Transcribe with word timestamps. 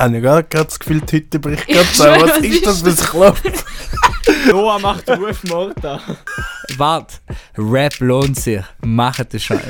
habe 0.00 0.16
ich 0.16 0.22
gerade 0.22 0.64
das 0.64 0.78
Gefühl, 0.78 1.00
die 1.00 1.16
Hütte 1.16 1.38
bricht 1.38 1.66
gerade 1.66 1.88
zusammen. 1.92 2.22
Was 2.22 2.38
ist 2.38 2.66
das 2.66 2.82
für 2.82 2.90
ein 2.90 2.96
Klopf? 2.96 3.42
Noah 4.46 4.78
macht 4.78 5.08
Rufmord 5.08 5.84
an. 5.84 6.00
Warte, 6.76 7.16
Rap 7.56 7.98
lohnt 8.00 8.38
sich. 8.38 8.62
Macht 8.80 9.32
den 9.32 9.40
Scheiß. 9.40 9.62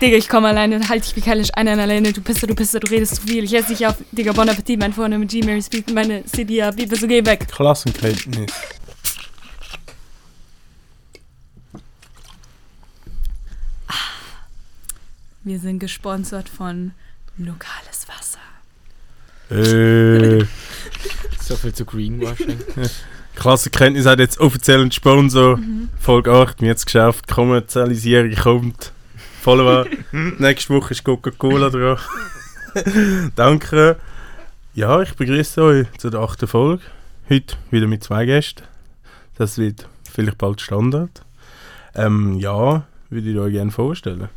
Digga, 0.00 0.16
ich 0.16 0.28
komme 0.28 0.48
alleine, 0.48 0.88
halt 0.88 1.06
ich 1.06 1.14
wie 1.14 1.20
kallisch 1.20 1.50
einen 1.54 1.78
alleine, 1.78 2.12
du 2.12 2.20
Pisser, 2.20 2.46
du 2.46 2.54
Pisser, 2.54 2.80
du 2.80 2.90
redest 2.90 3.16
zu 3.16 3.22
viel. 3.22 3.44
Ich 3.44 3.54
esse 3.54 3.68
dich 3.68 3.86
auf, 3.86 3.96
Digga, 4.12 4.32
Bon 4.32 4.48
Appetit, 4.48 4.78
mein 4.78 4.92
Freund 4.92 5.16
mit 5.18 5.30
G-Mary 5.30 5.62
Speed, 5.62 5.94
meine 5.94 6.24
CD 6.24 6.62
ab, 6.62 6.74
wie 6.76 6.86
so 6.94 7.06
geh 7.06 7.24
weg. 7.24 7.46
Klassenkenntnis. 7.48 8.52
Wir 15.44 15.58
sind 15.60 15.78
gesponsert 15.78 16.48
von 16.48 16.92
Lokales 17.36 18.08
Wasser. 18.08 18.43
Äh, 19.50 20.44
So 21.44 21.56
viel 21.56 21.74
zu 21.74 21.84
Greenwashing. 21.84 22.58
Klassenkenntnis 23.36 24.06
hat 24.06 24.18
jetzt 24.18 24.40
offiziell 24.40 24.80
einen 24.80 24.92
Sponsor. 24.92 25.58
Folge 25.98 26.32
8, 26.32 26.62
wir 26.62 26.70
haben 26.70 26.76
es 26.76 26.86
geschafft. 26.86 27.28
Kommerzialisierung 27.28 28.34
kommt. 28.34 28.92
Follower. 29.42 29.84
Nächste 30.38 30.72
Woche 30.72 30.92
ist 30.92 31.04
Coca-Cola 31.04 31.68
dran. 31.68 31.98
Danke. 33.36 33.96
Ja, 34.72 35.02
ich 35.02 35.14
begrüße 35.14 35.62
euch 35.62 35.86
zu 35.98 36.08
der 36.08 36.20
achten 36.20 36.46
Folge. 36.46 36.82
Heute 37.28 37.56
wieder 37.70 37.88
mit 37.88 38.02
zwei 38.02 38.24
Gästen. 38.24 38.62
Das 39.36 39.58
wird 39.58 39.86
vielleicht 40.10 40.38
bald 40.38 40.62
Standard. 40.62 41.26
Ähm, 41.94 42.38
ja, 42.38 42.86
würde 43.10 43.30
ich 43.30 43.36
euch 43.38 43.52
gerne 43.52 43.70
vorstellen. 43.70 44.30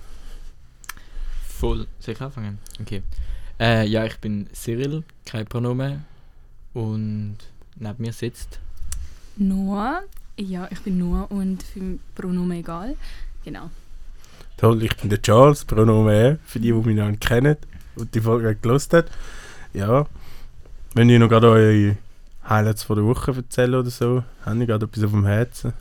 Voll. 1.47 1.87
Soll 1.99 2.15
ich 2.15 2.21
anfangen? 2.21 2.59
Okay. 2.81 3.01
Äh, 3.59 3.87
ja, 3.87 4.05
ich 4.05 4.17
bin 4.17 4.47
Cyril, 4.53 5.03
kein 5.25 5.45
Pronomen. 5.45 6.05
Und 6.73 7.37
neben 7.75 8.01
mir 8.03 8.13
sitzt. 8.13 8.59
Noah. 9.35 10.03
Ja, 10.37 10.67
ich 10.71 10.79
bin 10.81 10.99
Noah 10.99 11.31
und 11.31 11.63
für 11.63 11.97
Pronomen 12.13 12.59
egal. 12.59 12.95
Genau. 13.43 13.71
Toll, 14.57 14.83
ich 14.83 14.95
bin 14.97 15.09
der 15.09 15.21
Charles, 15.21 15.65
Pronomen 15.65 16.39
für 16.45 16.59
die, 16.59 16.67
die 16.71 16.73
mich 16.73 16.95
noch 16.95 17.09
nicht 17.09 17.21
kennen 17.25 17.57
und 17.95 18.13
die 18.13 18.21
Folge 18.21 18.55
gelost 18.55 18.93
hat. 18.93 19.09
Ja, 19.73 20.05
wenn 20.93 21.09
ihr 21.09 21.19
noch 21.19 21.29
gerade 21.29 21.49
eure 21.49 21.97
Highlights 22.47 22.83
von 22.83 22.95
der 22.97 23.05
Woche 23.05 23.35
erzählen 23.35 23.75
oder 23.75 23.89
so, 23.89 24.23
habe 24.45 24.61
ich 24.61 24.67
gerade 24.67 24.85
etwas 24.85 25.03
auf 25.03 25.11
dem 25.11 25.25
Herzen. 25.25 25.73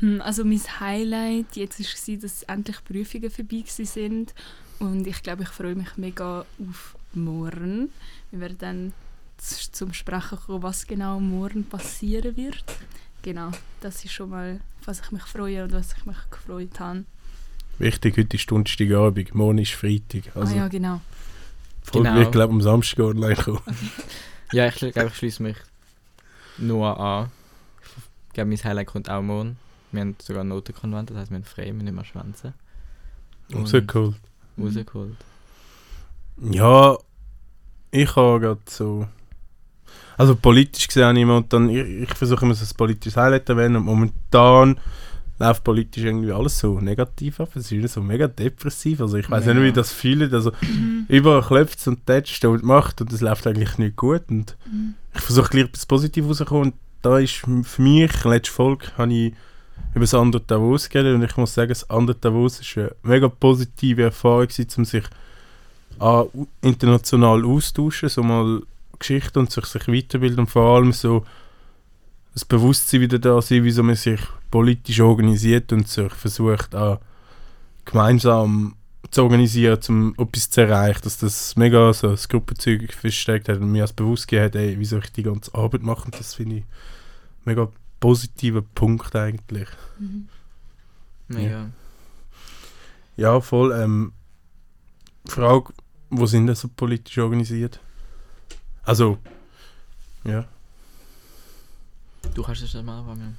Hm, 0.00 0.20
Also 0.20 0.44
mein 0.44 0.60
Highlight 0.80 1.54
jetzt 1.56 1.80
war, 1.80 2.16
dass 2.16 2.42
endlich 2.44 2.84
Prüfungen 2.84 3.30
vorbei 3.30 3.64
sind 3.66 4.34
und 4.82 5.06
ich 5.06 5.22
glaube, 5.22 5.44
ich 5.44 5.48
freue 5.48 5.74
mich 5.74 5.96
mega 5.96 6.44
auf 6.68 6.96
morgen. 7.14 7.90
Wir 8.30 8.40
werden 8.40 8.58
dann 8.58 8.92
zum 9.38 9.92
Sprechen 9.92 10.38
kommen, 10.38 10.62
was 10.62 10.86
genau 10.86 11.18
morgen 11.20 11.64
passieren 11.64 12.36
wird. 12.36 12.64
Genau, 13.22 13.50
das 13.80 14.04
ist 14.04 14.12
schon 14.12 14.30
mal, 14.30 14.60
was 14.84 15.00
ich 15.00 15.10
mich 15.12 15.22
freue 15.22 15.64
und 15.64 15.72
was 15.72 15.94
ich 15.96 16.04
mich 16.06 16.16
gefreut 16.30 16.78
habe. 16.80 17.04
Wichtig, 17.78 18.16
heute 18.18 18.36
ist 18.36 18.50
Donnerstagabend, 18.50 19.34
morgen 19.34 19.58
ist 19.58 19.72
Freitag. 19.72 20.36
Also, 20.36 20.54
ah 20.54 20.58
ja, 20.58 20.68
genau. 20.68 21.00
Folge 21.82 22.08
Genau. 22.08 22.20
wird, 22.20 22.32
glaube 22.32 22.52
ich, 22.52 22.56
am 22.56 22.60
Samstag 22.62 23.00
online 23.04 23.36
kommen. 23.44 23.60
Ja, 24.52 24.66
ich 24.68 24.74
glaube, 24.76 25.06
ich 25.08 25.14
schließe 25.16 25.42
mich 25.42 25.56
Noah 26.58 26.98
an. 26.98 27.30
Ich 28.28 28.34
glaube, 28.34 28.48
mein 28.50 28.64
Highlight 28.64 28.86
kommt 28.86 29.08
auch 29.10 29.22
morgen. 29.22 29.56
Wir 29.90 30.00
haben 30.02 30.16
sogar 30.22 30.40
einen 30.40 30.50
Notenkonvent, 30.50 31.10
das 31.10 31.16
heißt, 31.18 31.30
wir 31.30 31.36
haben 31.38 31.44
frei, 31.44 31.66
wir 31.66 31.72
nicht 31.74 31.92
mehr 31.94 32.04
schwänzen. 32.04 32.54
Und 33.52 33.66
So 33.66 33.80
cool. 33.94 34.14
Rausgeholt. 34.58 35.16
Ja, 36.50 36.96
ich 37.90 38.16
habe 38.16 38.40
gerade 38.40 38.60
so. 38.68 39.06
Also 40.18 40.36
politisch 40.36 40.86
gesehen 40.88 41.04
habe 41.04 41.18
ich 41.18 41.24
momentan, 41.26 41.68
ich, 41.70 42.02
ich 42.02 42.14
versuche 42.14 42.44
immer 42.44 42.54
so 42.54 42.64
ein 42.64 42.76
politisches 42.76 43.16
Highlight 43.16 43.46
zu 43.46 43.52
erwähnen 43.52 43.76
und 43.76 43.84
momentan 43.84 44.78
läuft 45.38 45.64
politisch 45.64 46.04
irgendwie 46.04 46.30
alles 46.32 46.58
so 46.58 46.78
negativ 46.80 47.40
ab. 47.40 47.56
Es 47.56 47.72
ist 47.72 47.94
so 47.94 48.00
mega 48.02 48.28
depressiv. 48.28 49.00
Also 49.00 49.16
ich 49.16 49.28
weiß 49.30 49.46
Ja. 49.46 49.54
nicht, 49.54 49.62
wie 49.64 49.72
das 49.72 49.92
fühlt. 49.92 50.32
Also 50.32 50.52
überall 51.08 51.42
klopft 51.42 51.78
es 51.78 51.88
und 51.88 52.06
tätscht 52.06 52.44
und 52.44 52.62
macht 52.62 53.00
und 53.00 53.12
es 53.12 53.20
läuft 53.20 53.46
eigentlich 53.46 53.78
nicht 53.78 53.96
gut. 53.96 54.22
Und 54.28 54.56
ich 55.14 55.20
versuche 55.20 55.48
gleich 55.50 55.64
etwas 55.64 55.86
Positives 55.86 56.28
rauszukommen. 56.30 56.64
Und 56.72 56.74
da 57.00 57.18
ist 57.18 57.32
für 57.64 57.82
mich, 57.82 58.24
letzte 58.24 58.52
Folge, 58.52 58.86
habe 58.96 59.12
ich 59.12 59.34
über 59.92 60.00
das 60.00 60.14
andere 60.14 60.42
Davos 60.42 60.88
geredet 60.88 61.14
und 61.14 61.22
ich 61.22 61.36
muss 61.36 61.54
sagen, 61.54 61.68
das 61.68 61.88
andere 61.90 62.16
Davos 62.16 62.60
ist 62.60 62.76
eine 62.76 62.94
mega 63.02 63.28
positive 63.28 64.02
Erfahrung 64.02 64.48
um 64.76 64.84
sich 64.84 65.04
international 66.62 67.44
austauschen, 67.44 68.08
so 68.08 68.22
mal 68.22 68.62
Geschichte 68.98 69.38
und 69.38 69.50
sich, 69.50 69.66
sich 69.66 69.88
weiterbilden 69.88 70.40
und 70.40 70.50
vor 70.50 70.76
allem 70.76 70.92
so 70.92 71.24
das 72.32 72.44
Bewusstsein 72.44 73.02
wieder 73.02 73.18
da 73.18 73.42
sein, 73.42 73.64
wieso 73.64 73.82
man 73.82 73.96
sich 73.96 74.20
politisch 74.50 75.00
organisiert 75.00 75.72
und 75.72 75.88
sich 75.88 76.12
versucht, 76.12 76.74
auch 76.74 76.98
gemeinsam 77.84 78.74
zu 79.10 79.24
organisieren, 79.24 79.78
um 79.88 80.14
etwas 80.16 80.48
zu 80.48 80.62
erreichen, 80.62 81.02
dass 81.04 81.18
das 81.18 81.56
mega 81.56 81.92
so 81.92 82.10
das 82.10 82.28
Gruppenzeug 82.28 82.92
feststeckt 82.92 83.48
hat 83.48 83.58
und 83.58 83.70
mir 83.70 83.82
als 83.82 83.92
bewusst 83.92 84.28
gegeben 84.28 84.46
hat, 84.46 84.56
ey, 84.56 84.78
wieso 84.78 84.98
ich 84.98 85.12
die 85.12 85.22
ganze 85.22 85.54
Arbeit 85.54 85.82
mache. 85.82 86.06
Und 86.06 86.18
das 86.18 86.34
finde 86.34 86.56
ich 86.56 86.64
mega 87.44 87.68
positiver 88.02 88.62
Punkt 88.62 89.14
eigentlich. 89.14 89.68
Mhm. 89.98 90.28
Mega. 91.28 91.70
Ja, 93.16 93.40
voll. 93.40 93.72
Ähm, 93.72 94.12
Frage, 95.24 95.72
wo 96.10 96.26
sind 96.26 96.48
denn 96.48 96.56
so 96.56 96.68
politisch 96.68 97.16
organisiert? 97.18 97.78
Also, 98.82 99.18
ja. 100.24 100.44
Du 102.34 102.42
kannst 102.42 102.62
das 102.62 102.82
mal 102.82 102.98
anfangen. 102.98 103.38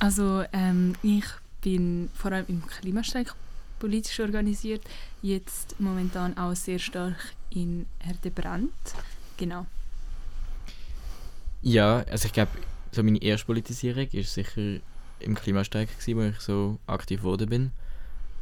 Also 0.00 0.44
ähm, 0.52 0.94
ich 1.02 1.26
bin 1.60 2.10
vor 2.12 2.32
allem 2.32 2.46
im 2.48 2.66
Klimastreik 2.66 3.32
politisch 3.78 4.18
organisiert, 4.18 4.82
jetzt 5.22 5.78
momentan 5.78 6.36
auch 6.36 6.56
sehr 6.56 6.80
stark 6.80 7.34
in 7.50 7.86
Erdebrand. 8.00 8.72
Genau. 9.36 9.66
Ja, 11.62 11.98
also 12.10 12.26
ich 12.26 12.32
glaube, 12.32 12.50
so 12.92 13.02
meine 13.02 13.22
erste 13.22 13.46
Politisierung 13.46 14.06
ist 14.12 14.34
sicher 14.34 14.78
im 15.20 15.34
Klimastreik 15.34 15.90
gewesen, 15.98 16.18
wo 16.18 16.22
ich 16.22 16.40
so 16.40 16.78
aktiv 16.86 17.20
geworden 17.20 17.48
bin. 17.48 17.72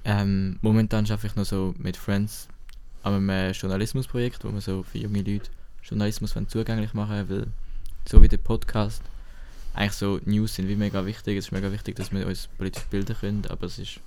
Ähm, 0.05 0.59
momentan 0.63 1.05
arbeite 1.05 1.27
ich 1.27 1.37
noch 1.37 1.45
so 1.45 1.75
mit 1.79 1.97
Friends 1.97 2.49
an 3.03 3.15
einem 3.15 3.29
äh, 3.31 3.51
Journalismusprojekt, 3.53 4.45
wo 4.45 4.53
wir 4.53 4.61
so 4.61 4.83
für 4.83 4.99
junge 4.99 5.23
Leute 5.23 5.51
Journalismus 5.83 6.35
zugänglich 6.49 6.93
machen 6.93 7.29
weil 7.29 7.47
so 8.07 8.23
wie 8.23 8.29
der 8.29 8.37
Podcast 8.37 9.03
eigentlich 9.75 9.93
so 9.93 10.21
News 10.25 10.55
sind 10.55 10.69
wie 10.69 10.77
mega 10.77 11.05
wichtig. 11.07 11.39
Es 11.39 11.47
ist 11.47 11.53
mega 11.53 11.71
wichtig, 11.71 11.97
dass 11.97 12.13
wir 12.13 12.27
uns 12.27 12.49
politisch 12.59 12.85
bilden 12.85 13.17
können, 13.17 13.47
aber 13.49 13.67
es 13.67 13.79
ist 13.79 14.01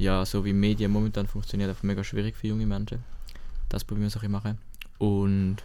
ja, 0.00 0.24
so 0.24 0.46
wie 0.46 0.54
Medien 0.54 0.90
momentan 0.90 1.26
funktioniert, 1.26 1.68
einfach 1.68 1.82
mega 1.82 2.02
schwierig 2.02 2.34
für 2.34 2.46
junge 2.46 2.64
Menschen. 2.64 3.04
Das 3.68 3.84
probieren 3.84 4.04
wir 4.04 4.10
so 4.10 4.20
ein 4.20 4.30
machen. 4.30 4.58
Und 4.98 5.58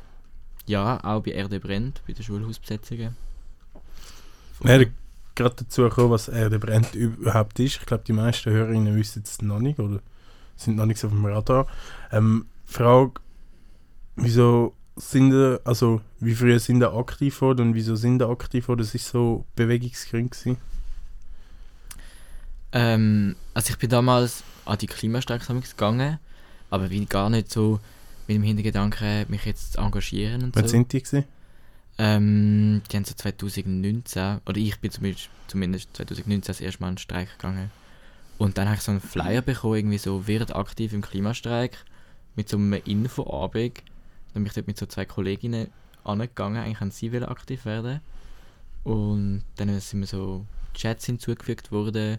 ja, 0.66 1.02
auch 1.04 1.24
bei 1.24 1.32
Erde 1.32 1.60
brennt, 1.62 2.02
bei 2.06 2.12
den 2.12 2.24
Schulhausbesetzungen. 2.24 3.16
Werden 4.62 4.94
gerade 5.36 5.56
dazu 5.56 5.84
gekommen, 5.84 6.12
was 6.12 6.28
Erde 6.28 6.60
brennt 6.60 6.96
überhaupt 6.96 7.60
ist. 7.60 7.78
Ich 7.78 7.86
glaube, 7.86 8.04
die 8.08 8.14
meisten 8.14 8.52
Hörerinnen 8.52 8.96
wissen 8.96 9.24
es 9.26 9.42
noch 9.42 9.60
nicht 9.60 9.80
oder 9.80 10.00
sind 10.56 10.78
noch 10.78 10.86
nicht 10.86 11.00
so 11.00 11.08
auf 11.08 11.14
dem 11.14 11.26
Radar. 11.26 11.68
Ähm, 12.12 12.46
Frage, 12.66 13.14
wieso 14.16 14.74
sind 14.96 15.34
ihr, 15.34 15.60
also 15.66 16.02
wie 16.20 16.34
früher 16.34 16.60
sind 16.60 16.82
ihr 16.82 16.94
aktiv 16.94 17.36
geworden 17.36 17.68
und 17.68 17.74
wieso 17.76 17.96
sind 17.96 18.22
ihr 18.22 18.30
aktiv 18.30 18.66
geworden? 18.66 18.80
Das 18.80 18.96
ist 18.96 19.08
so 19.08 19.46
Bewegungsgrund 19.56 20.32
gewesen. 20.32 20.58
Ähm, 22.72 23.36
also 23.54 23.72
ich 23.72 23.78
bin 23.78 23.90
damals 23.90 24.44
an 24.66 24.78
die 24.78 24.88
Klimastreik 24.88 25.42
gegangen, 25.46 26.20
aber 26.70 26.90
wie 26.90 27.06
gar 27.06 27.30
nicht 27.30 27.52
so 27.52 27.80
mit 28.28 28.36
dem 28.36 28.44
Hintergedanken, 28.44 29.26
mich 29.28 29.46
jetzt 29.46 29.74
zu 29.74 29.80
engagieren 29.80 30.44
und 30.44 30.56
Wann 30.56 30.64
so. 30.64 30.70
sind 30.70 30.92
die 30.92 31.02
gewesen? 31.02 31.26
Ähm, 31.98 32.82
die 32.92 32.98
haben 32.98 33.06
so 33.06 33.14
2019, 33.14 34.42
oder 34.46 34.58
ich 34.58 34.80
bin 34.80 34.92
zumindest, 34.92 35.30
zumindest 35.48 35.96
2019 35.96 36.42
das 36.48 36.62
erste 36.62 36.82
Mal 36.82 36.90
in 36.90 36.96
den 36.96 37.00
Streik 37.00 37.30
gegangen. 37.38 37.72
Und 38.38 38.58
dann 38.58 38.68
habe 38.68 38.76
ich 38.76 38.84
so 38.84 38.92
einen 38.92 39.02
Flyer 39.02 39.42
bekommen, 39.42 39.76
irgendwie 39.76 39.98
so, 39.98 40.28
wird 40.28 40.56
aktiv 40.56 40.92
im 40.92 41.02
Klimastreik, 41.02 41.78
mit 42.36 42.50
so 42.50 42.58
einem 42.58 42.74
Infoabend. 42.74 43.82
Dann 44.34 44.44
bin 44.44 44.48
ich 44.48 44.54
dort 44.54 44.68
mit 44.68 44.78
so 44.78 44.86
zwei 44.86 45.06
Kolleginnen 45.06 45.70
angegangen, 46.04 46.62
eigentlich 46.62 46.82
haben 46.82 46.92
sie 46.92 47.16
aktiv 47.24 47.64
werden. 47.66 48.02
Und 48.84 49.44
dann 49.56 49.80
sind 49.80 50.02
mir 50.02 50.06
so 50.06 50.46
Chats 50.74 51.06
hinzugefügt 51.06 51.72
worden. 51.72 52.18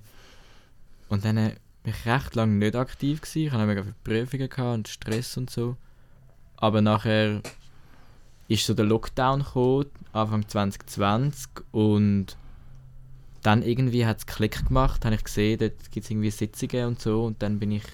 Und 1.08 1.24
dann 1.24 1.36
bin 1.36 1.94
ich 1.94 2.06
recht 2.06 2.34
lange 2.34 2.54
nicht 2.54 2.74
aktiv 2.74 3.20
gewesen. 3.20 3.46
Ich 3.46 3.52
hatte 3.52 3.66
mega 3.66 3.82
viele 3.82 4.26
Prüfungen 4.26 4.72
und 4.72 4.88
Stress 4.88 5.36
und 5.36 5.50
so. 5.50 5.76
Aber 6.56 6.80
nachher 6.80 7.42
ist 8.48 8.66
so 8.66 8.74
der 8.74 8.84
Lockdown 8.84 9.40
gekommen, 9.40 9.86
Anfang 10.12 10.48
2020 10.48 11.48
und 11.72 12.36
dann 13.42 13.62
irgendwie 13.62 14.06
hat 14.06 14.18
es 14.18 14.26
Klick 14.26 14.66
gemacht, 14.66 15.04
habe 15.04 15.14
ich 15.14 15.24
gesehen, 15.24 15.58
dort 15.58 15.90
gibt 15.90 16.04
es 16.04 16.10
irgendwie 16.10 16.30
Sitzungen 16.30 16.86
und 16.86 17.00
so 17.00 17.24
und 17.24 17.42
dann 17.42 17.58
bin 17.58 17.70
ich 17.70 17.84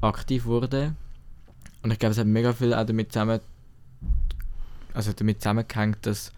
aktiv 0.00 0.44
geworden. 0.44 0.96
Und 1.82 1.90
ich 1.90 1.98
glaube, 1.98 2.12
es 2.12 2.18
hat 2.18 2.26
mega 2.26 2.52
viel 2.52 2.74
auch 2.74 2.84
damit 2.84 3.12
zusammen, 3.12 3.40
also 4.94 5.12
damit 5.12 5.40
zusammengehängt, 5.40 6.04
dass 6.06 6.32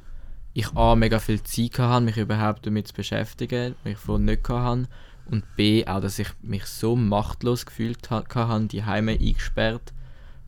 ich 0.54 0.74
A, 0.74 0.96
mega 0.96 1.18
viel 1.18 1.42
Zeit 1.42 1.78
hatte, 1.78 2.04
mich 2.04 2.16
überhaupt 2.16 2.66
damit 2.66 2.88
zu 2.88 2.94
beschäftigen, 2.94 3.74
mich 3.84 3.98
vorher 3.98 4.24
nicht 4.24 4.48
hatte. 4.48 4.88
Und 5.30 5.44
B, 5.56 5.86
auch, 5.86 6.00
dass 6.00 6.18
ich 6.18 6.28
mich 6.42 6.64
so 6.64 6.96
machtlos 6.96 7.66
gefühlt 7.66 8.10
ha- 8.10 8.24
hatte, 8.34 8.66
die 8.66 8.84
Heime 8.84 9.12
eingesperrt. 9.12 9.92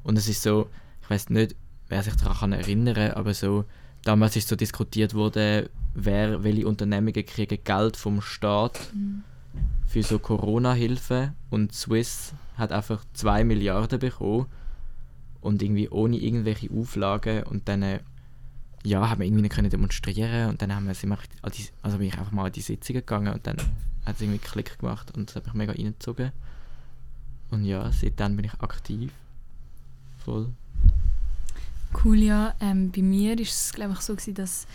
Und 0.03 0.17
es 0.17 0.29
ist 0.29 0.43
so, 0.43 0.69
ich 1.03 1.11
weiß 1.11 1.29
nicht, 1.31 1.55
wer 1.91 2.03
sich 2.03 2.15
daran 2.17 2.37
kann 2.37 2.53
erinnern 2.53 3.13
aber 3.13 3.35
so, 3.35 3.67
damals 4.03 4.37
ist 4.37 4.49
so 4.49 4.57
diskutiert 4.57 5.13
worden, 5.13 5.69
wer, 5.95 6.43
welche 6.43 6.67
Unternehmungen 6.67 7.27
kriegen 7.27 7.59
Geld 7.63 7.97
vom 7.97 8.23
Staat 8.23 8.81
für 9.87 10.03
so 10.03 10.19
Corona-Hilfe. 10.19 11.35
Und 11.51 11.75
Swiss 11.75 12.33
hat 12.57 12.73
einfach 12.73 13.05
2 13.15 13.45
Milliarden 13.45 13.99
bekommen. 13.99 14.47
Und 15.41 15.63
irgendwie 15.63 15.89
ohne 15.89 16.17
irgendwelche 16.17 16.71
Auflagen. 16.71 17.43
Und 17.45 17.69
dann 17.69 17.83
äh, 17.83 18.01
ja, 18.85 19.09
haben 19.09 19.21
wir 19.21 19.27
irgendwie 19.27 19.43
nicht 19.43 19.55
können 19.55 19.71
demonstrieren. 19.71 20.51
Und 20.51 20.63
dann 20.63 20.75
haben 20.75 20.87
wir, 20.87 20.95
sind 20.95 21.11
wir 21.11 21.19
an 21.43 21.53
die, 21.53 21.67
also 21.83 21.99
bin 21.99 22.07
ich 22.07 22.19
einfach 22.19 22.33
mal 22.33 22.47
an 22.47 22.53
die 22.53 22.61
Sitzung 22.61 22.95
gegangen. 22.95 23.35
Und 23.35 23.47
dann 23.47 23.57
hat 24.07 24.17
es 24.17 24.21
irgendwie 24.21 24.39
Klick 24.39 24.79
gemacht. 24.79 25.17
Und 25.17 25.29
das 25.29 25.37
hat 25.37 25.47
mich 25.47 25.55
mega 25.55 25.73
reingezogen. 25.73 26.31
Und 27.51 27.65
ja, 27.65 27.91
seitdem 27.91 28.37
bin 28.37 28.45
ich 28.45 28.55
aktiv. 28.61 29.13
Voll. 30.25 30.51
Cool, 31.93 32.19
ja. 32.19 32.55
Ähm, 32.61 32.91
bei 32.91 33.03
mir 33.03 33.37
war 33.37 33.41
es, 33.41 33.73
glaube 33.73 33.95
ich, 33.95 34.01
so, 34.01 34.15
gewesen, 34.15 34.35
dass 34.35 34.67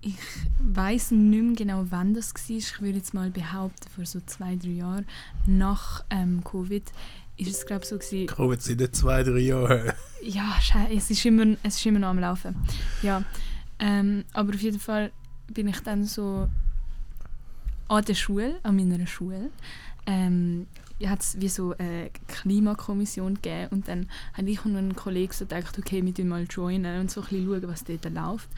ich 0.00 0.14
weiß 0.60 1.12
nicht 1.12 1.42
mehr 1.42 1.56
genau, 1.56 1.86
wann 1.90 2.14
das 2.14 2.32
war. 2.32 2.56
Ich 2.56 2.80
würde 2.80 2.98
jetzt 2.98 3.14
mal 3.14 3.30
behaupten, 3.30 3.88
vor 3.94 4.06
so 4.06 4.20
zwei, 4.26 4.56
drei 4.56 4.68
Jahren 4.68 5.06
nach 5.46 6.04
ähm, 6.10 6.44
Covid 6.44 6.84
ist 7.38 7.50
es, 7.50 7.66
glaube 7.66 7.82
ich, 7.82 7.88
so 7.88 7.98
gewesen, 7.98 8.52
jetzt 8.52 8.68
in 8.68 8.78
den 8.78 8.92
zwei, 8.92 9.22
drei 9.22 9.38
Jahren. 9.38 9.92
ja, 10.22 10.56
es 10.90 11.10
ist 11.10 11.24
immer, 11.24 11.56
es 11.62 11.76
ist 11.76 11.86
immer 11.86 11.98
noch 11.98 12.08
am 12.08 12.18
Laufen. 12.18 12.56
Ja, 13.02 13.24
ähm, 13.78 14.24
aber 14.32 14.54
auf 14.54 14.62
jeden 14.62 14.80
Fall 14.80 15.12
bin 15.52 15.68
ich 15.68 15.80
dann 15.80 16.04
so 16.04 16.48
an 17.88 18.04
der 18.04 18.14
Schule, 18.14 18.58
an 18.62 18.76
meiner 18.76 19.06
Schule, 19.06 19.50
ähm, 20.06 20.66
hat 21.04 21.20
es 21.20 21.40
wie 21.40 21.48
so 21.48 21.74
eine 21.76 22.10
Klimakommission 22.28 23.34
gegeben 23.34 23.68
und 23.70 23.88
dann 23.88 24.08
habe 24.32 24.50
ich 24.50 24.64
und 24.64 24.76
ein 24.76 24.96
Kollege 24.96 25.34
so 25.34 25.44
gedacht, 25.44 25.78
okay, 25.78 26.04
wir 26.04 26.14
tun 26.14 26.28
mal 26.28 26.44
joinen 26.44 27.00
und 27.00 27.10
so 27.10 27.20
ein 27.20 27.26
bisschen 27.28 27.46
schauen, 27.46 27.68
was 27.68 27.84
dort 27.84 28.04
läuft. 28.12 28.48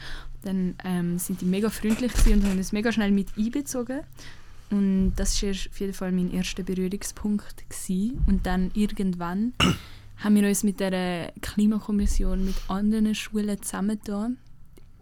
Dann 0.43 0.75
ähm, 0.85 1.19
sind 1.19 1.41
die 1.41 1.45
mega 1.45 1.69
freundlich 1.69 2.13
und 2.27 2.45
haben 2.45 2.57
uns 2.57 2.71
mega 2.71 2.91
schnell 2.91 3.11
mit 3.11 3.27
einbezogen. 3.37 4.01
Und 4.71 5.13
das 5.15 5.41
war 5.41 5.49
auf 5.49 5.79
jeden 5.79 5.93
Fall 5.93 6.11
mein 6.11 6.31
erster 6.31 6.63
Berührungspunkt. 6.63 7.69
Gewesen. 7.69 8.23
Und 8.27 8.45
dann 8.45 8.71
irgendwann 8.73 9.53
haben 10.17 10.35
wir 10.35 10.47
uns 10.47 10.63
mit 10.63 10.79
der 10.79 11.33
Klimakommission 11.41 12.45
mit 12.45 12.55
anderen 12.67 13.15
Schulen 13.15 13.61
zusammengetan. 13.61 14.37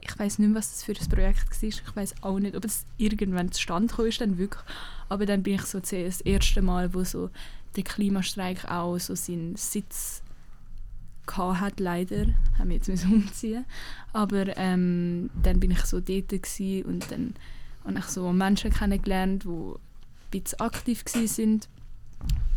Ich 0.07 0.19
weiß 0.19 0.39
nicht 0.39 0.49
mehr, 0.49 0.57
was 0.57 0.71
das 0.71 0.83
für 0.83 0.93
ein 0.93 1.09
Projekt 1.09 1.49
war. 1.49 1.69
Ich 1.69 1.95
weiß 1.95 2.15
auch 2.21 2.39
nicht, 2.39 2.55
ob 2.55 2.65
es 2.65 2.85
irgendwann 2.97 3.51
zustande 3.51 3.87
gekommen 3.87 4.09
ist, 4.09 4.21
dann 4.21 4.37
wirklich. 4.37 4.63
Aber 5.09 5.25
dann 5.25 5.43
bin 5.43 5.55
ich 5.55 5.63
so 5.63 5.79
das 5.79 6.21
erste 6.21 6.61
Mal, 6.61 6.93
wo 6.93 7.03
so 7.03 7.29
der 7.75 7.83
Klimastreik 7.83 8.65
auch 8.69 8.97
so 8.99 9.15
seinen 9.15 9.55
Sitz 9.55 10.21
hat, 11.35 11.79
leider. 11.79 12.27
Haben 12.57 12.69
wir 12.69 12.77
jetzt 12.77 12.87
müssen 12.87 13.13
umziehen. 13.13 13.65
Aber 14.13 14.57
ähm, 14.57 15.29
dann 15.43 15.59
bin 15.59 15.71
ich 15.71 15.81
so 15.85 15.99
dort 15.99 16.31
und 16.31 17.11
dann 17.11 17.33
habe 17.85 17.99
ich 17.99 18.05
so 18.05 18.31
Menschen 18.31 18.71
kennengelernt, 18.71 19.43
die 19.43 19.49
ein 19.49 19.75
bisschen 20.31 20.59
aktiv 20.59 21.03
waren. 21.13 21.27
sind. 21.27 21.69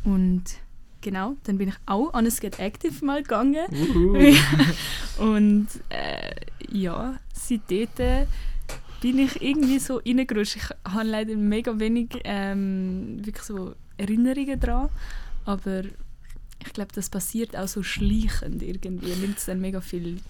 Und 0.04 0.44
genau, 1.00 1.36
dann 1.44 1.58
bin 1.58 1.68
ich 1.68 1.74
auch 1.86 2.12
an 2.14 2.26
ein 2.26 2.32
Get 2.40 2.58
Active 2.58 3.04
mal 3.04 3.22
gegangen. 3.22 3.66
und 5.18 5.68
äh, 5.90 6.34
ja, 6.70 7.16
seitdem 7.32 7.88
bin 9.00 9.18
ich 9.18 9.40
irgendwie 9.40 9.78
so 9.78 9.96
reingerutscht. 10.04 10.56
Ich 10.56 10.70
habe 10.84 11.04
leider 11.04 11.36
mega 11.36 11.78
wenig 11.78 12.08
ähm, 12.24 13.24
wirklich 13.24 13.44
so 13.44 13.74
Erinnerungen 13.96 14.60
daran, 14.60 14.88
aber 15.44 15.82
ich 15.84 16.72
glaube, 16.72 16.90
das 16.94 17.08
passiert 17.08 17.56
auch 17.56 17.68
so 17.68 17.82
schleichend 17.82 18.62
irgendwie. 18.62 19.14
Nimmt 19.14 19.38
es 19.38 19.46
dann 19.46 19.60
mega 19.60 19.80
viel 19.80 20.20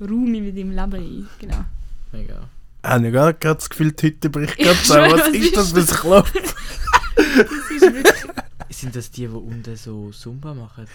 Raum 0.00 0.34
in 0.34 0.54
deinem 0.54 0.70
Leben 0.70 0.94
ein. 0.94 1.28
Genau. 1.40 1.64
Mega. 2.12 2.48
Habe 2.84 3.06
ich 3.06 3.12
gar 3.12 3.32
gerade 3.32 3.56
das 3.56 3.70
Gefühl, 3.70 3.92
die 3.92 4.06
Hütte 4.06 4.30
bricht 4.30 4.54
Ich 4.58 4.64
gerade 4.64 4.78
zusammen. 4.78 5.12
Was 5.12 5.20
was 5.20 5.28
ist 5.34 5.56
das 5.56 5.72
ist 5.72 5.72
für 5.72 5.80
ein 5.80 6.00
Klopf? 6.00 6.32
Das 6.32 7.70
ist 7.70 7.82
wirklich 7.82 8.24
Sind 8.70 8.96
das 8.96 9.10
die, 9.10 9.26
die 9.26 9.28
unten 9.28 9.76
so 9.76 10.10
Zumba 10.10 10.54
machen? 10.54 10.86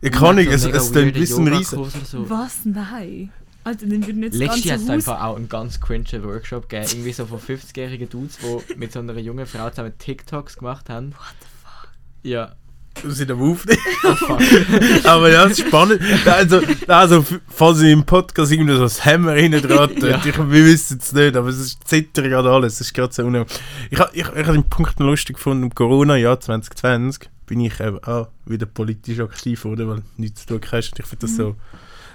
Ich 0.00 0.12
kann 0.12 0.36
nicht, 0.36 0.50
es, 0.50 0.64
es 0.64 0.92
klingt 0.92 1.14
wie 1.14 1.32
ein 1.32 1.48
Riesen. 1.48 1.90
So. 2.04 2.28
Was? 2.28 2.64
Nein. 2.64 3.30
Alter, 3.66 3.86
dann 3.86 4.06
würde 4.06 4.20
nicht 4.20 4.32
das 4.34 4.38
Letztes 4.38 4.64
Jahr 4.64 4.76
hat 4.76 4.84
es 4.84 4.90
einfach 4.90 5.20
auch 5.24 5.34
einen 5.34 5.48
ganz 5.48 5.80
cringe 5.80 6.22
Workshop 6.22 6.68
gegeben. 6.68 6.88
Irgendwie 6.92 7.12
so 7.12 7.26
von 7.26 7.40
50-jährigen 7.40 8.08
Dudes, 8.08 8.38
die 8.38 8.74
mit 8.76 8.92
so 8.92 9.00
einer 9.00 9.18
jungen 9.18 9.44
Frau 9.44 9.68
zusammen 9.70 9.92
TikToks 9.98 10.58
gemacht 10.58 10.88
haben. 10.88 11.10
What 11.10 11.34
the 11.40 11.46
fuck? 11.64 11.90
Ja. 12.22 12.54
Am 13.02 13.42
Aufnehmen. 13.42 13.78
Oh 14.04 14.14
fuck. 14.14 14.40
Aber 15.04 15.32
ja, 15.32 15.46
es 15.46 15.58
ist 15.58 15.66
spannend. 15.66 16.00
Also, 16.24 16.60
also 16.86 17.26
falls 17.48 17.80
ich 17.80 17.90
im 17.90 18.04
Podcast 18.04 18.52
irgendwie 18.52 18.72
so 18.74 18.82
das 18.82 19.04
Hammer 19.04 19.32
rein 19.32 19.50
dran 19.50 19.90
Ja. 20.00 20.24
ich, 20.24 20.38
wir 20.38 20.64
wissen 20.64 21.00
es 21.02 21.12
nicht, 21.12 21.36
aber 21.36 21.48
es 21.48 21.58
ist 21.58 21.86
zittert 21.88 22.24
gerade 22.24 22.48
alles. 22.48 22.74
Es 22.74 22.82
ist 22.82 22.94
gerade 22.94 23.12
so 23.12 23.24
unheimlich. 23.24 23.52
Ich 23.90 23.98
habe 23.98 24.10
ich, 24.14 24.22
ich 24.22 24.46
hab 24.46 24.54
den 24.54 24.62
Punkt 24.62 25.00
noch 25.00 25.06
lustig 25.06 25.36
gefunden, 25.36 25.64
im 25.64 25.74
Corona-Jahr 25.74 26.38
2020 26.38 27.28
bin 27.46 27.60
ich 27.60 27.80
eben 27.80 27.98
auch 28.04 28.28
wieder 28.44 28.66
politisch 28.66 29.18
aktiv, 29.18 29.64
oder? 29.64 29.88
Weil 29.88 30.02
nichts 30.16 30.46
zu 30.46 30.58
tun 30.58 30.60
hast. 30.70 30.92
Und 30.92 31.00
ich 31.00 31.06
finde 31.06 31.26
das 31.26 31.36
so. 31.36 31.56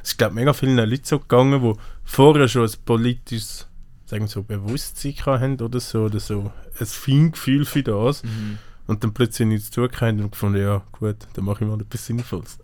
Es 0.04 0.12
ist, 0.12 0.18
glaube 0.18 0.36
mega 0.36 0.54
vielen 0.54 0.78
Leuten 0.78 1.04
so 1.04 1.20
gegangen, 1.20 1.62
die 1.62 1.80
vorher 2.04 2.48
schon 2.48 2.64
ein 2.64 2.74
politisches 2.86 3.68
sagen 4.12 4.26
wir 4.26 4.28
so, 4.28 4.44
Bewusstsein 4.44 5.16
haben 5.26 5.62
oder 5.62 5.80
so, 5.80 6.04
oder 6.04 6.20
so 6.20 6.52
ein 6.78 6.86
Feingefühl 6.86 7.66
für 7.66 7.82
das. 7.82 8.24
Mhm. 8.24 8.58
Und 8.86 9.04
dann 9.04 9.14
plötzlich 9.14 9.48
nichts 9.48 9.72
zu 9.72 9.88
tun 9.88 10.02
haben 10.02 10.20
und 10.20 10.32
gefunden, 10.32 10.62
ja 10.62 10.84
gut, 10.92 11.16
dann 11.34 11.46
mache 11.46 11.64
ich 11.64 11.70
mal 11.70 11.80
etwas 11.80 12.06
Sinnvolles. 12.06 12.60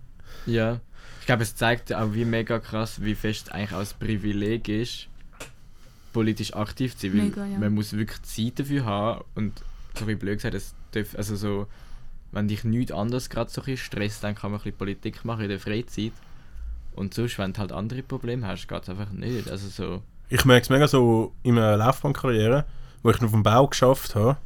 Ja. 0.45 0.81
Ich 1.21 1.25
glaube, 1.25 1.43
es 1.43 1.55
zeigt 1.55 1.93
auch, 1.93 2.13
wie 2.13 2.25
mega 2.25 2.59
krass, 2.59 3.01
wie 3.01 3.15
fest 3.15 3.51
eigentlich 3.51 3.73
auch 3.73 3.79
ein 3.79 3.87
Privileg 3.99 4.67
ist, 4.67 5.07
politisch 6.11 6.53
aktiv 6.53 6.97
zu 6.97 7.07
sein. 7.07 7.17
Weil 7.17 7.25
Mega, 7.25 7.45
ja. 7.45 7.57
man 7.59 7.73
muss 7.73 7.93
wirklich 7.93 8.21
Zeit 8.23 8.59
dafür 8.59 8.85
haben 8.85 9.23
und 9.35 9.53
so 9.97 10.07
wie 10.07 10.15
blöd 10.15 10.37
gesagt, 10.37 10.53
es 10.53 10.75
darf, 10.91 11.15
also 11.15 11.35
so, 11.35 11.67
wenn 12.33 12.49
dich 12.49 12.65
nichts 12.65 12.91
anderes 12.91 13.29
gerade 13.29 13.49
so 13.49 13.61
ein 13.61 13.65
bisschen 13.65 13.85
stresst, 13.85 14.23
dann 14.23 14.35
kann 14.35 14.51
man 14.51 14.59
ein 14.59 14.63
bisschen 14.63 14.77
Politik 14.77 15.23
machen 15.23 15.43
in 15.43 15.49
der 15.49 15.59
Freizeit. 15.59 16.13
Und 16.97 17.13
sonst, 17.13 17.38
wenn 17.38 17.53
du 17.53 17.59
halt 17.59 17.71
andere 17.71 18.01
Probleme 18.01 18.45
hast, 18.47 18.67
geht 18.67 18.83
es 18.83 18.89
einfach 18.89 19.11
nicht. 19.11 19.49
Also 19.49 19.69
so, 19.69 20.01
Ich 20.30 20.44
merke 20.45 20.63
es 20.63 20.69
mega 20.69 20.87
so 20.87 21.33
in 21.44 21.56
meiner 21.56 21.77
Laufbahnkarriere, 21.77 22.66
wo 23.04 23.11
ich 23.11 23.21
noch 23.21 23.31
dem 23.31 23.44
Bau 23.44 23.68
geschafft 23.68 24.16
habe. 24.16 24.37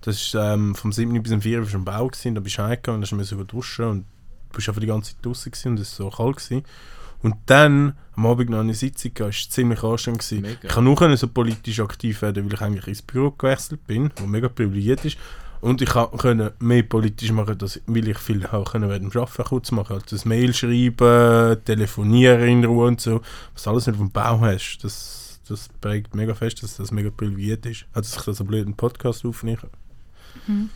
Das 0.00 0.16
ist 0.16 0.34
ähm, 0.34 0.74
vom 0.74 0.92
7. 0.92 1.22
bis 1.22 1.30
zum 1.30 1.40
4. 1.40 1.64
war 1.64 1.74
am 1.74 1.84
Bau, 1.84 2.08
gewesen, 2.08 2.34
da 2.34 2.40
bist 2.40 2.58
du 2.58 2.62
heimgegangen, 2.62 3.00
da 3.00 3.16
musst 3.16 3.32
du 3.32 3.44
duschen 3.44 3.84
und 3.86 3.98
du 4.50 4.56
bist 4.56 4.68
einfach 4.68 4.80
die 4.80 4.88
ganze 4.88 5.12
Zeit 5.12 5.24
draußen 5.24 5.52
gewesen 5.52 5.68
und 5.68 5.80
es 5.80 5.98
war 5.98 6.10
so 6.10 6.16
kalt. 6.16 6.36
Gewesen. 6.36 6.64
Und 7.22 7.36
dann 7.46 7.96
am 8.16 8.26
Abend 8.26 8.50
noch 8.50 8.58
eine 8.58 8.74
Sitzung, 8.74 9.14
gehabt, 9.14 9.34
es 9.34 9.46
war 9.46 9.50
ziemlich 9.50 9.82
anstrengend. 9.82 10.20
Gewesen. 10.20 10.42
Mega. 10.42 10.58
Ich 10.62 10.74
kann 10.74 10.94
können 10.94 11.16
so 11.16 11.28
politisch 11.28 11.80
aktiv 11.80 12.20
werden, 12.20 12.44
weil 12.44 12.52
ich 12.52 12.60
eigentlich 12.60 12.88
ins 12.88 13.02
Büro 13.02 13.30
gewechselt 13.30 13.86
bin, 13.86 14.10
wo 14.16 14.26
mega 14.26 14.48
privilegiert 14.48 15.04
ist. 15.06 15.16
Und 15.64 15.80
ich 15.80 15.88
kann- 15.88 16.10
können 16.18 16.50
mehr 16.58 16.82
politisch 16.82 17.32
machen, 17.32 17.56
dass, 17.56 17.80
weil 17.86 18.06
ich 18.08 18.18
viel 18.18 18.44
auch 18.46 18.72
können 18.72 18.90
während 18.90 19.14
dem 19.14 19.20
Arbeiten 19.20 19.44
kurz 19.44 19.70
machen 19.70 19.94
Also 19.94 20.04
das 20.10 20.26
Mail 20.26 20.52
schreiben, 20.52 21.64
telefonieren 21.64 22.46
in 22.48 22.64
Ruhe 22.66 22.86
und 22.88 23.00
so. 23.00 23.22
Was 23.54 23.66
alles 23.66 23.86
nicht 23.86 23.96
vom 23.96 24.10
Bau 24.10 24.40
hast, 24.40 24.80
das, 24.82 25.40
das 25.48 25.70
prägt 25.80 26.14
mega 26.14 26.34
fest, 26.34 26.62
dass 26.62 26.76
das 26.76 26.90
mega 26.90 27.08
privilegiert 27.08 27.64
ist. 27.64 27.86
Also 27.94 28.10
dass 28.10 28.18
ich 28.20 28.24
das 28.26 28.36
so 28.36 28.44
blöd 28.44 28.66
einen 28.66 28.76
Podcast 28.76 29.24
aufnehme. 29.24 29.58
Mhm. 30.46 30.68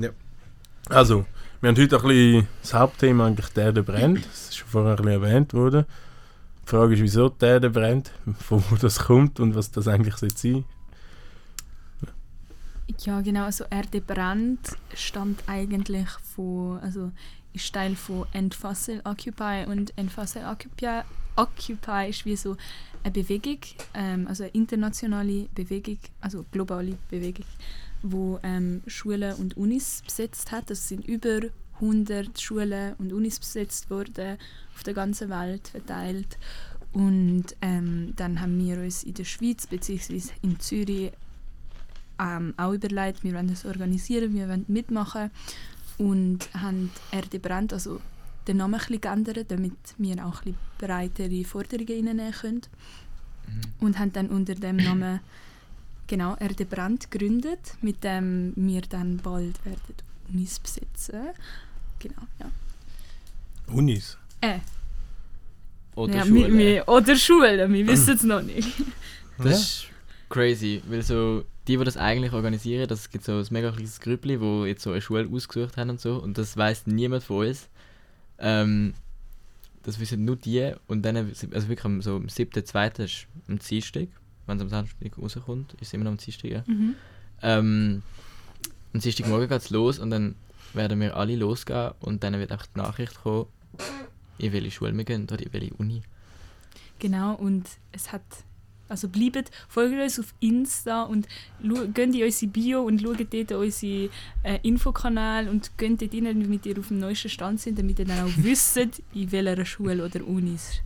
Ja. 0.00 0.10
Also, 0.90 1.24
wir 1.62 1.68
haben 1.70 1.80
heute 1.80 1.96
ein 1.96 2.02
bisschen 2.06 2.48
das 2.60 2.74
Hauptthema 2.74 3.26
eigentlich 3.26 3.48
der 3.48 3.64
Erde 3.64 3.82
brennt. 3.82 4.18
Das 4.26 4.48
ist 4.50 4.56
schon 4.58 4.68
vorher 4.68 4.98
ein 4.98 5.04
bisschen 5.04 5.22
erwähnt 5.22 5.54
worden. 5.54 5.86
Die 6.66 6.70
Frage 6.70 6.92
ist, 6.94 7.00
wieso 7.00 7.30
die 7.30 7.44
Erde 7.46 7.70
brennt, 7.70 8.12
von 8.38 8.62
wo 8.70 8.76
das 8.76 8.98
kommt 8.98 9.40
und 9.40 9.54
was 9.54 9.70
das 9.70 9.88
eigentlich 9.88 10.16
sein 10.16 10.30
soll. 10.36 10.64
Ja, 12.98 13.20
genau. 13.20 13.44
Also 13.44 13.64
Erde 13.70 14.00
brennt 14.00 14.76
stammt 14.94 15.42
eigentlich 15.46 16.08
von, 16.34 16.78
also 16.80 17.12
ist 17.52 17.72
Teil 17.72 17.96
von 17.96 18.26
End 18.32 18.56
Occupy 19.04 19.64
und 19.66 19.96
End 19.96 20.12
Occupy, 20.16 21.02
Occupy 21.36 22.10
ist 22.10 22.24
wie 22.24 22.36
so 22.36 22.56
eine 23.02 23.12
Bewegung, 23.12 23.58
ähm, 23.94 24.26
also 24.28 24.44
eine 24.44 24.52
internationale 24.52 25.48
Bewegung, 25.54 25.98
also 26.20 26.44
globale 26.50 26.96
Bewegung, 27.08 27.46
wo 28.02 28.38
ähm, 28.42 28.82
Schulen 28.86 29.34
und 29.36 29.56
Unis 29.56 30.02
besetzt 30.04 30.52
hat. 30.52 30.70
Es 30.70 30.88
sind 30.88 31.06
über 31.06 31.40
100 31.74 32.40
Schulen 32.40 32.94
und 32.98 33.12
Unis 33.12 33.38
besetzt 33.38 33.90
worden, 33.90 34.36
auf 34.74 34.82
der 34.82 34.94
ganzen 34.94 35.30
Welt 35.30 35.68
verteilt. 35.68 36.38
Und 36.92 37.44
ähm, 37.62 38.12
dann 38.16 38.40
haben 38.40 38.58
wir 38.58 38.78
uns 38.78 39.04
in 39.04 39.14
der 39.14 39.24
Schweiz 39.24 39.66
bzw. 39.66 40.20
in 40.42 40.58
Zürich 40.58 41.12
ähm, 42.20 42.54
auch 42.56 42.72
überlegt, 42.72 43.24
wir 43.24 43.34
wollen 43.34 43.48
das 43.48 43.64
organisieren, 43.64 44.34
wir 44.34 44.48
wollen 44.48 44.64
mitmachen 44.68 45.30
und 45.98 46.48
haben 46.54 46.90
Erde 47.10 47.38
brennt, 47.38 47.72
also 47.72 48.00
den 48.46 48.58
Namen 48.58 48.74
ein 48.74 48.80
bisschen 48.80 49.00
geändert, 49.00 49.50
damit 49.50 49.72
wir 49.98 50.24
auch 50.24 50.44
ein 50.44 50.52
bisschen 50.52 50.58
breitere 50.78 51.44
Forderungen 51.44 52.08
reinnehmen 52.08 52.32
können. 52.32 52.62
Mhm. 53.46 53.86
Und 53.86 53.98
haben 53.98 54.12
dann 54.12 54.28
unter 54.28 54.54
dem 54.54 54.76
Namen 54.76 55.20
genau 56.06 56.36
Erde 56.36 56.64
Brand 56.64 57.10
gegründet, 57.10 57.74
mit 57.80 58.02
dem 58.04 58.52
wir 58.56 58.82
dann 58.82 59.18
bald 59.18 59.64
werden 59.64 59.94
Unis 60.32 60.58
besetzen. 60.58 61.30
Genau, 61.98 62.22
ja. 62.38 62.50
Unis. 63.72 64.16
Äh, 64.40 64.58
Oder 65.94 66.16
ja, 66.16 66.26
Schule. 66.26 66.52
Wir, 66.52 66.58
wir, 66.58 66.88
oder 66.88 67.16
Schule, 67.16 67.72
wir 67.72 67.86
wissen 67.86 68.14
es 68.14 68.22
noch 68.22 68.42
nicht. 68.42 68.68
Das 69.38 69.60
ist 69.60 69.86
crazy, 70.28 70.82
weil 70.88 71.02
so 71.02 71.44
die, 71.70 71.76
die 71.76 71.84
das 71.84 71.96
eigentlich 71.96 72.32
organisieren, 72.32 72.88
das 72.88 73.10
gibt 73.10 73.22
so 73.22 73.38
ein 73.38 73.46
mega 73.50 73.70
kleines 73.70 74.00
Grüppli, 74.00 74.40
wo 74.40 74.64
jetzt 74.64 74.82
so 74.82 74.90
eine 74.90 75.00
Schule 75.00 75.28
ausgesucht 75.32 75.76
haben 75.76 75.90
und 75.90 76.00
so 76.00 76.16
und 76.16 76.36
das 76.36 76.56
weiß 76.56 76.88
niemand 76.88 77.22
von 77.22 77.46
uns. 77.46 77.68
Ähm, 78.38 78.94
das 79.84 80.00
wissen 80.00 80.24
nur 80.24 80.34
die 80.34 80.72
und 80.88 81.02
dann, 81.02 81.16
also 81.16 81.68
wirklich 81.68 81.84
am, 81.84 82.02
so 82.02 82.16
am 82.16 82.26
7.2. 82.26 83.04
ist 83.04 83.26
am 83.46 83.60
Dienstag, 83.60 84.08
wenn 84.46 84.56
es 84.56 84.62
am 84.62 84.68
Samstag 84.68 85.16
rauskommt, 85.16 85.74
ist 85.74 85.82
es 85.82 85.92
immer 85.92 86.04
noch 86.04 86.10
am 86.10 86.16
Dienstag, 86.16 86.50
ja. 86.50 86.64
Mhm. 86.66 86.96
Ähm, 87.40 88.02
am 88.92 89.00
Dienstagmorgen 89.00 89.48
geht 89.48 89.62
es 89.62 89.70
los 89.70 90.00
und 90.00 90.10
dann 90.10 90.34
werden 90.74 91.00
wir 91.00 91.16
alle 91.16 91.36
losgehen 91.36 91.92
und 92.00 92.24
dann 92.24 92.32
wird 92.34 92.50
einfach 92.50 92.66
die 92.66 92.80
Nachricht 92.80 93.14
kommen, 93.22 93.46
in 94.38 94.52
welche 94.52 94.72
Schule 94.72 94.96
wir 94.96 95.04
gehen 95.04 95.22
oder 95.22 95.40
in 95.40 95.52
welche 95.52 95.74
Uni. 95.74 96.02
Genau, 96.98 97.34
und 97.34 97.68
es 97.92 98.10
hat. 98.10 98.22
Also 98.90 99.08
bleibt, 99.08 99.50
folgt 99.68 100.00
uns 100.00 100.18
auf 100.18 100.34
Insta 100.40 101.04
und 101.04 101.26
geht 101.94 102.14
in 102.14 102.22
unsere 102.22 102.52
Bio 102.52 102.82
und 102.82 103.00
schaut 103.00 103.20
dort 103.32 103.52
unsere 103.52 104.10
äh, 104.42 104.58
Infokanäle 104.62 105.50
und 105.50 105.70
geht 105.78 106.02
dort 106.02 106.12
rein, 106.12 106.42
damit 106.42 106.66
ihr 106.66 106.78
auf 106.78 106.88
dem 106.88 106.98
neuesten 106.98 107.28
Stand 107.28 107.60
sind, 107.60 107.78
damit 107.78 107.98
ihr 107.98 108.04
dann 108.04 108.26
auch 108.26 108.32
wisst, 108.36 108.76
in 108.76 109.32
welcher 109.32 109.64
Schule 109.64 110.04
oder 110.04 110.26
Uni 110.26 110.54
es 110.54 110.82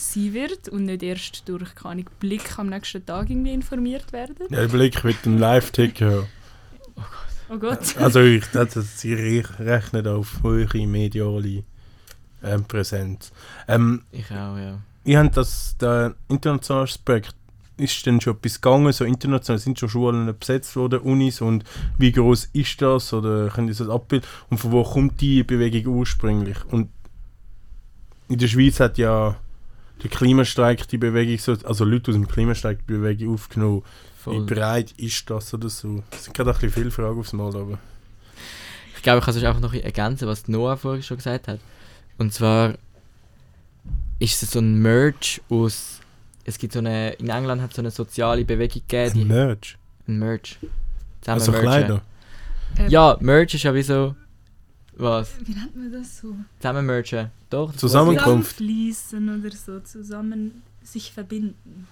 sein 0.00 0.32
wird 0.32 0.68
und 0.68 0.86
nicht 0.86 1.02
erst 1.02 1.48
durch 1.48 1.74
keine 1.74 1.92
Ahnung, 1.92 2.10
Blick 2.18 2.58
am 2.58 2.68
nächsten 2.68 3.04
Tag 3.04 3.28
irgendwie 3.28 3.52
informiert 3.52 4.12
werden. 4.12 4.46
Ja, 4.48 4.66
Blick 4.66 5.04
mit 5.04 5.24
dem 5.24 5.38
Live-Ticker. 5.38 6.26
Oh 7.50 7.58
Gott. 7.58 7.96
Also 7.96 8.20
ich, 8.20 8.44
das, 8.52 8.74
das, 8.74 9.04
ich 9.04 9.58
rechne 9.58 10.02
da 10.02 10.14
auf 10.16 10.42
hohe 10.42 10.66
mediale 10.86 11.64
ähm, 12.42 12.64
Präsenz. 12.64 13.32
Ähm, 13.66 14.04
Ich 14.12 14.30
auch, 14.30 14.56
ja. 14.56 14.78
ich 15.04 15.16
habe 15.16 15.30
das, 15.30 15.76
der 15.80 16.14
internationale 16.28 16.84
Aspekt, 16.84 17.34
ist 17.80 18.04
denn 18.06 18.20
schon 18.20 18.36
etwas 18.36 18.60
gegangen, 18.60 18.92
so 18.92 19.04
international 19.04 19.58
sind 19.58 19.78
schon 19.78 19.88
Schulen 19.88 20.38
besetzt 20.38 20.76
worden, 20.76 21.00
Unis 21.00 21.40
und 21.40 21.64
wie 21.98 22.12
groß 22.12 22.50
ist 22.52 22.80
das 22.82 23.12
oder 23.12 23.48
können 23.48 23.72
Sie 23.72 23.84
das 23.84 23.92
abbilden 23.92 24.28
und 24.50 24.58
von 24.58 24.72
wo 24.72 24.82
kommt 24.84 25.20
die 25.20 25.42
Bewegung 25.42 25.94
ursprünglich? 25.94 26.58
Und 26.70 26.90
in 28.28 28.38
der 28.38 28.48
Schweiz 28.48 28.80
hat 28.80 28.98
ja 28.98 29.36
der 30.02 30.10
Klimastreik 30.10 30.88
die 30.88 30.98
Bewegung, 30.98 31.38
so, 31.38 31.56
also 31.64 31.84
Leute 31.84 32.10
aus 32.10 32.14
dem 32.14 32.28
Klimastreik 32.28 32.78
die 32.86 32.92
Bewegung 32.92 33.34
aufgenommen. 33.34 33.82
Wie 33.82 34.22
Voll. 34.22 34.46
breit 34.46 34.92
ist 34.92 35.28
das 35.30 35.52
oder 35.54 35.68
so? 35.68 36.02
Das 36.10 36.24
sind 36.24 36.34
gerade 36.34 36.50
ein 36.50 36.54
bisschen 36.54 36.70
viele 36.70 36.90
Fragen 36.90 37.18
aufs 37.18 37.32
Mal, 37.32 37.54
aber... 37.56 37.78
Ich 38.94 39.02
glaube, 39.02 39.20
ich 39.20 39.24
kann 39.24 39.32
sonst 39.32 39.46
einfach 39.46 39.62
noch 39.62 39.72
ergänzen, 39.72 40.28
was 40.28 40.46
Noah 40.46 40.76
vorhin 40.76 41.02
schon 41.02 41.16
gesagt 41.16 41.48
hat. 41.48 41.58
Und 42.18 42.34
zwar 42.34 42.74
ist 44.18 44.42
es 44.42 44.50
so 44.50 44.58
ein 44.58 44.80
Merge 44.82 45.40
aus. 45.48 45.99
Es 46.50 46.58
gibt 46.58 46.72
so 46.72 46.80
eine. 46.80 47.12
In 47.14 47.28
England 47.28 47.62
hat 47.62 47.70
es 47.70 47.76
so 47.76 47.82
eine 47.82 47.90
soziale 47.92 48.44
Bewegung 48.44 48.82
gegeben. 48.88 49.20
Ein 49.20 49.28
Merch. 49.28 49.78
Ein 50.08 50.18
Merge. 50.18 50.42
Zusammen 51.20 51.40
Also 51.40 51.52
mergen. 51.52 51.66
Kleider. 51.66 52.02
Ähm, 52.76 52.88
Ja, 52.90 53.16
Merge 53.20 53.54
ist 53.56 53.62
ja 53.62 53.72
wie 53.74 53.82
so. 53.82 54.16
Was? 54.96 55.30
Wie 55.44 55.52
nennt 55.54 55.76
man 55.76 55.92
das 55.92 56.18
so? 56.18 56.34
Zusammen 56.58 56.86
mergen. 56.86 57.30
Doch? 57.50 57.72
Zusammenkunft. 57.74 58.56
Zusammenfließen 58.58 59.40
oder 59.40 59.50
so, 59.56 59.80
zusammen 59.80 60.62
sich 60.82 61.12
verbinden. 61.12 61.86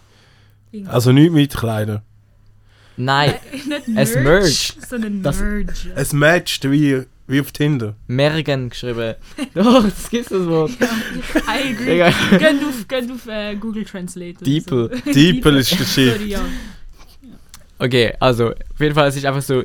Irgendwie. 0.73 0.91
Also 0.93 1.13
nicht 1.13 1.33
mit 1.33 1.55
Kleider. 1.57 2.03
ich. 2.97 3.05
Nein, 3.05 3.35
nicht 3.53 3.97
es 3.97 4.15
Merge, 4.15 4.29
merge. 4.29 4.51
sondern 4.89 5.23
Das- 5.23 5.41
Merge. 5.41 5.73
Es 5.95 6.13
matcht 6.13 6.69
wie, 6.71 7.05
wie 7.29 7.41
auf 7.41 7.53
Tinder. 7.53 7.95
Mergen 8.07 8.71
geschrieben. 8.71 9.15
Doch, 9.55 9.85
das 9.85 10.11
gibt 10.11 10.31
das 10.31 10.47
Wort. 10.47 10.73
I 10.73 11.73
agree. 11.73 12.39
Geht 12.39 12.65
auf, 12.65 12.89
geht 12.89 13.11
auf 13.11 13.27
äh, 13.29 13.55
Google 13.57 13.85
Translate. 13.85 14.43
Diepel. 14.43 14.91
So. 15.05 15.13
Diepel 15.13 15.57
ist 15.59 15.79
der 15.79 15.85
Shit. 15.85 16.27
Ja. 16.27 16.41
Okay, 17.79 18.15
also 18.19 18.51
auf 18.51 18.81
jeden 18.81 18.95
Fall, 18.95 19.09
es 19.09 19.17
ist 19.17 19.27
einfach 19.27 19.43
so 19.43 19.63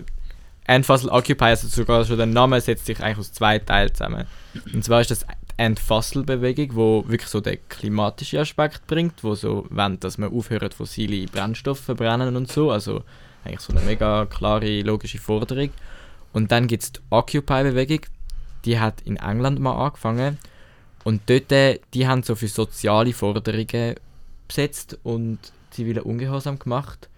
Endfassel 0.65 1.09
Occupy, 1.09 1.45
also 1.45 1.67
sogar 1.67 2.05
schon 2.05 2.17
der 2.17 2.25
Name 2.25 2.61
setzt 2.61 2.85
sich 2.85 2.99
eigentlich 3.01 3.17
aus 3.17 3.33
zwei 3.33 3.59
Teilen 3.59 3.93
zusammen. 3.93 4.25
Und 4.73 4.83
zwar 4.83 5.01
ist 5.01 5.11
das 5.11 5.21
die 5.21 5.25
Endfassel-Bewegung, 5.57 6.75
wo 6.75 7.03
wirklich 7.07 7.29
so 7.29 7.41
den 7.41 7.57
klimatischen 7.69 8.39
Aspekt 8.39 8.85
bringt, 8.87 9.23
wo 9.23 9.35
so 9.35 9.65
wollen, 9.69 9.99
dass 9.99 10.17
man 10.17 10.31
aufhört, 10.31 10.73
fossile 10.73 11.25
Brennstoffe 11.25 11.79
verbrennen 11.79 12.35
und 12.35 12.51
so, 12.51 12.71
also 12.71 13.03
eigentlich 13.43 13.61
so 13.61 13.73
eine 13.73 13.81
mega 13.81 14.25
klare, 14.25 14.81
logische 14.81 15.17
Forderung. 15.17 15.69
Und 16.33 16.51
dann 16.51 16.67
gibt 16.67 16.83
es 16.83 16.91
die 16.91 16.99
Occupy-Bewegung, 17.09 18.01
die 18.65 18.79
hat 18.79 19.01
in 19.01 19.17
England 19.17 19.59
mal 19.59 19.85
angefangen 19.85 20.39
und 21.03 21.21
dort, 21.27 21.51
äh, 21.51 21.79
die 21.93 22.07
haben 22.07 22.23
so 22.23 22.35
für 22.35 22.47
soziale 22.47 23.13
Forderungen 23.13 23.95
besetzt 24.47 24.97
und 25.03 25.39
zivile 25.69 26.03
Ungehorsam 26.03 26.59
gemacht. 26.59 27.09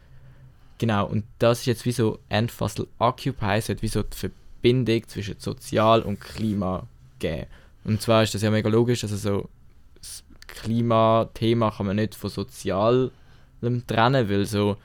Genau, 0.78 1.06
und 1.06 1.24
das 1.40 1.60
ist 1.60 1.66
jetzt 1.68 1.86
wie 1.86 1.92
so 1.92 2.20
Endfassel 2.30 2.88
Occupy, 3.00 3.58
es 3.58 3.70
hat 3.70 3.82
wie 3.82 3.88
so 3.88 4.04
die 4.04 4.18
Verbindung 4.18 5.08
zwischen 5.08 5.40
Sozial 5.40 6.02
und 6.02 6.20
Klima 6.20 6.88
geben. 7.20 7.48
Und 7.84 8.02
zwar 8.02 8.24
ist 8.24 8.34
das 8.34 8.42
ja 8.42 8.52
mega 8.52 8.68
logisch, 8.68 9.04
also 9.04 9.16
so 9.16 9.50
das 9.98 10.24
Klimathema 10.48 11.72
kann 11.72 11.86
man 11.86 11.96
nicht 11.96 12.16
von 12.16 12.30
Sozialem 12.30 13.12
trennen, 13.88 14.30
weil 14.30 14.46
so, 14.46 14.78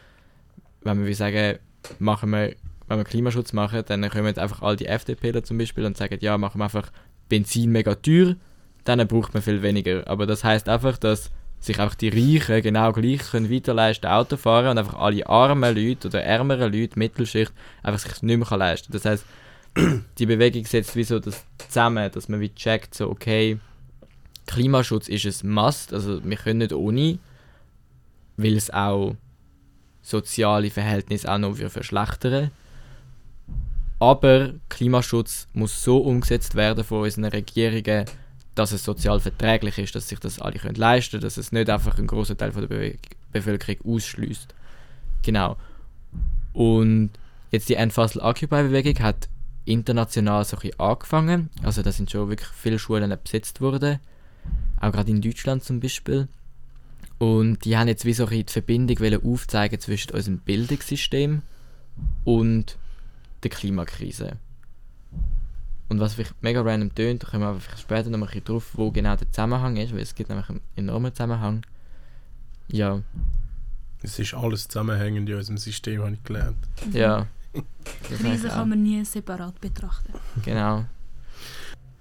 wenn 0.83 1.01
wir 1.01 1.07
wie 1.07 1.15
sagen, 1.15 1.59
machen 1.99 2.31
wir, 2.31 2.55
wenn 2.91 2.99
wir 2.99 3.05
Klimaschutz 3.05 3.53
machen, 3.53 3.85
dann 3.87 4.09
kommen 4.11 4.37
einfach 4.37 4.63
all 4.63 4.75
die 4.75 4.87
FDPler 4.87 5.45
zum 5.45 5.59
Beispiel 5.59 5.85
und 5.85 5.97
sagen, 5.97 6.19
ja, 6.21 6.37
machen 6.37 6.59
wir 6.59 6.65
einfach 6.65 6.91
Benzin 7.29 7.71
mega 7.71 7.95
teuer, 7.95 8.35
dann 8.85 9.07
braucht 9.07 9.33
man 9.33 9.43
viel 9.45 9.63
weniger. 9.63 10.07
Aber 10.09 10.27
das 10.27 10.43
heißt 10.43 10.69
einfach, 10.69 10.99
dass 10.99 11.31
sich 11.61 11.79
einfach 11.79 11.95
die 11.95 12.09
Reichen 12.09 12.63
genau 12.63 12.91
gleich 12.93 13.31
können 13.31 13.51
weiterleisten 13.51 14.11
Auto 14.11 14.37
fahren 14.37 14.71
und 14.71 14.79
einfach 14.79 14.99
alle 14.99 15.27
armen 15.29 15.77
Leute 15.77 16.09
oder 16.09 16.23
ärmeren 16.23 16.73
Leute, 16.73 16.99
Mittelschicht, 16.99 17.53
einfach 17.85 18.01
sich 18.01 18.23
nicht 18.23 18.39
mehr 18.39 18.59
leisten 18.59 18.93
Das 18.93 19.05
heißt, 19.05 19.25
die 20.19 20.27
Bewegung 20.27 20.65
setzt 20.65 20.97
wie 20.97 21.05
so 21.05 21.21
das 21.21 21.45
zusammen, 21.59 22.11
dass 22.11 22.29
man 22.29 22.41
wie 22.41 22.53
checkt, 22.53 22.95
so 22.95 23.09
okay, 23.09 23.59
Klimaschutz 24.47 25.07
ist 25.07 25.45
ein 25.45 25.51
Must, 25.51 25.95
also 25.95 26.25
wir 26.25 26.37
können 26.37 26.59
nicht 26.59 26.73
ohne, 26.73 27.21
weil 28.37 28.57
es 28.57 28.71
auch 28.71 29.15
soziale 30.03 30.71
Verhältnisse 30.71 31.31
auch 31.31 31.39
noch 31.39 31.55
verschlechtern. 31.57 32.51
Aber 34.01 34.55
Klimaschutz 34.71 35.47
muss 35.53 35.85
so 35.85 35.99
umgesetzt 35.99 36.55
werden 36.55 36.83
von 36.83 37.03
unseren 37.03 37.27
Regierungen, 37.27 38.07
dass 38.55 38.73
es 38.73 38.83
sozial 38.83 39.21
verträglich 39.21 39.79
ist, 39.79 39.95
dass 39.95 40.09
sich 40.09 40.19
das 40.19 40.41
alle 40.41 40.59
können 40.59 40.75
leisten 40.75 41.13
können, 41.13 41.23
dass 41.23 41.37
es 41.37 41.53
nicht 41.53 41.71
einfach 41.71 41.99
einen 41.99 42.07
großen 42.07 42.37
Teil 42.37 42.53
von 42.53 42.63
der 42.63 42.69
Be 42.69 42.95
Bevölkerung 43.33 43.95
ausschließt. 43.95 44.55
Genau. 45.23 45.57
Und 46.53 47.11
jetzt 47.53 47.69
die 47.69 47.75
Endfassel 47.75 48.21
Occupy-Bewegung 48.21 49.01
hat 49.05 49.29
international 49.67 50.45
so 50.45 50.57
ein 50.57 50.81
angefangen. 50.81 51.51
Also 51.63 51.83
da 51.83 51.93
sind 51.93 52.11
schon 52.11 52.29
wirklich 52.29 52.49
viele 52.49 52.81
Schulen 52.81 53.17
besetzt 53.23 53.61
worden. 53.61 54.01
Auch 54.81 54.91
gerade 54.91 55.11
in 55.11 55.21
Deutschland 55.21 55.63
zum 55.63 55.79
Beispiel. 55.79 56.27
Und 57.19 57.65
die 57.65 57.77
haben 57.77 57.87
jetzt 57.87 58.05
wie 58.05 58.15
so 58.15 58.27
ein 58.27 58.45
die 58.47 58.53
Verbindung 58.53 59.23
aufzeigen 59.23 59.79
zwischen 59.79 60.13
unserem 60.13 60.39
Bildungssystem 60.39 61.43
und 62.25 62.79
der 63.43 63.51
Klimakrise. 63.51 64.37
Und 65.89 65.99
was 65.99 66.15
vielleicht 66.15 66.41
mega 66.43 66.61
random 66.63 66.95
tönt, 66.95 67.23
da 67.25 67.29
kommen 67.29 67.43
wir 67.43 67.49
aber 67.49 67.61
vielleicht 67.61 67.81
später 67.81 68.11
noch 68.11 68.19
mal 68.19 68.27
ein 68.27 68.29
bisschen 68.31 68.45
drauf, 68.45 68.71
wo 68.75 68.91
genau 68.93 69.17
der 69.17 69.31
Zusammenhang 69.33 69.77
ist, 69.77 69.93
weil 69.93 70.01
es 70.01 70.15
gibt 70.15 70.29
nämlich 70.29 70.49
einen 70.49 70.61
enormen 70.77 71.13
Zusammenhang. 71.13 71.63
Ja, 72.69 73.03
Es 74.03 74.19
ist 74.19 74.35
alles 74.35 74.69
zusammenhängend 74.69 75.29
in 75.29 75.35
unserem 75.35 75.59
System, 75.59 76.03
habe 76.03 76.13
ich 76.13 76.23
gelernt. 76.25 76.57
ja. 76.93 77.27
Das 78.09 78.19
Krise 78.21 78.47
kann 78.49 78.69
man 78.69 78.81
nie 78.81 79.05
separat 79.05 79.61
betrachten. 79.61 80.13
Genau. 80.45 80.85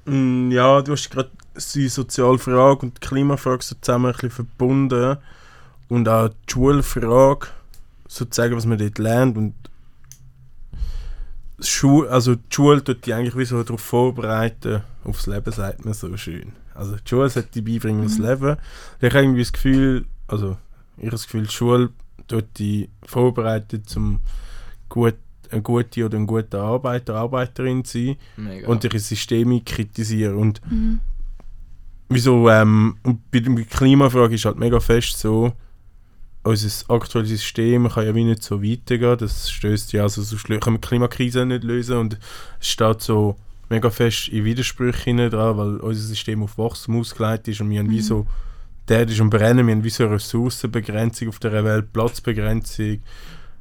Mm, 0.05 0.51
ja, 0.51 0.79
du 0.83 0.91
hast 0.91 1.09
gerade 1.09 1.31
die 1.73 1.87
Sozialfrage 1.87 2.81
und 2.85 2.97
die 2.97 3.07
Klimafrage 3.07 3.63
so 3.63 3.75
zusammen 3.81 4.07
ein 4.07 4.11
bisschen 4.11 4.29
verbunden. 4.29 5.17
Und 5.87 6.07
auch 6.07 6.29
die 6.29 6.51
Schulfrage, 6.53 7.47
sozusagen, 8.07 8.55
was 8.55 8.67
man 8.67 8.77
dort 8.77 8.99
lernt. 8.99 9.37
Und 9.37 9.55
Schule, 11.61 12.09
also 12.09 12.35
die 12.35 12.41
Schule 12.53 12.83
tut 12.83 13.05
die 13.05 13.13
eigentlich 13.13 13.35
wie 13.37 13.45
so 13.45 13.61
darauf 13.63 13.81
vorbereiten, 13.81 14.81
aufs 15.03 15.27
Leben, 15.27 15.51
sagt 15.51 15.85
man 15.85 15.93
so 15.93 16.15
schön. 16.17 16.53
Also 16.73 16.95
die 16.95 17.09
Schule 17.09 17.29
sollte 17.29 17.49
die 17.53 17.61
beibringen 17.61 18.05
Mhm. 18.05 18.23
Leben. 18.25 18.57
Ich 19.01 19.09
habe 19.09 19.23
irgendwie 19.23 19.41
das 19.41 19.51
Gefühl, 19.51 20.05
also 20.27 20.57
ich 20.97 21.03
habe 21.03 21.11
das 21.11 21.23
Gefühl, 21.23 21.43
die 21.43 21.51
Schule 21.53 21.89
tut 22.27 22.45
die 22.57 22.89
vorbereiten, 23.03 23.83
zum 23.85 24.19
gut, 24.87 25.15
eine 25.51 25.61
gute 25.63 26.05
oder 26.05 26.17
ein 26.17 26.27
guter 26.27 26.61
Arbeiter, 26.61 27.15
Arbeiterin 27.15 27.83
zu 27.83 27.97
sein 27.97 28.15
Mega. 28.37 28.67
und 28.67 28.83
ihre 28.83 28.99
Systeme 28.99 29.61
kritisieren. 29.61 30.35
Und 30.35 30.61
Mhm. 30.69 30.99
wieso, 32.07 32.49
ähm, 32.49 32.97
und 33.03 33.29
bei 33.31 33.39
der 33.39 33.65
Klimafrage 33.65 34.35
ist 34.35 34.45
halt 34.45 34.57
mega 34.59 34.79
fest 34.79 35.17
so, 35.19 35.53
unser 36.43 36.89
aktuelles 36.89 37.29
System 37.29 37.89
kann 37.89 38.05
ja 38.05 38.15
wie 38.15 38.23
nicht 38.23 38.43
so 38.43 38.63
weitergehen, 38.63 39.17
das 39.17 39.51
stößt 39.51 39.93
ja, 39.93 40.03
also 40.03 40.21
sonst 40.21 40.45
können 40.45 40.61
wir 40.61 40.71
die 40.79 40.87
Klimakrise 40.87 41.45
nicht 41.45 41.63
lösen 41.63 41.97
und 41.97 42.17
es 42.59 42.69
steht 42.69 43.01
so 43.01 43.35
mega 43.69 43.89
fest 43.89 44.29
in 44.29 44.45
Widersprüche 44.45 45.29
dran, 45.29 45.57
weil 45.57 45.77
unser 45.77 46.01
System 46.01 46.41
auf 46.43 46.57
Wachstum 46.57 46.99
ausgelegt 46.99 47.47
ist 47.47 47.61
und 47.61 47.69
wir 47.69 47.79
haben 47.79 47.89
wie 47.89 47.97
Mhm. 47.97 48.03
so, 48.03 48.27
der 48.87 49.07
ist 49.07 49.19
am 49.21 49.29
Brennen, 49.29 49.67
wir 49.67 49.75
haben 49.75 49.83
wie 49.83 49.89
so 49.89 50.05
eine 50.05 50.15
Ressourcenbegrenzung 50.15 51.27
auf 51.29 51.39
der 51.39 51.63
Welt, 51.63 51.93
Platzbegrenzung, 51.93 53.01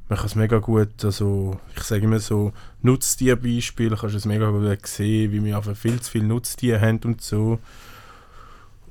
man 0.07 0.17
kann 0.17 0.25
es 0.25 0.35
mega 0.35 0.57
gut, 0.57 1.05
also 1.05 1.59
ich 1.75 1.83
sage 1.83 2.05
immer 2.05 2.19
so, 2.19 2.51
Nutztierbeispiele, 2.81 3.95
kannst 3.95 4.15
du 4.15 4.17
es 4.17 4.25
mega 4.25 4.49
gut 4.49 4.87
sehen, 4.87 5.31
wie 5.31 5.43
wir 5.43 5.57
einfach 5.57 5.75
viel 5.75 5.99
zu 6.01 6.09
viele 6.09 6.25
Nutztiere 6.25 6.81
haben 6.81 6.99
und 7.03 7.21
so. 7.21 7.59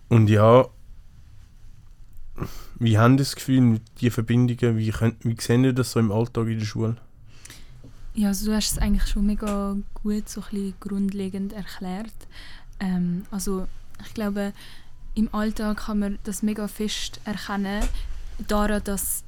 Und 0.08 0.30
ja, 0.30 0.66
wie 2.78 2.98
haben 2.98 3.16
das 3.16 3.34
Gefühl 3.34 3.80
diesen 4.00 4.12
Verbindungen, 4.12 4.76
wie, 4.76 4.90
könnt, 4.90 5.24
wie 5.24 5.36
sehen 5.40 5.64
Sie 5.64 5.74
das 5.74 5.92
so 5.92 6.00
im 6.00 6.12
Alltag 6.12 6.46
in 6.48 6.58
der 6.58 6.66
Schule? 6.66 6.96
Ja, 8.14 8.28
also 8.28 8.46
du 8.46 8.56
hast 8.56 8.72
es 8.72 8.78
eigentlich 8.78 9.06
schon 9.06 9.26
mega 9.26 9.76
gut, 9.94 10.28
so 10.28 10.42
ein 10.52 10.74
grundlegend 10.80 11.52
erklärt. 11.52 12.12
Ähm, 12.80 13.24
also 13.30 13.66
ich 14.04 14.14
glaube, 14.14 14.52
im 15.14 15.32
Alltag 15.34 15.78
kann 15.78 15.98
man 15.98 16.18
das 16.24 16.42
mega 16.42 16.68
fest 16.68 17.20
erkennen, 17.24 17.84
daran, 18.46 18.82
dass 18.84 19.24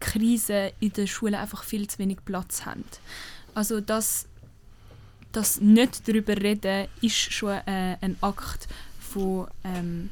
Krisen 0.00 0.70
in 0.80 0.92
der 0.92 1.06
Schule 1.06 1.38
einfach 1.38 1.64
viel 1.64 1.88
zu 1.88 1.98
wenig 1.98 2.18
Platz 2.24 2.64
haben. 2.64 2.84
Also 3.54 3.80
das, 3.80 4.26
das 5.32 5.60
nicht 5.60 6.08
darüber 6.08 6.36
reden, 6.36 6.88
ist 7.02 7.32
schon 7.32 7.50
äh, 7.66 7.96
ein 8.00 8.16
Akt 8.20 8.68
von 9.00 9.48
ähm, 9.64 10.10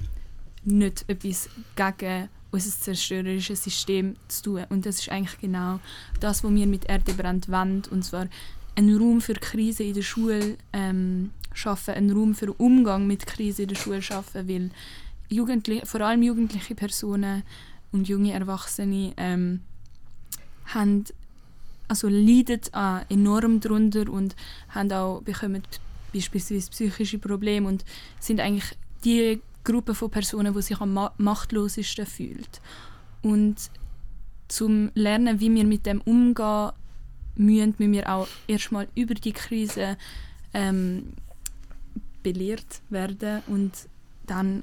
nicht 0.66 1.04
etwas 1.08 1.49
gegen 1.75 2.28
unser 2.50 2.70
zerstörerisches 2.70 3.64
System 3.64 4.16
zu 4.28 4.42
tun. 4.42 4.64
Und 4.70 4.87
das 4.87 5.00
ist 5.00 5.08
eigentlich 5.11 5.38
genau 5.40 5.80
das, 6.20 6.42
was 6.42 6.54
wir 6.54 6.66
mit 6.66 6.87
Erdbebrand 6.87 7.49
wollen. 7.49 7.82
Und 7.90 8.04
zwar 8.04 8.28
einen 8.75 8.96
Raum 8.96 9.20
für 9.20 9.35
Krise 9.35 9.85
in 9.85 9.94
der 9.94 10.02
Schule 10.02 10.56
ähm, 10.73 11.30
schaffen, 11.52 11.94
einen 11.94 12.12
Raum 12.12 12.35
für 12.35 12.52
Umgang 12.52 13.06
mit 13.06 13.26
Krise 13.26 13.62
in 13.62 13.68
der 13.68 13.76
Schule 13.76 14.02
schaffen, 14.02 14.49
weil 14.49 14.70
Jugendliche, 15.28 15.87
vor 15.87 16.02
allem 16.02 16.23
jugendliche 16.23 16.75
Personen 16.75 17.42
und 17.90 18.08
junge 18.08 18.32
Erwachsene 18.32 19.12
ähm, 19.16 19.61
haben, 20.66 21.04
also 21.88 22.08
leiden 22.08 22.61
auch 22.73 23.00
enorm 23.08 23.61
darunter 23.61 24.08
und 24.11 24.37
haben 24.68 24.92
auch, 24.92 25.23
bekommen 25.23 25.62
beispielsweise 26.12 26.70
psychische 26.70 27.18
Probleme 27.18 27.66
und 27.66 27.85
sind 28.20 28.40
eigentlich 28.40 28.76
die 29.04 29.40
Gruppe 29.66 29.94
von 29.94 30.11
Personen, 30.11 30.54
die 30.54 30.62
sich 30.62 30.80
am 30.80 30.94
ma 30.94 31.12
machtlosesten 31.18 32.06
fühlt. 32.06 32.61
Und 33.23 33.56
zum 34.49 34.90
Lernen, 34.94 35.40
wie 35.40 35.52
wir 35.54 35.64
mit 35.64 35.87
dem 35.87 36.00
umgehen 36.02 36.70
müssen, 37.35 37.75
müssen 37.78 37.92
wir 37.92 38.08
auch 38.08 38.28
erstmal 38.46 38.88
über 38.94 39.14
die 39.14 39.32
Krise 39.32 39.99
ähm, 40.54 41.12
belehrt 42.23 42.80
werden 42.90 43.42
und 43.49 43.73
dann 44.26 44.62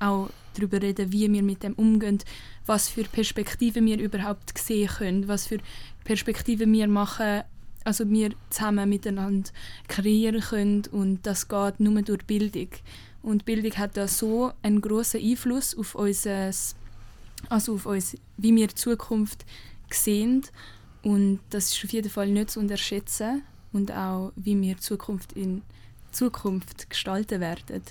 auch 0.00 0.30
darüber 0.54 0.80
reden, 0.80 1.12
wie 1.12 1.30
wir 1.30 1.42
mit 1.42 1.62
dem 1.62 1.74
umgehen, 1.74 2.18
was 2.66 2.88
für 2.88 3.04
Perspektiven 3.04 3.86
wir 3.86 3.98
überhaupt 3.98 4.56
sehen 4.58 4.88
können, 4.88 5.28
was 5.28 5.46
für 5.46 5.58
Perspektiven 6.04 6.72
wir 6.72 6.88
machen, 6.88 7.42
also 7.84 8.08
wir 8.08 8.30
zusammen 8.50 8.88
miteinander 8.88 9.50
kreieren 9.88 10.40
können 10.40 10.82
und 10.90 11.26
das 11.26 11.48
geht 11.48 11.80
nur 11.80 12.00
durch 12.02 12.24
Bildung. 12.24 12.68
Und 13.24 13.46
Bildung 13.46 13.72
hat 13.78 13.96
da 13.96 14.06
so 14.06 14.52
einen 14.62 14.82
großen 14.82 15.20
Einfluss 15.20 15.74
auf 15.76 15.94
unser, 15.94 16.50
also 17.48 17.74
auf 17.74 17.86
uns, 17.86 18.16
wie 18.36 18.54
wir 18.54 18.66
die 18.66 18.74
Zukunft 18.74 19.46
sehen 19.90 20.42
und 21.04 21.40
das 21.50 21.70
ist 21.70 21.84
auf 21.84 21.92
jeden 21.92 22.10
Fall 22.10 22.28
nicht 22.28 22.50
zu 22.50 22.60
unterschätzen 22.60 23.42
und 23.72 23.92
auch 23.92 24.32
wie 24.36 24.60
wir 24.60 24.74
die 24.74 24.80
Zukunft 24.80 25.32
in 25.34 25.62
Zukunft 26.12 26.88
gestalten 26.88 27.40
werden. 27.40 27.82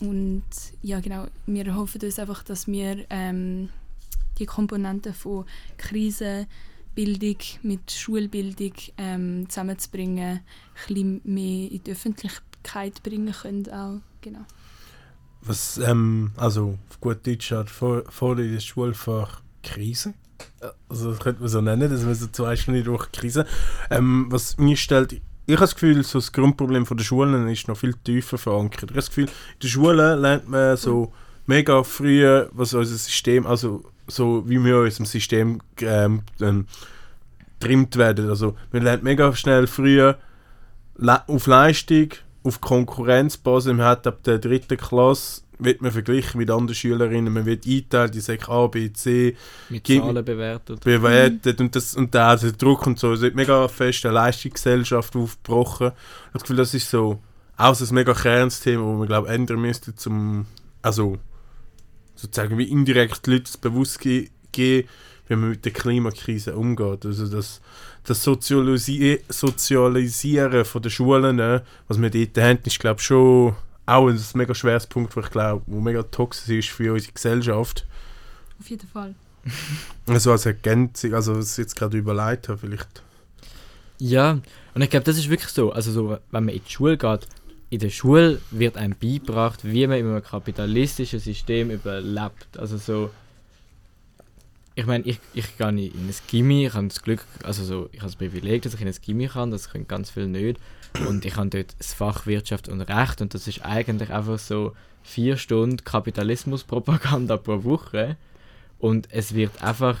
Und 0.00 0.44
ja, 0.82 1.00
genau, 1.00 1.26
wir 1.46 1.74
hoffen 1.74 2.00
uns 2.02 2.18
einfach, 2.18 2.42
dass 2.42 2.66
wir 2.66 3.04
ähm, 3.10 3.68
die 4.38 4.46
Komponenten 4.46 5.12
von 5.12 5.44
Krise, 5.76 6.46
Bildung 6.94 7.36
mit 7.62 7.90
Schulbildung 7.90 8.72
ähm, 8.96 9.48
zusammenzubringen, 9.48 10.40
ein 10.40 10.40
bisschen 10.86 11.20
mehr 11.24 11.70
in 11.70 11.82
die 11.84 11.92
Öffentlichkeit 11.92 13.02
bringen 13.02 13.32
können 13.32 13.70
auch. 13.70 14.00
Genau. 14.26 14.44
Was, 15.42 15.78
ähm, 15.78 16.32
also 16.36 16.76
auf 16.90 17.00
gut 17.00 17.24
Deutsch 17.24 17.52
hat 17.52 17.70
vor, 17.70 18.02
vor 18.08 18.34
das 18.34 18.64
Schulfach 18.64 19.40
Krise. 19.62 20.14
Äh, 20.60 20.66
Also 20.88 21.12
das 21.12 21.20
könnte 21.20 21.42
man 21.42 21.48
so 21.48 21.60
nennen, 21.60 21.88
dass 21.88 22.02
man 22.02 22.16
so 22.16 22.26
zwei 22.26 22.56
Stunden 22.56 22.82
durch 22.82 23.12
Krise. 23.12 23.46
Ähm, 23.88 24.26
was 24.28 24.58
mir 24.58 24.76
stellt, 24.76 25.12
ich 25.12 25.20
habe 25.54 25.60
das 25.60 25.74
Gefühl, 25.74 26.02
so 26.02 26.18
das 26.18 26.32
Grundproblem 26.32 26.86
von 26.86 26.96
der 26.96 27.04
Schulen 27.04 27.46
ist 27.46 27.68
noch 27.68 27.76
viel 27.76 27.94
tiefer 27.94 28.36
verankert. 28.36 28.82
Ich 28.82 28.88
habe 28.88 28.94
das 28.94 29.10
Gefühl, 29.10 29.26
in 29.26 29.60
der 29.62 29.68
Schule 29.68 30.16
lernt 30.16 30.48
man 30.48 30.76
so 30.76 31.12
mega 31.46 31.84
früh, 31.84 32.24
was 32.50 32.74
unser 32.74 32.96
System, 32.96 33.46
also 33.46 33.84
so 34.08 34.42
wie 34.48 34.58
wir 34.58 34.78
in 34.78 34.84
unserem 34.86 35.06
System 35.06 35.60
ähm, 35.82 36.22
ähm, 36.40 36.66
getrimmt 37.60 37.94
werden. 37.94 38.28
Also 38.28 38.56
man 38.72 38.82
lernt 38.82 39.04
mega 39.04 39.32
schnell 39.36 39.68
früher 39.68 40.18
auf 41.28 41.46
Leistung, 41.46 42.08
auf 42.46 42.60
Konkurrenzbasis. 42.60 43.72
Man 43.72 43.86
hat 43.86 44.06
ab 44.06 44.22
der 44.22 44.38
dritten 44.38 44.76
Klasse 44.76 45.42
wird 45.58 45.80
man 45.80 45.90
verglichen 45.90 46.38
mit 46.38 46.50
anderen 46.50 46.74
Schülerinnen, 46.74 47.32
man 47.32 47.46
wird 47.46 47.66
eingeteilt, 47.66 48.14
die 48.14 48.20
sagen 48.20 48.44
A, 48.48 48.66
B, 48.66 48.92
C, 48.92 49.36
Mit 49.68 49.86
Zahlen 49.86 50.24
bewertet. 50.24 50.80
bewertet 50.80 51.60
und, 51.60 51.74
das, 51.74 51.94
und 51.94 52.12
der, 52.12 52.36
der 52.36 52.52
Druck 52.52 52.86
und 52.86 52.98
so. 52.98 53.12
Es 53.12 53.22
wird 53.22 53.34
mega 53.34 53.66
fest 53.68 54.04
eine 54.04 54.14
Leistungsgesellschaft 54.14 55.16
aufgebrochen. 55.16 55.88
Ich 55.88 55.92
habe 55.92 56.32
das 56.34 56.42
Gefühl, 56.42 56.56
das 56.56 56.74
ist 56.74 56.90
so 56.90 57.20
auch 57.56 57.80
ein 57.80 57.94
mega 57.94 58.12
Kernthema, 58.12 58.82
wo 58.82 58.92
man 58.92 59.06
glaube 59.06 59.28
ändern 59.28 59.60
müsste, 59.60 59.94
zum 59.94 60.46
also 60.82 61.18
sozusagen 62.14 62.58
wie 62.58 62.70
indirekt 62.70 63.26
die 63.26 63.30
Leute 63.30 63.44
das 63.44 63.56
bewusst 63.56 64.00
ge 64.00 64.30
geben, 64.52 64.88
wie 65.28 65.36
man 65.36 65.50
mit 65.50 65.64
der 65.64 65.72
Klimakrise 65.72 66.56
umgeht. 66.56 67.04
Also 67.04 67.26
das, 67.28 67.60
das 68.04 68.22
Sozialisi 68.22 69.20
Sozialisieren 69.28 70.64
von 70.64 70.82
der 70.82 70.90
Schulen, 70.90 71.36
ne, 71.36 71.62
was 71.88 72.00
wir 72.00 72.10
dort 72.10 72.38
haben, 72.38 72.58
ist 72.64 72.78
glaube 72.78 73.00
schon 73.00 73.56
auch 73.86 74.08
ein 74.08 74.20
mega 74.34 74.54
schweres 74.54 74.86
Punkt, 74.86 75.16
wo 75.16 75.20
ich 75.20 75.30
glaube, 75.30 75.62
wo 75.66 75.80
mega 75.80 76.02
toxisch 76.02 76.66
ist 76.66 76.68
für 76.68 76.92
unsere 76.92 77.12
Gesellschaft. 77.12 77.86
Auf 78.58 78.68
jeden 78.68 78.88
Fall. 78.88 79.14
Also 80.08 80.32
als 80.32 80.46
Ergänzung, 80.46 81.14
also 81.14 81.36
was 81.36 81.52
ich 81.52 81.58
jetzt 81.58 81.74
gerade 81.74 81.96
überlegt 81.96 82.48
habe, 82.48 82.58
vielleicht. 82.58 83.02
Ja, 83.98 84.38
und 84.74 84.82
ich 84.82 84.90
glaube, 84.90 85.04
das 85.04 85.18
ist 85.18 85.28
wirklich 85.28 85.50
so. 85.50 85.72
Also, 85.72 85.90
so, 85.90 86.18
wenn 86.30 86.44
man 86.44 86.54
in 86.54 86.62
die 86.64 86.70
Schule 86.70 86.96
geht, 86.96 87.26
in 87.70 87.80
der 87.80 87.90
Schule 87.90 88.40
wird 88.50 88.76
einem 88.76 88.94
beigebracht, 89.00 89.60
wie 89.64 89.86
man 89.86 89.98
in 89.98 90.06
einem 90.06 90.22
kapitalistischen 90.22 91.18
System 91.18 91.70
überlebt. 91.70 92.58
Also, 92.58 92.76
so. 92.76 93.10
Ich 94.78 94.84
meine, 94.84 95.04
ich, 95.04 95.18
ich 95.32 95.56
gehe 95.56 95.68
in 95.68 95.76
ein 95.76 96.14
Gimmi, 96.28 96.66
ich 96.66 96.74
habe 96.74 96.86
das 96.86 97.02
Glück, 97.02 97.24
also 97.42 97.64
so, 97.64 97.88
ich 97.92 98.00
habe 98.00 98.08
das 98.08 98.16
Privileg, 98.16 98.60
dass 98.60 98.74
ich 98.74 98.80
in 98.82 98.86
ein 98.86 98.94
Gimmi 99.00 99.26
kann, 99.26 99.50
das 99.50 99.70
können 99.70 99.88
ganz 99.88 100.10
viele 100.10 100.28
nicht. 100.28 100.60
Und 101.08 101.24
ich 101.24 101.36
habe 101.36 101.48
dort 101.48 101.74
das 101.78 101.94
Fach 101.94 102.26
Wirtschaft 102.26 102.68
und 102.68 102.82
Recht 102.82 103.22
und 103.22 103.32
das 103.32 103.48
ist 103.48 103.64
eigentlich 103.64 104.12
einfach 104.12 104.38
so 104.38 104.74
vier 105.02 105.38
Stunden 105.38 105.82
Kapitalismuspropaganda 105.82 107.38
pro 107.38 107.64
Woche. 107.64 108.18
Und 108.78 109.08
es 109.10 109.34
wird 109.34 109.62
einfach 109.62 109.98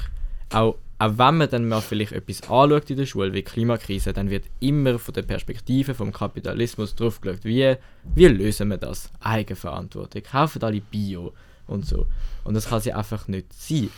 auch, 0.50 0.76
auch 0.98 1.12
wenn 1.18 1.38
man 1.38 1.48
dann 1.48 1.68
mal 1.68 1.80
vielleicht 1.80 2.12
etwas 2.12 2.42
anschaut 2.42 2.90
in 2.90 2.98
der 2.98 3.06
Schule, 3.06 3.32
wie 3.32 3.42
Klimakrise, 3.42 4.12
dann 4.12 4.28
wird 4.28 4.44
immer 4.60 4.98
von 4.98 5.14
der 5.14 5.22
Perspektive 5.22 5.94
vom 5.94 6.12
Kapitalismus 6.12 6.94
drauf 6.94 7.22
geschaut, 7.22 7.44
wie, 7.44 7.76
wie 8.14 8.26
lösen 8.26 8.68
wir 8.68 8.76
das? 8.76 9.10
Eigenverantwortung, 9.20 10.22
kaufen 10.22 10.62
alle 10.62 10.82
Bio 10.82 11.32
und 11.66 11.86
so. 11.86 12.06
Und 12.44 12.52
das 12.52 12.68
kann 12.68 12.82
sie 12.82 12.92
einfach 12.92 13.26
nicht 13.26 13.54
sein. 13.54 13.88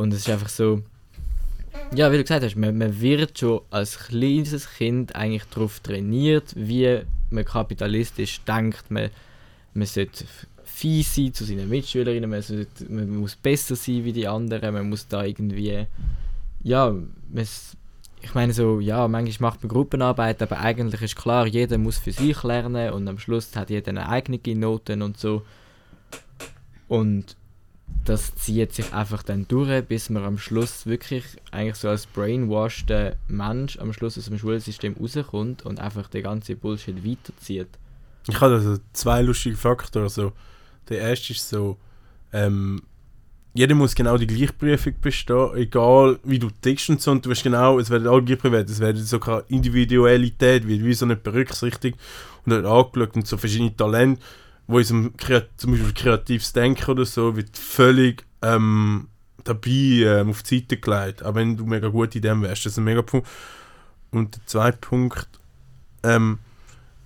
Und 0.00 0.14
es 0.14 0.20
ist 0.20 0.30
einfach 0.30 0.48
so, 0.48 0.82
ja, 1.94 2.10
wie 2.10 2.16
du 2.16 2.22
gesagt 2.22 2.42
hast, 2.42 2.56
man, 2.56 2.78
man 2.78 3.02
wird 3.02 3.38
schon 3.38 3.60
als 3.70 3.98
kleines 3.98 4.66
Kind 4.78 5.14
eigentlich 5.14 5.44
darauf 5.50 5.80
trainiert, 5.80 6.54
wie 6.56 7.02
man 7.28 7.44
kapitalistisch 7.44 8.40
denkt, 8.48 8.90
man, 8.90 9.10
man 9.74 9.86
sollte 9.86 10.24
fies 10.64 11.14
sein 11.14 11.34
zu 11.34 11.44
seinen 11.44 11.68
Mitschülerinnen, 11.68 12.30
man, 12.30 12.40
sollte, 12.40 12.90
man 12.90 13.14
muss 13.14 13.36
besser 13.36 13.76
sein 13.76 14.02
wie 14.06 14.14
die 14.14 14.26
anderen, 14.26 14.72
man 14.72 14.88
muss 14.88 15.06
da 15.06 15.22
irgendwie, 15.22 15.86
ja, 16.62 16.90
man, 16.90 17.48
ich 18.22 18.34
meine 18.34 18.54
so, 18.54 18.80
ja, 18.80 19.06
manchmal 19.06 19.50
macht 19.50 19.62
man 19.62 19.68
Gruppenarbeit, 19.68 20.40
aber 20.40 20.60
eigentlich 20.60 21.02
ist 21.02 21.16
klar, 21.16 21.46
jeder 21.46 21.76
muss 21.76 21.98
für 21.98 22.12
sich 22.12 22.42
lernen 22.42 22.94
und 22.94 23.06
am 23.06 23.18
Schluss 23.18 23.54
hat 23.54 23.68
jeder 23.68 23.90
eine 23.90 24.08
eigene 24.08 24.40
Noten 24.56 25.02
und 25.02 25.18
so. 25.18 25.42
Und 26.88 27.36
das 28.10 28.34
zieht 28.34 28.72
sich 28.72 28.92
einfach 28.92 29.22
dann 29.22 29.46
durch, 29.46 29.84
bis 29.84 30.10
man 30.10 30.24
am 30.24 30.36
Schluss 30.36 30.84
wirklich 30.84 31.24
eigentlich 31.52 31.76
so 31.76 31.88
als 31.88 32.06
brainwashed 32.06 32.92
Mensch 33.28 33.78
am 33.78 33.92
Schluss 33.92 34.18
aus 34.18 34.24
dem 34.24 34.36
Schulsystem 34.36 34.96
rauskommt 35.00 35.64
und 35.64 35.78
einfach 35.78 36.08
den 36.08 36.24
ganzen 36.24 36.58
Bullshit 36.58 37.04
weiterzieht. 37.04 37.68
Ich 38.28 38.40
habe 38.40 38.54
also 38.54 38.78
zwei 38.92 39.22
lustige 39.22 39.56
Faktoren. 39.56 40.04
Also, 40.04 40.32
der 40.88 40.98
erste 40.98 41.34
ist 41.34 41.48
so, 41.48 41.76
ähm, 42.32 42.82
jeder 43.54 43.76
muss 43.76 43.94
genau 43.94 44.16
die 44.16 44.26
gleiche 44.26 44.54
Prüfung 44.54 44.94
bestehen, 45.00 45.54
egal 45.54 46.18
wie 46.24 46.40
du 46.40 46.48
tickst 46.50 46.90
und 46.90 47.00
so. 47.00 47.12
Und 47.12 47.24
du 47.24 47.30
weißt 47.30 47.44
genau, 47.44 47.78
es 47.78 47.90
werden 47.90 48.08
alle 48.08 48.24
gleich 48.24 48.40
bewertet. 48.40 48.70
Es 48.70 48.80
werden 48.80 49.04
so 49.04 49.20
keine 49.20 49.44
Individualität, 49.46 50.66
wird 50.66 50.84
wie 50.84 50.94
so 50.94 51.06
nicht 51.06 51.22
berücksichtigt 51.22 51.96
und 52.44 52.50
dann 52.50 52.66
angeschaut 52.66 53.14
und 53.14 53.28
so 53.28 53.36
verschiedene 53.36 53.76
Talente, 53.76 54.20
wo 54.70 55.10
Kreat 55.16 55.48
zum 55.56 55.72
Beispiel 55.72 55.92
kreatives 55.92 56.52
Denken 56.52 56.90
oder 56.90 57.04
so, 57.04 57.36
wird 57.36 57.56
völlig 57.56 58.24
ähm, 58.42 59.08
dabei 59.44 59.70
ähm, 59.70 60.30
auf 60.30 60.42
die 60.42 60.58
Seite 60.58 60.76
gelegt. 60.78 61.22
Aber 61.22 61.40
wenn 61.40 61.56
du 61.56 61.66
mega 61.66 61.88
gut 61.88 62.14
in 62.14 62.22
dem 62.22 62.42
wärst, 62.42 62.66
das 62.66 62.72
ist 62.72 62.78
ein 62.78 62.84
mega 62.84 63.02
Punkt. 63.02 63.28
Und 64.10 64.36
der 64.36 64.46
zweite 64.46 64.78
Punkt, 64.78 65.28
ähm, 66.02 66.38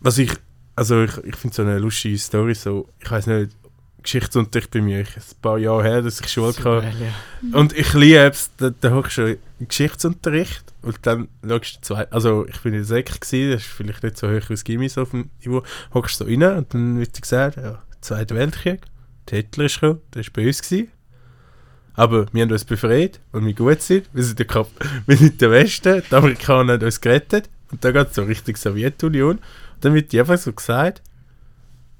was 0.01 0.19
ich, 0.19 0.33
also 0.77 1.03
ich, 1.03 1.17
ich 1.19 1.37
finde 1.37 1.57
so 1.57 1.63
eine 1.63 1.79
lustige 1.79 2.19
Story, 2.19 2.55
so, 2.55 2.89
ich 3.01 3.11
weiß 3.11 3.27
nicht, 3.27 3.57
Geschichtsunterricht 4.05 4.71
bei 4.71 4.81
mir, 4.81 4.99
ein 4.99 5.07
paar 5.43 5.59
Jahre 5.59 5.83
her, 5.83 6.03
dass 6.03 6.21
ich 6.21 6.29
Schule 6.29 6.49
hatte. 6.49 6.63
Surreal, 6.63 6.93
ja. 7.01 7.59
Und 7.59 7.77
ich 7.77 7.93
liebe 7.95 8.19
es, 8.19 8.51
da, 8.57 8.71
da 8.71 8.91
hockst 8.93 9.19
du 9.19 9.37
Geschichtsunterricht 9.59 10.73
und 10.83 10.99
dann 11.03 11.29
schaust 11.47 11.77
du 11.77 11.81
zwei, 11.81 12.11
also 12.11 12.47
ich 12.47 12.61
bin 12.61 12.75
in 12.75 12.81
der 12.81 12.87
Sek 12.87 13.21
gewesen, 13.21 13.51
das 13.51 13.63
ist 13.63 13.71
vielleicht 13.71 14.03
nicht 14.03 14.17
so 14.17 14.29
hoch 14.29 14.49
wie 14.49 14.55
das 14.55 14.65
Gimmis 14.65 14.99
auf 14.99 15.11
dem 15.11 15.31
Niveau, 15.45 15.65
hockst 15.93 16.21
du 16.21 16.25
so 16.25 16.31
rein 16.31 16.59
und 16.59 16.73
dann 16.73 16.99
wird 16.99 17.17
dir 17.17 17.23
gesagt, 17.23 17.57
ja, 17.57 17.83
Zweiter 18.05 18.35
Weltkrieg, 18.35 18.83
der 19.31 19.39
Hitler 19.39 19.65
ist 19.65 19.81
gekommen, 19.81 20.03
der 20.13 20.23
war 20.23 20.33
bei 20.35 20.47
uns 20.47 20.61
gewesen. 20.61 20.91
Aber 21.95 22.27
wir 22.35 22.43
haben 22.43 22.53
uns 22.53 22.67
befreit 22.67 23.19
und 23.33 23.47
wir 23.47 23.55
gut 23.55 23.81
sind, 23.81 24.11
wir 24.13 24.23
sind 24.23 24.39
der, 24.39 24.47
Kap 24.47 24.69
wir 25.07 25.17
sind 25.17 25.41
der 25.41 25.51
Westen, 25.51 26.03
die 26.11 26.15
Amerikaner 26.15 26.75
haben 26.75 26.85
uns 26.85 27.01
gerettet 27.01 27.49
und 27.71 27.83
dann 27.83 27.95
geht 27.95 28.09
es 28.09 28.15
so 28.17 28.25
Richtung 28.25 28.57
Sowjetunion. 28.57 29.37
Und 29.37 29.41
dann 29.81 29.95
wird 29.95 30.13
dir 30.13 30.21
einfach 30.21 30.37
so 30.37 30.53
gesagt, 30.53 31.01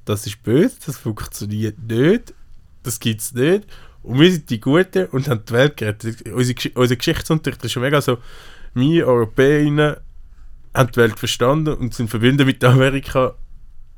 das 0.05 0.27
ist 0.27 0.43
böse, 0.43 0.77
das 0.87 0.97
funktioniert 0.99 1.79
nicht, 1.83 2.35
das 2.83 3.01
gibt 3.01 3.21
es 3.21 3.33
nicht. 3.35 3.67
Und 4.03 4.21
wir 4.21 4.31
sind 4.31 4.51
die 4.51 4.61
Guten 4.61 5.07
und 5.07 5.29
haben 5.29 5.45
die 5.49 5.53
Welt 5.53 5.77
gerettet. 5.79 6.23
Unsere, 6.31 6.59
Gesch- 6.59 6.77
unser 6.77 6.97
Geschichtsunterricht 6.97 7.65
ist 7.65 7.73
schon 7.73 7.83
mega 7.83 8.01
so, 8.01 8.19
wir 8.75 9.07
Europäer 9.07 10.03
haben 10.75 10.91
die 10.91 10.97
Welt 10.97 11.19
verstanden 11.19 11.75
und 11.75 11.95
sind 11.95 12.11
verbunden 12.11 12.45
mit 12.45 12.63
Amerika. 12.65 13.35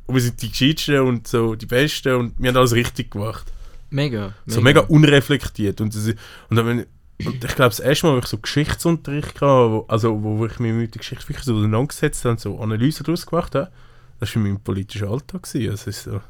Und 0.07 0.15
wir 0.15 0.23
sind 0.23 0.41
die 0.41 0.51
Gescheitsten 0.51 1.01
und 1.01 1.27
so 1.27 1.57
die 1.57 1.67
Besten 1.67 2.15
und 2.15 2.35
wir 2.39 2.51
haben 2.51 2.57
alles 2.57 2.75
richtig 2.75 3.11
gemacht. 3.11 3.53
Mega. 3.91 4.35
So 4.47 4.61
mega 4.61 4.83
unreflektiert. 4.83 5.81
Und, 5.81 5.95
das, 5.95 6.07
und, 6.07 6.57
dann, 6.57 6.67
und 6.79 6.87
ich 7.19 7.55
glaube, 7.57 7.71
das 7.71 7.81
erste 7.81 8.07
Mal, 8.07 8.15
wo 8.15 8.19
ich 8.19 8.27
so 8.27 8.39
Geschichtsunterricht 8.39 9.41
hatte, 9.41 9.71
wo, 9.71 9.85
also 9.89 10.23
wo, 10.23 10.39
wo 10.39 10.47
ich 10.47 10.59
mich 10.61 10.73
mit 10.73 10.95
der 10.95 11.01
Geschichte 11.01 11.29
wirklich 11.29 11.45
so 11.45 11.57
auseinandergesetzt 11.57 12.25
habe 12.25 12.33
und 12.33 12.41
so 12.41 12.61
Analysen 12.61 13.05
daraus 13.05 13.27
gemacht 13.27 13.57
habe, 13.57 13.73
das 14.21 14.31
war 14.31 14.37
in 14.37 14.43
meinem 14.49 14.61
politischen 14.61 15.09
Alltag. 15.09 15.43
Gewesen. 15.43 15.71
Das 15.71 15.87
ist 15.87 16.05
so. 16.05 16.21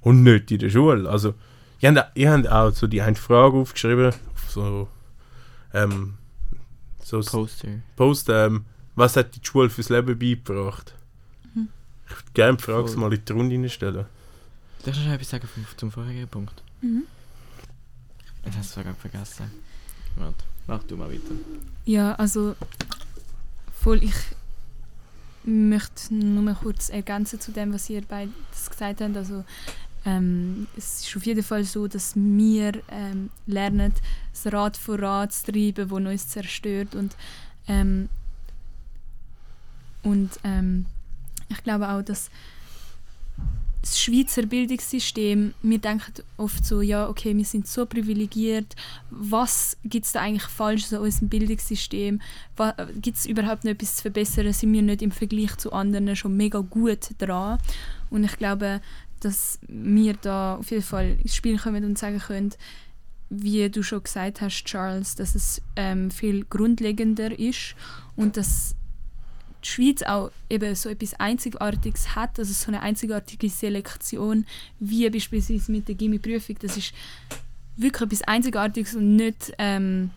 Und 0.00 0.22
nicht 0.22 0.50
in 0.50 0.58
der 0.58 0.70
Schule. 0.70 1.08
Also, 1.08 1.34
ihr 1.80 1.94
habt, 1.94 2.16
ihr 2.16 2.30
habt 2.30 2.48
auch 2.48 2.70
so 2.70 2.86
die 2.86 3.02
eine 3.02 3.16
Frage 3.16 3.56
aufgeschrieben, 3.56 4.08
auf 4.08 4.50
so, 4.50 4.88
ähm, 5.74 6.14
so 7.02 7.20
Poster. 7.20 7.68
Post, 7.96 8.28
ähm, 8.28 8.64
was 8.94 9.16
hat 9.16 9.34
die 9.34 9.40
Schule 9.42 9.70
fürs 9.70 9.88
Leben 9.88 10.18
beigebracht? 10.18 10.94
Mhm. 11.54 11.68
Ich 12.06 12.12
würde 12.12 12.32
gerne 12.34 12.56
die 12.56 12.62
Frage 12.62 12.96
mal 12.96 13.12
in 13.12 13.24
die 13.24 13.32
Runde 13.32 13.68
stellen. 13.68 14.06
Darf 14.84 14.96
ich 14.96 15.04
noch 15.04 15.12
etwas 15.12 15.30
sagen 15.30 15.48
vom, 15.48 15.64
zum 15.76 15.90
vorherigen 15.90 16.28
Punkt? 16.28 16.62
Mhm. 16.80 17.04
Ich 18.44 18.52
habe 18.52 18.60
es 18.60 18.72
sogar 18.72 18.94
vergessen. 18.94 19.50
Warte, 20.16 20.44
mach 20.66 20.82
du 20.84 20.96
mal 20.96 21.10
weiter. 21.10 21.34
Ja, 21.84 22.14
also 22.14 22.56
voll, 23.72 24.02
ich 24.02 24.14
möchte 25.44 26.14
nur 26.14 26.54
kurz 26.54 26.88
ergänzen 26.88 27.40
zu 27.40 27.52
dem, 27.52 27.72
was 27.72 27.88
ihr 27.90 28.02
beide 28.06 28.32
gesagt 28.50 29.00
habt. 29.00 29.16
Also 29.16 29.44
ähm, 30.04 30.66
es 30.76 31.00
ist 31.00 31.16
auf 31.16 31.26
jeden 31.26 31.42
Fall 31.42 31.64
so, 31.64 31.88
dass 31.88 32.14
wir 32.14 32.72
ähm, 32.90 33.30
lernen, 33.46 33.92
das 34.32 34.52
Rad 34.52 34.76
vor 34.76 34.98
Rad 34.98 35.32
zu 35.32 35.52
treiben, 35.52 35.88
das 35.88 35.90
uns 35.90 36.28
zerstört 36.28 36.94
und 36.94 37.16
ähm, 37.66 38.08
und 40.02 40.30
ähm, 40.44 40.86
ich 41.48 41.62
glaube 41.62 41.88
auch, 41.88 42.02
dass 42.02 42.30
das 43.80 44.00
Schweizer 44.00 44.42
Bildungssystem, 44.42 45.54
wir 45.62 45.78
denken 45.78 46.12
oft 46.36 46.64
so, 46.64 46.80
ja, 46.80 47.08
okay, 47.08 47.36
wir 47.36 47.44
sind 47.44 47.66
so 47.66 47.86
privilegiert, 47.86 48.74
was 49.10 49.76
gibt 49.84 50.06
es 50.06 50.12
da 50.12 50.20
eigentlich 50.20 50.44
falsch 50.44 50.92
an 50.92 51.00
unserem 51.00 51.28
Bildungssystem? 51.28 52.20
Gibt 53.00 53.16
es 53.16 53.26
überhaupt 53.26 53.64
noch 53.64 53.70
etwas 53.70 53.96
zu 53.96 54.02
verbessern? 54.02 54.52
Sind 54.52 54.72
wir 54.72 54.82
nicht 54.82 55.02
im 55.02 55.12
Vergleich 55.12 55.56
zu 55.56 55.72
anderen 55.72 56.16
schon 56.16 56.36
mega 56.36 56.58
gut 56.58 57.10
dran? 57.18 57.58
Und 58.10 58.24
ich 58.24 58.36
glaube, 58.36 58.80
dass 59.20 59.58
wir 59.68 60.14
da 60.14 60.56
auf 60.56 60.70
jeden 60.70 60.82
Fall 60.82 61.16
ins 61.22 61.34
Spiel 61.34 61.58
kommen 61.58 61.84
und 61.84 61.98
sagen 61.98 62.18
können, 62.18 62.52
wie 63.30 63.68
du 63.68 63.82
schon 63.82 64.02
gesagt 64.02 64.40
hast, 64.40 64.64
Charles, 64.64 65.14
dass 65.14 65.34
es 65.34 65.60
ähm, 65.76 66.10
viel 66.10 66.44
grundlegender 66.44 67.38
ist 67.38 67.74
und 68.16 68.36
dass 68.36 68.74
die 69.64 69.68
Schweiz 69.68 70.02
auch 70.02 70.30
eben 70.48 70.74
so 70.74 70.88
etwas 70.88 71.14
Einzigartiges 71.14 72.14
hat, 72.14 72.38
also 72.38 72.52
so 72.52 72.68
eine 72.68 72.82
einzigartige 72.82 73.48
Selektion, 73.48 74.46
wie 74.78 75.08
beispielsweise 75.10 75.72
mit 75.72 75.88
der 75.88 75.94
Gimmi-Prüfung. 75.94 76.56
Das 76.60 76.76
ist 76.76 76.92
wirklich 77.76 78.02
etwas 78.02 78.22
Einzigartiges 78.22 78.94
und 78.94 79.16
nicht 79.16 79.52
ähm, 79.58 80.10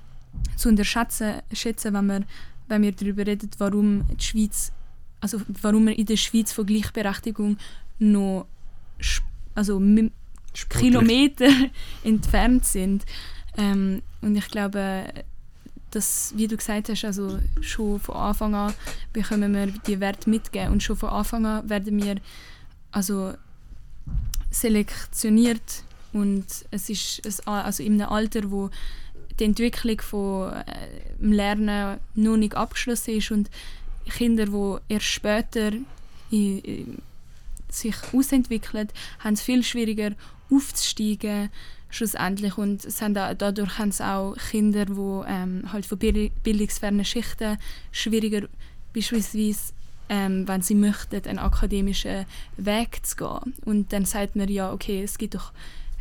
zu 0.56 0.69
unterschätzen, 0.69 1.41
schätzen, 1.54 1.93
wenn, 1.93 2.06
man, 2.06 2.25
wenn 2.67 2.82
wir 2.84 2.91
darüber 2.91 3.25
reden, 3.25 3.49
warum 3.58 4.06
die 4.15 4.23
Schweiz, 4.23 4.71
also 5.19 5.41
warum 5.62 5.88
wir 5.88 5.97
in 5.97 6.06
der 6.06 6.17
Schweiz 6.17 6.51
von 6.51 6.65
Gleichberechtigung 6.65 7.58
noch 7.99 8.47
also 9.56 9.82
Kilometer 10.69 11.49
entfernt 12.04 12.65
sind. 12.65 13.06
Ähm, 13.58 14.01
und 14.21 14.36
ich 14.36 14.47
glaube, 14.47 15.06
dass, 15.91 16.34
wie 16.36 16.47
du 16.47 16.58
gesagt 16.58 16.89
hast, 16.89 17.04
also 17.06 17.39
schon 17.62 17.99
von 17.99 18.15
Anfang 18.15 18.56
an 18.56 18.73
bekommen 19.13 19.54
wir 19.54 19.67
die 19.67 19.99
Werte 19.99 20.30
mitgeben 20.30 20.71
und 20.73 20.82
schon 20.84 20.95
von 20.97 21.10
Anfang 21.10 21.45
an 21.45 21.69
werden 21.69 22.01
wir 22.01 22.15
also 22.91 23.34
selektioniert 24.49 25.84
und 26.13 26.45
es 26.71 26.89
ist 26.89 27.21
ein, 27.25 27.54
Al- 27.54 27.63
also 27.63 27.84
in 27.84 28.01
einem 28.01 28.12
Alter, 28.12 28.51
wo 28.51 28.69
die 29.39 29.45
Entwicklung 29.45 29.99
von 30.01 30.51
äh, 30.54 30.63
Lernen 31.19 31.99
noch 32.15 32.38
nicht 32.38 32.56
abgeschlossen 32.56 33.15
ist 33.17 33.32
und 33.32 33.49
Kinder, 34.10 34.45
die 34.45 34.93
erst 34.93 35.06
später 35.06 35.71
i- 36.32 36.62
i- 36.65 36.97
sich 37.69 37.95
ausentwickeln, 38.13 38.89
haben 39.19 39.34
es 39.34 39.41
viel 39.41 39.63
schwieriger 39.63 40.12
aufzusteigen 40.51 41.49
schlussendlich 41.91 42.58
und 42.58 42.84
es 42.84 43.01
haben 43.01 43.13
da, 43.13 43.34
dadurch 43.34 43.77
haben 43.77 43.89
es 43.89 44.01
auch 44.01 44.36
Kinder, 44.49 44.86
die 44.86 45.21
ähm, 45.27 45.71
halt 45.71 45.86
von 45.86 45.99
bild- 45.99 46.32
bildungsfernen 46.43 47.06
Schichten 47.06 47.58
schwieriger 47.91 48.47
beispielsweise 48.93 49.73
ähm, 50.10 50.45
wenn 50.45 50.62
sie 50.62 50.75
möchten, 50.75 51.25
einen 51.25 51.39
akademischen 51.39 52.25
Weg 52.58 53.06
zu 53.06 53.15
gehen. 53.15 53.54
Und 53.63 53.93
dann 53.93 54.04
sagt 54.04 54.36
man 54.36 54.49
ja, 54.49 54.73
okay, 54.73 55.04
es 55.04 55.17
gibt 55.17 55.36
doch, 55.36 55.54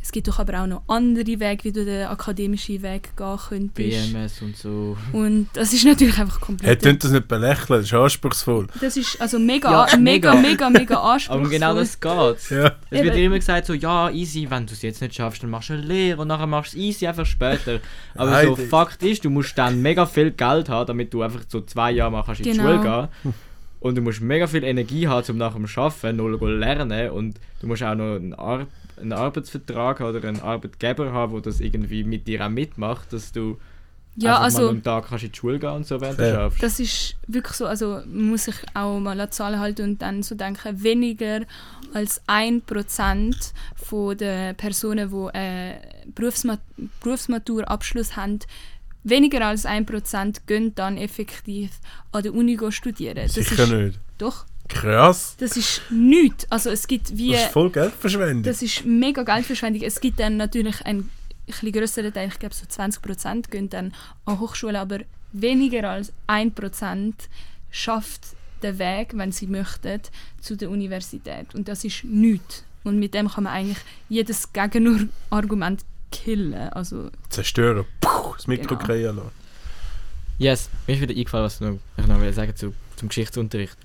es 0.03 0.13
gibt 0.13 0.29
doch 0.29 0.39
aber 0.39 0.63
auch 0.63 0.67
noch 0.67 0.83
andere 0.89 1.27
Wege, 1.27 1.65
wie 1.65 1.73
du 1.73 1.85
den 1.85 2.07
akademischen 2.07 2.83
Weg 2.83 3.15
gehen 3.17 3.37
könntest. 3.49 4.13
BMS 4.13 4.43
und 4.43 4.57
so. 4.57 4.97
Und 5.13 5.49
das 5.53 5.73
ist 5.73 5.85
natürlich 5.85 6.19
einfach 6.19 6.39
Hey, 6.41 6.47
komplett... 6.47 6.83
könnt 6.83 7.05
das 7.05 7.11
nicht 7.13 7.29
belächeln, 7.29 7.67
das 7.81 7.85
ist 7.87 7.95
anspruchsvoll. 7.95 8.67
das 8.81 8.97
ist 8.97 9.21
also 9.21 9.39
mega, 9.39 9.71
Ja, 9.89 9.97
mega, 9.99 10.35
mega. 10.35 10.41
mega, 10.41 10.71
mega 10.71 10.95
anspruchsvoll. 10.97 11.41
Aber 11.41 11.49
genau 11.51 11.75
das 11.75 12.01
geht. 12.01 12.11
Ja. 12.51 12.77
Es 12.91 13.03
wird 13.03 13.15
Eben. 13.15 13.25
immer 13.27 13.37
gesagt 13.39 13.67
so, 13.67 13.75
ja, 13.75 14.11
easy, 14.11 14.47
wenn 14.51 14.67
du 14.67 14.73
es 14.73 14.83
jetzt 14.83 15.01
nicht 15.03 15.15
schaffst, 15.15 15.43
dann 15.43 15.51
machst 15.51 15.69
du 15.69 15.75
eine 15.75 15.83
Lehre 15.83 16.21
und 16.23 16.29
nachher 16.29 16.47
machst 16.47 16.73
du 16.75 16.79
es 16.79 16.83
easy 16.83 17.07
einfach 17.07 17.27
später. 17.27 17.81
Aber 18.15 18.31
Nein, 18.31 18.47
so, 18.47 18.57
das- 18.57 18.67
Fakt 18.69 19.03
ist, 19.03 19.25
du 19.25 19.31
musst 19.31 19.57
dann 19.59 19.83
mega 19.83 20.07
viel 20.07 20.31
Geld 20.31 20.69
haben, 20.71 20.87
damit 20.87 21.13
du 21.13 21.23
einfach 21.23 21.41
so 21.47 21.61
zwei 21.61 21.93
Jahre 21.93 22.11
mal 22.11 22.23
kannst 22.25 22.41
in 22.41 22.45
die 22.45 22.59
Genau. 22.59 22.79
Schule 22.83 23.09
gehen 23.23 23.35
Und 23.81 23.95
du 23.97 24.03
musst 24.03 24.21
mega 24.21 24.47
viel 24.47 24.65
Energie 24.65 25.09
haben, 25.09 25.31
um 25.31 25.39
nach 25.39 25.55
dem 25.55 25.67
Arbeiten 25.75 26.17
noch 26.17 26.39
zu 26.39 26.47
lernen. 26.47 27.11
Und 27.11 27.41
du 27.61 27.67
musst 27.67 27.83
auch 27.83 27.95
noch 27.95 28.17
einen, 28.17 28.35
Ar 28.35 28.67
einen 29.01 29.13
Arbeitsvertrag 29.13 30.01
oder 30.01 30.27
einen 30.27 30.41
Arbeitgeber 30.41 31.13
haben, 31.13 31.33
der 31.35 31.43
das 31.43 31.61
irgendwie 31.61 32.05
mit 32.05 32.27
dir 32.27 32.45
auch 32.45 32.51
mitmacht, 32.51 33.13
dass 33.13 33.33
du 33.33 33.59
ja, 34.17 34.41
einfach 34.41 34.41
mal 34.41 34.45
also 34.45 34.69
am 34.71 34.83
Tag 34.83 35.09
kannst 35.09 35.25
in 35.25 35.33
die 35.33 35.39
Schule 35.39 35.59
gehen 35.59 35.71
und 35.71 35.87
so, 35.87 36.01
während 36.01 36.17
Fair. 36.17 36.33
du 36.33 36.37
schaffst. 36.37 36.63
das 36.63 36.81
ist 36.81 37.17
wirklich 37.27 37.55
so, 37.55 37.67
also 37.67 38.03
man 38.07 38.31
muss 38.31 38.45
sich 38.45 38.57
auch 38.75 38.99
mal 38.99 39.19
an 39.21 39.29
die 39.29 39.31
Zahlen 39.31 39.61
halten 39.61 39.83
und 39.83 40.03
dann 40.03 40.23
so 40.23 40.35
denken, 40.35 40.83
weniger 40.83 41.43
als 41.95 42.21
1% 42.27 43.53
von 43.77 44.17
den 44.17 44.55
Personen, 44.57 45.11
die 45.11 45.39
äh, 45.39 45.75
Berufsma 46.15 46.59
Berufsmaturabschluss 47.03 48.17
haben, 48.17 48.41
weniger 49.05 49.47
als 49.47 49.65
1% 49.65 50.41
gehen 50.47 50.75
dann 50.75 50.97
effektiv 50.97 51.71
an 52.13 52.23
der 52.23 52.35
Uni 52.35 52.59
studieren. 52.71 53.17
Das 53.17 53.35
Sicher 53.35 53.65
ist, 53.65 53.71
nicht. 53.71 54.01
Doch, 54.19 54.47
Krass. 54.70 55.37
das 55.38 55.56
ist 55.56 55.83
nichts. 55.90 56.46
Also 56.50 56.70
es 56.70 56.87
gibt 56.87 57.16
wie... 57.16 57.33
Das 57.33 57.42
ist 57.44 57.52
voll 57.52 57.70
Geldverschwendung. 57.70 58.42
Das 58.44 58.62
ist 58.62 58.85
mega 58.85 59.22
Geldverschwendung. 59.22 59.83
Es 59.83 60.00
gibt 60.00 60.20
dann 60.20 60.37
natürlich 60.37 60.85
einen 60.87 61.11
ein 61.62 61.72
größeren 61.72 62.12
Teil, 62.12 62.28
ich 62.28 62.38
glaube 62.38 62.54
so 62.54 62.64
20% 62.64 63.50
gehen 63.50 63.68
dann 63.68 63.92
an 64.24 64.38
Hochschulen, 64.38 64.76
aber 64.76 65.00
weniger 65.33 65.90
als 65.90 66.12
1% 66.28 67.12
schafft 67.70 68.20
den 68.62 68.78
Weg, 68.78 69.12
wenn 69.14 69.33
sie 69.33 69.46
möchten, 69.46 70.00
zu 70.40 70.56
der 70.56 70.70
Universität. 70.70 71.54
Und 71.54 71.68
das 71.68 71.85
ist 71.85 72.04
nichts. 72.04 72.64
Und 72.85 72.98
mit 72.98 73.14
dem 73.14 73.28
kann 73.28 73.44
man 73.44 73.52
eigentlich 73.52 73.78
jedes 74.09 74.52
Gegenargument 74.52 75.85
killen. 76.11 76.54
Also, 76.54 77.11
Zerstören. 77.28 77.85
Puh, 78.00 78.35
das 78.35 78.46
Mikro 78.46 78.76
Genau. 78.76 78.87
kreieren. 78.87 79.20
Yes, 80.38 80.70
mir 80.87 80.94
ist 80.94 81.02
wieder 81.02 81.14
eingefallen, 81.14 81.44
was 81.44 81.54
ich 81.56 81.61
noch, 81.61 81.78
ich 81.98 82.06
noch 82.06 82.33
sagen 82.33 82.56
zu, 82.56 82.74
zum 82.96 83.09
Geschichtsunterricht. 83.09 83.76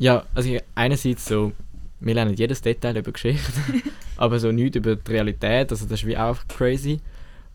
Ja, 0.00 0.24
also 0.34 0.56
einerseits 0.74 1.26
so, 1.26 1.52
wir 2.00 2.14
lernen 2.14 2.32
jedes 2.32 2.62
Detail 2.62 2.96
über 2.96 3.12
Geschichte, 3.12 3.52
aber 4.16 4.40
so 4.40 4.50
nichts 4.50 4.78
über 4.78 4.96
die 4.96 5.12
Realität, 5.12 5.70
also 5.70 5.84
das 5.84 6.00
ist 6.00 6.06
wie 6.06 6.16
auch 6.16 6.38
crazy. 6.48 7.00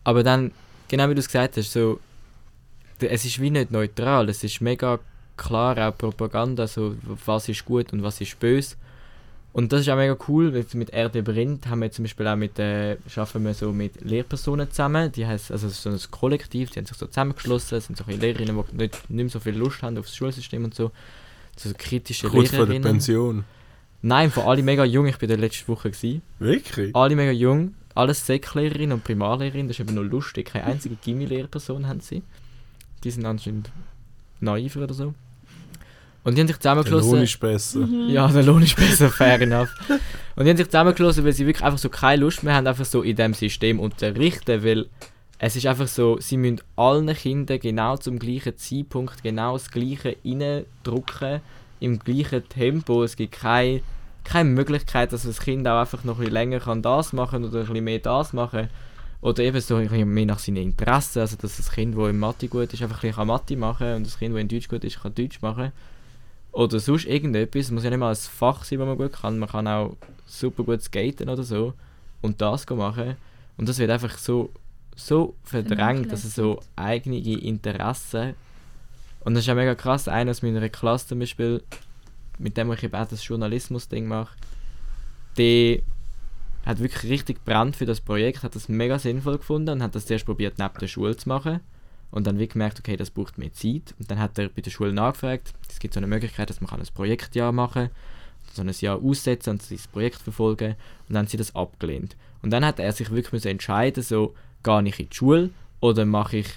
Aber 0.04 0.22
dann, 0.22 0.52
genau 0.86 1.10
wie 1.10 1.14
du 1.14 1.18
es 1.18 1.26
gesagt 1.26 1.56
hast, 1.56 1.72
so, 1.72 1.98
es 3.00 3.24
ist 3.24 3.40
wie 3.40 3.50
nicht 3.50 3.72
neutral, 3.72 4.28
es 4.28 4.44
ist 4.44 4.60
mega 4.60 5.00
klar 5.36 5.76
auch 5.88 5.98
Propaganda, 5.98 6.68
so 6.68 6.94
was 7.24 7.48
ist 7.48 7.64
gut 7.64 7.92
und 7.92 8.04
was 8.04 8.20
ist 8.20 8.38
böse. 8.38 8.76
Und 9.52 9.72
das 9.72 9.80
ist 9.80 9.88
auch 9.88 9.96
mega 9.96 10.16
cool, 10.28 10.54
weil 10.54 10.64
mit 10.74 10.94
RD 10.94 11.24
Brind 11.24 11.66
haben 11.66 11.80
wir 11.80 11.90
zum 11.90 12.04
Beispiel 12.04 12.28
auch 12.28 12.36
mit, 12.36 12.60
äh, 12.60 12.96
arbeiten 13.16 13.44
wir 13.44 13.54
so 13.54 13.72
mit 13.72 14.02
Lehrpersonen 14.02 14.70
zusammen, 14.70 15.10
die 15.10 15.26
heißt 15.26 15.50
also 15.50 15.68
so 15.68 15.90
ein 15.90 15.98
Kollektiv, 16.12 16.70
die 16.70 16.78
haben 16.78 16.86
sich 16.86 16.96
so 16.96 17.08
zusammengeschlossen, 17.08 17.78
es 17.78 17.86
sind 17.86 17.96
so 17.98 18.04
Lehrerinnen, 18.06 18.56
die 18.70 18.76
nicht, 18.76 19.10
nicht 19.10 19.24
mehr 19.24 19.28
so 19.30 19.40
viel 19.40 19.56
Lust 19.56 19.82
haben 19.82 19.98
auf 19.98 20.06
das 20.06 20.14
Schulsystem 20.14 20.62
und 20.62 20.76
so, 20.76 20.92
so 21.56 21.70
kritische 21.76 22.28
Kurz 22.28 22.50
vor 22.50 22.58
der 22.58 22.66
Lehrerinnen. 22.66 22.82
Pension. 22.82 23.44
Nein, 24.02 24.30
von 24.30 24.44
alle 24.44 24.62
mega 24.62 24.84
jung, 24.84 25.06
ich 25.06 25.16
bin 25.18 25.28
der 25.28 25.38
letzte 25.38 25.66
Woche 25.68 25.90
gewesen. 25.90 26.22
Wirklich? 26.38 26.94
Alle 26.94 27.16
mega 27.16 27.32
jung, 27.32 27.74
alles 27.94 28.24
Säcklehrerinnen 28.26 28.92
und 28.92 29.04
Primarlehrerinnen, 29.04 29.68
das 29.68 29.78
ist 29.78 29.86
eben 29.86 29.94
nur 29.94 30.04
lustig, 30.04 30.46
keine 30.46 30.64
einzige 30.66 30.96
Gimmi-Lehrperson 30.96 31.88
haben 31.88 32.00
sie. 32.00 32.22
Die 33.02 33.10
sind 33.10 33.24
anscheinend 33.24 33.70
naiv 34.40 34.76
oder 34.76 34.92
so. 34.94 35.14
Und 36.24 36.34
die 36.36 36.40
haben 36.40 36.48
sich 36.48 36.56
Der 36.58 36.74
Lohn 36.74 36.84
zusammengeschlossen. 36.84 37.22
ist 37.22 37.40
besser. 37.40 37.88
Ja, 38.08 38.26
der 38.28 38.42
Lohn 38.42 38.62
ist 38.62 38.74
besser, 38.76 39.10
fair 39.10 39.40
enough. 39.40 39.68
Und 40.34 40.44
die 40.44 40.50
haben 40.50 40.56
sich 40.56 40.66
zusammengeschlossen, 40.66 41.24
weil 41.24 41.32
sie 41.32 41.46
wirklich 41.46 41.64
einfach 41.64 41.78
so 41.78 41.88
keine 41.88 42.20
Lust 42.22 42.42
mehr 42.42 42.54
haben, 42.54 42.66
einfach 42.66 42.84
so 42.84 43.02
in 43.02 43.14
diesem 43.16 43.32
System 43.34 43.78
unterrichten, 43.78 44.64
weil 44.64 44.86
es 45.38 45.56
ist 45.56 45.66
einfach 45.66 45.88
so, 45.88 46.18
sie 46.18 46.36
müssen 46.36 46.62
allen 46.76 47.12
Kindern 47.14 47.60
genau 47.60 47.96
zum 47.96 48.18
gleichen 48.18 48.56
Zeitpunkt 48.56 49.22
genau 49.22 49.52
das 49.54 49.70
Gleiche 49.70 50.16
reindrücken, 50.24 51.40
im 51.80 51.98
gleichen 51.98 52.48
Tempo. 52.48 53.02
Es 53.02 53.16
gibt 53.16 53.32
keine, 53.32 53.82
keine 54.24 54.48
Möglichkeit, 54.48 55.12
dass 55.12 55.24
das 55.24 55.40
Kind 55.40 55.68
auch 55.68 55.80
einfach 55.80 56.04
noch 56.04 56.20
ein 56.20 56.30
länger 56.30 56.60
kann 56.60 56.80
das 56.80 57.12
machen 57.12 57.44
oder 57.44 57.68
ein 57.68 57.84
mehr 57.84 57.98
das 57.98 58.32
machen. 58.32 58.68
Oder 59.20 59.42
eben 59.42 59.60
so 59.60 59.76
ein 59.76 59.88
bisschen 59.88 60.12
mehr 60.12 60.26
nach 60.26 60.38
seinen 60.38 60.58
Interessen, 60.58 61.20
also 61.20 61.36
dass 61.36 61.56
das 61.56 61.70
Kind, 61.70 61.96
das 61.96 62.08
in 62.08 62.18
Mathe 62.18 62.48
gut 62.48 62.72
ist, 62.72 62.82
einfach 62.82 63.02
ein 63.02 63.10
bisschen 63.10 63.26
Mathe 63.26 63.56
machen 63.56 63.86
kann 63.86 63.96
und 63.96 64.06
das 64.06 64.18
Kind, 64.18 64.34
das 64.34 64.40
in 64.40 64.48
Deutsch 64.48 64.68
gut 64.68 64.84
ist, 64.84 65.02
kann 65.02 65.14
Deutsch 65.14 65.42
machen 65.42 65.72
oder 66.56 66.80
sonst 66.80 67.04
irgendetwas. 67.04 67.66
Es 67.66 67.70
muss 67.70 67.84
ja 67.84 67.90
nicht 67.90 67.98
mal 67.98 68.10
ein 68.10 68.16
Fach 68.16 68.64
sein, 68.64 68.78
das 68.78 68.88
man 68.88 68.96
gut 68.96 69.12
kann. 69.12 69.38
Man 69.38 69.48
kann 69.48 69.68
auch 69.68 69.96
super 70.24 70.64
gut 70.64 70.82
skaten 70.82 71.28
oder 71.28 71.42
so 71.42 71.74
und 72.22 72.40
das 72.40 72.66
machen. 72.70 73.16
Und 73.58 73.68
das 73.68 73.78
wird 73.78 73.90
einfach 73.90 74.16
so, 74.16 74.50
so 74.96 75.36
verdrängt, 75.44 76.10
dass 76.10 76.24
es 76.24 76.34
so 76.34 76.60
eigene 76.74 77.18
Interessen. 77.18 78.34
Und 79.20 79.34
das 79.34 79.42
ist 79.42 79.48
ja 79.48 79.54
mega 79.54 79.74
krass. 79.74 80.08
Einer 80.08 80.30
aus 80.30 80.42
meiner 80.42 80.68
Klasse 80.68 81.08
zum 81.08 81.18
Beispiel, 81.18 81.62
mit 82.38 82.56
dem 82.56 82.72
ich 82.72 82.82
eben 82.82 82.94
auch 82.94 83.06
das 83.06 83.26
Journalismus-Ding 83.26 84.06
mache, 84.08 84.36
der 85.36 85.80
hat 86.64 86.80
wirklich 86.80 87.10
richtig 87.10 87.44
brennt 87.44 87.76
für 87.76 87.86
das 87.86 88.00
Projekt, 88.00 88.42
hat 88.42 88.56
das 88.56 88.68
mega 88.68 88.98
sinnvoll 88.98 89.38
gefunden 89.38 89.70
und 89.70 89.82
hat 89.82 89.94
das 89.94 90.06
zuerst 90.06 90.26
probiert, 90.26 90.58
neben 90.58 90.78
der 90.80 90.88
Schule 90.88 91.16
zu 91.16 91.28
machen. 91.28 91.60
Und 92.10 92.26
dann 92.26 92.38
wie 92.38 92.48
gemerkt, 92.48 92.78
okay, 92.78 92.96
das 92.96 93.10
braucht 93.10 93.36
mehr 93.36 93.52
Zeit. 93.52 93.94
Und 93.98 94.10
dann 94.10 94.18
hat 94.18 94.38
er 94.38 94.48
bei 94.48 94.62
der 94.62 94.70
Schule 94.70 94.92
nachgefragt, 94.92 95.52
es 95.68 95.78
gibt 95.78 95.94
so 95.94 96.00
eine 96.00 96.06
Möglichkeit, 96.06 96.48
dass 96.50 96.60
man 96.60 96.70
ein 96.70 96.86
Projektjahr 96.94 97.52
machen 97.52 97.90
kann, 97.90 97.90
so 98.52 98.62
ein 98.62 98.72
Jahr 98.80 99.02
aussetzen 99.02 99.50
und 99.50 99.62
sein 99.62 99.78
Projekt 99.92 100.16
verfolgen. 100.16 100.76
Und 101.08 101.14
dann 101.14 101.18
haben 101.18 101.26
sie 101.26 101.36
das 101.36 101.54
abgelehnt. 101.54 102.16
Und 102.42 102.50
dann 102.50 102.64
hat 102.64 102.78
er 102.78 102.92
sich 102.92 103.10
wirklich 103.10 103.32
müssen 103.32 103.48
entscheiden, 103.48 104.02
so, 104.02 104.34
gehe 104.66 104.88
ich 104.88 105.00
in 105.00 105.08
die 105.08 105.16
Schule 105.16 105.50
oder 105.80 106.04
mache 106.04 106.38
ich 106.38 106.48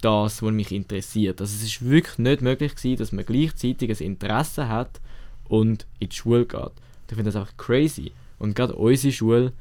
das, 0.00 0.42
was 0.42 0.52
mich 0.52 0.72
interessiert. 0.72 1.40
Also 1.40 1.54
es 1.54 1.62
ist 1.62 1.84
wirklich 1.84 2.18
nicht 2.18 2.42
möglich 2.42 2.76
gewesen, 2.76 2.98
dass 2.98 3.12
man 3.12 3.26
gleichzeitig 3.26 3.90
ein 3.90 4.06
Interesse 4.06 4.68
hat 4.68 5.00
und 5.48 5.86
in 5.98 6.08
die 6.08 6.16
Schule 6.16 6.46
geht. 6.46 6.72
Ich 7.08 7.14
finde 7.16 7.30
das 7.30 7.36
einfach 7.36 7.56
crazy. 7.56 8.12
Und 8.38 8.54
gerade 8.54 8.74
unsere 8.74 9.12
Schule, 9.12 9.52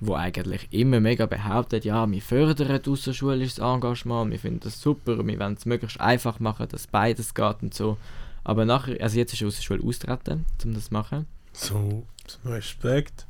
wo 0.00 0.14
eigentlich 0.14 0.68
immer 0.70 1.00
mega 1.00 1.26
behauptet, 1.26 1.84
ja, 1.84 2.10
wir 2.10 2.22
fördern 2.22 2.80
außerschulisches 2.86 3.58
Engagement, 3.58 4.30
wir 4.30 4.38
finden 4.38 4.60
das 4.60 4.80
super, 4.80 5.18
wir 5.18 5.38
wollen 5.38 5.54
es 5.54 5.66
möglichst 5.66 6.00
einfach 6.00 6.40
machen, 6.40 6.68
dass 6.68 6.86
beides 6.86 7.34
geht 7.34 7.62
und 7.62 7.74
so. 7.74 7.98
Aber 8.42 8.64
nachher, 8.64 9.00
also 9.02 9.18
jetzt 9.18 9.32
ist 9.32 9.42
der 9.42 9.62
Schule 9.62 9.84
austreten, 9.84 10.46
um 10.64 10.74
das 10.74 10.86
zu 10.86 10.94
machen. 10.94 11.26
So, 11.56 12.06
zum 12.26 12.52
Respekt. 12.52 13.26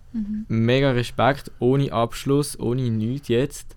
Mega 0.49 0.91
Respekt, 0.91 1.53
ohne 1.61 1.93
Abschluss, 1.93 2.59
ohne 2.59 2.91
nichts 2.91 3.29
jetzt. 3.29 3.77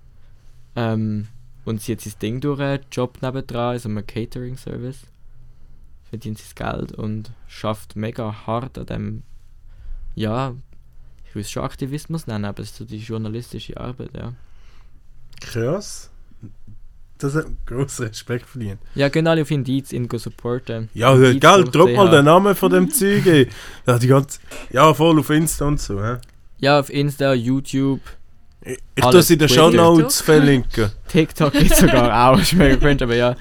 Ähm, 0.76 1.28
und 1.66 1.82
sie 1.82 1.92
hat 1.92 2.02
sein 2.02 2.14
Ding 2.20 2.42
durch, 2.42 2.60
einen 2.60 2.84
Job 2.92 3.22
nebendran, 3.22 3.74
also 3.74 3.90
einem 3.90 4.06
Catering-Service. 4.06 5.02
Verdient 6.10 6.40
sein 6.40 6.56
Geld 6.56 6.94
und 6.94 7.32
schafft 7.48 7.96
mega 7.96 8.48
hart 8.48 8.80
an 8.80 8.86
dem, 8.88 9.24
ja, 10.16 10.56
ich 11.26 11.36
will 11.36 11.42
es 11.42 11.52
schon 11.52 11.64
Aktivismus 11.64 12.26
nennen, 12.26 12.46
aber 12.46 12.64
es 12.64 12.72
ist 12.72 12.78
so 12.78 12.86
die 12.86 12.98
journalistische 12.98 13.78
Arbeit, 13.78 14.18
ja. 14.18 14.34
Krass. 15.42 16.10
Das 17.20 17.36
hat 17.36 17.48
grossen 17.66 18.08
Respekt 18.08 18.48
verdient. 18.48 18.80
Ja, 18.96 19.10
gehen 19.10 19.28
alle 19.28 19.42
auf 19.42 19.52
Indiz, 19.52 19.92
ihn 19.92 20.08
supporten. 20.10 20.90
Ja, 20.94 21.14
gell, 21.16 21.34
Indiz.ch. 21.34 21.72
drop 21.72 21.94
mal 21.94 22.10
den 22.10 22.26
Namen 22.26 22.56
von 22.56 22.72
dem 22.72 22.90
Zeug. 22.90 23.24
die 23.26 24.08
ganze, 24.08 24.40
ja, 24.72 24.94
voll 24.94 25.20
auf 25.20 25.30
Insta 25.30 25.66
und 25.66 25.82
so. 25.82 26.02
hä? 26.02 26.16
Ja, 26.60 26.80
auf 26.80 26.90
Insta, 26.90 27.34
YouTube, 27.34 28.00
Ich, 28.62 28.78
ich 28.96 29.04
tue 29.04 29.20
es 29.20 29.30
in 29.30 29.40
den 29.40 29.48
Twitter. 29.50 29.72
Shownotes 29.72 30.22
verlinken. 30.22 30.92
TikTok 31.10 31.54
gibt 31.54 31.76
sogar 31.76 32.32
auch, 32.32 32.40
ist 32.40 32.54
mega 32.54 32.78
cringe, 32.78 33.04
aber 33.04 33.16
ja. 33.16 33.36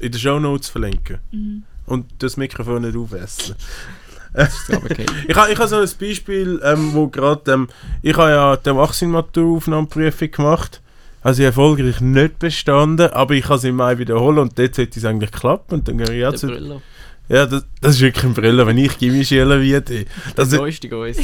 In 0.00 0.10
den 0.10 0.20
Shownotes 0.20 0.68
verlinken. 0.68 1.18
Mhm. 1.30 1.62
Und 1.86 2.06
das 2.18 2.36
Mikrofon 2.36 2.82
nicht 2.82 2.96
aufessen. 2.96 3.54
Ist 4.34 4.70
okay. 4.70 5.04
Ich 5.28 5.36
habe 5.36 5.52
ich 5.52 5.58
ha 5.58 5.66
so 5.66 5.76
ein 5.76 5.88
Beispiel, 6.00 6.58
ähm, 6.64 6.94
wo 6.94 7.08
gerade, 7.08 7.52
ähm, 7.52 7.68
ich 8.00 8.16
habe 8.16 8.30
ja 8.30 8.56
die 8.56 8.68
Erwachsenenmaturaufnahmeprüfung 8.70 10.30
gemacht. 10.30 10.80
Also 11.22 11.42
ich 11.42 11.46
erfolgreich 11.46 12.00
nicht 12.00 12.38
bestanden, 12.38 13.10
aber 13.10 13.34
ich 13.34 13.44
kann 13.44 13.56
es 13.56 13.64
im 13.64 13.76
Mai 13.76 13.98
wiederholen 13.98 14.38
und 14.38 14.58
dort 14.58 14.74
sollte 14.74 14.98
es 14.98 15.04
eigentlich 15.04 15.30
klappen. 15.30 15.74
Und 15.76 15.88
dann 15.88 15.98
gehe 15.98 16.12
ich 16.12 16.20
ja 16.20 16.32
zu, 16.34 16.48
Brille. 16.48 16.82
Ja, 17.28 17.46
das, 17.46 17.64
das 17.80 17.94
ist 17.94 18.00
wirklich 18.00 18.24
ein 18.24 18.34
Brille, 18.34 18.66
wenn 18.66 18.76
ich 18.78 18.98
Gimmischüler 18.98 19.60
werde. 19.62 20.04
Das, 20.34 20.50
neueste 20.50 20.94
uns. 20.96 21.18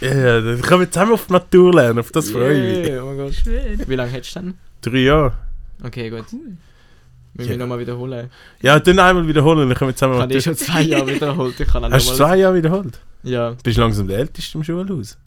ja, 0.00 0.40
dann 0.40 0.62
können 0.62 0.80
wir 0.82 0.90
zusammen 0.90 1.12
auf 1.14 1.26
die 1.26 1.32
Natur 1.32 1.74
lernen, 1.74 1.98
auf 1.98 2.12
das 2.12 2.30
freue 2.30 2.54
ich 2.54 2.78
mich. 2.78 2.88
Yeah, 2.88 3.02
oh 3.02 3.06
mein 3.08 3.16
Gott. 3.16 3.34
Schön. 3.34 3.82
Wie 3.86 3.94
lange 3.96 4.12
hättest 4.12 4.36
du 4.36 4.40
denn? 4.40 4.54
Drei 4.80 4.98
Jahre. 4.98 5.32
Okay, 5.84 6.08
gut. 6.10 6.24
Cool. 6.32 6.38
Müssen 7.34 7.48
Ja. 7.48 7.54
wir 7.54 7.56
nochmal 7.58 7.78
wiederholen. 7.80 8.30
Ja, 8.60 8.78
dann 8.78 8.98
einmal 8.98 9.26
wiederholen, 9.26 9.68
dann 9.68 9.76
können 9.76 9.90
wir 9.90 9.96
zusammen 9.96 10.14
Ich 10.14 10.20
habe 10.20 10.32
eh 10.32 10.36
Matur. 10.36 10.42
schon 10.42 10.56
zwei 10.56 10.82
Jahre 10.82 11.14
wiederholt. 11.14 11.58
Ich 11.58 11.66
kann 11.66 11.84
auch 11.84 11.90
Hast 11.90 12.10
du 12.10 12.14
zwei 12.14 12.36
Jahre 12.36 12.54
wiederholt? 12.56 13.00
Ja. 13.24 13.56
Bist 13.62 13.76
du 13.76 13.80
langsam 13.80 14.06
der 14.06 14.18
Älteste 14.18 14.58
im 14.58 14.64
Schulhaus? 14.64 15.18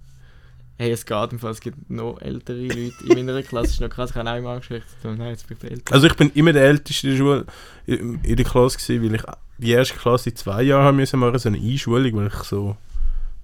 Hey, 0.77 0.91
es 0.91 1.05
geht 1.05 1.31
im 1.31 1.39
Fall. 1.39 1.51
Es 1.51 1.61
gibt 1.61 1.89
noch 1.89 2.19
ältere 2.19 2.57
Leute 2.57 2.93
in 3.07 3.25
meiner 3.25 3.41
Klasse. 3.43 3.69
ist 3.69 3.81
noch 3.81 3.89
krass. 3.89 4.09
Ich 4.09 4.15
habe 4.17 4.29
auch 4.29 4.35
immer 4.35 4.57
Geschichte 4.57 4.87
zu 4.87 5.07
tun. 5.07 5.17
Nein, 5.17 5.29
jetzt 5.29 5.47
bin 5.47 5.57
ich 5.61 5.83
der. 5.83 5.93
Also 5.93 6.07
ich 6.07 6.15
bin 6.15 6.31
immer 6.31 6.51
der 6.51 6.63
Älteste 6.63 7.07
in 7.07 7.13
der 7.13 7.17
Schule, 7.17 7.45
in, 7.85 8.35
der 8.35 8.45
Klasse 8.45 8.77
gewesen, 8.77 9.03
weil 9.03 9.15
ich 9.15 9.23
die 9.57 9.71
erste 9.71 9.95
Klasse 9.95 10.33
zwei 10.33 10.63
Jahren 10.63 10.83
haben 10.83 10.97
müssen 10.97 11.19
machen, 11.19 11.39
so 11.39 11.47
eine 11.47 11.57
Einschulung, 11.57 12.15
weil 12.15 12.27
ich 12.27 12.33
so 12.43 12.75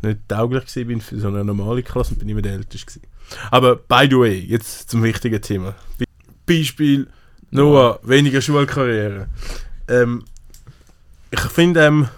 nicht 0.01 0.19
tauglich 0.27 0.65
gewesen 0.65 0.87
bin 0.87 0.99
für 0.99 1.19
so 1.19 1.29
eine 1.29 1.45
normale 1.45 1.83
Klasse 1.83 2.13
und 2.13 2.19
bin 2.19 2.27
immer 2.27 2.41
der 2.41 2.53
Älteste 2.53 2.85
gewesen. 2.85 3.07
Aber 3.49 3.77
by 3.77 4.07
the 4.09 4.17
way, 4.17 4.37
jetzt 4.37 4.89
zum 4.89 5.01
wichtigen 5.03 5.41
Thema. 5.41 5.75
Be 5.97 6.05
Beispiel 6.45 7.07
Noah, 7.51 7.99
weniger 8.03 8.41
Schulkarriere. 8.41 9.27
Ähm, 9.87 10.25
ich 11.29 11.39
finde, 11.39 11.85
ähm, 11.85 12.09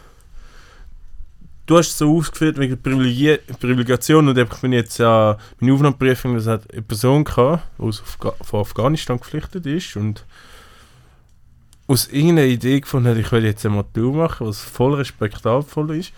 du 1.66 1.78
hast 1.78 1.90
es 1.90 1.98
so 1.98 2.18
ausgeführt 2.18 2.58
wegen 2.58 2.82
Privilegi 2.82 3.38
Privilegation 3.60 4.28
und 4.28 4.38
ich 4.38 4.50
bin 4.62 4.74
jetzt 4.74 4.98
ja 4.98 5.38
meine 5.60 5.74
Aufnahmeprüfung, 5.74 6.36
das 6.36 6.48
hat 6.48 6.72
eine 6.72 6.82
Person 6.82 7.24
gehabt, 7.24 7.64
die 7.78 7.84
aus 7.84 8.02
Afga 8.02 8.34
von 8.42 8.62
Afghanistan 8.62 9.20
geflüchtet 9.20 9.66
ist 9.66 9.96
und 9.96 10.26
aus 11.88 12.08
irgendeiner 12.08 12.48
Idee 12.48 12.80
gefunden 12.80 13.10
hat, 13.10 13.18
ich 13.18 13.32
will 13.32 13.46
jetzt 13.46 13.66
eine 13.66 13.76
Matur 13.76 14.14
machen, 14.14 14.48
was 14.48 14.62
voll 14.62 14.96
respektabel 14.96 15.98
ist. 15.98 16.14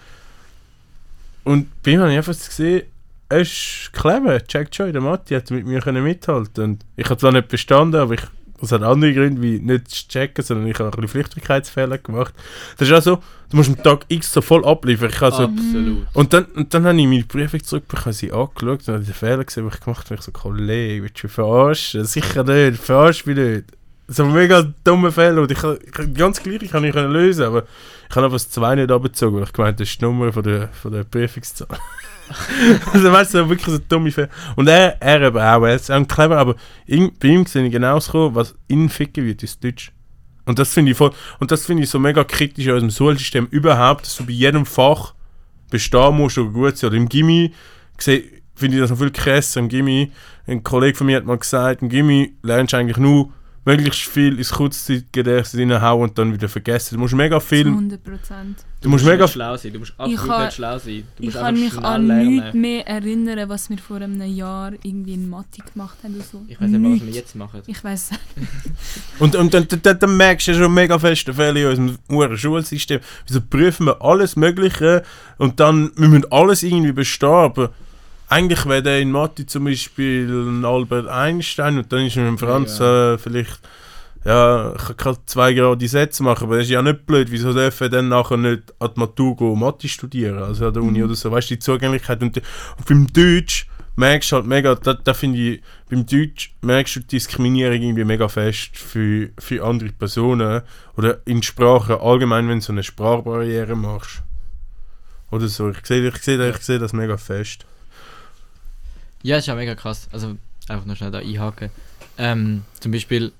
Und 1.43 1.67
bei 1.83 1.91
ihm 1.91 1.99
habe 1.99 2.11
ich 2.11 2.17
einfach 2.17 2.33
gesehen, 2.33 2.83
er 3.29 3.39
ist 3.39 3.89
clever, 3.93 4.45
checkt 4.45 4.75
schon 4.75 4.91
der 4.91 5.01
Mathe, 5.01 5.35
hat 5.35 5.49
mit 5.51 5.65
mir 5.65 5.81
können 5.81 6.03
mithalten 6.03 6.63
und 6.63 6.85
ich 6.95 7.05
habe 7.05 7.17
zwar 7.17 7.31
nicht 7.31 7.47
bestanden, 7.47 7.99
aber 7.99 8.13
ich 8.13 8.21
das 8.59 8.71
hat 8.71 8.83
andere 8.83 9.13
Gründe, 9.13 9.41
wie 9.41 9.59
nicht 9.59 9.89
zu 9.89 10.07
checken, 10.07 10.43
sondern 10.43 10.67
ich 10.67 10.79
habe 10.79 10.85
ein 10.85 10.91
bisschen 10.91 11.09
Flüchtigkeitsfehler 11.09 11.97
gemacht. 11.97 12.33
Das 12.77 12.87
ist 12.87 12.93
auch 12.93 13.01
so, 13.01 13.15
du 13.49 13.57
musst 13.57 13.69
am 13.69 13.83
Tag 13.83 14.05
X 14.07 14.31
so 14.31 14.41
voll 14.41 14.65
abliefern. 14.65 15.09
Ich 15.09 15.21
habe 15.21 15.35
so, 15.35 15.43
Absolut. 15.43 16.07
und 16.13 16.33
dann, 16.33 16.45
und 16.45 16.73
dann 16.73 16.85
habe 16.85 16.99
ich 16.99 17.07
meine 17.07 17.23
Prüfung 17.23 17.63
zurückbekommen, 17.63 18.13
sie 18.13 18.31
angeschaut 18.31 18.87
und 18.87 18.87
habe 18.87 19.03
den 19.03 19.13
Fehler 19.13 19.43
gesehen, 19.43 19.63
den 19.65 19.73
ich 19.73 19.79
gemacht 19.81 20.05
habe. 20.05 20.15
Ich 20.15 20.21
so, 20.21 20.31
Kollege, 20.31 21.03
willst 21.03 21.21
du 21.21 21.27
mich 21.27 21.33
verarschen? 21.33 22.05
Sicher 22.05 22.43
nicht, 22.43 22.81
verarsch 22.81 23.25
mich 23.25 23.37
nicht. 23.37 23.65
So 24.07 24.25
mega 24.25 24.61
dumme 24.83 25.11
Fälle 25.11 25.41
und 25.41 25.51
ich, 25.51 25.63
ich 25.63 26.13
ganz 26.13 26.41
gleich 26.41 26.61
ich 26.61 26.71
können 26.71 27.11
lösen, 27.11 27.45
aber 27.45 27.63
ich 28.09 28.15
habe 28.15 28.25
aber 28.25 28.35
das 28.35 28.49
2 28.51 28.75
nicht 28.75 28.91
abgezogen, 28.91 29.37
weil 29.37 29.43
ich 29.43 29.53
gemeint, 29.53 29.79
das 29.79 29.89
ist 29.89 29.99
die 29.99 30.05
Nummer 30.05 30.31
von 30.31 30.43
der, 30.43 30.69
von 30.69 30.91
der 30.91 31.03
Prefixzahl. 31.03 31.67
also 32.93 33.11
weißt 33.11 33.33
du, 33.33 33.49
wirklich 33.49 33.75
so 33.75 33.79
dumme 33.79 34.11
Fälle. 34.11 34.29
Und 34.55 34.67
er, 34.67 35.01
er 35.01 35.21
eben 35.21 35.37
auch, 35.37 35.63
er 35.63 35.75
ist 35.75 35.91
auch 35.91 36.07
clever, 36.07 36.37
aber 36.37 36.55
ihn, 36.85 37.11
bei 37.19 37.29
ihm 37.29 37.45
sehe 37.45 37.65
ich 37.65 37.71
genau 37.71 37.99
so, 37.99 38.33
was 38.35 38.55
ihn 38.67 38.89
ficken 38.89 39.25
wird, 39.25 39.41
ist 39.43 39.63
Deutsch. 39.63 39.91
Und 40.45 40.59
das 40.59 40.71
finde 40.71 40.91
ich 40.91 40.97
voll, 40.97 41.11
und 41.39 41.51
das 41.51 41.65
finde 41.65 41.83
ich 41.83 41.89
so 41.89 41.97
mega 41.97 42.23
kritisch 42.23 42.67
an 42.67 42.75
unserem 42.75 42.91
Schulsystem 42.91 43.47
überhaupt, 43.49 44.05
dass 44.05 44.17
du 44.17 44.25
bei 44.25 44.31
jedem 44.31 44.65
Fach 44.65 45.15
bestehen 45.71 46.15
musst 46.15 46.37
oder 46.37 46.51
gut 46.51 46.77
sein. 46.77 46.89
Oder 46.89 46.97
im 46.97 47.09
Gimmi 47.09 47.51
finde 47.97 48.75
ich 48.75 48.79
das 48.79 48.91
noch 48.91 48.99
viel 48.99 49.11
krasser. 49.11 49.59
Im 49.59 49.69
Gimmi, 49.69 50.11
ein 50.45 50.63
Kollege 50.63 50.97
von 50.97 51.07
mir 51.07 51.17
hat 51.17 51.25
mal 51.25 51.37
gesagt, 51.37 51.81
im 51.81 51.89
Gimmi 51.89 52.35
lernst 52.43 52.73
du 52.73 52.77
eigentlich 52.77 52.97
nur 52.97 53.33
möglichst 53.65 54.01
viel 54.03 54.37
ins 54.37 54.51
Kurzzeitgedächtnis 54.51 55.59
reinhauen 55.59 56.03
und 56.09 56.17
dann 56.17 56.31
wieder 56.33 56.47
vergessen. 56.47 56.95
Du 56.95 57.01
musst 57.01 57.15
mega 57.15 57.39
viel, 57.39 57.65
100 57.67 58.03
Prozent. 58.03 58.59
du 58.81 58.89
musst 58.89 59.03
mega 59.05 59.27
schlau 59.27 59.57
sein. 59.57 59.73
Du 59.73 59.79
musst 59.79 59.93
absolut 59.97 60.27
kann- 60.27 60.45
nicht 60.45 60.53
schlau 60.55 60.77
sein. 60.77 61.03
Du 61.17 61.23
Ich 61.23 61.25
musst 61.25 61.37
kann 61.37 61.45
einfach 61.55 61.61
mich 61.77 61.83
an 61.83 62.07
nichts 62.07 62.53
mehr 62.53 62.87
erinnern, 62.87 63.49
was 63.49 63.69
wir 63.71 63.77
vor 63.79 63.97
einem 63.97 64.21
Jahr 64.21 64.71
irgendwie 64.83 65.15
in 65.15 65.27
Mathe 65.29 65.61
gemacht 65.73 65.97
haben 66.03 66.15
oder 66.15 66.23
so. 66.23 66.41
Ich 66.47 66.61
weiß 66.61 66.69
nicht 66.69 66.79
mal, 66.79 66.93
was 66.95 67.05
wir 67.05 67.13
jetzt 67.13 67.35
machen. 67.35 67.61
Ich 67.65 67.83
weiß 67.83 68.11
Und, 69.19 69.35
und 69.35 69.53
dann, 69.53 69.67
dann, 69.81 69.99
dann 69.99 70.17
merkst 70.17 70.47
du 70.47 70.51
ja 70.51 70.57
schon 70.59 70.73
mega 70.73 70.99
feste 70.99 71.33
Fälle 71.33 71.71
in 71.73 71.97
unserem 72.09 72.37
Schulsystem. 72.37 72.99
Wieso 73.27 73.41
prüfen 73.41 73.87
wir 73.87 74.01
alles 74.01 74.35
Mögliche 74.35 75.03
und 75.37 75.59
dann 75.59 75.91
wir 75.95 76.07
müssen 76.07 76.31
alles 76.31 76.61
irgendwie 76.63 76.91
bestehen. 76.91 77.29
Aber 77.29 77.71
eigentlich 78.35 78.65
wäre 78.65 78.83
der 78.83 78.99
in 78.99 79.11
Mathe 79.11 79.45
zum 79.45 79.63
Beispiel 79.63 80.27
ein 80.29 80.65
Albert 80.65 81.07
Einstein 81.07 81.77
und 81.77 81.91
dann 81.91 82.05
ist 82.05 82.17
er 82.17 82.27
in 82.27 82.37
Franz 82.37 82.79
äh, 82.79 83.17
vielleicht. 83.17 83.61
Ja, 84.25 84.73
ich 84.75 84.97
kann 84.97 85.17
zwei 85.27 85.53
gerade 85.53 85.87
Sätze 85.87 86.23
machen, 86.23 86.45
aber 86.45 86.57
das 86.57 86.65
ist 86.65 86.71
ja 86.71 86.81
nicht 86.81 87.05
blöd. 87.05 87.29
Wieso 87.29 87.53
dürfen 87.53 87.91
dann 87.91 88.09
nachher 88.09 88.37
nicht 88.37 88.73
an 88.79 88.89
die 88.95 88.99
Matur 88.99 89.37
gehen, 89.37 89.59
Mathe 89.59 89.87
studieren? 89.87 90.39
Also 90.39 90.67
an 90.67 90.73
der 90.73 90.81
Uni 90.81 90.97
Mhm. 90.97 91.05
oder 91.05 91.15
so. 91.15 91.31
Weißt 91.31 91.51
du, 91.51 91.53
die 91.53 91.59
Zugänglichkeit. 91.59 92.23
Und, 92.23 92.35
und 92.37 92.85
beim 92.87 93.05
Deutsch 93.13 93.67
merkst 93.95 94.31
du 94.31 94.37
halt 94.37 94.47
mega, 94.47 94.73
da, 94.73 94.95
da 94.95 95.13
finde 95.13 95.37
ich, 95.37 95.61
beim 95.89 96.07
Deutsch 96.07 96.55
merkst 96.61 96.95
du 96.95 96.99
die 97.01 97.07
Diskriminierung 97.07 97.79
irgendwie 97.79 98.03
mega 98.03 98.27
fest 98.27 98.71
für, 98.75 99.29
für 99.37 99.63
andere 99.63 99.91
Personen 99.91 100.63
oder 100.97 101.19
in 101.25 101.43
Sprache 101.43 102.01
allgemein, 102.01 102.49
wenn 102.49 102.59
du 102.59 102.65
so 102.65 102.73
eine 102.73 102.81
Sprachbarriere 102.83 103.75
machst. 103.75 104.23
Oder 105.29 105.47
so. 105.47 105.69
Ich 105.69 105.85
sehe 105.85 106.07
ich 106.07 106.17
sehe, 106.17 106.49
ich 106.49 106.57
sehe 106.57 106.79
das 106.79 106.93
mega 106.93 107.17
fest. 107.17 107.65
Ja, 109.25 109.37
ist 109.37 109.47
ja 109.47 109.55
mega 109.55 109.73
krass. 109.73 110.07
Also, 110.11 110.37
einfach 110.67 110.85
noch 110.85 110.95
schnell 110.95 111.09
da 111.09 111.17
einhaken. 111.17 111.71
Ähm, 112.19 112.61
zum 112.79 112.91
Beispiel, 112.91 113.31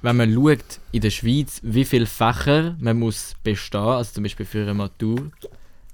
wenn 0.00 0.16
man 0.16 0.32
schaut 0.32 0.78
in 0.92 1.00
der 1.00 1.10
Schweiz, 1.10 1.58
wie 1.64 1.84
viele 1.84 2.06
Fächer 2.06 2.76
man 2.78 3.00
muss 3.00 3.34
bestehen, 3.42 3.80
also 3.80 4.12
zum 4.12 4.22
Beispiel 4.22 4.46
für 4.46 4.62
eine 4.62 4.74
Matur, 4.74 5.32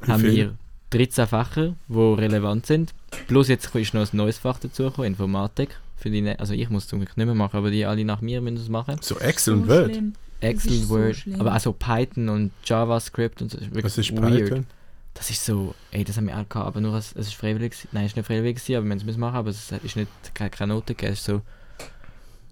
haben 0.07 0.23
wir 0.23 0.55
13 0.91 1.27
Fächer, 1.27 1.75
die 1.89 1.95
relevant 1.99 2.67
sind. 2.67 2.93
Plus 3.27 3.49
jetzt 3.49 3.75
ist 3.75 3.95
noch 3.95 4.03
ein 4.03 4.17
neues 4.19 4.37
Fach 4.37 4.59
dazugekommen, 4.59 5.07
Informatik. 5.07 5.79
Für 5.97 6.11
die, 6.11 6.21
ne 6.21 6.39
also 6.39 6.53
ich 6.53 6.69
muss 6.69 6.83
es 6.83 6.89
zum 6.91 6.99
Glück 6.99 7.17
nicht 7.17 7.25
mehr 7.25 7.35
machen, 7.35 7.57
aber 7.57 7.71
die 7.71 7.87
alle 7.87 8.05
nach 8.05 8.21
mir 8.21 8.43
müssen 8.43 8.59
es 8.59 8.69
machen. 8.69 8.97
So 9.01 9.19
Excel 9.19 9.55
und 9.55 9.63
so 9.63 9.69
Word. 9.71 9.93
schlimm. 9.93 10.13
Excel, 10.41 10.73
so 10.73 10.89
Word, 10.91 11.17
schlimm. 11.17 11.41
aber 11.41 11.57
auch 11.57 11.61
so 11.61 11.73
Python 11.73 12.29
und 12.29 12.51
JavaScript 12.67 13.41
und 13.41 13.51
so. 13.51 13.57
Das 13.57 13.67
ist 13.67 13.71
wirklich 13.71 13.85
Was 13.87 13.97
ist 13.97 14.13
weird. 14.13 14.51
Python? 14.51 14.67
Das 15.15 15.31
ist 15.31 15.45
so, 15.45 15.75
ey, 15.91 16.05
das 16.05 16.17
haben 16.17 16.27
wir 16.27 16.39
auch 16.39 16.49
gehabt, 16.49 16.67
aber 16.67 16.81
nur 16.81 16.95
es 16.95 17.13
ist 17.13 17.35
freiwillig, 17.35 17.75
nein, 17.93 18.05
es 18.05 18.13
ist 18.13 18.17
nicht 18.17 18.27
freiwillig 18.27 18.57
gewesen, 18.57 18.77
aber 18.77 18.87
wir 18.87 18.95
müssen 18.95 19.09
es 19.09 19.17
machen, 19.17 19.37
aber 19.37 19.51
es 19.51 19.71
ist 19.71 19.97
nicht, 19.97 20.09
keine, 20.35 20.51
keine 20.51 20.75
Note 20.75 20.95
gegeben, 20.95 21.13
es 21.13 21.21
ist 21.21 21.27
so, 21.27 21.43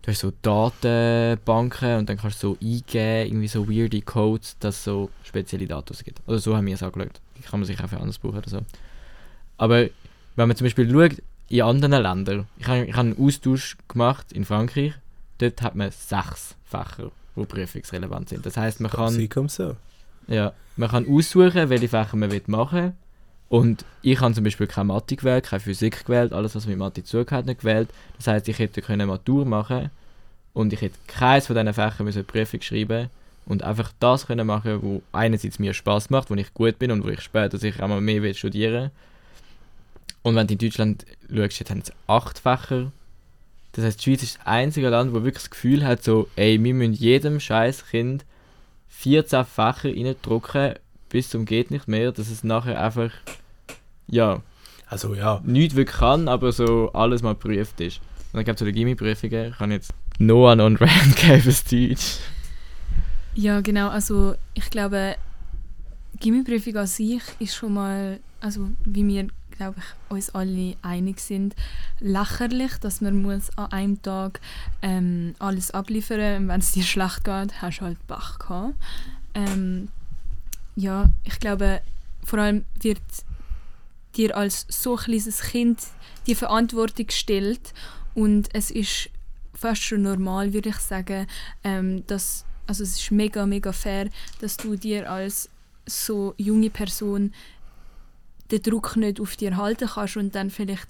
du 0.03 0.11
hast 0.11 0.21
so 0.21 0.33
Datenbanken 0.43 1.99
und 1.99 2.09
dann 2.09 2.17
kannst 2.17 2.43
du 2.43 2.49
so 2.49 2.59
eingeben, 2.61 3.27
irgendwie 3.27 3.49
so 3.49 3.69
weirde 3.69 4.03
Codes, 4.03 4.57
dass 4.61 4.77
es 4.77 4.85
so 4.85 5.11
spezielle 5.25 5.67
Daten 5.67 5.97
gibt. 6.05 6.21
Oder 6.27 6.39
so 6.39 6.57
haben 6.57 6.67
wir 6.67 6.75
es 6.75 6.83
angeschaut. 6.83 7.21
Die 7.39 7.43
kann 7.43 7.61
man 7.61 7.67
sich 7.67 7.83
auch 7.83 7.89
für 7.89 7.99
anders 7.99 8.19
brauchen 8.19 8.39
oder 8.39 8.51
so. 8.51 8.61
Aber 9.57 9.89
wenn 10.37 10.49
man 10.49 10.57
zum 10.57 10.67
Beispiel 10.67 10.91
schaut, 10.91 11.23
in 11.49 11.63
anderen 11.63 12.03
Ländern, 12.03 12.47
ich 12.59 12.67
habe 12.67 12.85
ich 12.85 12.93
hab 12.93 13.01
einen 13.01 13.19
Austausch 13.19 13.77
gemacht 13.89 14.33
in 14.33 14.45
Frankreich, 14.45 14.95
dort 15.39 15.63
hat 15.63 15.75
man 15.75 15.91
sechs 15.91 16.55
Fächer, 16.65 17.11
die 17.35 17.45
prüfungsrelevant 17.45 18.29
sind. 18.29 18.47
Das 18.47 18.57
heißt, 18.57 18.81
man 18.81 18.91
kann... 18.91 19.13
Sie 19.13 19.29
kommt 19.29 19.51
so. 19.51 19.77
Ja, 20.27 20.53
man 20.77 20.89
kann 20.89 21.07
aussuchen, 21.09 21.69
welche 21.69 21.89
Fächer 21.89 22.17
man 22.17 22.31
will 22.31 22.43
machen 22.47 22.95
Und 23.49 23.85
ich 24.03 24.21
habe 24.21 24.35
zum 24.35 24.45
Beispiel 24.45 24.67
keine 24.67 24.87
Mathe 24.87 25.17
gewählt, 25.17 25.47
keine 25.47 25.61
Physik 25.61 26.05
gewählt, 26.05 26.33
alles, 26.33 26.55
was 26.55 26.67
mit 26.67 26.79
Mathe 26.79 27.05
zugehört, 27.05 27.47
nicht 27.47 27.61
gewählt. 27.61 27.91
Das 28.17 28.27
heißt, 28.29 28.49
ich 28.49 28.59
hätte 28.59 28.81
können 28.83 29.09
Matur 29.09 29.45
machen 29.45 29.91
und 30.53 30.73
ich 30.73 30.81
hätte 30.81 30.99
keins 31.07 31.47
von 31.47 31.57
diesen 31.57 31.75
Fächern 31.75 32.07
müssen 32.07 32.25
Prüfung 32.25 32.61
schreiben 32.61 33.11
und 33.47 33.65
einfach 33.65 33.93
das 33.99 34.27
können 34.27 34.47
machen, 34.47 34.83
wo 34.83 35.03
einerseits 35.13 35.59
mir 35.59 35.75
Spaß 35.75 36.11
macht, 36.11 36.31
wo 36.31 36.35
ich 36.35 36.55
gut 36.55 36.79
bin 36.79 36.91
und 36.93 37.05
wo 37.05 37.09
ich 37.09 37.21
später 37.21 37.59
sicher 37.59 37.85
auch 37.85 37.89
mal 37.89 38.01
mehr 38.01 38.23
will 38.23 38.35
studieren. 38.35 38.91
Und 40.23 40.37
wenn 40.37 40.47
du 40.47 40.53
in 40.53 40.59
Deutschland 40.59 41.05
schaust, 41.35 41.59
jetzt 41.59 41.71
haben 41.71 41.83
sie 41.83 41.93
acht 42.07 42.39
Fächer. 42.39 42.93
Das 43.73 43.85
heißt, 43.85 44.01
die 44.01 44.05
Schweiz 44.05 44.23
ist 44.23 44.39
das 44.39 44.47
einzige 44.47 44.89
Land, 44.89 45.13
wo 45.13 45.25
wirklich 45.25 45.43
das 45.43 45.51
Gefühl 45.51 45.85
hat, 45.85 46.05
so, 46.05 46.29
ey, 46.37 46.63
wir 46.63 46.75
müssen 46.75 46.93
jedem 46.93 47.41
scheiß 47.41 47.87
Kind 47.87 48.25
14 48.91 49.45
Fächer 49.45 49.89
reindrucken, 49.89 50.75
bis 51.09 51.31
zum 51.31 51.47
geht 51.47 51.71
nicht 51.71 51.89
mehr, 51.89 52.13
dass 52.13 52.29
es 52.29 52.45
nachher 52.45 52.83
einfach, 52.83 53.11
ja, 54.07 54.43
Also 54.87 55.15
ja. 55.15 55.41
nichts 55.45 55.75
wirklich 55.75 55.97
kann, 55.97 56.29
aber 56.29 56.53
so 56.53 56.93
alles 56.93 57.23
mal 57.23 57.35
geprüft 57.35 57.81
ist. 57.81 58.01
Und 58.33 58.41
ich 58.41 58.45
glaube, 58.45 58.59
zu 58.59 58.65
den 58.65 58.75
Gimmi-Prüfungen 58.75 59.53
kann 59.53 59.71
ich 59.71 59.77
jetzt 59.77 59.93
Noah 60.19 60.53
und 60.53 60.81
Rand 60.81 61.17
geben 61.17 61.41
fürs 61.41 61.65
Deutsch. 61.65 62.19
Ja, 63.35 63.61
genau. 63.61 63.89
Also 63.89 64.35
ich 64.55 64.69
glaube, 64.71 65.17
Gimmiprüfung 66.19 66.77
an 66.77 66.87
sich 66.87 67.23
ist 67.39 67.55
schon 67.55 67.75
mal, 67.75 68.21
also 68.41 68.69
wie 68.85 69.07
wir, 69.07 69.29
glaube 69.61 69.77
ich, 69.79 70.11
uns 70.11 70.31
alle 70.31 70.75
einig 70.81 71.21
sind, 71.21 71.55
lächerlich, 71.99 72.79
dass 72.81 73.03
man 73.03 73.21
muss 73.21 73.51
an 73.59 73.71
einem 73.73 74.01
Tag 74.01 74.41
ähm, 74.81 75.35
alles 75.39 75.71
abliefern 75.71 76.45
und 76.45 76.49
wenn 76.49 76.61
es 76.61 76.73
dir 76.73 76.83
schlecht 76.83 77.25
geht, 77.25 77.61
hast 77.61 77.81
du 77.81 77.85
halt 77.85 78.07
Bach 78.07 78.39
gehabt. 78.39 78.75
Ähm, 79.35 79.89
ja, 80.77 81.11
ich 81.25 81.39
glaube, 81.41 81.83
vor 82.25 82.39
allem 82.39 82.65
wird 82.81 83.03
dir 84.17 84.35
als 84.35 84.65
so 84.71 84.97
kleines 84.97 85.43
Kind 85.43 85.79
die 86.27 86.35
Verantwortung 86.35 87.09
gestellt 87.09 87.75
und 88.15 88.49
es 88.55 88.71
ist 88.71 89.11
fast 89.53 89.83
schon 89.83 90.01
normal, 90.01 90.55
würde 90.55 90.71
ich 90.71 90.77
sagen, 90.79 91.27
ähm, 91.65 92.07
dass 92.07 92.47
also 92.67 92.83
es 92.83 92.99
ist 92.99 93.11
mega, 93.11 93.45
mega 93.45 93.73
fair, 93.73 94.09
dass 94.41 94.57
du 94.57 94.77
dir 94.77 95.11
als 95.11 95.51
so 95.85 96.33
junge 96.39 96.71
Person 96.71 97.35
den 98.51 98.63
Druck 98.63 98.97
nicht 98.97 99.21
auf 99.21 99.37
dir 99.37 99.57
halten 99.57 99.89
kannst 99.93 100.17
und 100.17 100.35
dann 100.35 100.51
vielleicht 100.51 100.89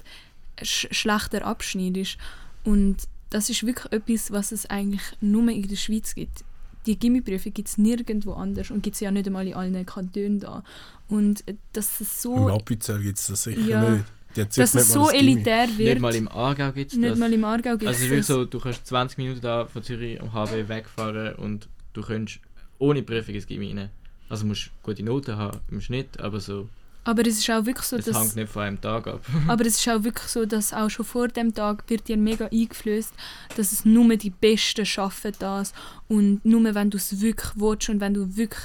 sch 0.63 0.87
schlechter 0.91 1.45
abschneidest. 1.47 2.17
Und 2.65 2.97
das 3.31 3.49
ist 3.51 3.65
wirklich 3.65 3.93
etwas, 3.93 4.31
was 4.31 4.53
es 4.53 4.67
eigentlich 4.69 5.03
nur 5.21 5.49
in 5.51 5.67
der 5.69 5.77
Schweiz 5.77 6.15
gibt. 6.15 6.45
Die 6.87 6.99
Gimmiprüfung 6.99 7.53
gibt 7.53 7.69
es 7.69 7.79
nirgendwo 7.79 8.33
anders 8.33 8.71
und 8.71 8.83
gibt 8.83 8.95
es 8.95 9.01
ja 9.01 9.11
nicht 9.11 9.27
einmal 9.27 9.47
in 9.47 9.55
allen 9.55 9.85
Kantonen 9.87 10.41
da. 10.41 10.63
Und 11.09 11.45
dass 11.73 12.01
es 12.01 12.25
Im 12.25 12.33
so, 12.35 12.49
Appenzell 12.49 13.01
gibt 13.03 13.19
es 13.19 13.27
das 13.27 13.43
sicher 13.45 13.61
Ja. 13.61 13.91
nicht. 13.91 14.05
Dass 14.35 14.57
nicht 14.57 14.59
es 14.59 14.75
mal 14.75 14.83
so 14.85 15.05
das 15.07 15.13
Gimmi. 15.13 15.33
elitär 15.33 15.69
wird, 15.77 15.89
Nicht 15.95 16.01
mal 16.01 16.15
im 16.15 16.29
Aargau 16.29 16.71
gibt 16.73 16.93
es 16.93 16.99
nicht 16.99 17.11
das. 17.11 17.19
mal 17.19 17.33
im 17.33 17.45
Aargau 17.45 17.73
gibt 17.77 17.87
also 17.89 18.05
es 18.05 18.11
das. 18.11 18.27
so, 18.29 18.45
du 18.45 18.61
kannst 18.61 18.87
20 18.87 19.19
Minuten 19.19 19.41
da 19.41 19.67
von 19.67 19.83
Zürich 19.83 20.21
am 20.23 20.33
HW 20.33 20.69
wegfahren 20.69 21.35
und 21.35 21.69
du 21.95 22.03
kannst 22.03 22.39
ohne 22.79 23.03
Prüfung 23.03 23.35
ins 23.35 23.47
Gimmi 23.47 23.73
rein. 23.77 23.91
Also 24.29 24.45
du 24.45 24.49
musst 24.51 24.71
gute 24.85 25.03
Noten 25.03 25.37
haben 25.37 25.59
im 25.71 25.81
Schnitt, 25.81 26.21
aber 26.21 26.39
so, 26.41 26.69
Aber 27.11 27.27
es 27.27 27.39
ist 27.39 27.51
auch 27.51 27.67
wirklich 27.67 27.87
so, 27.87 27.97
es 27.97 28.05
dass... 28.05 28.17
hängt 28.17 28.37
nicht 28.37 28.53
von 28.53 28.63
einem 28.63 28.81
Tag 28.81 29.09
ab. 29.09 29.21
Aber 29.49 29.67
es 29.67 29.79
ist 29.79 29.89
auch 29.89 30.05
wirklich 30.05 30.29
so, 30.29 30.47
dass 30.47 30.73
auch 30.73 30.89
schon 30.89 31.05
vor 31.05 31.27
dem 31.27 31.53
Tag 31.53 31.83
wird 31.89 32.07
dir 32.07 32.17
mega 32.17 32.47
eingeflößt, 32.47 33.13
dass 33.57 33.73
es 33.73 33.85
nur 33.85 34.17
die 34.17 34.31
Besten 34.31 34.87
schaffen 34.87 35.33
das. 35.41 35.73
Und 36.07 36.45
nur 36.45 36.73
wenn 36.73 36.91
du 36.91 36.99
es 36.99 37.21
wirklich 37.21 37.51
willst 37.57 37.89
und 37.89 38.01
wenn 38.01 38.15
du 38.15 38.37
wirklich 38.37 38.63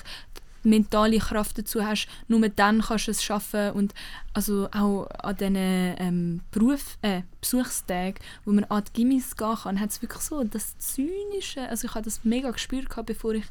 mentale 0.62 1.18
Kraft 1.18 1.58
dazu 1.58 1.84
hast, 1.84 2.08
nur 2.28 2.48
dann 2.50 2.82
kannst 2.82 3.08
du 3.08 3.12
es 3.12 3.24
schaffen. 3.24 3.72
Und 3.72 3.96
also 4.34 4.70
auch 4.72 5.08
an 5.08 5.36
diesen 5.38 5.56
ähm, 5.56 6.42
Beruf, 6.52 7.00
äh, 7.02 7.22
Besuchstagen, 7.42 8.20
wo 8.44 8.52
man 8.52 8.66
an 8.66 8.84
die 8.88 8.94
Gimmis 8.94 9.36
gehen 9.36 9.56
kann, 9.56 9.80
hat 9.80 9.90
es 9.90 10.04
wirklich 10.04 10.22
so 10.22 10.44
das 10.44 10.78
Zynische, 10.78 11.68
also 11.68 11.88
ich 11.88 11.96
habe 11.96 12.06
das 12.06 12.24
mega 12.24 12.52
gespürt, 12.52 12.90
gehabt, 12.90 13.08
bevor 13.08 13.34
ich 13.34 13.46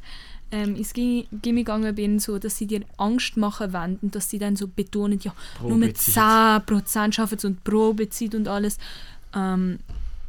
ähm, 0.55 0.75
ins 0.77 0.93
Gimmi 0.93 1.27
Gimmi 1.41 1.61
gegangen 1.61 1.93
bin, 1.93 2.19
so, 2.19 2.39
dass 2.39 2.57
sie 2.57 2.65
dir 2.65 2.81
Angst 2.95 3.35
machen 3.35 3.73
wollen 3.73 3.99
und 4.01 4.15
dass 4.15 4.29
sie 4.29 4.39
dann 4.39 4.55
so 4.55 4.67
betonen, 4.67 5.19
ja, 5.21 5.33
nur 5.61 5.77
mit 5.77 5.95
Probezeit. 5.95 6.63
10% 6.69 7.19
arbeiten 7.19 7.39
sie 7.39 7.47
und 7.47 7.63
Probezeit 7.65 8.35
und 8.35 8.47
alles. 8.47 8.77
Ähm, 9.35 9.79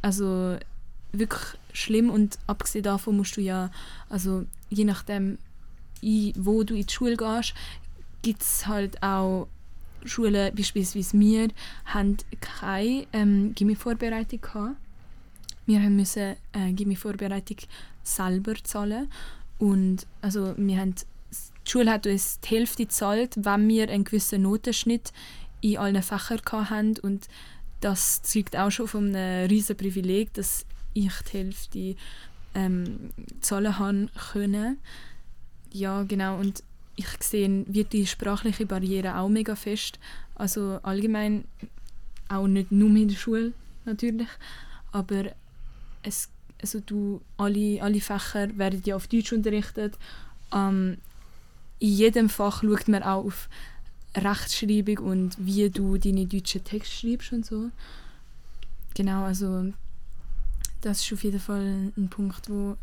also 0.01 0.57
wirklich 1.13 1.41
schlimm 1.71 2.09
und 2.09 2.37
abgesehen 2.45 2.83
davon 2.83 3.15
musst 3.15 3.37
du 3.37 3.41
ja, 3.41 3.71
also 4.09 4.45
je 4.69 4.83
nachdem, 4.83 5.37
wo 6.35 6.63
du 6.63 6.75
in 6.75 6.85
die 6.85 6.93
Schule 6.93 7.15
gehst, 7.15 7.53
gibt 8.21 8.41
es 8.41 8.67
halt 8.67 9.01
auch 9.01 9.47
Schulen, 10.03 10.53
beispielsweise 10.53 11.17
wir, 11.17 11.47
haben 11.85 12.17
keine 12.41 13.07
ähm, 13.13 13.55
Gimmi-Vorbereitung 13.55 14.41
gehabt. 14.41 14.75
wir 15.65 15.81
haben 15.81 15.95
müssen 15.95 16.35
äh, 16.51 16.73
Gimmi-Vorbereitung 16.73 17.57
selber 18.03 18.55
zahlen 18.63 19.09
und 19.59 20.05
also 20.21 20.53
wir 20.57 20.77
haben, 20.77 20.95
die 20.95 21.71
Schule 21.71 21.91
hat 21.91 22.07
uns 22.07 22.39
die 22.39 22.55
Hälfte 22.55 22.83
gezahlt, 22.83 23.35
wenn 23.37 23.67
wir 23.67 23.89
einen 23.89 24.03
gewissen 24.03 24.43
Notenschnitt 24.43 25.11
in 25.61 25.77
allen 25.77 26.03
Fächern 26.03 26.69
hatten 26.69 26.99
und 27.01 27.27
das 27.81 28.21
zeugt 28.23 28.55
auch 28.55 28.71
schon 28.71 28.87
von 28.87 29.15
einem 29.15 29.47
riesen 29.49 29.75
Privileg, 29.77 30.33
dass 30.33 30.65
ich 30.93 31.13
die 31.31 31.37
Hälfte 31.37 31.95
ähm, 32.55 33.11
zahlen 33.41 33.77
haben 33.77 34.09
können. 34.31 34.77
Ja, 35.71 36.03
genau. 36.03 36.39
Und 36.39 36.63
ich 36.95 37.07
sehe 37.21 37.65
wird 37.67 37.93
die 37.93 38.07
sprachliche 38.07 38.65
Barriere 38.65 39.17
auch 39.17 39.29
mega 39.29 39.55
fest. 39.55 39.99
Also 40.35 40.79
allgemein 40.81 41.45
auch 42.29 42.47
nicht 42.47 42.71
nur 42.71 42.89
in 42.89 43.07
der 43.07 43.15
Schule 43.15 43.53
natürlich, 43.85 44.27
aber 44.91 45.31
es, 46.03 46.29
also 46.61 46.79
du, 46.79 47.21
alle, 47.37 47.81
alle 47.81 48.01
Fächer 48.01 48.57
werden 48.57 48.81
ja 48.85 48.95
auf 48.95 49.07
Deutsch 49.07 49.33
unterrichtet. 49.33 49.97
Ähm, 50.53 50.97
in 51.79 51.89
jedem 51.89 52.29
Fach 52.29 52.63
schaut 52.63 52.87
man 52.87 53.03
auch 53.03 53.25
auf 53.25 53.49
Rechtschreibung 54.15 54.97
und 54.99 55.35
wie 55.37 55.69
du 55.69 55.97
deine 55.97 56.25
deutschen 56.25 56.63
Texte 56.63 56.95
schreibst 56.95 57.33
und 57.33 57.45
so. 57.45 57.69
Genau, 58.95 59.23
also 59.25 59.71
das 60.81 61.01
ist 61.01 61.13
auf 61.13 61.23
jeden 61.23 61.39
Fall 61.39 61.91
ein 61.95 62.09
Punkt, 62.09 62.49
wo 62.49 62.75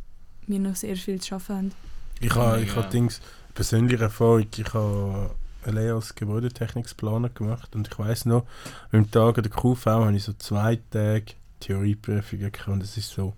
wir 0.46 0.58
noch 0.60 0.76
sehr 0.76 0.96
viel 0.96 1.20
zu 1.20 1.28
schaffen 1.28 1.56
haben. 1.56 1.72
Ich 2.20 2.34
habe 2.34 2.62
ich 2.62 2.74
Ja. 2.74 2.82
Dings, 2.82 3.20
persönliche 3.54 4.04
Erfahrung, 4.04 4.46
ich 4.56 4.74
habe 4.74 5.34
eine 5.64 5.80
Lehre 5.80 5.96
als 5.96 6.14
Gebäudetechniksplaner 6.14 7.30
gemacht 7.30 7.74
und 7.74 7.88
ich 7.88 7.98
weiß 7.98 8.26
noch, 8.26 8.46
beim 8.92 9.10
Tag 9.10 9.38
an 9.38 9.42
der 9.42 9.50
QV 9.52 9.86
habe 9.86 10.14
ich 10.14 10.24
so 10.24 10.32
zwei 10.34 10.76
Tage 10.90 11.34
Theorieprüfungen 11.60 12.52
gehabt 12.52 12.68
und 12.68 12.82
es 12.82 12.96
war 12.96 13.02
so 13.02 13.34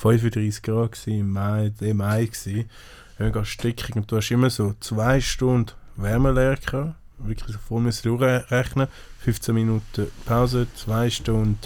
35 0.00 0.62
Grad 0.62 0.92
gewesen, 0.92 1.20
im 1.20 1.32
Mai, 1.32 1.72
im 1.80 1.96
Mai 1.98 2.26
gewesen. 2.26 2.70
Mega 3.18 3.44
stickig 3.44 3.96
und 3.96 4.10
du 4.10 4.16
hast 4.16 4.30
immer 4.30 4.48
so 4.48 4.74
zwei 4.80 5.20
Stunden 5.20 5.72
Wärmelehre 5.96 6.94
wirklich 7.24 7.52
so 7.52 7.58
voll 7.58 7.82
müssen 7.82 8.08
durchrechnen, 8.08 8.88
15 9.20 9.54
Minuten 9.54 10.06
Pause, 10.24 10.66
zwei 10.74 11.10
Stunden 11.10 11.58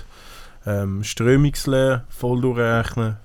ähm, 0.66 1.04
Strömungslehre, 1.04 2.04
voll 2.08 2.40
durchrechnen, 2.40 3.16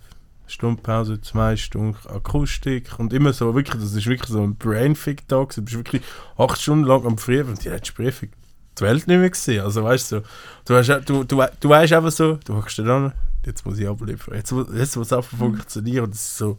Stunde 0.47 0.81
Pause, 0.81 1.21
zwei 1.21 1.55
Stunden 1.55 1.97
Akustik 2.07 2.97
und 2.97 3.13
immer 3.13 3.33
so, 3.33 3.53
wirklich, 3.55 3.81
das 3.81 3.93
ist 3.93 4.07
wirklich 4.07 4.29
so 4.29 4.43
ein 4.43 4.55
Brainfick-Tag, 4.55 5.55
du 5.55 5.61
bist 5.61 5.77
wirklich 5.77 6.01
acht 6.37 6.61
Stunden 6.61 6.85
lang 6.85 7.05
am 7.05 7.15
Prüfen 7.15 7.51
und 7.51 7.63
die 7.63 7.69
letzte 7.69 7.93
Prüfung 7.93 8.29
die 8.77 8.83
Welt 8.83 9.07
nicht 9.07 9.19
mehr 9.19 9.29
gesehen, 9.29 9.63
also 9.63 9.83
weißt 9.83 10.11
du, 10.13 10.23
du, 10.65 10.75
hast, 10.75 11.09
du, 11.09 11.23
du, 11.23 11.43
du 11.59 11.69
weißt 11.69 11.93
einfach 11.93 12.11
so, 12.11 12.39
du 12.45 12.55
hockst 12.55 12.79
da 12.79 12.83
dran, 12.83 13.13
jetzt 13.45 13.65
muss 13.65 13.79
ich 13.79 13.87
abliefern, 13.87 14.35
jetzt, 14.35 14.53
jetzt 14.73 14.95
muss 14.95 15.11
es 15.11 15.25
funktionieren 15.25 16.05
und 16.05 16.13
das 16.13 16.21
ist 16.21 16.37
so, 16.37 16.57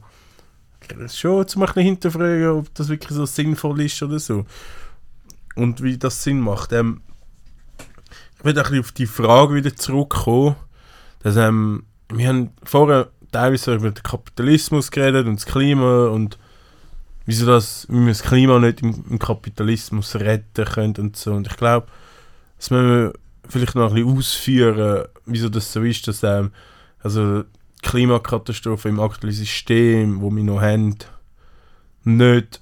das 0.99 1.19
schon 1.19 1.47
zu 1.47 1.61
ein 1.61 1.83
hinterfragen, 1.83 2.49
ob 2.49 2.75
das 2.75 2.89
wirklich 2.89 3.11
so 3.11 3.27
sinnvoll 3.27 3.83
ist 3.83 4.03
oder 4.03 4.19
so 4.19 4.45
und 5.55 5.83
wie 5.83 5.99
das 5.99 6.23
Sinn 6.23 6.41
macht. 6.41 6.73
Ähm, 6.73 7.03
ich 8.39 8.45
will 8.45 8.59
ein 8.59 8.81
auf 8.81 8.93
die 8.93 9.07
Frage 9.07 9.55
wieder 9.55 9.77
zurückkommen, 9.77 10.57
dass 11.23 11.37
ähm, 11.37 11.85
wir 12.09 12.29
haben 12.29 12.51
vorher 12.63 13.09
teilweise 13.31 13.75
über 13.75 13.91
den 13.91 14.03
Kapitalismus 14.03 14.91
geredet 14.91 15.27
und 15.27 15.37
das 15.37 15.47
Klima 15.47 16.07
und 16.07 16.39
wieso 17.27 17.47
das, 17.47 17.87
wie 17.89 18.01
wir 18.01 18.09
das 18.09 18.23
Klima 18.23 18.59
nicht 18.59 18.83
im, 18.83 19.05
im 19.09 19.19
Kapitalismus 19.19 20.17
retten 20.17 20.65
können 20.65 20.97
und 20.97 21.17
so. 21.17 21.33
Und 21.33 21.47
ich 21.47 21.57
glaube, 21.57 21.87
das 22.57 22.71
müssen 22.71 22.89
wir 22.89 23.13
vielleicht 23.49 23.75
noch 23.75 23.91
ein 23.91 23.95
bisschen 23.95 24.19
ausführen, 24.19 25.05
wieso 25.27 25.49
das 25.49 25.73
so 25.73 25.83
ist, 25.83 26.09
dass 26.09 26.23
ähm, 26.23 26.51
also 27.03 27.43
die 27.43 27.89
Klimakatastrophe 27.89 28.89
im 28.89 29.01
aktuellen 29.01 29.35
System, 29.35 30.21
wo 30.21 30.31
wir 30.31 30.45
noch 30.45 30.61
haben, 30.61 30.97
nicht 32.05 32.61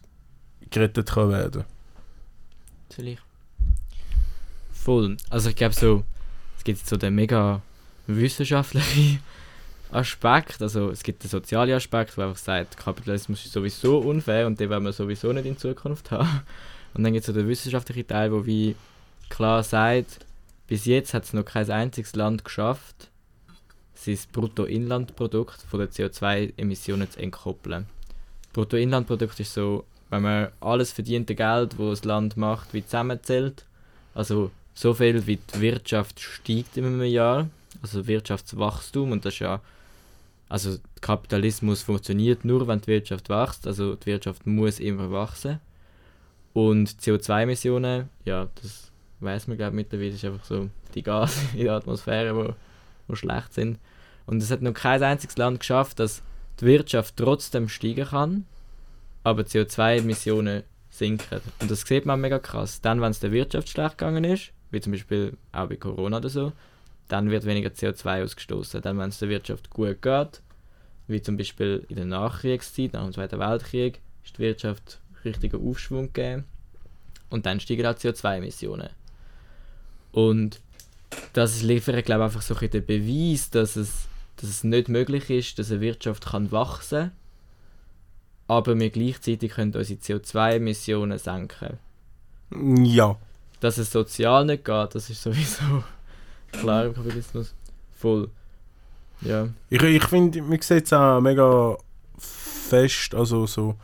gerettet 0.71 1.11
kann 1.11 1.31
werden. 1.31 1.65
Soll 2.91 3.09
ich? 3.09 3.19
Voll. 4.73 5.17
Also 5.31 5.51
ich 5.51 5.57
glaube 5.57 5.75
so, 5.75 6.05
es 6.57 6.65
gibt 6.65 6.87
so 6.87 6.97
den 6.97 7.15
mega 7.15 7.63
wissenschaftlichen 8.07 9.21
Aspekt, 9.91 10.61
also 10.61 10.91
es 10.91 11.03
gibt 11.03 11.23
den 11.23 11.31
sozialen 11.31 11.73
Aspekt, 11.73 12.17
wo 12.17 12.23
einfach 12.23 12.37
sagt, 12.37 12.77
Kapitalismus 12.77 13.45
ist 13.45 13.53
sowieso 13.53 13.99
unfair 13.99 14.47
und 14.47 14.61
den 14.61 14.69
werden 14.71 14.85
wir 14.85 14.93
sowieso 14.93 15.33
nicht 15.33 15.47
in 15.47 15.57
Zukunft 15.57 16.11
haben. 16.11 16.43
Und 16.95 17.05
dann 17.05 17.13
gibt 17.13 17.23
es 17.23 17.27
so 17.27 17.33
den 17.33 17.49
wissenschaftlichen 17.49 18.07
Teil, 18.07 18.33
wo 18.33 18.45
wie 18.47 18.77
klar 19.29 19.63
sagt, 19.63 20.21
bis 20.67 20.85
jetzt 20.85 21.15
hat 21.15 21.25
es 21.25 21.33
noch 21.33 21.45
kein 21.45 21.71
einziges 21.71 22.15
Land 22.15 22.45
geschafft, 22.45 23.08
sein 23.99 24.19
Bruttoinlandprodukt 24.33 25.61
von 25.63 25.81
den 25.81 25.89
CO2-Emissionen 25.89 27.11
zu 27.11 27.21
entkoppeln. 27.21 27.87
Bruttoinlandprodukt 28.53 29.41
ist 29.41 29.55
so, 29.55 29.85
wenn 30.11 30.23
man 30.23 30.49
alles 30.61 30.93
verdiente 30.93 31.35
Geld, 31.35 31.79
wo 31.79 31.91
das 31.91 32.05
Land 32.05 32.37
macht, 32.37 32.73
wie 32.73 32.85
zusammenzählt, 32.85 33.65
also 34.15 34.51
so 34.75 34.95
viel 34.95 35.27
wie 35.27 35.37
die 35.37 35.61
Wirtschaft 35.61 36.21
steigt 36.21 36.77
in 36.77 36.85
einem 36.85 37.03
Jahr, 37.03 37.49
also 37.83 38.07
Wirtschaftswachstum 38.07 39.13
und 39.13 39.25
das 39.25 39.35
ist 39.35 39.41
ja, 39.41 39.61
also 40.49 40.79
Kapitalismus 41.01 41.83
funktioniert 41.83 42.45
nur, 42.45 42.67
wenn 42.69 42.81
die 42.81 42.87
Wirtschaft 42.87 43.29
wächst, 43.29 43.67
also 43.67 43.97
die 43.97 44.07
Wirtschaft 44.07 44.47
muss 44.47 44.81
immer 44.81 45.11
wachsen. 45.11 45.61
Und 46.55 46.89
CO2-Emissionen, 46.89 48.09
ja, 48.25 48.49
das 48.63 48.91
weiß 49.21 49.49
man 49.49 49.59
glaube 49.59 49.77
mittlerweile, 49.77 50.11
ist 50.11 50.25
einfach 50.25 50.45
so 50.45 50.71
die 50.95 51.03
Gase 51.03 51.41
in 51.55 51.65
der 51.65 51.75
Atmosphäre, 51.75 52.35
wo, 52.35 52.55
wo 53.09 53.15
schlecht 53.15 53.53
sind 53.55 53.79
und 54.29 54.43
es 54.43 54.51
hat 54.51 54.61
noch 54.61 54.75
kein 54.75 55.03
einziges 55.03 55.39
Land 55.39 55.61
geschafft, 55.61 56.01
dass 56.01 56.23
die 56.61 56.67
Wirtschaft 56.67 57.17
trotzdem 57.17 57.69
steigen 57.71 58.05
kann, 58.05 58.45
aber 59.25 59.43
CO2-Emissionen 59.43 60.65
sinken. 60.91 61.41
Und 61.61 61.71
das 61.71 61.81
sieht 61.81 62.05
man 62.05 62.21
mega 62.21 62.39
krass. 62.39 62.83
Dann, 62.83 63.01
wenn 63.01 63.11
es 63.11 63.21
der 63.21 63.33
Wirtschaft 63.33 63.71
schlecht 63.71 63.97
gegangen 63.97 64.25
ist, 64.25 64.53
wie 64.71 64.83
zum 64.83 64.93
Beispiel 64.93 65.35
auch 65.53 65.69
bei 65.69 65.77
Corona 65.77 66.19
oder 66.19 66.29
so, 66.29 66.53
dann 67.09 67.31
wird 67.31 67.47
weniger 67.47 67.71
CO2 67.71 68.25
ausgestoßen. 68.25 68.83
Dann, 68.83 68.99
wenn 68.99 69.09
es 69.09 69.19
der 69.19 69.31
Wirtschaft 69.31 69.71
gut 69.71 70.03
geht, 70.03 70.43
wie 71.07 71.23
zum 71.23 71.39
Beispiel 71.39 71.87
in 71.89 71.97
der 71.97 72.05
Nachkriegszeit, 72.05 72.93
nach 72.93 73.05
dem 73.05 73.15
Zweiten 73.15 73.39
Weltkrieg, 73.39 74.01
ist 74.25 74.37
die 74.37 74.43
Wirtschaft 74.43 75.01
richtiger 75.25 75.59
Aufschwung 75.59 76.13
gegeben. 76.13 76.45
Und 77.31 77.47
dann 77.47 77.61
steigen 77.61 77.87
auch 77.87 77.95
CO2-Emissionen. 77.95 78.91
Und 80.13 80.61
das 81.39 81.63
liefert, 81.63 82.05
glaube 82.05 82.23
ich, 82.23 82.25
einfach 82.25 82.43
so 82.43 82.57
ein 82.57 82.71
den 82.71 82.85
Beweis, 82.85 83.51
dass 83.51 83.77
es, 83.77 84.09
dass 84.37 84.51
es 84.51 84.65
nicht 84.65 84.89
möglich 84.89 85.31
ist, 85.31 85.59
dass 85.59 85.71
eine 85.71 85.81
Wirtschaft 85.81 86.27
kann 86.27 86.51
wachsen 86.51 86.99
kann, 86.99 87.13
aber 88.49 88.79
wir 88.79 88.91
gleichzeitig 88.91 89.53
können 89.53 89.75
unsere 89.75 90.01
CO2-Emissionen 90.01 91.19
senken. 91.19 91.79
Ja. 92.85 93.17
Dass 93.61 93.79
es 93.79 93.93
sozial 93.93 94.47
nicht 94.47 94.65
geht, 94.65 94.95
das 94.95 95.11
ist 95.11 95.23
sowieso 95.23 95.85
klar 96.53 96.87
im 96.87 96.95
Kapitalismus. 96.95 97.55
Voll. 97.97 98.31
Ja. 99.21 99.49
Ich, 99.71 99.83
ich 99.83 100.05
finde, 100.05 100.43
man 100.43 100.61
sieht 100.61 100.87
es 100.87 100.93
auch 100.93 101.21
mega 101.21 101.77
fest, 102.19 103.15
also 103.15 103.47
so 103.47 103.77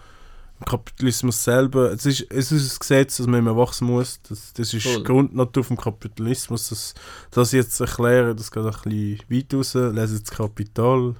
Kapitalismus 0.64 1.42
selber. 1.44 1.92
Es 1.92 2.06
ist, 2.06 2.26
es 2.30 2.52
ist 2.52 2.74
ein 2.74 2.78
Gesetz, 2.78 3.16
dass 3.18 3.26
man 3.26 3.40
immer 3.40 3.56
wachsen 3.56 3.86
muss. 3.86 4.20
Das, 4.28 4.52
das 4.52 4.72
ist 4.74 4.86
Voll. 4.86 5.02
Grundnatur 5.04 5.64
vom 5.64 5.76
Kapitalismus. 5.76 6.68
Das, 6.68 6.94
das 7.30 7.52
jetzt 7.52 7.78
erklären, 7.80 8.36
das 8.36 8.50
geht 8.50 8.64
ein 8.64 8.70
bisschen 8.70 9.18
weit 9.28 9.54
raus. 9.54 9.74
Lesen 9.74 10.20
das 10.24 10.30
Kapital 10.30 11.14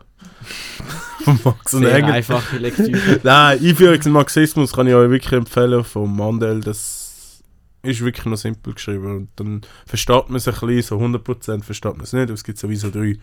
von 1.24 1.40
Max 1.44 1.74
und 1.74 1.82
Sehr 1.82 1.94
Engels. 1.94 2.12
einfache 2.14 2.56
Lektüre. 2.58 3.20
Nein, 3.22 3.58
Einführung 3.62 4.00
zum 4.00 4.12
Marxismus 4.12 4.72
kann 4.72 4.86
ich 4.86 4.94
euch 4.94 5.10
wirklich 5.10 5.32
empfehlen 5.32 5.84
von 5.84 6.14
Mandel. 6.16 6.60
Das 6.60 7.42
ist 7.82 8.00
wirklich 8.02 8.24
noch 8.26 8.36
simpel 8.38 8.74
geschrieben. 8.74 9.16
Und 9.16 9.28
dann 9.36 9.60
versteht 9.86 10.28
man 10.28 10.36
es 10.36 10.48
ein 10.48 10.54
bisschen, 10.54 10.82
so 10.82 10.98
100% 10.98 11.62
versteht 11.62 11.96
man 11.96 12.04
es 12.04 12.12
nicht. 12.12 12.22
aber 12.24 12.32
Es 12.32 12.44
gibt 12.44 12.58
sowieso 12.58 12.90
drei 12.90 13.18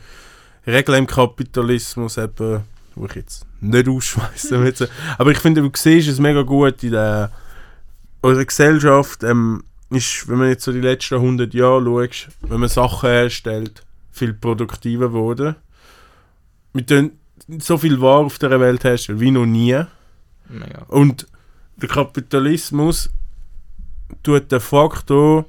Regeln 0.68 1.00
im 1.00 1.08
Kapitalismus, 1.08 2.18
eben, 2.18 2.62
wo 2.96 3.06
ich 3.06 3.16
jetzt 3.16 3.46
nicht 3.60 3.88
ausschmeißen 3.88 4.64
will. 4.64 4.89
Aber 5.18 5.32
ich 5.32 5.39
finde, 5.39 5.62
du 5.62 5.72
siehst 5.76 6.08
es 6.08 6.20
mega 6.20 6.42
gut 6.42 6.84
in 6.84 6.92
der 6.92 7.32
unserer 8.22 8.46
Gesellschaft. 8.46 9.24
Ähm, 9.24 9.64
ist, 9.89 10.28
wenn 10.30 10.38
man 10.38 10.50
jetzt 10.50 10.64
so 10.64 10.72
die 10.72 10.80
letzten 10.80 11.16
100 11.16 11.54
Jahre 11.54 11.84
schaut, 11.84 12.30
wenn 12.42 12.60
man 12.60 12.70
Sachen 12.70 13.10
herstellt, 13.10 13.84
viel 14.10 14.34
produktiver 14.34 15.10
geworden. 15.10 15.56
Wir 16.74 16.86
tun 16.86 17.12
so 17.60 17.78
viel 17.78 18.00
Ware 18.00 18.26
auf 18.26 18.39
der 18.39 18.60
Welt 18.60 18.84
herstellen 18.84 19.20
wie 19.20 19.32
noch 19.32 19.46
nie. 19.46 19.82
Mega. 20.48 20.84
Und 20.88 21.28
der 21.76 21.89
Kapitalismus 21.89 23.10
tut 24.24 24.52
den 24.52 24.60
Faktor 24.60 25.46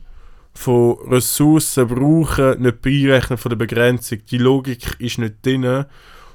von 0.54 0.98
Ressourcen 1.08 1.88
brauchen 1.88 2.60
nicht 2.60 2.82
beirechnen 2.82 3.38
von 3.38 3.50
der 3.50 3.56
Begrenzung. 3.56 4.18
Die 4.30 4.38
Logik 4.38 4.96
ist 4.98 5.18
nicht 5.18 5.44
drin. 5.44 5.84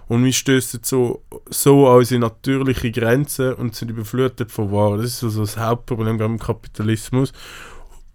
Und 0.08 0.24
wir 0.24 0.32
stößen 0.32 0.80
so, 0.84 1.24
so 1.50 1.88
an 1.88 1.98
unsere 1.98 2.22
natürliche 2.22 2.92
Grenzen 2.92 3.54
und 3.54 3.76
sind 3.76 3.92
überflutet 3.92 4.52
von 4.52 4.72
Waren. 4.72 5.02
Das 5.02 5.08
ist 5.08 5.24
also 5.24 5.42
das 5.42 5.58
Hauptproblem 5.58 6.18
beim 6.18 6.40
Kapitalismus. 6.40 7.34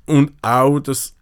Und 0.06 0.32
auch, 0.42 0.80
dass 0.80 1.14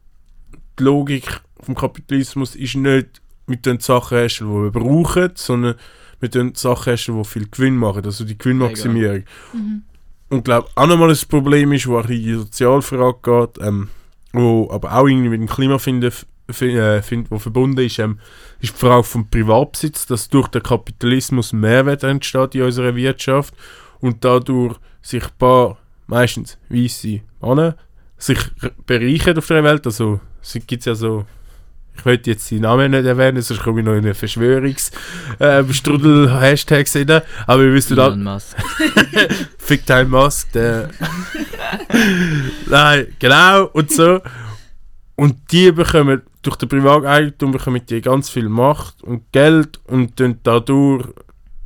die 0.79 0.85
Logik 0.85 1.41
vom 1.61 1.75
Kapitalismus 1.75 2.55
ist 2.55 2.77
nicht 2.77 3.21
wir 3.47 3.61
tun 3.61 3.81
Sachen 3.81 4.17
herstellen, 4.17 4.51
die 4.51 4.63
wir 4.63 4.71
brauchen, 4.71 5.33
sondern 5.35 5.75
wir 6.21 6.31
tun 6.31 6.55
Sachen 6.55 6.85
herstellen, 6.85 7.19
die 7.19 7.29
viel 7.29 7.49
Gewinn 7.49 7.77
machen, 7.77 8.05
also 8.05 8.25
die 8.25 8.39
Gewinnmaximierung. 8.39 9.25
Mhm. 9.53 9.83
Und 10.29 10.45
glaube 10.45 10.69
auch 10.77 10.87
nochmal 10.87 11.11
ein 11.11 11.19
Problem 11.29 11.73
ist, 11.73 11.89
wo 11.89 11.99
auch 11.99 12.09
in 12.09 12.23
die 12.23 12.35
Sozialfrage 12.35 13.19
geht, 13.23 13.67
ähm, 13.67 13.89
wo 14.33 14.71
aber 14.71 14.95
auch 14.95 15.09
irgendwie 15.09 15.31
mit 15.31 15.41
dem 15.41 15.49
Klimafinden 15.49 16.09
f- 16.09 16.27
f- 16.47 16.63
äh, 16.63 17.03
find, 17.03 17.29
wo 17.33 17.41
verbunden 17.41 17.81
ist, 17.81 17.99
ähm, 17.99 18.21
ist 18.61 18.75
die 18.75 18.79
Frage 18.79 19.05
vom 19.05 19.29
Privatbesitz, 19.29 20.07
dass 20.07 20.29
durch 20.29 20.49
den 20.49 20.63
Kapitalismus 20.63 21.53
Mehrwert 21.53 22.03
entsteht 22.03 22.55
in 22.55 22.63
unserer 22.63 22.95
Wirtschaft 22.95 23.55
und 24.01 24.25
dadurch 24.25 24.77
sich 25.03 25.25
ein 25.25 25.31
paar, 25.39 25.79
meistens 26.07 26.59
weisse 26.69 27.21
Männer, 27.41 27.77
sich 28.19 28.39
bereichern 28.87 29.39
auf 29.39 29.47
der 29.47 29.65
Welt. 29.65 29.87
Also 29.87 30.21
es 30.43 30.59
gibt 30.67 30.85
ja 30.85 30.95
so, 30.95 31.25
ich 31.97 32.05
möchte 32.05 32.31
jetzt 32.31 32.51
die 32.51 32.61
Namen 32.61 32.91
nicht 32.93 33.07
erwähnen, 33.07 33.43
sonst 33.43 33.63
komme 33.63 33.81
ich 33.81 33.87
noch 33.87 33.93
in 33.93 34.05
eine 34.05 34.15
Verschwörungsstrudel-Hashtags 34.15 36.97
rein, 36.97 37.23
aber 37.47 37.65
wir 37.65 37.73
wissen 37.73 37.97
da, 37.97 38.09
Elon 38.09 38.23
Musk. 38.23 38.57
Fick 39.59 39.87
Time 39.87 40.05
Musk, 40.07 40.53
der. 40.53 40.91
Nein, 42.67 43.07
genau, 43.19 43.65
und 43.67 43.91
so. 43.91 44.21
Und 45.21 45.53
die 45.53 45.71
bekommen, 45.71 46.23
durch 46.41 46.57
den 46.57 46.71
Privateigentum 46.71 47.53
bekommen 47.53 47.85
die 47.85 48.01
ganz 48.01 48.31
viel 48.31 48.49
Macht 48.49 49.03
und 49.03 49.31
Geld 49.33 49.79
und 49.87 50.17
tun 50.17 50.39
dadurch, 50.45 51.09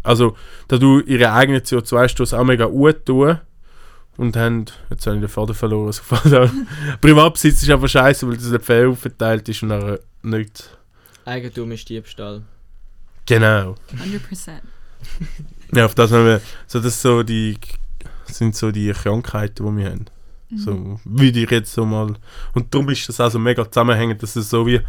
also 0.02 0.36
dadurch 0.66 1.07
ihre 1.07 1.32
eigenen 1.32 1.61
CO2-Stoß 1.61 2.36
auch 2.36 2.42
mega 2.42 2.64
gut 2.64 3.07
tun. 3.07 3.38
Und 4.16 4.36
haben, 4.36 4.64
jetzt 4.90 5.07
habe 5.07 5.18
ich 5.18 5.22
den 5.22 5.28
Faden 5.28 5.55
verloren, 5.55 5.92
so 5.92 6.02
Faden. 6.02 6.66
Privatbesitz 7.00 7.62
ist 7.62 7.70
aber 7.70 7.86
scheiße, 7.86 8.26
weil 8.26 8.36
das 8.36 8.46
nicht 8.46 8.64
fair 8.64 8.88
aufgeteilt 8.88 9.48
ist 9.48 9.62
und 9.62 9.68
dann 9.68 10.00
nicht. 10.22 10.76
Eigentum 11.24 11.70
ist 11.70 11.88
Diebstahl. 11.88 12.42
Genau. 13.24 13.76
100%. 13.96 14.50
Ja, 15.76 15.84
auf 15.84 15.94
das 15.94 16.11
haben 16.11 16.26
wir, 16.26 16.40
so 16.66 16.80
das 16.80 17.00
so 17.00 17.22
die, 17.22 17.57
sind 18.26 18.57
so 18.57 18.72
die 18.72 18.90
Krankheiten, 18.90 19.64
die 19.64 19.80
wir 19.80 19.90
haben. 19.92 20.07
Mhm. 20.51 20.59
So, 20.59 21.01
würde 21.05 21.40
ich 21.40 21.51
jetzt 21.51 21.72
so 21.72 21.84
mal. 21.84 22.14
Und 22.53 22.74
darum 22.74 22.88
ist 22.90 23.09
das 23.09 23.20
also 23.20 23.38
mega 23.38 23.70
zusammenhängend, 23.70 24.22
dass 24.22 24.36
es 24.36 24.51
so 24.51 24.66
wie. 24.66 24.80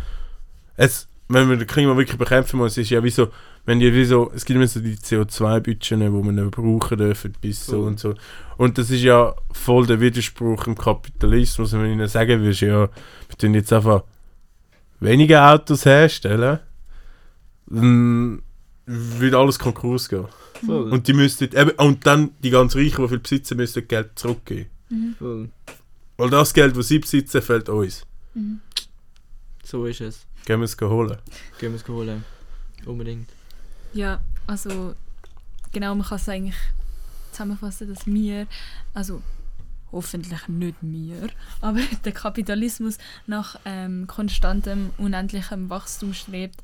Es, 0.77 1.07
wenn 1.27 1.47
man 1.47 1.57
den 1.57 1.67
Klima 1.67 1.95
wirklich 1.97 2.17
bekämpfen 2.19 2.57
muss, 2.57 2.77
ist 2.77 2.89
ja 2.91 3.03
wie 3.03 3.09
so, 3.09 3.29
wenn 3.65 3.79
die 3.79 3.91
wie 3.93 4.05
so, 4.05 4.31
es 4.35 4.45
gibt 4.45 4.57
immer 4.57 4.67
so 4.67 4.79
die 4.79 4.95
CO2-Budget, 4.95 5.91
die 5.99 6.09
man 6.09 6.35
nicht 6.35 6.51
brauchen 6.51 6.97
dürfen, 6.97 7.33
bis 7.41 7.65
so 7.65 7.79
Oh. 7.81 7.85
und 7.87 7.99
so. 7.99 8.13
Und 8.57 8.77
das 8.77 8.91
ist 8.91 9.01
ja 9.01 9.33
voll 9.51 9.87
der 9.87 9.99
Widerspruch 9.99 10.67
im 10.67 10.77
Kapitalismus. 10.77 11.73
Wenn 11.73 11.85
ich 11.85 11.91
ihnen 11.93 12.07
sagen 12.07 12.43
ist 12.43 12.59
ja, 12.59 12.81
wir 12.81 13.37
tun 13.39 13.55
jetzt 13.55 13.73
einfach 13.73 14.03
weniger 14.99 15.51
Autos 15.51 15.85
herstellen, 15.85 16.59
dann 17.67 18.41
würde 18.85 19.37
alles 19.37 19.57
Konkurs 19.57 20.09
gehen. 20.09 20.25
Voll. 20.65 20.91
Und 20.91 21.07
die 21.07 21.13
müssten, 21.13 21.45
eben, 21.55 21.71
und 21.77 22.05
dann 22.05 22.31
die 22.43 22.51
ganz 22.51 22.75
Reichen, 22.75 23.01
die 23.01 23.07
viel 23.09 23.19
besitzen, 23.19 23.57
müssten 23.57 23.87
Geld 23.87 24.11
zurückgeben. 24.15 24.69
Mhm. 24.95 25.15
Voll. 25.17 25.49
Weil 26.17 26.29
das 26.29 26.53
Geld, 26.53 26.75
das 26.77 26.87
sie 26.87 26.99
besitzen, 26.99 27.41
fällt 27.41 27.69
uns. 27.69 28.05
Mhm. 28.33 28.61
So 29.63 29.85
ist 29.85 30.01
es. 30.01 30.25
Gehen 30.45 30.59
wir 30.59 30.65
es 30.65 30.77
holen. 30.79 31.17
Gehen 31.59 31.71
wir 31.73 31.79
es 31.79 31.87
holen. 31.87 32.23
Unbedingt. 32.85 33.29
Ja, 33.93 34.21
also 34.47 34.95
genau, 35.71 35.95
man 35.95 36.05
kann 36.05 36.17
es 36.17 36.29
eigentlich 36.29 36.55
zusammenfassen, 37.31 37.93
dass 37.93 38.05
wir, 38.05 38.47
also 38.93 39.21
hoffentlich 39.91 40.47
nicht 40.47 40.75
wir, 40.81 41.29
aber 41.61 41.79
der 42.03 42.11
Kapitalismus 42.11 42.97
nach 43.27 43.59
ähm, 43.65 44.07
konstantem, 44.07 44.91
unendlichem 44.97 45.69
Wachstum 45.69 46.13
strebt 46.13 46.61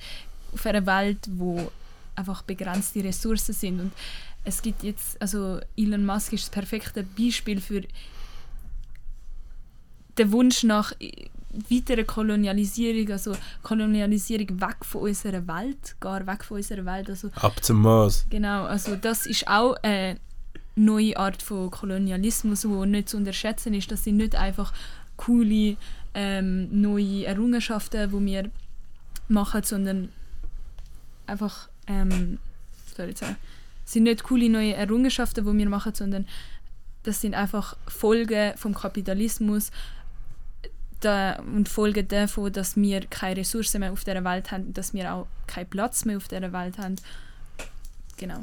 auf 0.54 0.66
einer 0.66 0.86
Welt, 0.86 1.28
wo 1.32 1.72
einfach 2.16 2.44
begrenzte 2.44 3.04
Ressourcen 3.04 3.54
sind 3.54 3.80
und 3.80 3.94
es 4.44 4.62
gibt 4.62 4.84
jetzt, 4.84 5.22
also 5.22 5.60
Elon 5.78 6.06
Musk 6.06 6.34
ist 6.34 6.46
das 6.46 6.50
perfekte 6.50 7.04
Beispiel 7.04 7.62
für 7.62 7.84
den 10.22 10.32
Wunsch 10.32 10.64
nach 10.64 10.94
äh, 11.00 11.12
weiterer 11.70 12.04
Kolonialisierung, 12.04 13.12
also 13.12 13.36
Kolonialisierung 13.62 14.62
weg 14.62 14.78
von 14.84 15.02
unserer 15.02 15.46
Welt, 15.48 15.96
gar 16.00 16.26
weg 16.26 16.44
von 16.44 16.58
unserer 16.58 16.86
Welt, 16.86 17.10
also 17.10 17.30
Ab 17.36 17.64
zum 17.64 17.82
Mars. 17.82 18.26
Genau, 18.30 18.64
also 18.64 18.96
das 18.96 19.26
ist 19.26 19.48
auch 19.48 19.76
eine 19.84 20.18
neue 20.76 21.18
Art 21.18 21.42
von 21.42 21.70
Kolonialismus, 21.70 22.68
wo 22.68 22.86
nicht 22.86 23.10
zu 23.10 23.18
unterschätzen 23.18 23.74
ist. 23.74 23.92
Das 23.92 24.04
sind 24.04 24.18
nicht 24.18 24.36
einfach 24.36 24.74
coole 25.18 25.76
ähm, 26.14 26.82
neue 26.82 27.26
Errungenschaften, 27.26 28.10
die 28.10 28.26
wir 28.26 28.50
machen, 29.28 29.64
sondern 29.64 30.10
einfach 31.28 31.70
ähm, 31.88 32.40
was 32.92 32.96
soll 32.96 33.10
ich 33.10 33.18
sagen, 33.18 33.38
das 33.84 33.94
sind 33.94 34.04
nicht 34.04 34.24
coole 34.24 34.50
neue 34.50 34.74
Errungenschaften, 34.74 35.46
die 35.46 35.58
wir 35.58 35.70
machen, 35.70 35.94
sondern 35.94 36.28
das 37.04 37.22
sind 37.22 37.34
einfach 37.34 37.76
Folgen 37.88 38.54
vom 38.58 38.76
Kapitalismus 38.76 39.72
da, 41.02 41.40
und 41.40 41.68
Folgen 41.68 42.08
davon, 42.08 42.52
dass 42.52 42.76
wir 42.76 43.02
keine 43.02 43.38
Ressourcen 43.38 43.80
mehr 43.82 43.92
auf 43.92 44.04
der 44.04 44.24
Welt 44.24 44.52
haben, 44.52 44.74
dass 44.74 44.94
wir 44.94 45.14
auch 45.14 45.28
keinen 45.48 45.70
Platz 45.70 46.06
mehr 46.06 46.18
auf 46.18 46.28
der 46.28 46.54
Welt 46.54 46.78
haben. 46.78 46.96
Genau. 48.18 48.40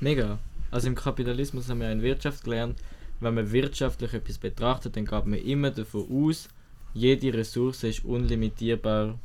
Mega. 0.00 0.38
Also 0.70 0.88
im 0.88 0.94
Kapitalismus 0.94 1.68
haben 1.68 1.80
wir 1.80 1.90
in 1.90 2.02
Wirtschaft 2.02 2.44
gelernt, 2.44 2.78
wenn 3.20 3.34
man 3.34 3.52
wirtschaftlich 3.52 4.12
etwas 4.12 4.38
betrachtet, 4.38 4.96
dann 4.96 5.06
geht 5.06 5.26
man 5.26 5.38
immer 5.38 5.70
davon 5.70 6.06
aus, 6.10 6.48
jede 6.92 7.32
Ressource 7.32 7.84
ist 7.84 8.04
unlimitierbar. 8.04 9.18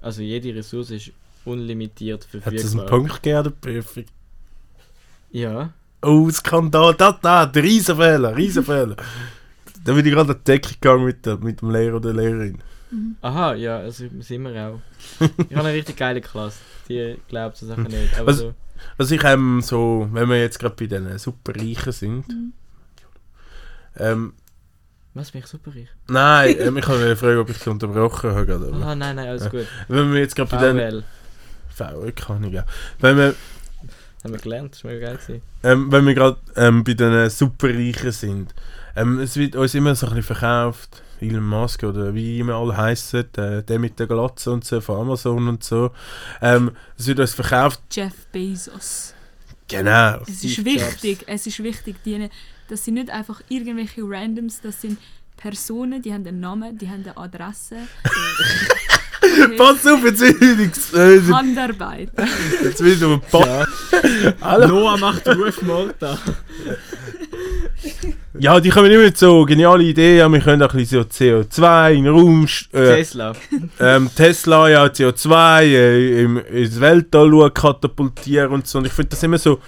Also 0.00 0.22
jede 0.22 0.54
Ressource 0.54 0.90
ist 0.90 1.12
unlimitiert 1.44 2.26
Hat 2.26 2.34
es 2.34 2.44
einen 2.44 2.58
verfügbar. 2.58 2.86
Punkt 2.86 3.22
gegeben, 3.22 3.52
Prüfung? 3.60 4.04
Ja. 5.30 5.72
Oh, 6.02 6.30
Skandal. 6.30 6.94
Da, 6.94 7.18
da, 7.20 7.46
der 7.46 7.62
Riesenfehler, 7.62 8.36
Riesenfehler. 8.36 8.96
da 9.84 9.92
bin 9.92 10.04
ich 10.06 10.12
gerade 10.12 10.32
an 10.32 10.38
die 10.38 10.44
Decke 10.44 10.74
gegangen 10.74 11.04
mit, 11.04 11.24
der, 11.26 11.36
mit 11.38 11.60
dem 11.60 11.70
Lehrer 11.70 11.96
oder 11.96 12.12
Lehrerin. 12.12 12.58
Aha, 13.22 13.54
ja, 13.54 13.78
also 13.78 14.04
sind 14.20 14.42
wir 14.42 14.68
auch. 14.68 14.80
Ich 15.20 15.56
habe 15.56 15.66
eine 15.68 15.72
richtig 15.76 15.96
geile 15.96 16.20
Klasse. 16.20 16.58
Die 16.88 17.16
glaubt 17.28 17.56
so 17.56 17.66
Sachen 17.66 17.84
nicht. 17.84 18.16
Aber 18.18 18.28
Was- 18.28 18.38
so, 18.38 18.54
Was 18.96 19.10
ich 19.10 19.22
ähm, 19.24 19.60
so, 19.62 20.08
wenn 20.12 20.28
wir 20.28 20.40
jetzt 20.40 20.58
gerade 20.58 20.74
bei 20.76 20.86
den 20.86 21.18
Superreichen 21.18 21.92
sind, 21.92 22.24
ähm, 23.96 24.34
was 25.14 25.30
bin 25.30 25.40
ich 25.42 25.46
super 25.46 25.70
reich? 25.74 25.88
nein, 26.08 26.56
ähm, 26.58 26.76
ich 26.76 26.86
habe 26.88 26.98
eine 26.98 27.16
Frage, 27.16 27.38
ob 27.40 27.48
ich 27.50 27.58
dich 27.58 27.68
unterbrochen 27.68 28.30
habe. 28.30 28.46
gerade, 28.46 28.66
aber- 28.68 28.84
Ah, 28.86 28.94
nein, 28.94 29.14
nein, 29.16 29.28
alles 29.28 29.44
Ja. 29.44 29.48
gut. 29.50 29.66
Wenn 29.88 30.12
wir 30.12 30.20
jetzt 30.20 30.34
gerade 30.34 30.50
bei 30.50 30.72
den... 30.72 30.76
VL. 30.76 31.04
VL 31.68 32.12
kann 32.12 32.44
ich 32.44 32.52
ja. 32.52 32.64
Wenn 33.00 33.16
wir, 33.16 33.34
Haben 34.24 34.32
wir 34.32 34.40
gelernt, 34.40 34.74
das 34.74 34.82
war 34.84 34.90
mega 34.92 35.06
geil. 35.06 35.16
Gewesen. 35.18 35.42
ähm, 35.62 35.92
wenn 35.92 36.06
wir 36.06 36.14
gerade 36.14 36.38
ähm, 36.56 36.82
bei 36.84 36.94
den 36.94 37.30
Superreichen 37.30 38.10
sind, 38.12 38.54
ähm, 38.96 39.18
es 39.20 39.36
wird 39.36 39.56
uns 39.56 39.74
immer 39.74 39.94
so 39.94 40.06
ein 40.06 40.14
bisschen 40.14 40.36
verkauft, 40.36 41.02
Elon 41.20 41.44
Musk 41.44 41.82
oder 41.84 42.14
wie 42.14 42.38
immer 42.40 42.54
alle 42.54 42.76
heißen, 42.76 43.24
der, 43.36 43.62
der 43.62 43.78
mit 43.78 43.98
der 43.98 44.06
Glatze 44.06 44.50
und 44.50 44.64
so 44.64 44.80
von 44.80 45.00
Amazon 45.00 45.48
und 45.48 45.64
so. 45.64 45.90
Ähm, 46.42 46.72
es 46.98 47.06
wird 47.06 47.20
uns 47.20 47.34
verkauft, 47.34 47.80
Jeff 47.92 48.12
Bezos. 48.32 49.14
genau. 49.68 50.20
Es 50.26 50.38
Steve 50.38 50.46
ist 50.48 50.56
Jobs. 50.56 50.64
wichtig, 51.02 51.24
es 51.26 51.46
ist 51.46 51.62
wichtig, 51.62 51.96
die, 52.04 52.28
das 52.68 52.84
sind 52.84 52.94
nicht 52.94 53.10
einfach 53.10 53.40
irgendwelche 53.48 54.02
Randoms, 54.02 54.60
das 54.60 54.80
sind 54.80 54.98
Personen, 55.36 56.00
die 56.02 56.12
haben 56.12 56.26
einen 56.26 56.40
Namen, 56.40 56.76
die 56.78 56.88
haben 56.88 57.02
eine 57.04 57.16
Adresse. 57.16 57.76
Pass 59.56 59.86
auf, 59.86 60.04
jetzt 60.04 60.20
will 60.20 60.60
ich 60.60 60.94
äh, 60.94 61.32
Handarbeit. 61.32 62.10
jetzt 62.62 62.82
will 62.84 62.92
ich 62.92 63.02
aber 63.02 63.18
pa 63.18 63.66
Alle- 64.40 64.68
Noah 64.68 64.98
macht 64.98 65.26
Ruf 65.28 65.62
Malta. 65.62 66.18
Ja, 68.38 68.58
die 68.58 68.70
kommen 68.70 68.90
immer 68.90 69.04
mit 69.04 69.16
so 69.16 69.44
geniale 69.44 69.84
Ideen, 69.84 70.32
wir 70.32 70.40
können 70.40 70.62
auch 70.62 70.72
ein 70.72 70.78
bisschen 70.78 71.02
so 71.02 71.08
CO2 71.08 71.92
in 71.92 72.04
den 72.04 72.12
Raum, 72.12 72.46
äh, 72.72 72.96
Tesla. 72.96 73.32
ähm, 73.80 74.10
Tesla, 74.14 74.68
ja, 74.68 74.84
CO2 74.86 75.62
äh, 75.62 76.22
im, 76.22 76.38
ins 76.38 76.80
Weltall 76.80 77.30
schauen, 77.30 77.54
katapultieren 77.54 78.50
und 78.50 78.66
so. 78.66 78.78
Und 78.78 78.86
ich 78.86 78.92
finde 78.92 79.10
das 79.10 79.22
immer 79.22 79.38
so, 79.38 79.60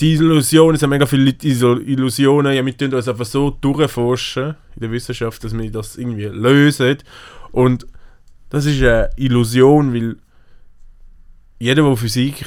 die 0.00 0.14
Illusionen, 0.14 0.74
es 0.74 0.82
haben 0.82 0.90
mega 0.90 1.06
viele 1.06 1.26
Leute 1.26 1.46
Illusionen, 1.46 2.54
ja, 2.54 2.64
wir 2.64 2.76
tun 2.76 2.94
uns 2.94 3.06
einfach 3.06 3.24
so 3.24 3.50
durchforschen 3.50 4.56
in 4.74 4.80
der 4.80 4.90
Wissenschaft, 4.90 5.42
dass 5.44 5.56
wir 5.56 5.70
das 5.70 5.96
irgendwie 5.96 6.24
lösen. 6.26 6.98
Und 7.52 7.86
das 8.50 8.66
ist 8.66 8.80
eine 8.80 9.10
Illusion, 9.16 9.94
weil 9.94 10.16
jeder, 11.60 11.82
der 11.82 11.96
Physik 11.96 12.44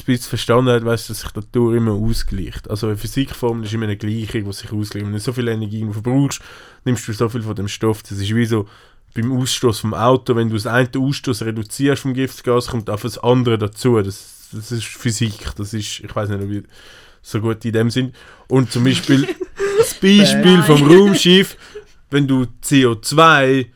ein 0.00 0.04
bisschen 0.06 0.28
verstanden 0.30 0.70
hat, 0.70 0.84
weiß, 0.84 1.08
dass 1.08 1.20
sich 1.20 1.30
die 1.30 1.40
Natur 1.40 1.74
immer 1.76 1.92
ausgleicht. 1.92 2.70
Also 2.70 2.86
eine 2.86 2.96
Physikformel 2.96 3.64
ist 3.64 3.74
immer 3.74 3.84
eine 3.84 3.96
Gleichung, 3.96 4.44
die 4.44 4.52
sich 4.52 4.72
ausgleicht. 4.72 5.06
Wenn 5.06 5.12
du 5.12 5.18
so 5.20 5.32
viel 5.32 5.48
Energie 5.48 5.86
verbrauchst, 5.90 6.40
nimmst 6.84 7.06
du 7.06 7.12
so 7.12 7.28
viel 7.28 7.42
von 7.42 7.54
dem 7.54 7.68
Stoff. 7.68 8.02
Das 8.02 8.12
ist 8.12 8.34
wie 8.34 8.46
so 8.46 8.66
beim 9.14 9.30
Ausstoß 9.32 9.80
vom 9.80 9.94
Auto, 9.94 10.34
wenn 10.34 10.48
du 10.48 10.54
das 10.54 10.66
eine 10.66 10.88
Ausstoß 10.96 11.42
reduzierst 11.42 12.02
vom 12.02 12.14
Giftgas, 12.14 12.68
kommt 12.68 12.88
auf 12.88 13.02
das 13.02 13.18
andere 13.18 13.58
dazu. 13.58 14.00
Das, 14.00 14.48
das 14.52 14.72
ist 14.72 14.86
Physik. 14.86 15.54
Das 15.56 15.74
ist, 15.74 16.00
ich 16.00 16.16
weiß 16.16 16.30
nicht, 16.30 16.42
ob 16.42 16.50
ich 16.50 16.64
so 17.20 17.40
gut 17.40 17.64
in 17.64 17.72
dem 17.72 17.90
sind. 17.90 18.14
Und 18.48 18.72
zum 18.72 18.84
Beispiel 18.84 19.28
das 19.78 19.94
Beispiel 19.94 20.62
vom 20.62 20.82
Raumschiff, 20.84 21.56
wenn 22.10 22.26
du 22.26 22.46
CO2 22.64 23.66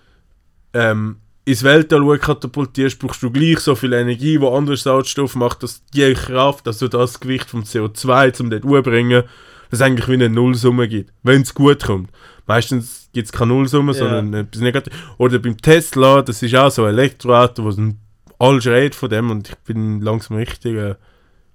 ähm, 0.73 1.17
ins 1.47 1.63
Weltall 1.63 2.19
katapultierst, 2.19 2.99
brauchst 2.99 3.23
du 3.23 3.31
gleich 3.31 3.61
so 3.61 3.77
viel 3.77 3.93
Energie, 3.93 4.41
wo 4.41 4.55
andere 4.55 4.77
Sauerstoff 4.77 5.37
macht, 5.37 5.63
dass 5.63 5.83
die 5.95 6.13
Kraft, 6.13 6.67
also 6.67 6.89
das 6.89 7.21
Gewicht 7.21 7.49
vom 7.49 7.63
CO2 7.63 8.33
zum 8.33 8.51
dort 8.51 8.65
hochbringen, 8.65 9.23
dass 9.71 9.79
es 9.79 9.81
eigentlich 9.81 10.09
wie 10.09 10.15
eine 10.15 10.29
Nullsumme 10.29 10.89
gibt, 10.89 11.13
wenn 11.23 11.43
es 11.43 11.55
gut 11.55 11.85
kommt. 11.85 12.11
Meistens 12.49 13.09
gibt 13.13 13.27
es 13.27 13.33
keine 13.33 13.53
Nullsumme, 13.55 13.93
Ja. 13.93 13.99
sondern 13.99 14.35
etwas 14.35 14.61
Negatives. 14.61 14.99
Oder 15.19 15.39
beim 15.39 15.57
Tesla, 15.57 16.21
das 16.23 16.43
ist 16.43 16.55
auch 16.57 16.71
so 16.71 16.83
ein 16.85 16.95
Elektroauto, 16.95 17.65
wo 17.65 17.71
ein 17.71 17.99
alles 18.39 18.67
redet 18.67 18.95
von 18.97 19.09
dem 19.09 19.31
und 19.31 19.49
ich 19.49 19.57
bin 19.59 20.01
langsam 20.01 20.37
richtig, 20.37 20.75
äh, 20.77 20.95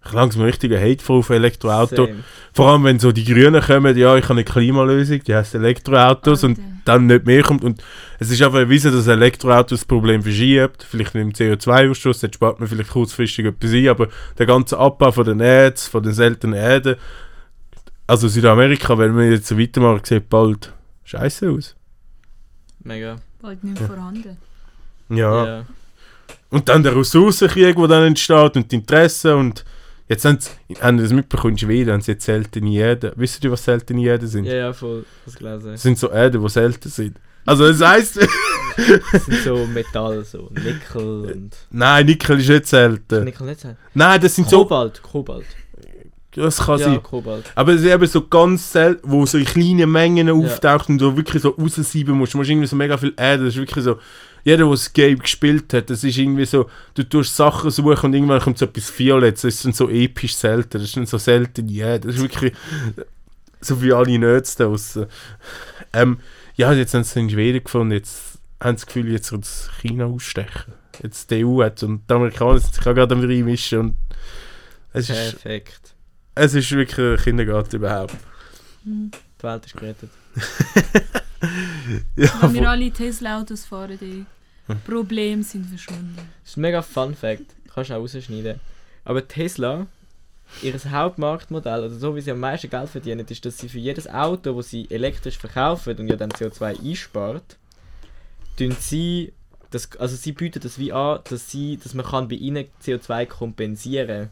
ich 0.06 0.14
langsam 0.14 0.42
richtig 0.44 0.72
hateful 0.72 1.20
auf 1.20 1.30
Elektroauto. 1.30 2.06
Same. 2.08 2.24
Vor 2.54 2.70
allem, 2.72 2.86
wenn 2.86 2.98
so 3.00 3.12
die 3.12 3.26
Grünen 3.26 3.62
kommen, 3.62 3.96
ja, 3.98 4.16
ich 4.16 4.24
habe 4.24 4.34
eine 4.36 4.44
Klimalösung, 4.46 5.22
die 5.24 5.36
heißt 5.36 5.54
Elektroautos 5.54 6.44
und 6.46 6.58
Alter. 6.58 6.71
Dann 6.86 7.08
nicht 7.08 7.26
mehr 7.26 7.44
kommt. 7.44 7.64
Und 7.64 7.84
es 8.20 8.32
ist 8.32 8.42
einfach 8.42 8.60
erwiesen, 8.60 8.92
dass 8.92 9.08
ein 9.08 9.20
Elektroauto 9.20 9.76
das 9.76 9.86
Problem 9.86 10.24
verschiebt. 10.24 10.86
Vielleicht 10.90 11.14
mit 11.14 11.40
dem 11.40 11.58
CO2-Ausstoß, 11.58 12.22
dann 12.22 12.34
spart 12.34 12.60
man 12.60 12.68
vielleicht 12.68 12.92
kurzfristig 12.92 13.46
etwas 13.46 13.72
ein, 13.72 13.88
aber 13.88 14.08
der 14.38 14.46
ganze 14.46 14.78
Abbau 14.78 15.12
von 15.12 15.26
den 15.26 15.40
Erds, 15.40 15.88
von 15.88 16.04
den 16.04 16.14
seltenen 16.14 16.56
Erden, 16.56 16.96
also 18.08 18.28
Südamerika, 18.28 18.98
wenn 18.98 19.18
wir 19.18 19.32
jetzt 19.32 19.48
so 19.48 19.58
weitermachen, 19.58 20.02
sieht 20.04 20.28
bald 20.28 20.74
scheiße 21.06 21.50
aus. 21.50 21.76
Mega. 22.84 23.18
Bald 23.42 23.64
nicht 23.64 23.80
mehr 23.80 23.88
vorhanden. 23.88 24.38
Ja. 25.10 25.46
Ja. 25.46 25.66
Und 26.50 26.68
dann 26.68 26.84
der 26.84 26.96
Ressourcenkrieg, 26.96 27.78
der 27.78 27.88
dann 27.88 28.04
entsteht 28.04 28.58
und 28.58 28.72
die 28.72 28.76
Interessen 28.76 29.34
und 29.34 29.66
jetzt 30.12 30.26
haben 30.26 30.38
sie, 30.40 30.76
haben 30.82 30.98
sie 30.98 31.04
das 31.06 31.14
mitbekommen, 31.14 31.54
in 31.54 31.58
Schweden 31.58 31.94
haben 31.94 32.02
sie 32.02 32.12
jetzt 32.12 32.26
seltene 32.26 32.72
Erden. 32.74 33.12
Wisst 33.16 33.44
ihr, 33.44 33.52
was 33.52 33.64
seltene 33.64 34.04
Erden 34.04 34.28
sind? 34.28 34.46
Ja, 34.46 34.54
ja, 34.54 34.74
voll. 34.74 35.06
Das 35.26 35.36
gelesen. 35.36 35.72
Das 35.72 35.82
sind 35.82 35.98
so 35.98 36.10
Erden, 36.10 36.42
die 36.42 36.50
selten 36.50 36.90
sind. 36.90 37.18
Also 37.46 37.68
das 37.68 37.82
heisst, 37.82 38.20
Das 39.12 39.26
sind 39.26 39.44
so 39.44 39.66
Metall, 39.66 40.24
so 40.24 40.50
Nickel 40.52 41.32
und. 41.34 41.58
nein, 41.72 42.06
Nickel 42.06 42.40
ist 42.40 42.50
nicht 42.50 42.68
selten. 42.68 43.24
Nickel 43.24 43.48
nicht 43.48 43.62
sein. 43.62 43.78
Nein, 43.94 44.22
das 44.22 44.36
sind 44.36 44.50
so, 44.50 44.60
Kobalt, 44.60 45.02
Kobalt. 45.02 45.46
das 46.36 46.58
kann 46.58 46.80
ja, 46.80 46.86
sein. 46.86 47.04
Kobalt. 47.04 47.52
Aber 47.56 47.74
es 47.74 47.82
ist 47.82 47.88
eben 47.88 48.06
so 48.06 48.28
ganz 48.28 48.72
selten, 48.72 49.02
wo 49.10 49.26
so 49.26 49.38
in 49.38 49.46
kleinen 49.46 49.92
Mengen 49.92 50.30
auftaucht 50.30 50.90
und 50.90 51.00
du 51.00 51.16
wirklich 51.18 51.42
so 51.42 51.50
raussieben 51.50 52.16
musst. 52.16 52.34
Du 52.34 52.38
musst 52.38 52.50
irgendwie 52.50 52.68
so 52.68 52.76
mega 52.76 52.96
viel 52.98 53.14
Erde, 53.18 53.46
das 53.46 53.56
ist 53.56 53.60
wirklich 53.60 53.84
so, 53.84 53.98
jeder, 54.44 54.58
der 54.64 54.70
das 54.70 54.94
Game 54.94 55.20
gespielt 55.20 55.74
hat, 55.74 55.90
das 55.90 56.04
ist 56.04 56.18
irgendwie 56.18 56.46
so, 56.46 56.70
du 56.94 57.04
tust 57.04 57.36
Sachen 57.36 57.70
suchen 57.70 58.08
und 58.08 58.14
irgendwann 58.14 58.42
kommt 58.42 58.58
so 58.58 58.66
etwas 58.66 58.98
Violettes, 58.98 59.42
das 59.42 59.54
ist 59.56 59.66
dann 59.66 59.74
so 59.74 59.90
episch 59.90 60.36
selten, 60.36 60.72
das 60.72 60.84
ist 60.84 60.98
dann 60.98 61.06
so 61.06 61.18
selten, 61.18 61.68
ja, 61.70 61.98
das 61.98 62.16
ist 62.16 62.22
wirklich 62.22 62.54
so 63.60 63.82
wie 63.82 63.94
alle 63.94 64.18
Nerds 64.18 64.56
da 64.56 64.66
draussen. 64.66 65.06
Ähm, 65.94 66.20
ja, 66.56 66.74
jetzt 66.74 66.94
haben 66.94 67.04
sie 67.04 67.12
es 67.12 67.16
in 67.16 67.30
Schweden 67.30 67.64
gefunden, 67.64 67.94
jetzt 67.94 68.40
haben 68.60 68.78
sie 68.78 68.86
das 68.86 68.86
Gefühl, 68.88 69.12
jetzt 69.12 69.32
wird 69.32 69.44
es 69.44 69.70
China 69.82 70.06
ausstechen. 70.06 70.74
Jetzt 71.02 71.32
die 71.32 71.46
EU 71.46 71.64
hat 71.64 71.82
und 71.84 72.10
die 72.10 72.14
Amerikaner 72.14 72.60
sind 72.60 72.76
sich 72.76 72.86
auch 72.86 72.94
gerade 72.94 73.16
am 73.16 73.22
reinmischen 73.22 73.80
und 73.80 73.98
es 74.94 75.10
ist, 75.10 75.42
Perfekt. 75.42 75.96
es 76.36 76.54
ist 76.54 76.72
wirklich 76.72 76.98
ein 76.98 77.24
Kindergarten 77.24 77.78
überhaupt. 77.78 78.16
Die 78.84 79.44
Welt 79.44 79.66
ist 79.66 79.78
gerettet. 79.78 80.10
Ja, 82.16 82.30
Wenn 82.42 82.54
wir 82.54 82.70
alle 82.70 82.92
Tesla-Autos 82.92 83.66
fahren, 83.66 83.98
die 84.00 84.26
Probleme 84.86 85.44
sind 85.44 85.66
verschwunden. 85.66 86.16
Das 86.16 86.52
ist 86.52 86.58
ein 86.58 86.62
mega 86.62 86.82
Fun 86.82 87.16
Fact. 87.16 87.56
Kannst 87.74 87.90
du 87.90 87.96
auch 87.96 88.00
rausschneiden. 88.00 88.60
Aber 89.04 89.28
Tesla, 89.28 89.88
ihr 90.62 90.74
Hauptmarktmodell, 90.74 91.86
oder 91.86 91.90
so 91.90 92.16
wie 92.16 92.22
sie 92.22 92.32
am 92.32 92.40
meisten 92.40 92.70
Geld 92.70 92.90
verdienen, 92.90 93.26
ist, 93.28 93.46
dass 93.46 93.58
sie 93.58 93.70
für 93.70 93.80
jedes 93.80 94.08
Auto, 94.08 94.56
das 94.56 94.70
sie 94.70 94.90
elektrisch 94.90 95.38
verkaufen 95.38 95.98
und 95.98 96.08
ja 96.08 96.16
dann 96.16 96.32
CO2 96.32 96.80
einspart, 96.80 97.58
tun 98.58 98.76
sie, 98.80 99.34
das, 99.72 99.90
also 99.98 100.16
sie 100.16 100.34
bieten 100.34 100.62
das 100.62 100.78
wie 100.78 100.92
an, 100.92 101.20
dass, 101.30 101.50
sie, 101.50 101.78
dass 101.78 101.94
man 101.94 102.06
kann 102.06 102.28
bei 102.28 102.36
ihnen 102.36 102.66
CO2 102.84 103.26
kompensieren 103.26 104.30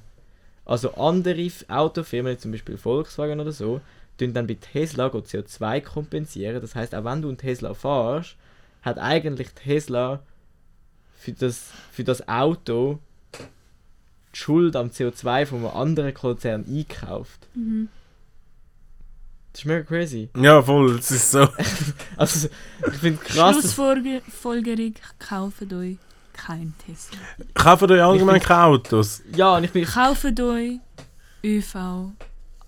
Also 0.66 0.94
andere 0.96 1.50
Autofirmen, 1.70 2.38
zum 2.38 2.52
Beispiel 2.52 2.78
Volkswagen 2.78 3.40
oder 3.40 3.52
so, 3.52 3.82
tun 4.20 4.34
dann 4.34 4.48
bei 4.48 4.56
Tesla 4.56 5.08
go 5.08 5.20
CO2 5.20 5.82
kompensieren. 5.82 6.62
Das 6.62 6.76
heißt, 6.76 6.94
auch 6.94 7.04
wenn 7.04 7.22
du 7.22 7.30
einen 7.30 7.38
Tesla 7.38 7.74
fahrst, 7.74 8.36
hat 8.82 9.00
eigentlich 9.00 9.50
Tesla 9.52 10.22
für 11.18 11.34
das, 11.34 11.72
für 11.92 12.04
das 12.04 12.28
Auto 12.28 13.00
die 14.34 14.38
Schuld 14.38 14.76
am 14.76 14.90
CO2 14.90 15.46
von 15.46 15.60
einem 15.60 15.76
anderen 15.76 16.14
Konzern 16.14 16.66
eingekauft. 16.68 17.48
Mhm. 17.56 17.90
Das 19.52 19.62
ist 19.62 19.66
mega 19.66 19.84
crazy. 19.84 20.30
ja, 20.38 20.62
voll, 20.62 21.00
es 21.00 21.10
ist 21.12 21.32
so. 21.32 21.48
Also, 22.18 22.50
ich 22.86 22.94
finde 23.00 23.24
krass, 23.24 23.56
Schlussfolgerung, 23.56 24.94
kauft 25.18 25.74
euch 25.74 25.98
kein 26.34 26.74
Tesla. 26.86 27.18
Kaufen 27.56 27.92
euch 27.92 28.02
allgemein 28.02 28.40
keine 28.40 28.64
Autos? 28.66 29.24
Ja, 29.36 29.58
und 29.58 29.64
ich 29.64 29.72
bin 29.72 29.86
Kauft 29.86 30.40
euch 30.40 30.80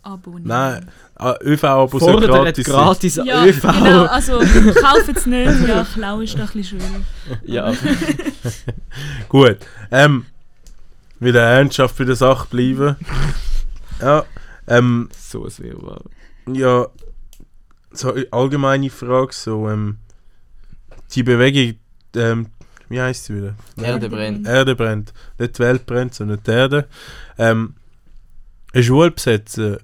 ÖV-Abonnement. 0.03 0.45
Nein, 0.45 0.87
ah, 1.15 1.35
ÖV-Abos 1.41 2.03
sind 2.03 2.21
gratis. 2.21 2.65
gratis. 2.65 3.15
Ja, 3.15 3.45
ÖV. 3.45 3.61
genau, 3.61 4.05
also 4.05 4.39
kauft 4.39 5.09
es 5.15 5.25
nicht, 5.25 5.67
ja, 5.67 5.85
klauen 5.93 6.23
ist 6.23 6.35
doch 6.35 6.53
ein 6.53 6.61
bisschen 6.61 6.79
schwierig. 6.79 7.05
Ja, 7.43 7.73
Gut, 9.29 9.57
ähm, 9.91 10.25
wieder 11.19 11.41
ernsthaft 11.41 11.97
bei 11.97 12.05
der 12.05 12.15
Sache 12.15 12.47
bleiben. 12.49 12.95
ja, 14.01 14.25
ähm, 14.67 15.09
so 15.17 15.45
ein 15.45 15.57
Wirrwarr. 15.57 16.03
ja, 16.51 16.87
so 17.91 18.13
eine 18.13 18.27
allgemeine 18.31 18.89
Frage, 18.89 19.33
so, 19.33 19.69
ähm, 19.69 19.97
die 21.13 21.23
Bewegung, 21.23 21.79
ähm, 22.15 22.47
wie 22.89 23.01
heisst 23.01 23.25
sie 23.25 23.35
wieder? 23.35 23.55
Erde 23.81 24.09
brennt. 24.09 24.45
Erde 24.47 24.75
brennt. 24.75 25.13
Nicht 25.37 25.57
die 25.57 25.59
Welt 25.63 25.85
brennt, 25.85 26.13
sondern 26.13 26.41
die 26.45 26.51
Erde. 26.51 26.87
Ähm, 27.37 27.75
eine 28.73 28.83
Schule 28.83 29.11
besetzen 29.11 29.77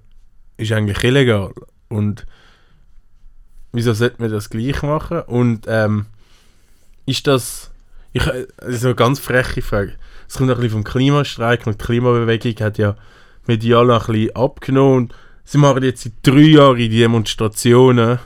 ist 0.57 0.71
eigentlich 0.71 1.03
illegal. 1.03 1.53
Und 1.89 2.25
wieso 3.71 3.93
sollte 3.93 4.21
man 4.21 4.31
das 4.31 4.49
gleich 4.49 4.81
machen? 4.81 5.21
Und 5.21 5.65
ähm, 5.67 6.07
ist 7.05 7.27
das. 7.27 7.71
Ich, 8.13 8.25
also 8.57 8.87
eine 8.87 8.95
ganz 8.95 9.19
freche 9.19 9.61
Frage. 9.61 9.93
Es 10.27 10.37
kommt 10.37 10.49
ein 10.49 10.55
bisschen 10.55 10.71
vom 10.71 10.83
Klimastreik 10.83 11.67
und 11.67 11.79
die 11.79 11.85
Klimabewegung 11.85 12.55
hat 12.65 12.77
ja 12.77 12.95
medial 13.45 13.91
ein 13.91 13.99
bisschen 13.99 14.35
abgenommen. 14.35 14.97
Und 14.97 15.15
sie 15.43 15.57
machen 15.57 15.83
jetzt 15.83 16.03
seit 16.03 16.13
drei 16.23 16.39
Jahren 16.39 16.89
Demonstrationen. 16.89 18.19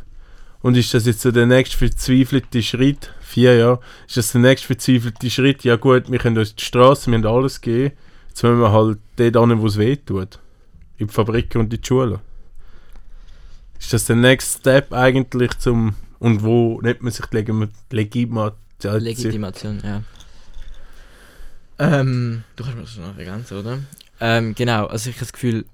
Und 0.61 0.77
ist 0.77 0.93
das 0.93 1.07
jetzt 1.07 1.21
so 1.21 1.32
der 1.32 1.47
nächste 1.47 1.77
verzweifelte 1.77 2.61
Schritt? 2.61 3.11
Vier 3.19 3.55
Jahre. 3.57 3.79
Ist 4.07 4.17
das 4.17 4.32
der 4.32 4.41
nächste 4.41 4.67
verzweifelte 4.67 5.29
Schritt? 5.29 5.63
Ja 5.63 5.75
gut, 5.75 6.11
wir 6.11 6.19
können 6.19 6.38
uns 6.38 6.55
die 6.55 6.63
Straße, 6.63 7.09
wir 7.09 7.17
haben 7.17 7.25
alles 7.25 7.61
geben. 7.61 7.95
Jetzt 8.29 8.43
müssen 8.43 8.59
wir 8.59 8.71
halt 8.71 8.99
dort 9.17 9.49
hin, 9.49 9.61
wo 9.61 9.67
es 9.67 9.77
weh 9.77 9.95
tut. 9.95 10.39
In 11.02 11.08
die 11.08 11.14
Fabriken 11.14 11.62
und 11.62 11.74
in 11.74 11.82
die 11.82 11.88
Schulen. 11.88 12.20
Ist 13.80 13.91
das 13.91 14.06
der 14.06 14.18
nächste 14.18 14.60
Step 14.60 14.93
eigentlich 14.93 15.58
zum... 15.58 15.95
Und 16.20 16.43
wo 16.43 16.80
nimmt 16.80 17.02
man 17.02 17.12
sich 17.12 17.26
die 17.26 17.38
Legitimation? 17.38 18.99
Legitimation, 18.99 19.82
ja. 19.84 20.04
Ähm, 21.80 22.43
du 22.56 22.64
kannst 22.64 22.78
mir 22.78 22.84
das 22.84 22.97
noch 22.97 23.18
ergänzen, 23.18 23.58
oder? 23.58 23.80
Ähm, 24.20 24.54
genau, 24.54 24.86
also 24.86 25.10
ich 25.10 25.16
habe 25.16 25.26
das 25.26 25.34
Gefühl, 25.34 25.66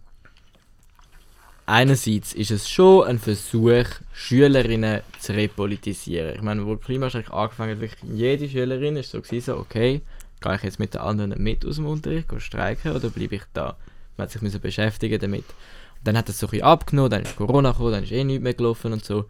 einerseits 1.66 2.32
ist 2.32 2.52
es 2.52 2.70
schon 2.70 3.06
ein 3.06 3.20
Versuch, 3.20 3.84
Schülerinnen 4.14 5.02
zu 5.20 5.34
repolitisieren. 5.34 6.36
Ich 6.36 6.42
meine, 6.42 6.66
wo 6.66 6.78
Klimastreik 6.78 7.32
angefangen 7.32 7.72
hat, 7.72 7.82
wirklich 7.82 8.10
jede 8.14 8.48
Schülerin 8.48 8.96
ist 8.96 9.12
so 9.12 9.22
gewesen, 9.22 9.46
so, 9.46 9.58
okay, 9.58 10.02
gehe 10.40 10.56
ich 10.56 10.64
jetzt 10.64 10.80
mit 10.80 10.94
den 10.94 11.02
anderen 11.02 11.44
mit 11.44 11.66
aus 11.66 11.76
dem 11.76 11.88
Unterricht, 11.88 12.30
gehe 12.30 12.40
streiken 12.40 12.94
oder 12.94 13.10
bleibe 13.10 13.36
ich 13.36 13.44
da? 13.54 13.76
Man 14.18 14.26
hat 14.26 14.32
sich 14.32 14.42
müssen 14.42 14.62
beschäftigen 14.62 15.20
damit. 15.20 15.46
Und 15.46 16.08
dann 16.08 16.18
hat 16.18 16.30
das 16.30 16.40
so 16.40 16.48
ein 16.48 16.52
bisschen 16.52 16.66
abgenommen, 16.66 17.12
dann 17.12 17.24
ist 17.24 17.36
Corona 17.36 17.72
gekommen, 17.72 17.92
dann 17.94 18.04
ist 18.04 18.12
eh 18.12 18.24
nichts 18.24 18.44
mehr 18.44 18.54
gelaufen 18.54 18.94
und 18.94 19.06
so. 19.06 19.26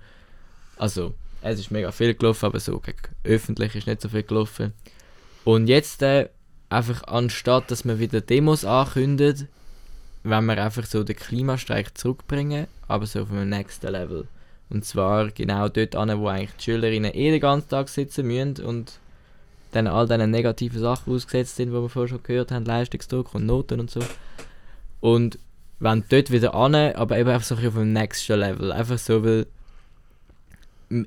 Also, 0.78 1.14
es 1.42 1.60
ist 1.60 1.72
mega 1.72 1.92
viel 1.92 2.14
gelaufen, 2.14 2.46
aber 2.46 2.60
so 2.60 2.80
gegen 2.80 2.98
öffentlich 3.24 3.76
ist 3.76 3.88
nicht 3.88 4.02
so 4.02 4.10
viel 4.10 4.24
gelaufen. 4.24 4.74
Und 5.44 5.68
jetzt 5.68 6.02
äh, 6.02 6.30
einfach 6.70 7.04
anstatt, 7.04 7.72
dass 7.72 7.86
man 7.86 8.00
wieder 8.00 8.22
Demos 8.22 8.66
ankündigt, 8.66 9.46
wenn 10.24 10.46
wir 10.46 10.62
einfach 10.62 10.86
so 10.86 11.04
den 11.04 11.16
Klimastreik 11.16 11.98
zurückbringen, 11.98 12.68
aber 12.88 13.06
so 13.06 13.22
auf 13.22 13.32
einem 13.32 13.50
nächsten 13.50 13.92
Level. 13.92 14.28
Und 14.70 14.84
zwar 14.84 15.30
genau 15.32 15.70
dort 15.70 15.96
an, 15.96 16.20
wo 16.20 16.28
eigentlich 16.28 16.56
die 16.58 16.64
Schülerinnen 16.64 17.14
eh 17.14 17.32
den 17.32 17.40
ganzen 17.40 17.70
Tag 17.70 17.88
sitzen 17.88 18.28
müssen 18.28 18.66
und 18.66 19.00
dann 19.72 19.88
all 19.88 20.08
diesen 20.08 20.32
negativen 20.32 20.80
Sachen 20.80 21.14
ausgesetzt 21.14 21.56
sind, 21.56 21.70
die 21.70 21.74
wir 21.74 21.90
vorher 21.90 22.10
schon 22.10 22.24
gehört 22.24 22.52
haben, 22.52 22.66
Leistungsdruck 22.66 23.34
und 23.36 23.46
Noten 23.46 23.80
und 23.80 23.90
so. 23.90 24.02
Und 25.00 25.40
wenn 25.80 26.04
dort 26.10 26.32
wieder 26.32 26.54
an, 26.54 26.76
aber 26.76 27.18
eben 27.18 27.30
einfach 27.30 27.46
so 27.46 27.56
ein 27.56 27.68
auf 27.68 27.74
dem 27.74 27.94
nächsten 27.94 28.40
Level. 28.40 28.72
Einfach 28.72 28.98
so, 28.98 29.24
weil 29.24 29.46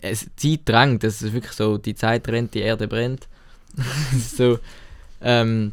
es, 0.03 0.29
Zeit 0.37 0.61
drängt, 0.65 1.03
das 1.03 1.23
ist 1.23 1.33
wirklich 1.33 1.53
so, 1.53 1.79
die 1.79 1.95
Zeit 1.95 2.29
rennt, 2.29 2.55
die 2.55 2.61
Erde 2.61 2.87
brennt. 2.87 3.29
so, 4.37 4.59
ähm, 5.21 5.73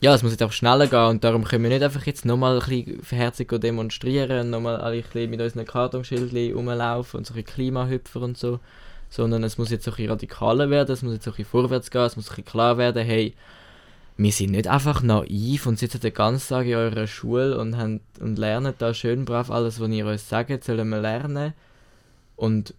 ja, 0.00 0.14
es 0.14 0.22
muss 0.22 0.32
jetzt 0.32 0.42
auch 0.42 0.52
schneller 0.52 0.86
gehen 0.86 1.06
und 1.06 1.24
darum 1.24 1.44
können 1.44 1.62
wir 1.62 1.70
nicht 1.70 1.82
einfach 1.82 2.04
jetzt 2.04 2.24
nochmal 2.26 2.60
ein 2.60 2.68
bisschen 2.68 3.02
verherzig 3.02 3.48
demonstrieren 3.48 4.40
und 4.40 4.50
nochmal 4.50 4.76
alle 4.76 4.96
ein 4.96 5.02
bisschen 5.02 5.30
mit 5.30 5.40
unseren 5.40 5.64
Kartonschildchen 5.64 6.54
rumlaufen 6.54 7.18
und 7.18 7.26
so 7.26 7.34
ein 7.34 7.44
Klimahüpfer 7.44 8.20
und 8.20 8.36
so, 8.36 8.60
sondern 9.08 9.44
es 9.44 9.56
muss 9.56 9.70
jetzt 9.70 9.86
ein 9.88 9.92
bisschen 9.92 10.10
radikaler 10.10 10.68
werden, 10.68 10.92
es 10.92 11.02
muss 11.02 11.14
jetzt 11.14 11.26
ein 11.26 11.32
bisschen 11.32 11.46
vorwärts 11.46 11.90
gehen, 11.90 12.02
es 12.02 12.16
muss 12.16 12.30
ein 12.36 12.44
klar 12.44 12.76
werden, 12.76 13.02
hey, 13.02 13.34
wir 14.16 14.32
sind 14.32 14.52
nicht 14.52 14.68
einfach 14.68 15.02
naiv 15.02 15.66
und 15.66 15.78
sitzen 15.78 16.00
den 16.00 16.14
ganzen 16.14 16.48
Tag 16.48 16.66
in 16.66 16.74
eurer 16.74 17.06
Schule 17.06 17.58
und, 17.58 17.76
haben, 17.76 18.00
und 18.20 18.38
lernen 18.38 18.74
da 18.78 18.94
schön 18.94 19.24
brav 19.24 19.50
alles, 19.50 19.80
was 19.80 19.90
ihr 19.90 20.06
uns 20.06 20.28
sagt, 20.28 20.64
sollen 20.64 20.88
wir 20.88 21.00
lernen. 21.00 21.52
Und 22.36 22.74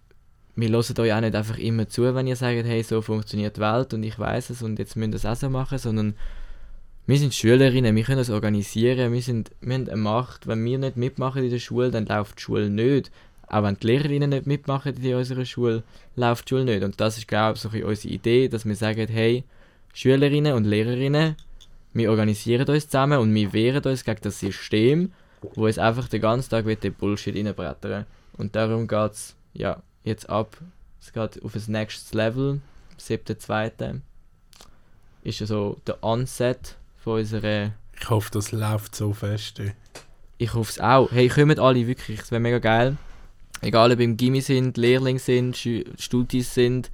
wir 0.55 0.69
hören 0.69 0.99
euch 0.99 1.13
auch 1.13 1.21
nicht 1.21 1.35
einfach 1.35 1.57
immer 1.57 1.89
zu, 1.89 2.15
wenn 2.15 2.27
ihr 2.27 2.37
sagt, 2.37 2.65
hey, 2.65 2.83
so 2.83 3.01
funktioniert 3.01 3.57
die 3.57 3.61
Welt 3.61 3.93
und 3.93 4.03
ich 4.03 4.17
weiß 4.17 4.49
es 4.51 4.61
und 4.61 4.79
jetzt 4.79 4.95
müsst 4.95 5.11
ihr 5.11 5.15
es 5.15 5.25
auch 5.25 5.35
so 5.35 5.49
machen, 5.49 5.77
sondern 5.77 6.15
wir 7.07 7.17
sind 7.17 7.33
Schülerinnen, 7.35 7.95
wir 7.95 8.03
können 8.03 8.17
das 8.17 8.29
organisieren, 8.29 9.11
wir, 9.11 9.21
sind, 9.21 9.51
wir 9.61 9.75
haben 9.75 9.89
eine 9.89 9.97
Macht. 9.97 10.47
Wenn 10.47 10.63
wir 10.65 10.79
nicht 10.79 10.97
mitmachen 10.97 11.43
in 11.43 11.51
der 11.51 11.59
Schule, 11.59 11.91
dann 11.91 12.05
läuft 12.05 12.39
die 12.39 12.43
Schule 12.43 12.69
nicht. 12.69 13.11
Auch 13.47 13.61
wenn 13.61 13.77
die 13.77 13.85
Lehrerinnen 13.85 14.31
nicht 14.31 14.47
mitmachen 14.47 14.95
in 14.95 15.13
unserer 15.13 15.45
Schule, 15.45 15.83
läuft 16.15 16.45
die 16.45 16.49
Schule 16.49 16.65
nicht. 16.65 16.83
Und 16.83 16.99
das 16.99 17.19
ist, 17.19 17.27
glaube 17.27 17.57
ich, 17.57 17.61
so 17.61 17.69
unsere 17.69 18.13
Idee, 18.13 18.47
dass 18.47 18.65
wir 18.65 18.75
sagen, 18.75 19.07
hey, 19.07 19.43
Schülerinnen 19.95 20.53
und 20.53 20.65
Lehrerinnen, 20.65 21.37
wir 21.93 22.11
organisieren 22.11 22.67
uns 22.67 22.89
zusammen 22.89 23.17
und 23.17 23.33
wir 23.33 23.53
wehren 23.53 23.83
uns 23.85 24.03
gegen 24.03 24.19
das 24.23 24.41
System, 24.41 25.13
wo 25.53 25.67
es 25.67 25.79
einfach 25.79 26.09
den 26.09 26.19
ganzen 26.19 26.49
Tag 26.49 26.65
mit 26.65 26.83
dem 26.83 26.93
Bullshit 26.93 27.33
reinbrettern. 27.33 28.05
Und 28.33 28.57
darum 28.57 28.89
geht 28.89 29.11
es 29.13 29.37
ja, 29.53 29.81
jetzt 30.03 30.29
ab. 30.29 30.57
Es 30.99 31.13
geht 31.13 31.41
auf 31.41 31.53
das 31.53 31.69
nächste 31.69 32.17
Level, 32.17 32.59
7.2. 32.99 34.01
Ist 35.23 35.39
ja 35.39 35.45
so 35.45 35.77
der 35.87 36.03
Onset 36.03 36.75
von 36.97 37.19
unserer. 37.19 37.71
Ich 37.97 38.09
hoffe, 38.09 38.31
das 38.31 38.51
läuft 38.51 38.95
so 38.95 39.13
fest. 39.13 39.61
ey. 39.61 39.71
Ich 40.37 40.53
hoffe 40.53 40.71
es 40.71 40.79
auch. 40.81 41.09
Hey, 41.13 41.29
kommen 41.29 41.57
alle 41.57 41.87
wirklich, 41.87 42.19
es 42.19 42.31
wäre 42.31 42.41
mega 42.41 42.59
geil. 42.59 42.97
Egal 43.61 43.93
ob 43.93 44.01
im 44.01 44.17
Gimmi 44.17 44.41
sind, 44.41 44.75
Lehrling 44.75 45.19
sind, 45.19 45.57
Studis 45.97 46.53
sind, 46.53 46.91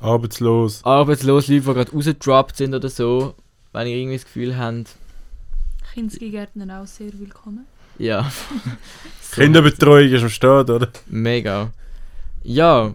Arbeitslos. 0.00 0.84
arbeitslos, 0.84 1.48
Leute, 1.48 1.60
die 1.60 1.74
gerade 1.74 1.92
rausgedroppt 1.92 2.56
sind 2.56 2.74
oder 2.74 2.88
so. 2.88 3.34
Wenn 3.72 3.86
ihr 3.86 3.96
irgendwie 3.96 4.16
das 4.16 4.24
Gefühl 4.24 4.56
habt, 4.56 4.96
Kindsgärtner 5.94 6.80
auch 6.80 6.86
sehr 6.86 7.12
willkommen. 7.18 7.66
ja. 7.98 8.30
So. 9.20 9.40
Kinderbetreuung 9.40 10.10
ist 10.10 10.22
am 10.22 10.28
Start, 10.28 10.68
oder? 10.68 10.88
Mega. 11.06 11.72
Ja, 12.42 12.94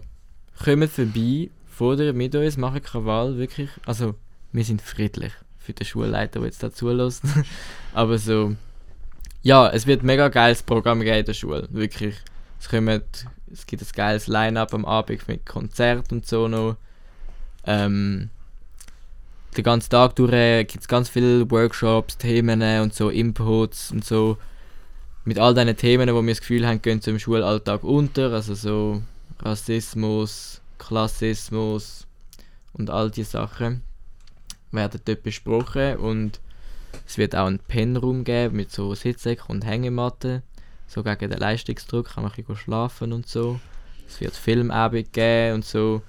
kommt 0.62 0.88
vorbei, 0.90 1.50
fordert 1.68 2.14
mit 2.14 2.32
uns, 2.36 2.56
machen 2.56 2.80
Krawall, 2.80 3.36
wirklich. 3.38 3.70
Also, 3.86 4.14
wir 4.52 4.64
sind 4.64 4.80
friedlich 4.80 5.32
für 5.58 5.72
den 5.72 5.84
Schulleiter, 5.84 6.38
der 6.38 6.46
jetzt 6.46 6.62
da 6.62 6.72
zulässt. 6.72 7.24
Aber 7.92 8.18
so, 8.18 8.54
ja, 9.42 9.68
es 9.68 9.86
wird 9.88 10.04
mega 10.04 10.28
geiles 10.28 10.62
Programm 10.62 11.00
geben 11.00 11.18
in 11.18 11.24
der 11.24 11.34
Schule, 11.34 11.66
wirklich. 11.72 12.14
Es, 12.60 12.68
kommen, 12.68 13.02
es 13.52 13.66
gibt 13.66 13.82
ein 13.82 13.88
geiles 13.94 14.28
Line-Up 14.28 14.74
am 14.74 14.84
Abend 14.84 15.26
mit 15.26 15.44
Konzert 15.44 16.12
und 16.12 16.24
so 16.24 16.46
noch. 16.46 16.76
Ähm, 17.68 18.30
den 19.54 19.62
ganzen 19.62 19.90
Tag 19.90 20.16
durch 20.16 20.66
gibt 20.68 20.80
es 20.80 20.88
ganz 20.88 21.10
viele 21.10 21.50
Workshops, 21.50 22.16
Themen 22.16 22.62
und 22.80 22.94
so, 22.94 23.10
Inputs 23.10 23.92
und 23.92 24.06
so 24.06 24.38
mit 25.26 25.38
all 25.38 25.52
diesen 25.52 25.76
Themen, 25.76 26.08
wo 26.14 26.22
wir 26.22 26.32
das 26.32 26.40
Gefühl 26.40 26.66
haben, 26.66 26.80
gehen 26.80 27.02
im 27.04 27.18
Schulalltag 27.18 27.84
unter, 27.84 28.32
also 28.32 28.54
so 28.54 29.02
Rassismus, 29.40 30.62
Klassismus 30.78 32.06
und 32.72 32.88
all 32.88 33.10
diese 33.10 33.32
Sachen 33.32 33.82
werden 34.72 35.02
dort 35.04 35.22
besprochen 35.22 35.98
und 35.98 36.40
es 37.06 37.18
wird 37.18 37.36
auch 37.36 37.48
einen 37.48 37.58
Pennraum 37.58 38.24
geben 38.24 38.56
mit 38.56 38.72
so 38.72 38.94
Sitzsäcken 38.94 39.44
und 39.48 39.66
Hängematten, 39.66 40.42
so 40.86 41.02
gegen 41.02 41.28
den 41.28 41.38
Leistungsdruck 41.38 42.14
kann 42.14 42.22
man 42.22 42.32
ein 42.32 42.36
bisschen 42.36 42.56
schlafen 42.56 43.12
und 43.12 43.28
so. 43.28 43.60
Es 44.08 44.22
wird 44.22 44.34
Filmabend 44.34 45.12
geben 45.12 45.56
und 45.56 45.66
so. 45.66 46.00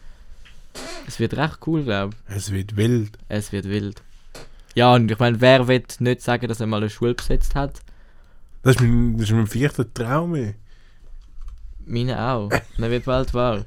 Es 1.08 1.20
wird 1.20 1.36
recht 1.36 1.58
cool, 1.68 1.84
glaube 1.84 2.16
ich. 2.30 2.36
Es 2.36 2.52
wird 2.52 2.76
wild. 2.78 3.18
Es 3.28 3.52
wird 3.52 3.66
wild. 3.66 4.02
Ja, 4.76 4.94
und 4.94 5.10
ich 5.12 5.18
meine, 5.20 5.42
wer 5.42 5.68
will 5.68 5.84
nicht 6.00 6.22
sagen, 6.22 6.48
dass 6.48 6.60
er 6.60 6.68
mal 6.68 6.78
eine 6.78 6.90
Schule 6.90 7.16
besetzt 7.16 7.56
hat? 7.56 7.82
Das 8.64 8.76
ist 8.76 8.82
mein, 8.82 9.18
das 9.18 9.30
ist 9.30 9.36
mein 9.36 9.48
vierter 9.48 9.92
Traum. 9.94 10.36
ey. 10.36 10.56
Meine 11.86 12.22
auch. 12.22 12.50
Man 12.78 12.92
wird 12.92 13.06
bald 13.06 13.34
wahr. 13.34 13.64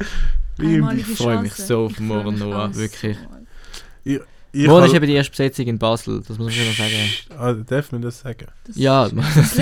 Einmalige 0.59 1.11
Ich 1.11 1.19
freue 1.19 1.43
mich 1.43 1.53
Chance. 1.55 1.67
so 1.67 1.85
auf 1.87 1.91
Ich 1.93 1.97
freu 1.97 2.05
morgen, 2.05 2.31
mich 2.33 2.39
Noah, 2.41 2.75
wirklich. 2.75 3.17
Ich 4.05 4.21
Morgen 4.69 4.85
ist 4.87 4.95
eben 4.95 5.07
die 5.07 5.15
erste 5.15 5.31
Besetzung 5.31 5.67
in 5.67 5.79
Basel, 5.79 6.19
das 6.21 6.37
muss 6.39 6.47
man 6.47 6.51
schon 6.53 6.67
noch 6.67 6.77
sagen. 6.77 7.39
Ah, 7.39 7.53
darf 7.55 7.91
man 7.91 8.03
das 8.03 8.21
sagen? 8.21 8.47
Das 8.65 8.77
Ja, 8.77 9.07
ist- 9.07 9.15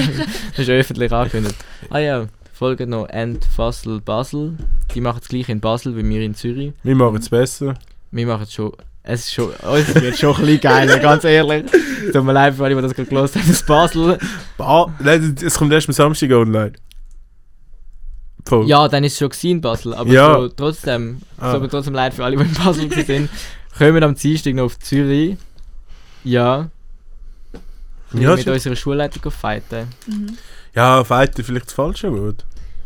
das 0.57 0.59
ist 0.59 0.68
öffentlich 0.68 1.12
angekündigt. 1.12 1.55
Ah 1.90 1.98
ja, 2.01 2.26
folgt 2.61 2.86
noch 2.86 3.06
Endfassel 3.08 4.02
Basel. 4.02 4.54
Die 4.94 5.00
machen 5.00 5.20
es 5.22 5.28
gleich 5.28 5.48
in 5.48 5.61
Basel 5.61 5.96
wie 5.96 6.06
wir 6.06 6.20
in 6.20 6.34
Zürich. 6.34 6.74
Wir 6.82 6.94
machen 6.94 7.16
es 7.16 7.30
besser. 7.30 7.72
Wir 8.11 8.26
machen 8.26 8.42
es 8.42 8.52
schon. 8.52 8.72
Es 9.02 9.20
ist 9.20 9.32
schon. 9.32 9.48
Uns 9.62 9.94
wird 9.94 10.18
schon 10.18 10.34
ein 10.36 10.40
bisschen 10.42 10.61
geiler, 10.61 10.98
ganz 10.98 11.24
ehrlich. 11.24 11.64
Tut 12.12 12.22
mir 12.22 12.34
leid 12.34 12.54
für 12.54 12.64
alle, 12.64 12.74
die 12.76 12.82
das 12.82 12.92
gerade 12.92 13.08
gelesen 13.08 13.40
haben. 13.40 13.48
Das 13.48 13.62
Basel. 13.64 14.18
Ba 14.58 14.94
Nein, 14.98 15.36
es 15.42 15.56
kommt 15.56 15.72
erst 15.72 15.88
am 15.88 15.94
Samstag 15.94 16.30
online. 16.32 16.72
Voll. 18.44 18.68
Ja, 18.68 18.86
dann 18.88 19.04
ist 19.04 19.14
es 19.14 19.18
schon 19.18 19.50
in 19.50 19.62
Basel. 19.62 19.94
Aber 19.94 20.11
Ja. 20.11 20.34
so, 20.34 20.48
trotzdem. 20.48 21.22
Ah. 21.38 21.58
Mir 21.58 21.70
trotzdem 21.70 21.94
leid 21.94 22.12
für 22.12 22.26
alle, 22.26 22.36
die 22.36 22.42
in 22.42 22.52
Basel 22.52 22.92
sind. 23.06 23.30
Kommen 23.78 24.02
am 24.04 24.14
Dienstag 24.14 24.54
noch 24.54 24.64
auf 24.64 24.78
Zürich. 24.80 25.38
Ja. 26.24 26.68
Ja, 28.12 28.36
mit 28.36 28.46
unserer 28.46 28.76
Schulleitung 28.76 29.32
fighten. 29.32 29.88
Mhm. 30.06 30.36
ja 30.74 31.02
Fighter 31.04 31.42
vielleicht 31.42 31.68
das 31.68 31.72
falsche 31.72 32.12
Wort. 32.12 32.44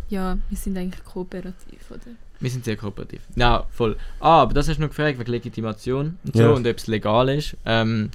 Ja, 0.08 0.36
wir 0.48 0.58
sind 0.58 0.76
eigentlich 0.76 1.04
kooperativ, 1.04 1.90
oder? 1.90 2.00
Wir 2.40 2.50
sind 2.50 2.64
sehr 2.64 2.76
kooperativ. 2.76 3.22
Ja, 3.36 3.64
voll. 3.70 3.96
Ah, 4.20 4.42
aber 4.42 4.54
das 4.54 4.68
hast 4.68 4.76
du 4.76 4.82
noch 4.82 4.88
gefragt 4.90 5.18
wegen 5.18 5.30
Legitimation 5.30 6.18
und 6.24 6.36
so 6.36 6.42
Ja. 6.42 6.50
und 6.50 6.66
ob 6.66 6.76
es 6.76 6.86
legal 6.86 7.28
ist. 7.30 7.56
Ähm, 7.64 8.10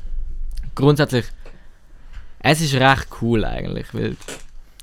grundsätzlich, 0.75 1.25
es 2.39 2.61
ist 2.61 2.73
recht 2.75 3.07
cool 3.21 3.43
eigentlich, 3.45 3.93
weil 3.93 4.11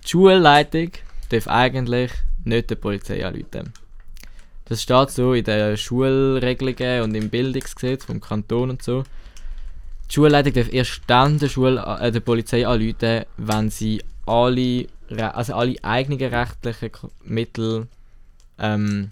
die 0.04 0.08
Schulleitung 0.08 0.90
darf 1.30 1.48
eigentlich 1.48 2.12
nicht 2.44 2.70
der 2.70 2.76
Polizei 2.76 3.24
anrufen. 3.26 3.72
Das 4.66 4.82
steht 4.82 5.10
so 5.10 5.32
in 5.34 5.44
den 5.44 5.76
Schulregelungen 5.76 7.02
und 7.02 7.14
im 7.14 7.30
Bildungsgesetz 7.30 8.04
vom 8.04 8.20
Kanton 8.20 8.70
und 8.70 8.82
so. 8.82 9.04
Die 10.10 10.14
Schulleitung 10.14 10.52
darf 10.54 10.72
erst 10.72 11.02
dann 11.06 11.38
der, 11.38 11.48
Schule, 11.48 11.80
äh, 12.00 12.10
der 12.10 12.20
Polizei 12.20 12.66
anrufen, 12.66 13.24
wenn 13.36 13.70
sie 13.70 14.02
alle, 14.26 14.86
also 15.10 15.54
alle 15.54 15.76
eigenen 15.82 16.34
rechtlichen 16.34 17.10
Mittel 17.24 17.86
ähm, 18.58 19.08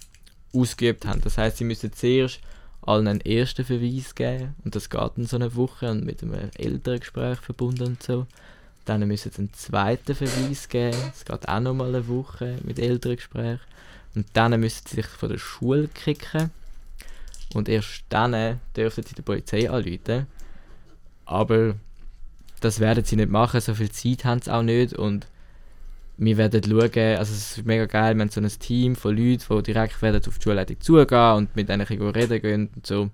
ausgeübt 0.53 1.07
haben. 1.07 1.20
Das 1.20 1.38
heißt, 1.38 1.59
sie 1.59 1.64
müssen 1.64 1.92
zuerst 1.92 2.40
allen 2.82 3.09
einen 3.09 3.20
ersten 3.20 3.64
Verweis 3.64 4.14
geben 4.14 4.55
und 4.64 4.74
das 4.74 4.90
geht 4.90 5.01
dann 5.01 5.26
so 5.26 5.36
eine 5.36 5.55
Woche 5.55 5.90
und 5.90 6.05
mit 6.05 6.22
einem 6.22 6.51
älteren 6.57 7.01
Gespräch 7.01 7.38
verbunden 7.38 7.84
und 7.84 8.03
so. 8.03 8.26
Dann 8.84 9.07
müssen 9.09 9.32
sie 9.32 9.38
einen 9.38 9.55
zweiten 9.55 10.14
Verweis 10.14 10.68
geben, 10.68 10.97
das 11.11 11.24
geht 11.24 11.49
auch 11.49 11.61
nochmal 11.61 11.88
eine 11.88 12.07
Woche 12.07 12.59
mit 12.62 12.78
älteren 12.78 13.16
Gespräch. 13.16 13.61
Und 14.14 14.26
dann 14.34 14.59
müssen 14.61 14.86
sie 14.86 14.97
sich 14.97 15.07
von 15.07 15.30
der 15.30 15.38
Schule 15.38 15.88
kicken 15.88 16.51
und 17.55 17.68
erst 17.68 18.05
dann 18.11 18.61
dürfen 18.76 19.05
sie 19.05 19.14
die 19.14 19.22
Polizei 19.22 19.70
anrufen. 19.70 20.26
Aber 21.24 21.74
das 22.61 22.80
werden 22.80 23.05
sie 23.05 23.16
nicht 23.16 23.30
machen, 23.30 23.61
so 23.61 23.74
viel 23.74 23.90
Zeit 23.90 24.24
haben 24.24 24.42
sie 24.42 24.53
auch 24.53 24.62
nicht 24.62 24.92
und 24.92 25.26
wir 26.16 26.36
werden 26.36 26.62
schauen, 26.62 27.16
also 27.16 27.32
es 27.32 27.58
ist 27.58 27.66
mega 27.66 27.86
geil, 27.86 28.14
wir 28.14 28.22
haben 28.22 28.30
so 28.30 28.40
ein 28.40 28.48
Team 28.48 28.94
von 28.94 29.16
Leuten, 29.16 29.44
die 29.48 29.62
direkt 29.62 30.00
werden 30.02 30.22
auf 30.26 30.38
die 30.38 30.42
Schulleitung 30.42 30.80
zugehen 30.80 31.32
und 31.34 31.56
mit 31.56 31.68
denen 31.68 31.82
reden 31.82 32.42
gehen 32.42 32.70
und 32.74 32.86
so, 32.86 33.10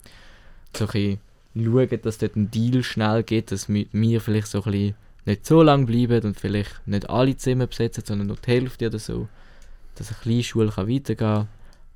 so 0.76 0.86
ein 0.92 1.18
schauen, 1.55 2.01
dass 2.03 2.18
dort 2.18 2.36
ein 2.36 2.51
Deal 2.51 2.82
schnell 2.82 3.22
geht, 3.22 3.53
dass 3.53 3.68
wir, 3.68 4.20
vielleicht 4.20 4.46
so 4.46 4.62
ein 4.62 4.72
bisschen 4.72 4.94
nicht 5.26 5.46
so 5.46 5.62
lange 5.62 5.86
bleiben 5.86 6.24
und 6.24 6.38
vielleicht 6.38 6.86
nicht 6.86 7.09
alle 7.11 7.36
Zimmer 7.36 7.66
besetzen, 7.66 8.05
sondern 8.05 8.28
nur 8.28 8.36
die 8.36 8.51
Hälfte 8.51 8.86
oder 8.86 8.98
so, 8.98 9.28
dass 9.94 10.09
eine 10.09 10.18
kleine 10.22 10.42
Schule 10.42 10.70
kann 10.70 10.88
weitergehen 10.88 11.16
kann, 11.16 11.48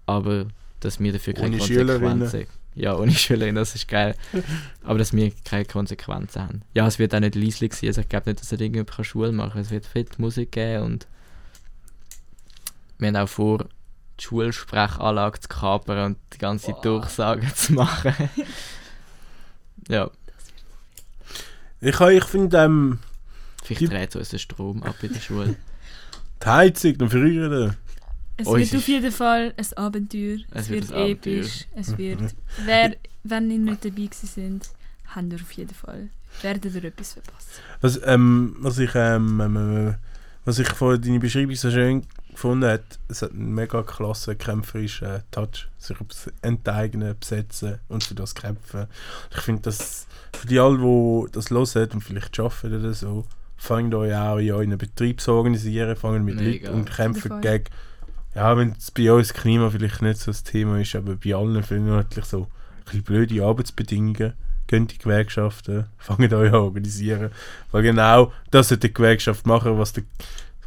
aber 0.06 0.46
dass 0.80 1.00
wir 1.00 1.12
dafür 1.12 1.34
keine 1.34 1.58
Konsequenzen 1.58 2.46
ja, 2.74 2.96
ohne 2.96 3.12
Schülerinnen, 3.12 3.56
das 3.56 3.74
ist 3.74 3.88
geil. 3.88 4.16
Aber 4.82 4.98
dass 4.98 5.12
wir 5.12 5.32
keine 5.44 5.64
Konsequenzen 5.64 6.42
haben. 6.42 6.62
Ja, 6.74 6.86
es 6.86 6.98
wird 6.98 7.14
auch 7.14 7.20
nicht 7.20 7.34
leislich 7.34 7.74
sein. 7.74 7.88
Also 7.88 8.00
ich 8.00 8.08
glaube 8.08 8.30
nicht, 8.30 8.40
dass 8.40 8.52
er 8.52 8.60
irgendwie 8.60 9.04
Schule 9.04 9.32
machen 9.32 9.52
kann. 9.52 9.60
Es 9.62 9.70
wird 9.70 9.86
fett 9.86 10.18
Musik 10.18 10.52
geben 10.52 10.84
und 10.84 11.06
wir 12.98 13.08
haben 13.08 13.16
auch 13.16 13.28
vor, 13.28 13.66
die 14.18 14.24
Schulsprechanlage 14.24 15.40
zu 15.40 15.48
kapern 15.48 16.04
und 16.04 16.18
die 16.32 16.38
ganze 16.38 16.74
Durchsagen 16.82 17.52
zu 17.54 17.72
machen. 17.74 18.14
ja, 19.88 20.10
Ich, 21.80 22.00
ich 22.00 22.24
finde 22.24 22.58
ähm, 22.58 22.98
vielleicht 23.62 23.92
dreht 23.92 24.16
uns 24.16 24.30
der 24.30 24.38
Strom 24.38 24.82
ab 24.82 24.96
in 25.02 25.12
der 25.12 25.20
Schule. 25.20 25.56
die 26.42 26.46
Heizung 26.46 26.96
und 27.00 27.10
früher. 27.10 27.76
Es 28.36 28.46
Uns 28.48 28.58
wird 28.58 28.72
ist- 28.72 28.76
auf 28.76 28.88
jeden 28.88 29.12
Fall 29.12 29.54
ein 29.56 29.66
Abenteuer. 29.76 30.38
Es 30.50 30.62
Es, 30.62 30.68
wird 30.70 30.88
wird, 30.88 30.92
ein 30.92 31.02
Abenteuer. 31.02 31.34
episch. 31.38 31.66
Es 31.76 31.98
wird. 31.98 32.20
Wer, 32.64 32.96
wenn 33.22 33.50
ihr 33.50 33.58
nicht 33.58 33.84
dabei 33.84 34.08
sind, 34.12 34.68
habt 35.14 35.32
ihr 35.32 35.40
auf 35.40 35.52
jeden 35.52 35.74
Fall. 35.74 36.08
Werdet 36.42 36.74
ihr 36.74 36.84
etwas 36.84 37.12
verpassen. 37.12 37.48
Was, 37.80 38.00
ähm, 38.04 38.56
was 38.58 38.78
ich 38.78 38.90
ähm, 38.94 39.40
ähm, 39.40 39.88
äh, 39.88 39.94
was 40.44 40.58
ich 40.58 40.68
von 40.68 41.00
deiner 41.00 41.20
Beschreibung 41.20 41.54
so 41.54 41.70
schön 41.70 42.04
gefunden 42.30 42.68
habe, 42.68 42.82
es 43.08 43.22
hat 43.22 43.30
einen 43.30 43.54
mega 43.54 43.82
klasse 43.84 44.34
kämpferischen 44.34 45.22
Touch. 45.30 45.68
Sich 45.78 45.96
Enteignen, 46.42 47.16
besetzen 47.18 47.78
und 47.88 48.02
für 48.04 48.14
das 48.14 48.34
kämpfen. 48.34 48.86
Ich 49.34 49.40
finde, 49.42 49.62
dass 49.62 50.06
für 50.36 50.46
die 50.48 50.58
alle, 50.58 50.78
die 50.78 51.32
das 51.32 51.50
hören 51.50 51.90
und 51.92 52.00
vielleicht 52.02 52.38
arbeiten 52.40 52.78
oder 52.80 52.92
so, 52.92 53.24
fangt 53.56 53.94
euch 53.94 54.14
auch 54.14 54.38
in 54.38 54.50
euren 54.52 54.76
Betrieb 54.76 55.20
zu 55.20 55.32
organisieren, 55.32 55.94
fangen 55.96 56.24
mit 56.24 56.34
Mega. 56.36 56.66
Leuten 56.68 56.80
und 56.80 56.90
kämpfen 56.92 57.28
Voll. 57.30 57.40
gegen. 57.40 57.64
Ja, 58.34 58.56
wenn 58.56 58.72
es 58.76 58.90
bei 58.90 59.12
uns 59.12 59.32
Klima 59.32 59.70
vielleicht 59.70 60.02
nicht 60.02 60.18
so 60.18 60.30
das 60.30 60.42
Thema 60.42 60.80
ist, 60.80 60.94
aber 60.96 61.16
bei 61.16 61.34
allen 61.34 61.56
ich 61.56 61.70
natürlich 61.70 62.24
so 62.24 62.48
ein 62.92 63.02
blöde 63.02 63.44
Arbeitsbedingungen. 63.44 64.34
Gehen 64.66 64.86
die 64.86 64.98
Gewerkschaften, 64.98 65.84
fangen 65.98 66.32
euch 66.32 66.48
an 66.48 66.54
organisieren. 66.54 67.30
Weil 67.70 67.82
genau 67.82 68.32
das 68.50 68.68
sollte 68.68 68.88
die 68.88 68.94
Gewerkschaft 68.94 69.46
machen, 69.46 69.78
was, 69.78 69.92
der, 69.92 70.04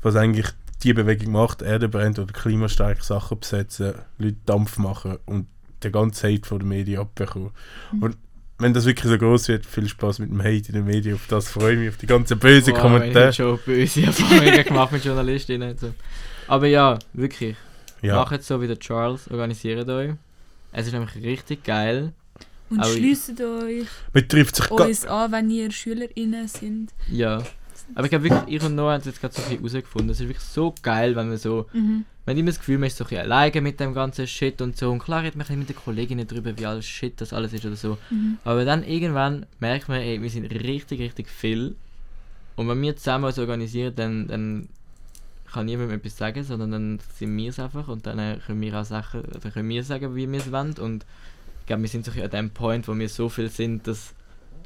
was 0.02 0.16
eigentlich 0.16 0.48
die 0.84 0.94
Bewegung 0.94 1.32
macht, 1.34 1.64
Erde 1.64 1.90
brennt 1.90 2.20
oder 2.20 2.32
Klimastreik 2.32 3.04
Sachen 3.04 3.40
besetzen, 3.40 3.96
Leute 4.20 4.38
Dampf 4.46 4.78
machen 4.78 5.18
und 5.26 5.48
den 5.84 5.92
ganzen 5.92 6.30
Hate 6.32 6.48
von 6.48 6.60
den 6.60 6.68
Medien 6.70 7.00
abbekommen. 7.02 7.50
Und 8.00 8.16
wenn 8.60 8.74
das 8.74 8.86
wirklich 8.86 9.12
so 9.12 9.18
groß 9.18 9.48
wird, 9.50 9.66
viel 9.66 9.88
Spaß 9.88 10.20
mit 10.20 10.30
dem 10.30 10.40
Hate 10.42 10.70
in 10.70 10.74
den 10.74 10.86
Medien. 10.86 11.16
Auf 11.16 11.28
das 11.28 11.50
freue 11.50 11.74
ich 11.74 11.80
mich, 11.80 11.90
auf 11.90 11.98
die 11.98 12.08
ganzen 12.08 12.40
bösen 12.40 12.74
Wow, 12.74 12.78
Ich 12.78 12.82
Kommentare. 12.82 13.26
habe 13.26 13.34
schon 13.34 13.60
böse 13.66 14.02
Erfahrungen 14.06 14.64
gemacht 14.64 14.92
mit 14.92 15.06
Journalistinnen. 15.06 15.78
So. 15.78 15.94
Aber 16.48 16.68
ja, 16.68 16.98
wirklich. 17.14 17.56
Ja, 18.02 18.16
Macht 18.16 18.44
so 18.44 18.62
wie 18.62 18.68
der 18.68 18.80
Charles, 18.80 19.30
organisiert 19.30 19.90
euch. 19.90 20.12
Es 20.72 20.86
ist 20.88 20.94
nämlich 20.94 21.16
richtig 21.16 21.64
geil. 21.64 22.14
Und 22.70 22.80
Aber- 22.80 22.90
schliesst 22.90 23.40
euch 23.42 23.88
man 24.14 24.28
trifft 24.28 24.58
sich 24.58 24.70
uns 24.70 25.06
an, 25.06 25.32
wenn 25.32 25.50
ihr 25.50 25.72
SchülerInnen 25.72 26.48
sind. 26.48 26.94
Ja. 27.12 27.42
Aber 27.96 28.04
ich 28.04 28.10
glaube 28.10 28.26
wirklich, 28.30 28.56
ich 28.56 28.64
und 28.64 28.76
Noah 28.76 28.94
haben 28.94 29.00
es 29.00 29.06
jetzt 29.06 29.22
gerade 29.22 29.34
so 29.34 29.42
bisschen 29.42 29.58
herausgefunden. 29.60 30.10
Es 30.10 30.20
ist 30.20 30.28
wirklich 30.28 30.44
so 30.46 30.76
geil, 30.82 31.16
wenn 31.16 31.30
man 31.30 31.38
so. 31.38 31.68
Mhm. 31.72 32.04
Man 32.26 32.36
hat 32.36 32.40
immer 32.40 32.50
das 32.52 32.60
Gefühl, 32.60 32.78
man 32.78 32.88
ist 32.88 32.98
so 32.98 33.06
ein 33.06 33.08
bisschen 33.08 33.22
alleine 33.24 33.62
mit 33.62 33.80
dem 33.80 33.94
ganzen 33.94 34.28
Shit 34.28 34.62
und 34.62 34.76
so. 34.78 34.92
Und 34.92 35.00
klar 35.00 35.22
redet 35.22 35.36
man 35.36 35.44
ein 35.44 35.48
bisschen 35.48 35.60
mit 35.60 35.70
den 35.70 35.76
Kolleginnen 35.78 36.28
drüber, 36.28 36.58
wie 36.58 36.66
alles 36.66 36.86
Shit 36.86 37.22
das 37.22 37.32
alles 37.32 37.54
ist 37.54 37.66
oder 37.66 37.78
so. 37.78 37.98
Mhm. 38.10 38.38
Aber 38.44 38.66
dann 38.66 38.84
irgendwann 38.84 39.46
merkt 39.60 39.88
man, 39.88 40.02
ey, 40.02 40.22
wir 40.22 40.30
sind 40.30 40.46
richtig, 40.52 41.00
richtig 41.00 41.30
viel. 41.30 41.76
Und 42.58 42.68
wenn 42.68 42.82
wir 42.82 42.98
zusammen 42.98 43.24
uns 43.26 43.40
organisieren, 43.40 43.94
dann, 43.96 44.28
dann 44.28 44.70
kann 45.54 45.66
niemand 45.66 45.92
etwas 45.92 46.18
sagen, 46.18 46.44
sondern 46.44 46.72
dann 46.72 47.00
sind 47.18 47.36
wir 47.38 47.50
es 47.50 47.60
einfach 47.60 47.88
und 47.88 48.06
dann 48.06 48.42
können 48.46 48.62
wir 48.62 48.74
auch 48.80 48.86
Sachen, 48.86 49.24
dann 49.42 49.52
können 49.54 49.70
wir 49.70 49.84
sagen, 49.84 50.16
wie 50.16 50.30
wir 50.32 50.40
es 50.40 50.52
wollen. 50.52 50.74
Und 50.78 51.06
ich 51.62 51.68
glaube, 51.68 51.82
wir 51.84 51.90
sind 51.90 52.06
so 52.06 52.12
an 52.22 52.30
dem 52.30 52.50
Point, 52.50 52.88
wo 52.88 52.96
wir 52.98 53.10
so 53.10 53.30
viel 53.30 53.50
sind, 53.50 53.88
dass, 53.88 54.14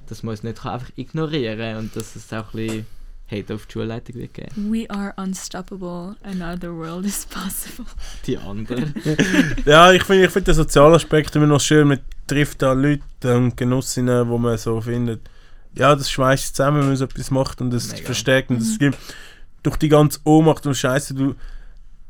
dass 0.07 0.23
man 0.23 0.31
uns 0.31 0.43
nicht 0.43 0.59
kann 0.61 0.73
einfach 0.73 0.89
ignorieren 0.95 1.57
kann 1.59 1.77
und 1.77 1.95
dass 1.95 2.15
es 2.15 2.31
auch 2.33 2.53
ein 2.53 2.67
bisschen 2.67 2.85
Hate 3.31 3.53
auf 3.55 3.65
die 3.65 3.71
Schulleitung 3.73 4.15
wird 4.15 4.33
geben. 4.33 4.71
We 4.71 4.89
are 4.89 5.13
unstoppable. 5.15 6.15
Another 6.23 6.73
world 6.75 7.05
is 7.05 7.25
possible. 7.25 7.85
Die 8.25 8.37
anderen. 8.37 8.93
Ja, 9.65 9.91
ich 9.93 10.03
finde 10.03 10.25
ich 10.25 10.31
find 10.31 10.47
den 10.47 10.55
sozialen 10.55 10.95
Aspekt 10.95 11.35
immer 11.37 11.47
noch 11.47 11.61
schön. 11.61 11.87
Man 11.87 11.99
trifft 12.27 12.61
da 12.61 12.73
Leute 12.73 13.01
und 13.37 13.55
Genossinnen, 13.55 14.27
wo 14.27 14.37
man 14.37 14.57
so 14.57 14.81
findet, 14.81 15.21
ja, 15.75 15.95
das 15.95 16.11
schweißt 16.11 16.55
zusammen, 16.57 16.81
wenn 16.81 16.87
man 16.87 16.97
so 16.97 17.05
etwas 17.05 17.31
macht 17.31 17.61
und 17.61 17.71
das 17.71 17.91
Mega. 17.93 18.03
verstärkt. 18.05 18.49
Und 18.49 18.59
das 18.59 18.71
Mhm. 18.73 18.77
gibt 18.79 18.97
durch 19.63 19.77
die 19.77 19.89
ganze 19.89 20.19
Ohnmacht 20.23 20.65
und 20.65 20.75
Scheiße, 20.75 21.13
du, 21.13 21.35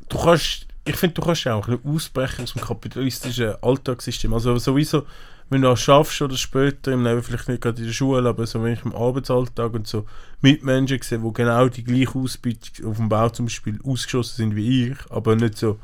du 0.08 0.18
kannst, 0.18 0.66
ich 0.84 0.96
finde, 0.96 1.14
du 1.14 1.22
kannst 1.22 1.46
auch 1.46 1.68
ein 1.68 1.78
bisschen 1.78 1.94
ausbrechen 1.94 2.42
aus 2.44 2.52
dem 2.52 2.62
kapitalistischen 2.62 3.54
Alltagssystem. 3.62 4.32
Also 4.34 4.56
sowieso, 4.58 5.04
wenn 5.50 5.62
du 5.62 5.68
auch 5.68 5.76
schaffst 5.76 6.22
oder 6.22 6.36
später 6.36 6.92
im 6.92 7.04
Leben, 7.04 7.22
vielleicht 7.22 7.48
nicht 7.48 7.60
gerade 7.60 7.80
in 7.80 7.86
der 7.86 7.92
Schule, 7.92 8.28
aber 8.28 8.46
so 8.46 8.62
wenn 8.62 8.72
ich 8.72 8.84
im 8.84 8.94
Arbeitsalltag 8.94 9.74
und 9.74 9.86
so 9.86 10.06
Mitmenschen 10.40 11.00
sehe, 11.02 11.18
die 11.18 11.32
genau 11.32 11.68
die 11.68 11.84
gleiche 11.84 12.18
Ausbildung 12.18 12.90
auf 12.90 12.96
dem 12.96 13.08
Bau 13.08 13.28
zum 13.28 13.46
Beispiel 13.46 13.78
ausgeschossen 13.84 14.36
sind 14.36 14.56
wie 14.56 14.88
ich, 14.88 14.96
aber 15.10 15.36
nicht 15.36 15.58
so 15.58 15.78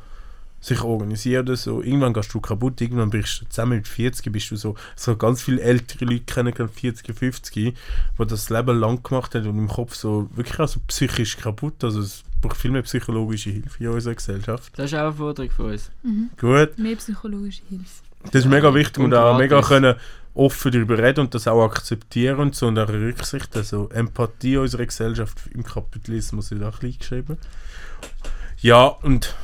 sich 0.61 0.83
organisieren 0.83 1.43
oder 1.47 1.57
so. 1.57 1.83
Irgendwann 1.83 2.13
gehst 2.13 2.33
du 2.35 2.41
kaputt, 2.41 2.81
irgendwann 2.81 3.11
brichst 3.11 3.43
du 3.43 3.49
zusammen 3.49 3.77
mit 3.79 3.89
40, 3.89 4.33
bist 4.33 4.51
du 4.51 4.57
so, 4.57 4.75
so 4.97 5.17
ganz 5.17 5.43
viele 5.43 5.61
ältere 5.61 6.05
Leute 6.05 6.25
kennengelernt, 6.25 6.75
40, 6.75 7.17
50, 7.17 7.53
die 7.55 7.75
das 8.27 8.51
Leben 8.51 8.79
lang 8.79 9.03
gemacht 9.03 9.35
haben 9.35 9.47
und 9.47 9.59
im 9.59 9.69
Kopf 9.69 9.95
so 9.95 10.29
wirklich 10.35 10.59
auch 10.59 10.69
so 10.69 10.81
psychisch 10.89 11.37
kaputt. 11.37 11.85
Also 11.85 12.01
es 12.01 12.23
braucht 12.41 12.57
viel 12.57 12.71
mehr 12.71 12.83
psychologische 12.83 13.51
Hilfe 13.51 13.85
in 13.85 13.91
unserer 13.91 14.15
Gesellschaft. 14.15 14.73
Das 14.77 14.87
ist 14.87 14.95
auch 14.99 15.03
eine 15.05 15.13
Forderung 15.13 15.51
von 15.51 15.71
uns. 15.73 15.91
Mhm. 16.03 16.31
Gut, 16.39 16.79
Mehr 16.79 16.97
psychologische 16.97 17.63
Hilfe. 17.69 18.03
das 18.25 18.45
ist 18.45 18.47
mega 18.47 18.75
wichtig 18.75 18.99
und, 18.99 19.13
Und 19.13 19.15
auch 19.15 19.39
mega 19.39 19.61
können 19.63 19.95
offen 20.35 20.71
darüber 20.71 20.99
reden 20.99 21.21
und 21.21 21.35
das 21.35 21.49
auch 21.49 21.65
akzeptieren 21.65 22.39
und 22.39 22.55
so 22.55 22.69
und 22.69 22.79
auch 22.79 22.89
Rücksicht, 22.89 23.57
also 23.57 23.89
Empathie 23.89 24.57
unserer 24.57 24.87
Gesellschaft 24.87 25.39
im 25.53 25.65
Kapitalismus 25.65 26.53
wird 26.53 26.63
auch 26.63 26.79
klein 26.79 26.95
geschrieben. 26.97 27.39
Ja, 28.61 28.87
und 28.87 29.35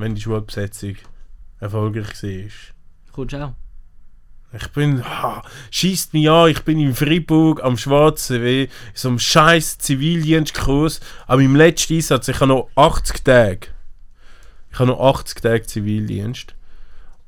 wenn 0.00 0.14
die 0.14 0.20
Schulbesetzung 0.20 0.96
erfolgreich 1.60 2.22
war, 2.22 2.50
Kommst 3.12 3.32
du 3.34 3.44
auch? 3.44 3.54
Ich 4.52 4.66
bin, 4.68 5.00
ah, 5.02 5.42
schießt 5.70 6.12
mich 6.12 6.28
an, 6.28 6.50
ich 6.50 6.62
bin 6.62 6.80
in 6.80 6.94
Freiburg 6.94 7.62
am 7.62 7.76
Schwarzen 7.76 8.40
See, 8.40 8.64
in 8.64 8.68
so 8.94 9.08
einem 9.08 9.18
scheiß 9.20 9.78
Zivildienstkurs. 9.78 11.00
Aber 11.28 11.40
im 11.40 11.54
letzten 11.54 11.94
Einsatz, 11.94 12.26
ich 12.26 12.40
habe 12.40 12.48
noch 12.48 12.68
80 12.74 13.22
Tage. 13.22 13.68
Ich 14.72 14.78
habe 14.80 14.90
noch 14.90 15.00
80 15.00 15.40
Tage 15.40 15.66
Zivildienst. 15.66 16.54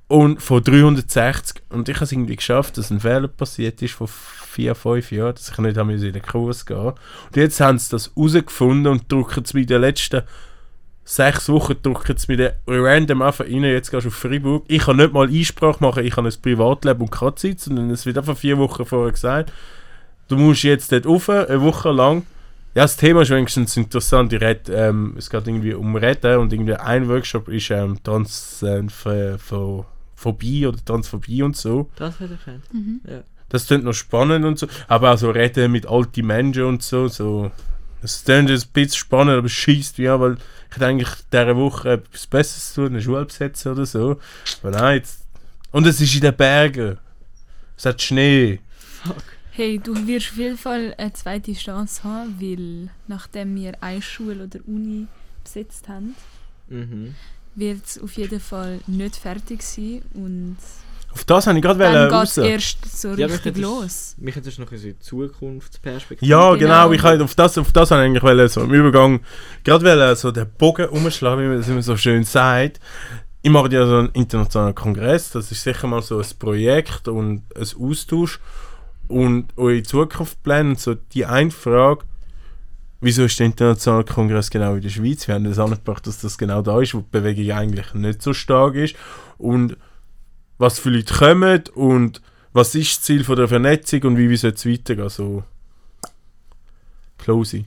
Und 0.08 0.42
von 0.42 0.64
360. 0.64 1.62
Und 1.68 1.88
ich 1.88 1.94
habe 1.96 2.04
es 2.06 2.12
irgendwie 2.12 2.36
geschafft, 2.36 2.76
dass 2.76 2.90
ein 2.90 3.00
Fehler 3.00 3.28
passiert 3.28 3.80
ist 3.82 3.94
von 3.94 4.08
4, 4.08 4.74
5 4.74 5.12
Jahren, 5.12 5.34
dass 5.34 5.50
ich 5.50 5.58
nicht 5.58 5.76
in 5.76 6.12
den 6.12 6.22
Kurs 6.22 6.66
gehen 6.66 6.76
Und 6.76 7.36
jetzt 7.36 7.60
haben 7.60 7.78
sie 7.78 7.90
das 7.90 8.10
herausgefunden 8.16 8.92
und 8.92 9.10
drücken 9.10 9.44
es 9.44 9.54
in 9.54 9.66
den 9.66 9.80
letzten 9.80 10.22
sechs 11.05 11.48
Wochen 11.48 11.76
drücken 11.82 12.16
sie 12.16 12.32
mir 12.32 12.36
den 12.36 12.53
random 12.66 13.22
einfach 13.22 13.44
rein, 13.44 13.64
jetzt 13.64 13.90
gehst 13.90 14.05
du 14.05 14.09
auf 14.09 14.14
Freiburg. 14.14 14.64
Ich 14.68 14.82
kann 14.82 14.96
nicht 14.96 15.12
mal 15.12 15.28
Einsprache 15.28 15.82
machen, 15.82 16.05
ich 16.05 16.16
habe 16.16 16.28
ein 16.28 16.34
Privatleben 16.40 17.03
und 17.03 17.11
keine 17.11 17.34
Zeit, 17.34 17.61
sondern 17.61 17.90
es 17.90 18.07
wird 18.07 18.18
einfach 18.18 18.36
vier 18.36 18.59
Wochen 18.59 18.84
vorher 18.84 19.12
gesagt, 19.12 19.53
du 20.28 20.36
musst 20.36 20.62
jetzt 20.62 20.92
dort 20.92 21.07
rauf, 21.07 21.28
eine 21.28 21.61
Woche 21.61 21.90
lang. 21.90 22.24
Ja, 22.74 22.82
das 22.82 22.96
Thema 22.96 23.20
ist 23.20 23.30
wenigstens 23.30 23.76
interessant. 23.76 24.32
Ich 24.32 24.40
red, 24.40 24.70
ähm, 24.70 25.14
es 25.18 25.28
geht 25.28 25.46
irgendwie 25.46 25.74
um 25.74 25.94
Reden 25.94 26.38
und 26.38 26.55
irgendwie 26.55 26.74
ein 26.74 27.07
Workshop 27.07 27.48
ist 27.48 27.70
ähm, 27.70 28.03
Transphobie 28.03 28.57
oder 30.66 30.82
Transphobie 30.82 31.42
und 31.42 31.55
so. 31.55 31.90
Das 31.96 32.18
hätte 32.18 32.34
ich 32.34 32.44
gehört. 32.44 32.62
Mhm. 32.72 33.03
Das 33.50 33.66
klingt 33.66 33.84
noch 33.84 33.92
spannend 33.92 34.46
und 34.46 34.59
so. 34.59 34.66
Aber 34.88 35.12
auch 35.12 35.18
so 35.18 35.30
reden 35.30 35.70
mit 35.70 35.86
alten 35.86 36.26
Menschen 36.26 36.64
und 36.64 36.82
so. 36.82 37.09
so. 37.09 37.50
Das 38.00 38.24
klingt 38.24 38.50
ein 38.50 38.62
bisschen 38.72 38.96
spannend, 38.96 39.36
aber 39.36 39.46
es 39.46 39.53
schießt 39.53 39.98
wie 39.98 40.09
an, 40.09 40.20
weil 40.20 40.36
ich 40.72 40.76
hätte 40.76 40.86
eigentlich 40.86 41.08
diese 41.30 41.54
Woche 41.56 41.92
etwas 41.92 42.26
Besseres 42.26 42.72
zu 42.72 42.80
tun, 42.82 42.92
eine 42.94 43.02
Schule 43.02 43.26
besetzen 43.26 43.72
oder 43.72 43.84
so. 43.84 44.18
Aber 44.62 44.70
nein, 44.70 44.96
jetzt. 44.96 45.26
Und 45.70 45.86
es 45.86 46.00
ist 46.00 46.14
in 46.14 46.22
den 46.22 46.34
Bergen. 46.34 46.96
Es 47.76 47.84
hat 47.84 48.00
Schnee. 48.00 48.60
Hey, 49.50 49.78
du 49.78 49.94
wirst 50.06 50.30
auf 50.30 50.38
jeden 50.38 50.56
Fall 50.56 50.94
eine 50.96 51.12
zweite 51.12 51.52
Chance 51.52 52.04
haben, 52.04 52.40
weil 52.40 52.88
nachdem 53.06 53.54
wir 53.54 53.82
eine 53.82 54.00
Schule 54.00 54.44
oder 54.44 54.60
Uni 54.66 55.06
besetzt 55.44 55.88
haben, 55.88 56.14
Mhm. 56.68 57.14
wird 57.54 57.84
es 57.84 57.98
auf 58.00 58.14
jeden 58.14 58.40
Fall 58.40 58.80
nicht 58.86 59.16
fertig 59.16 59.62
sein 59.62 60.00
und 60.14 60.56
Auf 61.12 61.24
das 61.24 61.46
habe 61.46 61.58
ich 61.58 61.62
gerade 61.62 61.78
dann 61.78 62.08
geht 62.08 62.12
raus. 62.12 62.36
es 62.36 62.44
erst 62.44 63.00
so 63.00 63.12
Ja, 63.14 63.26
richtig 63.26 63.58
los. 63.58 64.14
Mich 64.18 64.34
hat 64.34 64.46
das 64.46 64.58
noch 64.58 64.72
in 64.72 64.78
so 64.78 64.88
Zukunftsperspektive. 64.98 66.30
Ja, 66.30 66.54
genau. 66.54 66.88
Genau. 66.88 66.92
Ich 66.92 67.02
wollte 67.02 67.24
auf 67.24 67.34
das, 67.34 67.58
auf 67.58 67.70
das 67.72 67.90
habe 67.90 68.02
ich 68.02 68.06
eigentlich 68.06 68.22
wollen, 68.22 68.48
so 68.48 68.62
im 68.62 68.72
Übergang 68.72 69.20
gerade 69.62 69.84
wollen, 69.84 70.16
so 70.16 70.30
den 70.30 70.46
Bogen 70.56 70.88
umschlagen, 70.88 71.44
wie 71.44 71.48
man 71.48 71.58
das 71.58 71.68
immer 71.68 71.82
so 71.82 71.96
schön 71.96 72.24
sagt. 72.24 72.80
Ich 73.42 73.50
mache 73.50 73.72
ja 73.72 73.86
so 73.86 73.96
einen 73.96 74.08
internationalen 74.10 74.74
Kongress. 74.74 75.30
Das 75.32 75.52
ist 75.52 75.62
sicher 75.62 75.86
mal 75.86 76.00
so 76.00 76.18
ein 76.18 76.26
Projekt 76.38 77.08
und 77.08 77.42
ein 77.56 77.66
Austausch. 77.78 78.40
Und 79.08 79.48
eure 79.56 79.82
Zukunftspläne 79.82 80.70
und 80.70 80.80
so 80.80 80.94
die 80.94 81.26
eine 81.26 81.50
Frage, 81.50 82.04
wieso 83.02 83.24
ist 83.24 83.38
der 83.38 83.46
internationale 83.46 84.04
Kongress 84.04 84.48
genau 84.48 84.76
in 84.76 84.80
der 84.80 84.88
Schweiz? 84.88 85.28
Wir 85.28 85.34
haben 85.34 85.44
das 85.44 85.58
angebracht, 85.58 86.06
dass 86.06 86.20
das 86.20 86.38
genau 86.38 86.62
da 86.62 86.80
ist, 86.80 86.94
wo 86.94 87.00
die 87.00 87.10
Bewegung 87.10 87.50
eigentlich 87.54 87.92
nicht 87.92 88.22
so 88.22 88.32
stark 88.32 88.76
ist. 88.76 88.94
Und 89.36 89.76
was 90.62 90.78
für 90.78 90.90
Leute 90.90 91.12
kommen 91.12 91.62
und 91.74 92.22
was 92.52 92.74
ist 92.74 92.96
das 92.98 93.02
Ziel 93.02 93.24
von 93.24 93.36
der 93.36 93.48
Vernetzung 93.48 94.02
und 94.04 94.16
wie, 94.16 94.36
soll 94.36 94.52
es 94.52 94.64
weitergehen? 94.64 95.08
So, 95.08 95.42
Closing. 97.18 97.66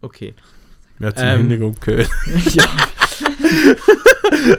Okay. 0.00 0.34
Wir 0.98 1.08
haben 1.08 1.14
es 1.16 1.22
im 1.22 1.28
Ähm. 1.28 1.38
Hintergrund 1.40 1.80
gehört. 1.80 2.10
ja. 2.54 2.64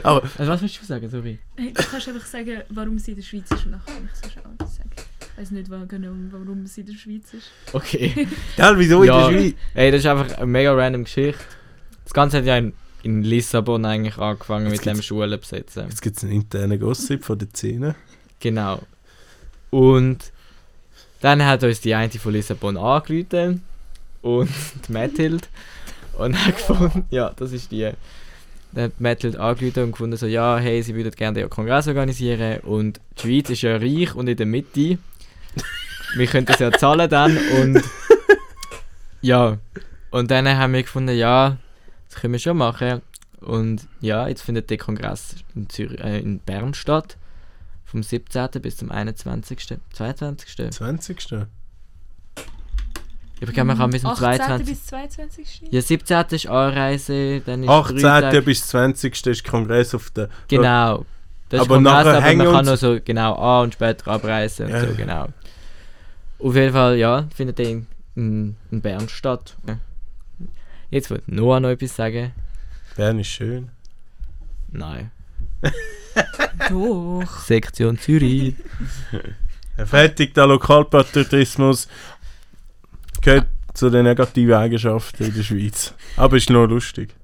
Aber 0.02 0.22
Also 0.38 0.52
was 0.52 0.62
willst 0.62 0.80
du 0.80 0.84
sagen, 0.86 1.08
sorry? 1.08 1.38
Hey, 1.56 1.72
du 1.72 1.82
kannst 1.82 2.08
einfach 2.08 2.26
sagen, 2.26 2.62
warum 2.70 2.98
sie 2.98 3.12
in 3.12 3.16
der 3.18 3.22
Schweiz 3.24 3.50
ist 3.50 3.64
und 3.66 3.72
nachher 3.72 3.94
kann 3.94 4.08
ich 4.12 4.26
es 4.26 4.36
auch 4.38 4.68
sagen. 4.68 4.90
Ich 5.32 5.38
weiß 5.38 5.50
nicht 5.52 5.70
genau, 5.88 6.12
warum 6.32 6.66
sie 6.66 6.80
in 6.82 6.86
der 6.86 6.94
Schweiz 6.94 7.32
ist. 7.34 7.50
Okay. 7.72 8.26
gell, 8.56 8.78
wieso 8.78 9.04
Ja. 9.04 9.28
in 9.28 9.34
der 9.34 9.40
Schweiz? 9.40 9.54
Ey, 9.74 9.90
das 9.90 10.00
ist 10.00 10.06
einfach 10.06 10.36
eine 10.36 10.46
mega 10.46 10.72
random 10.74 11.04
Geschichte. 11.04 11.42
Das 12.04 12.12
Ganze 12.12 12.38
hat 12.38 12.44
ja 12.44 12.56
in, 12.58 12.72
in 13.02 13.22
Lissabon 13.22 13.84
eigentlich 13.84 14.18
angefangen 14.18 14.70
Jetzt 14.70 14.84
mit 14.84 14.96
dem 14.96 15.02
Schulen 15.02 15.38
besetzen. 15.40 15.86
Jetzt 15.88 16.02
gibt 16.02 16.16
es 16.16 16.24
einen 16.24 16.32
internen 16.32 16.78
Gossip 16.78 17.24
von 17.24 17.38
der 17.38 17.48
Szene. 17.48 17.94
Genau. 18.40 18.82
Und 19.70 20.32
Dann 21.20 21.44
hat 21.44 21.62
uns 21.62 21.80
die 21.80 21.94
eine 21.94 22.10
von 22.10 22.32
Lissabon 22.32 22.76
angerufen 22.76 23.62
und 24.22 24.50
die 24.88 24.92
Mathilde 24.92 25.46
und 26.18 26.34
hat 26.46 26.56
gefunden, 26.56 27.04
ja, 27.10 27.30
das 27.36 27.52
ist 27.52 27.70
die. 27.70 27.90
Dann 28.72 28.84
hat 28.84 29.00
Mathilde 29.00 29.38
angerufen 29.40 29.84
und 29.84 29.92
gefunden, 29.92 30.16
so, 30.16 30.26
ja, 30.26 30.56
hey, 30.58 30.82
sie 30.82 30.94
würden 30.94 31.10
gerne 31.12 31.40
den 31.40 31.50
Kongress 31.50 31.88
organisieren 31.88 32.60
und 32.60 33.00
die 33.18 33.22
Schweiz 33.22 33.50
ist 33.50 33.62
ja 33.62 33.76
reich 33.76 34.14
und 34.14 34.28
in 34.28 34.36
der 34.36 34.46
Mitte. 34.46 34.98
Wir 36.16 36.26
können 36.26 36.46
das 36.46 36.58
ja 36.58 36.72
zahlen 36.72 37.08
dann 37.08 37.36
und 37.60 37.82
ja. 39.20 39.58
Und 40.10 40.30
dann 40.30 40.48
haben 40.48 40.72
wir 40.72 40.82
gefunden, 40.82 41.16
ja, 41.16 41.56
das 42.10 42.20
können 42.20 42.32
wir 42.32 42.38
schon 42.40 42.56
machen. 42.56 43.00
Und 43.40 43.86
ja, 44.00 44.28
jetzt 44.28 44.42
findet 44.42 44.68
der 44.68 44.76
Kongress 44.78 45.36
in, 45.54 45.68
Zürich, 45.70 45.98
äh, 46.00 46.18
in 46.20 46.40
Bern 46.40 46.74
statt. 46.74 47.16
Vom 47.86 48.02
17. 48.02 48.48
bis 48.60 48.76
zum 48.76 48.90
21. 48.90 49.78
22. 49.92 50.56
20. 50.72 51.46
Ich 53.42 53.46
glaube, 53.52 53.64
man 53.68 53.78
kann 53.78 53.90
bis 53.90 54.02
zum 54.02 54.10
18. 54.10 54.24
22. 54.36 54.66
bis 54.66 54.86
22. 54.86 55.62
Ja, 55.70 55.80
17. 55.80 56.24
ist 56.32 56.46
Anreise, 56.46 57.40
dann 57.40 57.62
ist 57.62 57.68
18. 57.70 57.96
drei 57.98 58.20
Tage- 58.20 58.42
bis 58.42 58.66
20. 58.68 59.26
ist 59.26 59.44
Kongress 59.44 59.94
auf 59.94 60.10
der. 60.10 60.28
Genau. 60.48 61.06
Das 61.48 61.62
Aber 61.62 61.78
ist 61.78 61.82
Kongress, 61.84 61.92
nachher 62.04 62.16
aber 62.18 62.22
hängen 62.26 62.38
man 62.38 62.46
kann 62.48 62.68
uns- 62.68 62.68
noch 62.68 62.76
so 62.76 62.98
genau 63.02 63.34
an- 63.34 63.64
und 63.64 63.74
später 63.74 64.08
abreisen 64.10 64.66
und 64.66 64.72
Ja. 64.72 64.86
so, 64.86 64.94
genau. 64.94 65.28
Auf 66.38 66.54
jeden 66.54 66.72
Fall, 66.72 66.96
ja, 66.96 67.26
findet 67.34 67.58
der 67.58 67.70
in, 67.70 67.86
in, 68.14 68.56
in 68.70 68.80
Bern 68.82 69.08
statt. 69.08 69.56
Ja. 69.66 69.78
Jetzt 70.90 71.10
wird 71.10 71.28
Noah 71.28 71.60
noch 71.60 71.70
etwas 71.70 71.94
sagen. 71.94 72.32
Bern 72.96 73.18
ist 73.18 73.28
schön. 73.28 73.70
Nein. 74.72 75.10
Doch. 76.68 77.40
Sektion 77.40 77.98
Zürich. 77.98 78.54
Ja, 79.76 79.86
Fertig, 79.86 80.34
der 80.34 80.46
Lokalpatriotismus 80.46 81.88
gehört 83.22 83.46
zu 83.72 83.88
den 83.88 84.04
negativen 84.04 84.54
Eigenschaften 84.54 85.24
in 85.24 85.34
der 85.34 85.42
Schweiz. 85.42 85.94
Aber 86.16 86.36
ist 86.36 86.50
noch 86.50 86.66
lustig. 86.66 87.14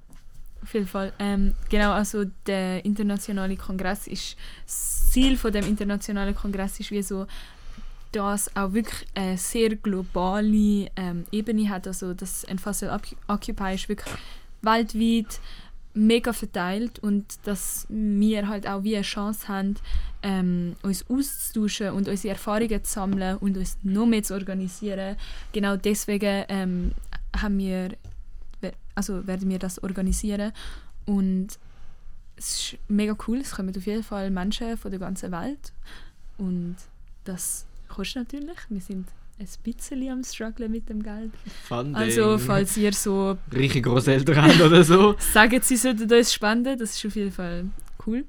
Auf 0.62 0.74
jeden 0.74 0.86
Fall. 0.86 1.12
Ähm, 1.18 1.54
genau, 1.68 1.92
also 1.92 2.24
der 2.46 2.84
internationale 2.84 3.56
Kongress 3.56 4.06
ist, 4.06 4.36
das 4.64 5.10
Ziel 5.10 5.36
von 5.36 5.52
dem 5.52 5.66
internationalen 5.66 6.34
Kongress 6.34 6.80
ist 6.80 6.90
wie 6.90 7.02
so, 7.02 7.26
dass 8.16 8.54
auch 8.56 8.72
wirklich 8.72 9.06
eine 9.14 9.38
sehr 9.38 9.76
globale 9.76 10.88
ähm, 10.96 11.24
Ebene 11.30 11.68
hat. 11.68 11.86
Also 11.86 12.14
das 12.14 12.44
Enfasel 12.44 12.90
Occupy 13.28 13.74
ist 13.74 13.88
wirklich 13.88 14.14
weltweit 14.62 15.40
mega 15.94 16.32
verteilt 16.32 16.98
und 16.98 17.24
dass 17.44 17.86
wir 17.88 18.48
halt 18.48 18.68
auch 18.68 18.82
wie 18.82 18.96
eine 18.96 19.02
Chance 19.02 19.48
haben, 19.48 19.76
ähm, 20.22 20.76
uns 20.82 21.08
auszutauschen 21.08 21.90
und 21.90 22.06
unsere 22.08 22.34
Erfahrungen 22.34 22.84
zu 22.84 22.92
sammeln 22.92 23.38
und 23.38 23.56
uns 23.56 23.78
noch 23.82 24.04
mehr 24.04 24.22
zu 24.22 24.34
organisieren. 24.34 25.16
Genau 25.52 25.76
deswegen 25.76 26.44
ähm, 26.48 26.92
haben 27.34 27.58
wir 27.58 27.90
also 28.96 29.26
werden 29.26 29.48
wir 29.48 29.60
das 29.60 29.80
organisieren 29.82 30.52
und 31.04 31.58
es 32.36 32.72
ist 32.72 32.78
mega 32.88 33.16
cool, 33.28 33.38
es 33.38 33.52
kommen 33.52 33.76
auf 33.76 33.86
jeden 33.86 34.02
Fall 34.02 34.30
Menschen 34.30 34.76
von 34.76 34.90
der 34.90 35.00
ganzen 35.00 35.30
Welt 35.30 35.72
und 36.38 36.76
das 37.24 37.66
kostet 37.96 38.32
natürlich, 38.32 38.58
wir 38.68 38.80
sind 38.80 39.08
ein 39.38 39.48
bisschen 39.62 40.10
am 40.10 40.22
strugglen 40.22 40.70
mit 40.70 40.88
dem 40.88 41.02
Geld. 41.02 41.32
Funding. 41.66 41.94
Also 41.94 42.36
falls 42.36 42.76
ihr 42.76 42.92
so 42.92 43.38
Reiche 43.50 43.80
Großeltern 43.80 44.36
haben 44.36 44.60
oder 44.60 44.84
so. 44.84 45.14
sagt, 45.18 45.64
sie 45.64 45.76
sollten 45.76 46.12
uns 46.12 46.32
spenden, 46.32 46.78
das 46.78 46.96
ist 46.96 47.06
auf 47.06 47.16
jeden 47.16 47.32
Fall 47.32 47.64
cool. 48.06 48.24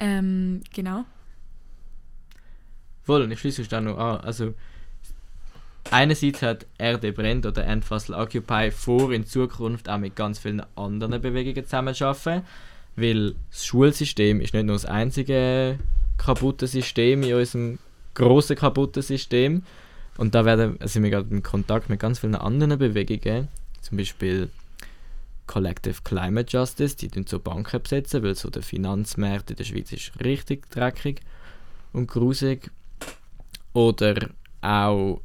Ähm, 0.00 0.62
genau. 0.74 1.04
Voll, 3.04 3.22
und 3.22 3.30
ich 3.30 3.38
schließe 3.38 3.62
es 3.62 3.68
dann 3.68 3.84
noch 3.84 3.98
an. 3.98 4.20
Also, 4.20 4.54
einerseits 5.90 6.42
hat 6.42 6.66
RD 6.80 7.14
Brand 7.14 7.46
oder 7.46 7.64
Endfasel 7.64 8.16
Occupy 8.16 8.72
vor, 8.72 9.12
in 9.12 9.26
Zukunft 9.26 9.88
auch 9.88 9.98
mit 9.98 10.16
ganz 10.16 10.40
vielen 10.40 10.62
anderen 10.74 11.20
Bewegungen 11.20 11.64
zusammenzuarbeiten. 11.64 12.44
Weil 12.96 13.34
das 13.50 13.64
Schulsystem 13.64 14.40
ist 14.40 14.54
nicht 14.54 14.66
nur 14.66 14.74
das 14.74 14.86
einzige 14.86 15.78
kaputte 16.18 16.66
System 16.66 17.22
in 17.22 17.34
unserem 17.34 17.78
grossen 18.14 18.56
kaputten 18.56 19.02
System. 19.02 19.62
Und 20.18 20.34
da 20.34 20.44
werden, 20.44 20.76
also 20.80 20.92
sind 20.92 21.02
wir 21.04 21.10
gerade 21.10 21.30
in 21.30 21.42
Kontakt 21.42 21.88
mit 21.88 22.00
ganz 22.00 22.18
vielen 22.18 22.34
anderen 22.34 22.78
Bewegungen. 22.78 23.48
Zum 23.80 23.96
Beispiel 23.96 24.50
Collective 25.46 26.02
Climate 26.04 26.50
Justice, 26.50 26.96
die 26.96 27.08
tun 27.08 27.26
so 27.26 27.38
Banken 27.38 27.82
besetzen, 27.82 28.22
weil 28.22 28.34
so 28.34 28.50
der 28.50 28.62
Finanzmarkt 28.62 29.50
in 29.50 29.56
der 29.56 29.64
Schweiz 29.64 29.92
ist 29.92 30.12
richtig 30.22 30.70
dreckig 30.70 31.20
und 31.92 32.06
grusig. 32.06 32.70
Oder 33.72 34.28
auch 34.60 35.20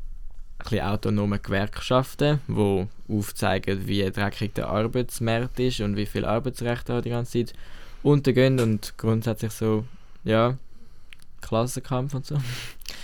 ein 0.72 0.82
autonome 0.82 1.40
Gewerkschaften, 1.40 2.40
die 2.48 2.88
aufzeigen, 3.10 3.88
wie 3.88 4.10
dreckig 4.10 4.54
der 4.54 4.70
Arbeitsmarkt 4.70 5.60
ist 5.60 5.82
und 5.82 5.96
wie 5.96 6.06
viel 6.06 6.26
Arbeitsrechte 6.26 7.02
die 7.02 7.10
ganze 7.10 7.46
Zeit 7.46 7.54
untergehen 8.04 8.60
und 8.60 8.94
grundsätzlich 8.98 9.52
so, 9.52 9.86
ja, 10.24 10.58
Klassenkampf 11.42 12.14
und 12.14 12.26
so. 12.26 12.38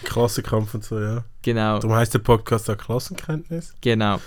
Klassenkampf 0.03 0.73
und 0.73 0.83
so, 0.83 0.99
ja. 0.99 1.23
Genau. 1.41 1.79
Darum 1.79 1.95
heisst 1.95 2.13
der 2.13 2.19
Podcast 2.19 2.69
auch 2.69 2.77
Klassenkenntnis. 2.77 3.73
Genau. 3.81 4.19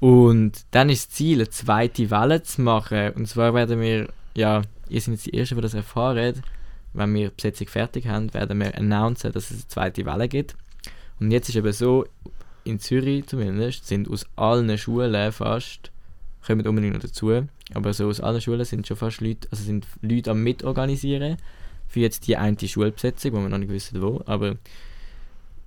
Und 0.00 0.64
dann 0.70 0.90
ist 0.90 1.08
das 1.08 1.16
Ziel, 1.16 1.38
eine 1.38 1.50
zweite 1.50 2.10
Welle 2.10 2.42
zu 2.42 2.62
machen. 2.62 3.12
Und 3.14 3.26
zwar 3.26 3.54
werden 3.54 3.80
wir, 3.80 4.08
ja, 4.34 4.62
ihr 4.88 5.00
seid 5.00 5.14
jetzt 5.14 5.26
die 5.26 5.34
Ersten, 5.34 5.56
die 5.56 5.62
das 5.62 5.74
erfahren. 5.74 6.42
Wenn 6.92 7.14
wir 7.14 7.28
die 7.28 7.34
Besetzung 7.34 7.66
fertig 7.68 8.06
haben, 8.06 8.32
werden 8.32 8.58
wir 8.60 8.76
announcen, 8.76 9.32
dass 9.32 9.50
es 9.50 9.56
eine 9.56 9.68
zweite 9.68 10.06
Welle 10.06 10.28
gibt. 10.28 10.56
Und 11.20 11.30
jetzt 11.30 11.48
ist 11.48 11.56
eben 11.56 11.72
so, 11.72 12.06
in 12.64 12.78
Zürich 12.78 13.26
zumindest, 13.26 13.86
sind 13.86 14.08
aus 14.10 14.26
allen 14.36 14.76
Schulen 14.78 15.32
fast, 15.32 15.90
kommen 16.46 16.66
unbedingt 16.66 16.94
noch 16.94 17.02
dazu, 17.02 17.46
aber 17.74 17.92
so 17.92 18.08
aus 18.08 18.20
allen 18.20 18.40
Schulen 18.40 18.64
sind 18.64 18.86
schon 18.86 18.96
fast 18.96 19.20
Leute, 19.20 19.48
also 19.50 19.64
sind 19.64 19.86
Leute 20.02 20.30
am 20.30 20.42
Mitorganisieren 20.42 21.38
für 21.88 22.00
jetzt 22.00 22.26
die 22.26 22.36
eine 22.36 22.56
Schulbesetzung, 22.58 23.32
wo 23.32 23.40
wir 23.40 23.48
noch 23.48 23.58
nicht 23.58 23.72
wissen, 23.72 24.02
wo, 24.02 24.22
aber 24.26 24.56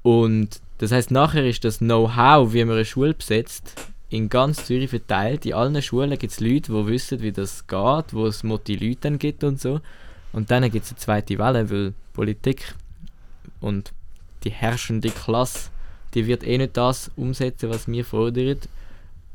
und 0.04 0.62
das 0.80 0.92
heißt 0.92 1.12
nachher 1.12 1.46
ist 1.46 1.64
das 1.64 1.78
Know-how, 1.78 2.54
wie 2.54 2.66
man 2.66 2.76
eine 2.76 2.86
Schule 2.86 3.14
besetzt, 3.14 3.76
in 4.10 4.30
ganz 4.30 4.66
Zürich 4.66 4.90
verteilt. 4.90 5.46
In 5.46 5.54
allen 5.54 5.82
Schulen 5.82 6.18
gibt 6.18 6.34
es 6.34 6.40
Leute, 6.40 6.72
die 6.72 6.88
wissen, 6.88 7.22
wie 7.22 7.32
das 7.32 7.68
geht, 7.68 8.14
wo 8.14 8.26
es 8.26 8.44
Motti 8.44 8.76
Leute 8.76 9.18
gibt 9.18 9.44
und 9.44 9.60
so. 9.62 9.80
Und 10.34 10.52
dann 10.52 10.70
gibt 10.70 10.86
es 10.86 10.92
eine 10.92 11.00
zweite 11.00 11.38
Welle, 11.38 11.70
weil 11.70 11.94
Politik 12.14 12.74
und 13.60 13.94
die 14.44 14.50
herrschende 14.50 15.10
Klasse, 15.10 15.70
die 16.14 16.26
wird 16.28 16.44
eh 16.44 16.58
nicht 16.58 16.76
das 16.76 17.12
umsetzen, 17.16 17.70
was 17.70 17.88
wir 17.88 18.04
fordern. 18.04 18.58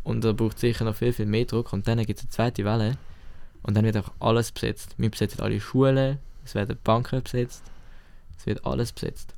Und 0.04 0.24
da 0.24 0.32
braucht 0.32 0.58
sicher 0.58 0.84
noch 0.84 0.96
viel, 0.96 1.12
viel 1.12 1.26
mehr 1.26 1.44
Druck. 1.44 1.72
Und 1.72 1.88
dann 1.88 1.98
gibt 2.04 2.18
es 2.18 2.24
eine 2.24 2.30
zweite 2.30 2.64
Welle. 2.64 2.98
Und 3.62 3.76
dann 3.76 3.84
wird 3.84 3.96
auch 3.96 4.12
alles 4.20 4.52
besetzt. 4.52 4.94
Wir 4.98 5.10
besetzen 5.10 5.40
alle 5.40 5.60
Schulen, 5.60 6.18
es 6.46 6.54
werden 6.54 6.78
Banken 6.82 7.22
besetzt, 7.22 7.62
es 8.38 8.46
wird 8.46 8.64
alles 8.64 8.92
besetzt. 8.92 9.34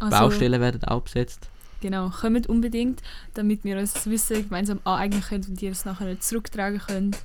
Also, 0.00 0.16
Baustellen 0.16 0.60
werden 0.60 0.84
auch 0.84 1.02
besetzt. 1.02 1.48
Genau, 1.80 2.10
kommt 2.10 2.48
unbedingt, 2.48 3.02
damit 3.34 3.62
wir 3.62 3.78
uns 3.78 3.92
das 3.92 4.10
Wissen 4.10 4.42
gemeinsam 4.48 4.80
aneignen 4.84 5.22
können 5.22 5.44
und 5.48 5.62
ihr 5.62 5.70
es 5.70 5.84
nachher 5.84 6.18
zurücktragen 6.18 6.80
könnt 6.80 7.18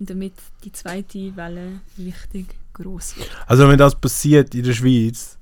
und 0.00 0.10
damit 0.10 0.32
die 0.64 0.72
zweite 0.72 1.36
Welle 1.36 1.80
richtig 1.98 2.46
groß 2.74 3.18
wird. 3.18 3.30
Also 3.46 3.68
wenn 3.68 3.78
das 3.78 3.94
passiert 3.94 4.54
in 4.56 4.64
der 4.64 4.72
Schweiz, 4.72 5.38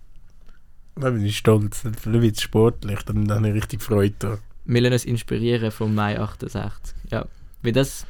dann 0.94 1.14
bin 1.14 1.24
ich 1.24 1.38
stolz. 1.38 1.82
Dann 1.82 2.22
wird 2.22 2.36
es 2.36 2.42
sportlich, 2.42 3.00
dann, 3.02 3.26
dann 3.26 3.38
habe 3.38 3.48
ich 3.48 3.54
richtig 3.54 3.82
Freude 3.82 4.14
daran. 4.18 4.38
Wir 4.66 4.82
lassen 4.82 4.92
uns 4.92 5.04
inspirieren 5.06 5.70
vom 5.70 5.94
Mai 5.94 6.20
68. 6.20 6.94
Ja, 7.10 7.24
wie 7.62 7.72
das? 7.72 8.04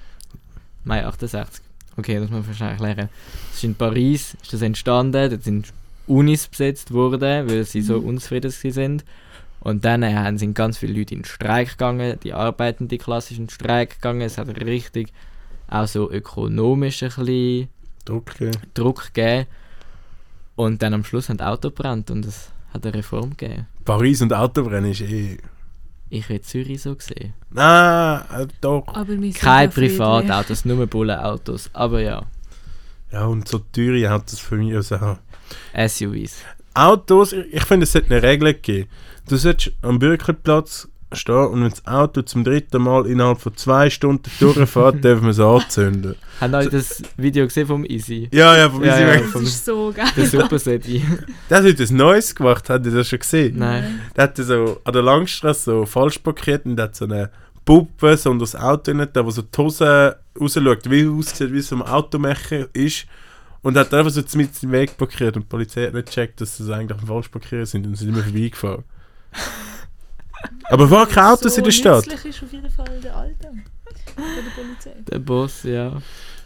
Mai 0.83 1.07
68. 1.07 1.63
Okay, 2.01 2.15
das 2.19 2.31
muss 2.31 2.41
man 2.41 2.47
wahrscheinlich 2.49 2.81
lernen. 2.81 3.09
Das 3.49 3.57
ist 3.59 3.65
in 3.65 3.75
Paris, 3.75 4.37
ist 4.43 4.53
das 4.53 4.63
entstanden, 4.63 5.31
dort 5.31 5.43
sind 5.45 5.73
Unis 6.07 6.49
besetzt 6.49 6.93
worden, 6.93 7.49
weil 7.49 7.65
sie 7.65 7.83
so 7.83 8.01
Mhm. 8.01 8.09
unzufrieden 8.09 8.51
sind. 8.51 9.05
Und 9.61 9.85
dann 9.85 10.03
äh, 10.03 10.15
haben- 10.15 10.39
sind 10.39 10.55
ganz 10.55 10.79
viele 10.79 10.95
Leute 10.99 11.15
in 11.15 11.21
den 11.21 11.27
Streik 11.27 11.73
gegangen, 11.73 12.19
die 12.25 12.33
arbeitende 12.33 12.97
Klasse 12.99 13.33
ist 13.35 13.39
in 13.39 13.45
den 13.47 13.51
Streik 13.51 13.97
gegangen. 13.97 14.23
Es 14.23 14.39
hat 14.39 14.49
richtig 14.49 15.13
auch 15.69 15.87
so 15.87 16.11
ökonomisch 16.11 17.03
ein 17.03 17.11
bisschen 17.11 17.69
Druck 18.07 18.35
geben. 18.39 18.57
Druck 18.75 19.13
gegeben. 19.13 19.47
Und 20.57 20.83
dann 20.83 20.95
am 20.95 21.05
Schluss 21.05 21.29
haben 21.29 21.37
die 21.39 21.45
Auto 21.45 21.69
gebrannt 21.69 22.11
und 22.11 22.25
es 22.27 22.51
hat 22.73 22.85
eine 22.87 22.95
Reform 22.95 23.31
gegeben. 23.37 23.67
Paris 23.85 24.23
und 24.23 24.33
Autorennen 24.33 24.91
ist 24.91 25.03
eh... 25.03 25.37
Ich 26.11 26.29
hätte 26.29 26.45
Zürich 26.45 26.83
so 26.83 26.95
gesehen. 26.97 27.33
Nein, 27.51 28.23
äh, 28.37 28.47
doch. 28.61 28.85
Aber 28.89 29.09
wir 29.09 29.17
sind 29.17 29.35
Kein. 29.37 29.71
Privatautos, 29.71 30.65
nur 30.65 30.87
Bullenautos. 30.87 31.71
Aber 31.73 32.01
ja, 32.01 32.23
Ja, 33.13 33.27
und 33.27 33.47
so 33.49 33.59
teure 33.61 34.13
Autos 34.13 34.39
für 34.41 34.57
mich 34.57 34.75
also 34.75 35.01
haben. 35.01 35.19
SUVs. 35.75 36.43
Autos, 36.75 37.33
ich 37.33 37.53
ich 37.55 37.65
finde, 37.65 37.85
es 37.85 37.93
sollte 37.93 38.13
eine 38.15 38.23
Regel 38.23 38.55
geben. 38.55 38.89
Du 39.29 39.37
solltest 39.37 39.73
am 39.83 39.99
Bürgerplatz 39.99 40.89
stehen 41.13 41.47
und 41.47 41.63
wenn 41.63 41.71
das 41.71 41.87
Auto 41.87 42.23
zum 42.23 42.45
dritten 42.45 42.83
Mal 42.83 43.07
innerhalb 43.07 43.41
von 43.41 43.57
zwei 43.57 43.91
Stunden 43.91 44.31
durchfährt, 44.39 45.03
dürfen 45.05 45.25
wir 45.25 45.31
es 45.31 45.41
anzünden. 45.41 46.15
Habt 46.41 46.53
ihr 46.53 46.59
euch 46.59 46.69
das 46.71 47.03
Video 47.17 47.45
gesehen 47.47 47.67
vom 47.67 47.85
Easy? 47.85 48.29
Ja, 48.33 48.57
ja, 48.57 48.71
von 48.71 48.83
Ja, 48.83 48.99
ja, 48.99 49.07
ja. 49.07 49.15
weg. 49.15 49.25
Das 49.33 49.43
ist 49.43 49.65
so 49.65 49.93
geil. 49.95 50.07
Der 50.17 50.27
Super 50.27 50.59
Seti. 50.59 51.05
Der 51.51 51.59
hat 51.59 51.65
heute 51.65 51.83
ein 51.83 51.97
Neues 51.97 52.35
gemacht, 52.35 52.69
habt 52.71 52.87
ihr 52.87 52.93
das 52.93 53.09
schon 53.09 53.19
gesehen? 53.19 53.59
Nein. 53.59 54.01
Der 54.17 54.25
hat 54.25 54.37
so 54.37 54.81
an 54.85 54.93
der 54.93 55.03
Langstrasse 55.03 55.65
so 55.65 55.87
falsch 55.87 56.19
parkiert 56.19 56.65
und 56.65 56.81
hat 56.81 56.97
so 56.97 57.05
eine 57.05 57.31
Puppe 57.65 58.17
so 58.17 58.31
unter 58.31 58.45
das 58.45 58.57
Auto 58.57 58.93
da 58.93 59.25
wo 59.25 59.31
so 59.31 59.43
die 59.43 59.59
Hose 59.59 60.17
rausschaut, 60.41 60.91
wie 60.91 61.07
aussieht, 61.07 61.53
wie 61.53 61.61
so 61.61 61.77
ein 61.77 61.83
Automecher 61.83 62.69
ist. 62.73 63.07
Und 63.63 63.77
hat 63.77 63.93
einfach 63.93 64.11
so 64.11 64.23
mit 64.39 64.63
dem 64.63 64.73
Weg 64.73 64.97
parkiert 64.97 65.37
und 65.37 65.43
die 65.43 65.49
Polizei 65.49 65.87
hat 65.87 65.95
nicht 65.95 66.07
gecheckt, 66.07 66.41
dass 66.41 66.57
das 66.57 66.71
eigentlich 66.71 66.99
falsch 67.07 67.29
parkiert 67.29 67.69
sind 67.69 67.87
und 67.87 67.95
sind 67.95 68.09
immer 68.09 68.23
vorbeigefahren. 68.23 68.85
Aber 70.65 70.91
war 70.91 71.07
kein 71.07 71.25
Autos 71.25 71.59
in 71.59 71.65
der 71.65 71.71
Stadt? 71.71 72.07
nützlich 72.07 72.35
ist 72.37 72.43
auf 72.43 72.53
jeden 72.53 72.71
Fall 72.71 73.01
der 73.03 73.17
Alte 73.17 73.49
der 74.17 74.63
Polizei. 74.63 75.03
Der 75.11 75.19
Boss, 75.19 75.63
ja. 75.65 76.01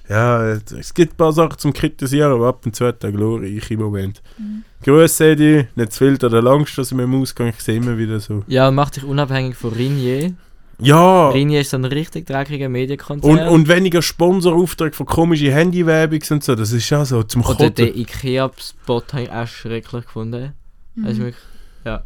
Ja, 0.09 0.53
es 0.53 0.93
gibt 0.93 1.15
ein 1.15 1.17
paar 1.17 1.33
Sachen 1.33 1.59
zum 1.59 1.73
Kritisieren, 1.73 2.33
aber 2.33 2.49
ab 2.49 2.67
und 2.67 2.77
zu 2.77 2.87
hat 2.87 3.03
er 3.03 3.13
glorreiche 3.13 3.77
Moment. 3.77 4.23
Mhm. 4.37 4.63
Grüße 4.83 5.31
Edi, 5.31 5.67
nicht 5.75 5.93
zu 5.93 6.05
viel 6.05 6.25
an 6.25 6.31
der 6.31 6.43
Langstrasse 6.43 6.95
mit 6.95 7.05
dem 7.05 7.23
Ausgang, 7.23 7.49
ich 7.49 7.61
sehe 7.61 7.77
immer 7.77 7.97
wieder 7.97 8.21
so. 8.21 8.45
Ja, 8.47 8.69
und 8.69 8.75
macht 8.75 8.95
sich 8.95 9.05
unabhängig 9.05 9.57
von 9.57 9.73
Ringier. 9.73 10.35
Ja! 10.79 11.31
Ringier 11.31 11.63
ist 11.63 11.71
so 11.71 11.79
ein 11.79 11.87
richtig 11.87 12.27
dreckiger 12.27 12.69
Medienkonzern. 12.69 13.31
Und, 13.31 13.49
und 13.49 13.69
weniger 13.69 14.03
Sponsoraufträge 14.03 14.95
von 14.95 15.07
komischen 15.07 15.53
Handywerbungs 15.53 16.31
und 16.33 16.45
so, 16.45 16.55
das 16.55 16.73
ist 16.73 16.91
ja 16.91 17.05
so 17.05 17.23
zum 17.23 17.43
Oder 17.43 17.55
Kotten. 17.55 17.75
den 17.75 17.97
Ikea-Spot 17.97 19.03
habe 19.13 19.23
ich 19.23 19.31
auch 19.31 19.47
schrecklich 19.47 20.05
gefunden. 20.05 20.53
Mhm. 20.97 21.07
Also 21.07 21.23
wirklich, 21.23 21.45
ja, 21.87 22.05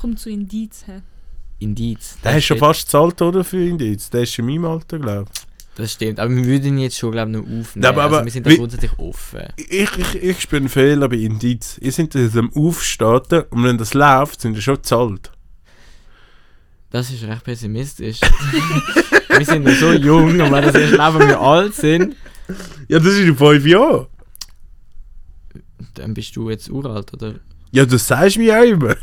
Kommt 0.00 0.18
zu 0.18 0.30
Indiz 0.30 0.86
her. 0.86 1.02
Indiz. 1.58 2.16
Der 2.22 2.32
das 2.32 2.38
ist 2.38 2.44
schon 2.46 2.58
fast 2.58 2.86
gezahlt, 2.86 3.20
oder, 3.22 3.42
für 3.44 3.58
jetzt? 3.62 4.12
Der 4.12 4.22
ist 4.22 4.38
in 4.38 4.46
meinem 4.46 4.64
Alter, 4.66 4.98
glaube 4.98 5.30
Das 5.76 5.92
stimmt, 5.92 6.20
aber 6.20 6.34
wir 6.34 6.44
würden 6.44 6.66
ihn 6.74 6.78
jetzt 6.78 6.98
schon, 6.98 7.12
glaube 7.12 7.30
ich, 7.30 7.36
noch 7.36 7.42
aufnehmen. 7.60 7.82
Ja, 7.84 7.90
aber- 7.90 8.02
also 8.04 8.24
wir 8.24 8.32
sind 8.32 8.46
da 8.46 8.54
grundsätzlich 8.54 8.98
offen. 8.98 9.40
ich. 9.56 9.70
Ich, 9.72 9.98
ich, 9.98 10.14
ich 10.22 10.40
spüre 10.40 10.60
einen 10.60 10.68
Fehler 10.68 11.08
bei 11.08 11.16
Indiz. 11.16 11.78
Ihr 11.80 11.92
seid 11.92 12.14
jetzt 12.14 12.36
am 12.36 12.52
Aufstarten 12.54 13.42
und 13.50 13.64
wenn 13.64 13.78
das 13.78 13.94
läuft, 13.94 14.40
sind 14.40 14.54
ihr 14.56 14.62
schon 14.62 14.76
gezahlt. 14.76 15.30
Das 16.90 17.10
ist 17.10 17.22
recht 17.24 17.44
pessimistisch. 17.44 18.20
wir 19.28 19.44
sind 19.44 19.64
noch 19.64 19.72
so 19.74 19.92
jung 19.92 20.28
und 20.40 20.52
wenn 20.52 20.62
das 20.64 20.74
erst 20.74 20.92
leben, 20.92 21.18
wenn 21.18 21.28
wir 21.28 21.40
alt 21.40 21.74
sind, 21.74 22.16
Ja, 22.88 22.98
das 22.98 23.08
ist 23.14 23.20
in 23.20 23.36
fünf 23.36 23.66
Jahren. 23.66 24.06
dann 25.94 26.14
bist 26.14 26.36
du 26.36 26.48
jetzt 26.50 26.70
uralt, 26.70 27.12
oder? 27.14 27.34
Ja, 27.72 27.84
das 27.84 28.06
sagst 28.06 28.36
du 28.36 28.40
mir 28.40 28.58
auch 28.58 28.62
immer. 28.64 28.94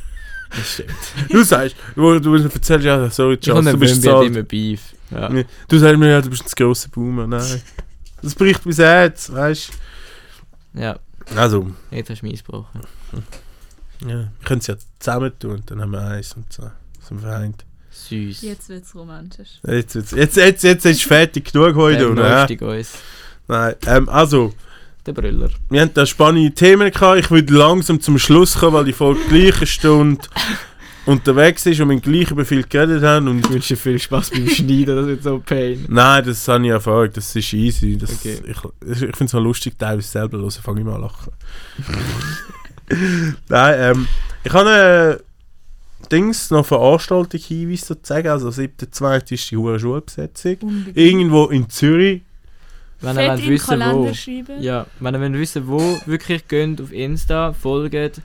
Das 0.55 0.73
stimmt. 0.73 0.91
Du 1.29 1.43
sagst, 1.43 1.75
du, 1.95 2.19
du 2.19 2.35
erzählst 2.35 2.85
ja, 2.85 3.09
sorry, 3.09 3.37
Ich 3.41 3.49
habe 3.49 3.61
Charles, 3.61 3.71
du 3.73 3.79
bist 3.79 4.01
gezahlt. 4.01 4.27
immer 4.27 4.43
Beef. 4.43 4.81
Ja. 5.11 5.29
Du 5.67 5.77
sagst 5.77 5.97
mir 5.97 6.09
ja, 6.09 6.21
du 6.21 6.29
bist 6.29 6.43
ein 6.43 6.51
grosser 6.55 6.89
Boomer. 6.89 7.27
Nein. 7.27 7.61
Das 8.21 8.35
bricht 8.35 8.65
mein 8.65 8.75
Herz, 8.75 9.31
weißt 9.31 9.71
ja, 10.75 10.93
du? 10.93 11.35
Also, 11.35 11.71
jetzt 11.91 12.09
hast 12.09 12.21
du 12.21 12.25
mich 12.25 12.39
eingebrochen. 12.39 12.81
ja, 14.01 14.07
wir 14.07 14.31
können 14.43 14.59
es 14.59 14.67
ja 14.67 14.75
zusammen 14.99 15.31
tun, 15.39 15.61
dann 15.65 15.81
haben 15.81 15.91
wir 15.91 16.01
eins 16.01 16.33
und 16.33 16.51
so. 16.51 16.69
So 17.07 17.15
vereint. 17.17 17.65
Süß. 17.91 18.41
Jetzt 18.41 18.69
wird 18.69 18.85
es 18.85 18.95
romantisch. 18.95 19.59
Jetzt, 19.67 19.95
jetzt, 19.95 20.13
jetzt, 20.13 20.37
jetzt, 20.37 20.63
jetzt 20.63 20.85
ist 20.85 21.03
fertig 21.03 21.51
genug 21.51 21.75
heute, 21.75 21.99
Der 21.99 22.11
oder? 22.11 22.47
uns. 22.67 22.93
Nein, 23.47 23.75
ähm, 23.85 24.09
also, 24.09 24.53
Der 25.05 25.11
Brüller. 25.11 25.49
wir 25.69 25.81
haben 25.81 25.93
da 25.93 26.05
spannende 26.05 26.51
Themen 26.51 26.89
gehabt. 26.89 27.19
Ich 27.19 27.29
würde 27.29 27.53
langsam 27.53 27.99
zum 27.99 28.17
Schluss 28.17 28.55
kommen, 28.57 28.73
weil 28.73 28.85
die 28.85 28.93
Folge 28.93 29.19
gleich 29.27 29.57
eine 29.57 29.67
Stunde 29.67 30.21
unterwegs 31.05 31.65
ist 31.65 31.81
und 31.81 31.89
wir 31.89 31.99
gleich 31.99 32.31
über 32.31 32.45
viel 32.45 32.63
geredet 32.63 33.03
haben. 33.03 33.27
Und 33.27 33.39
Ich 33.39 33.49
wünsche 33.51 33.73
dir 33.73 33.79
viel 33.79 33.99
Spaß 33.99 34.29
beim 34.29 34.47
Schneiden, 34.47 34.95
das 34.95 35.05
wird 35.07 35.23
so 35.23 35.39
pain. 35.45 35.85
Nein, 35.89 36.23
das 36.25 36.47
habe 36.47 36.63
ich 36.63 36.71
erfahren, 36.71 37.09
das 37.13 37.35
ist 37.35 37.51
easy. 37.53 37.97
Das, 37.97 38.11
Okay. 38.13 38.39
Ich, 38.47 38.57
ich 38.91 38.97
finde 38.99 39.25
es 39.25 39.33
noch 39.33 39.43
lustig, 39.43 39.77
teilweise 39.77 40.07
selber 40.07 40.37
hören, 40.37 40.51
fange 40.51 40.79
ich 40.79 40.85
mal 40.85 40.95
an 40.95 41.01
lachen. 41.01 41.33
Nein, 43.49 43.75
ähm, 43.77 44.07
ich 44.43 44.53
habe 44.53 44.69
eine 44.69 45.19
Dings 46.11 46.49
noch 46.51 46.65
Veranstaltung 46.65 47.39
Hinweis 47.39 47.85
zu 47.85 47.95
sagen. 48.01 48.27
Also, 48.27 48.47
am 48.47 48.53
7.2. 48.53 49.33
ist 49.33 49.51
die 49.51 49.57
hohe 49.57 49.79
Schulbesetzung. 49.79 50.57
Irgendwo 50.93 51.47
in 51.47 51.69
Zürich. 51.69 52.21
Wenn 53.03 53.15
Fett 53.15 53.25
ihr 53.25 53.29
wollt 53.29 53.47
wissen, 53.49 53.81
wo. 53.91 54.13
schreiben. 54.13 54.61
Ja, 54.63 54.85
wenn 54.99 55.13
ihr 55.15 55.21
wollt 55.21 55.33
wissen, 55.33 55.67
wo, 55.67 55.79
wirklich 56.05 56.47
geht 56.47 56.81
auf 56.81 56.91
Insta, 56.91 57.53
folgt 57.53 57.93
Erde. 57.93 58.21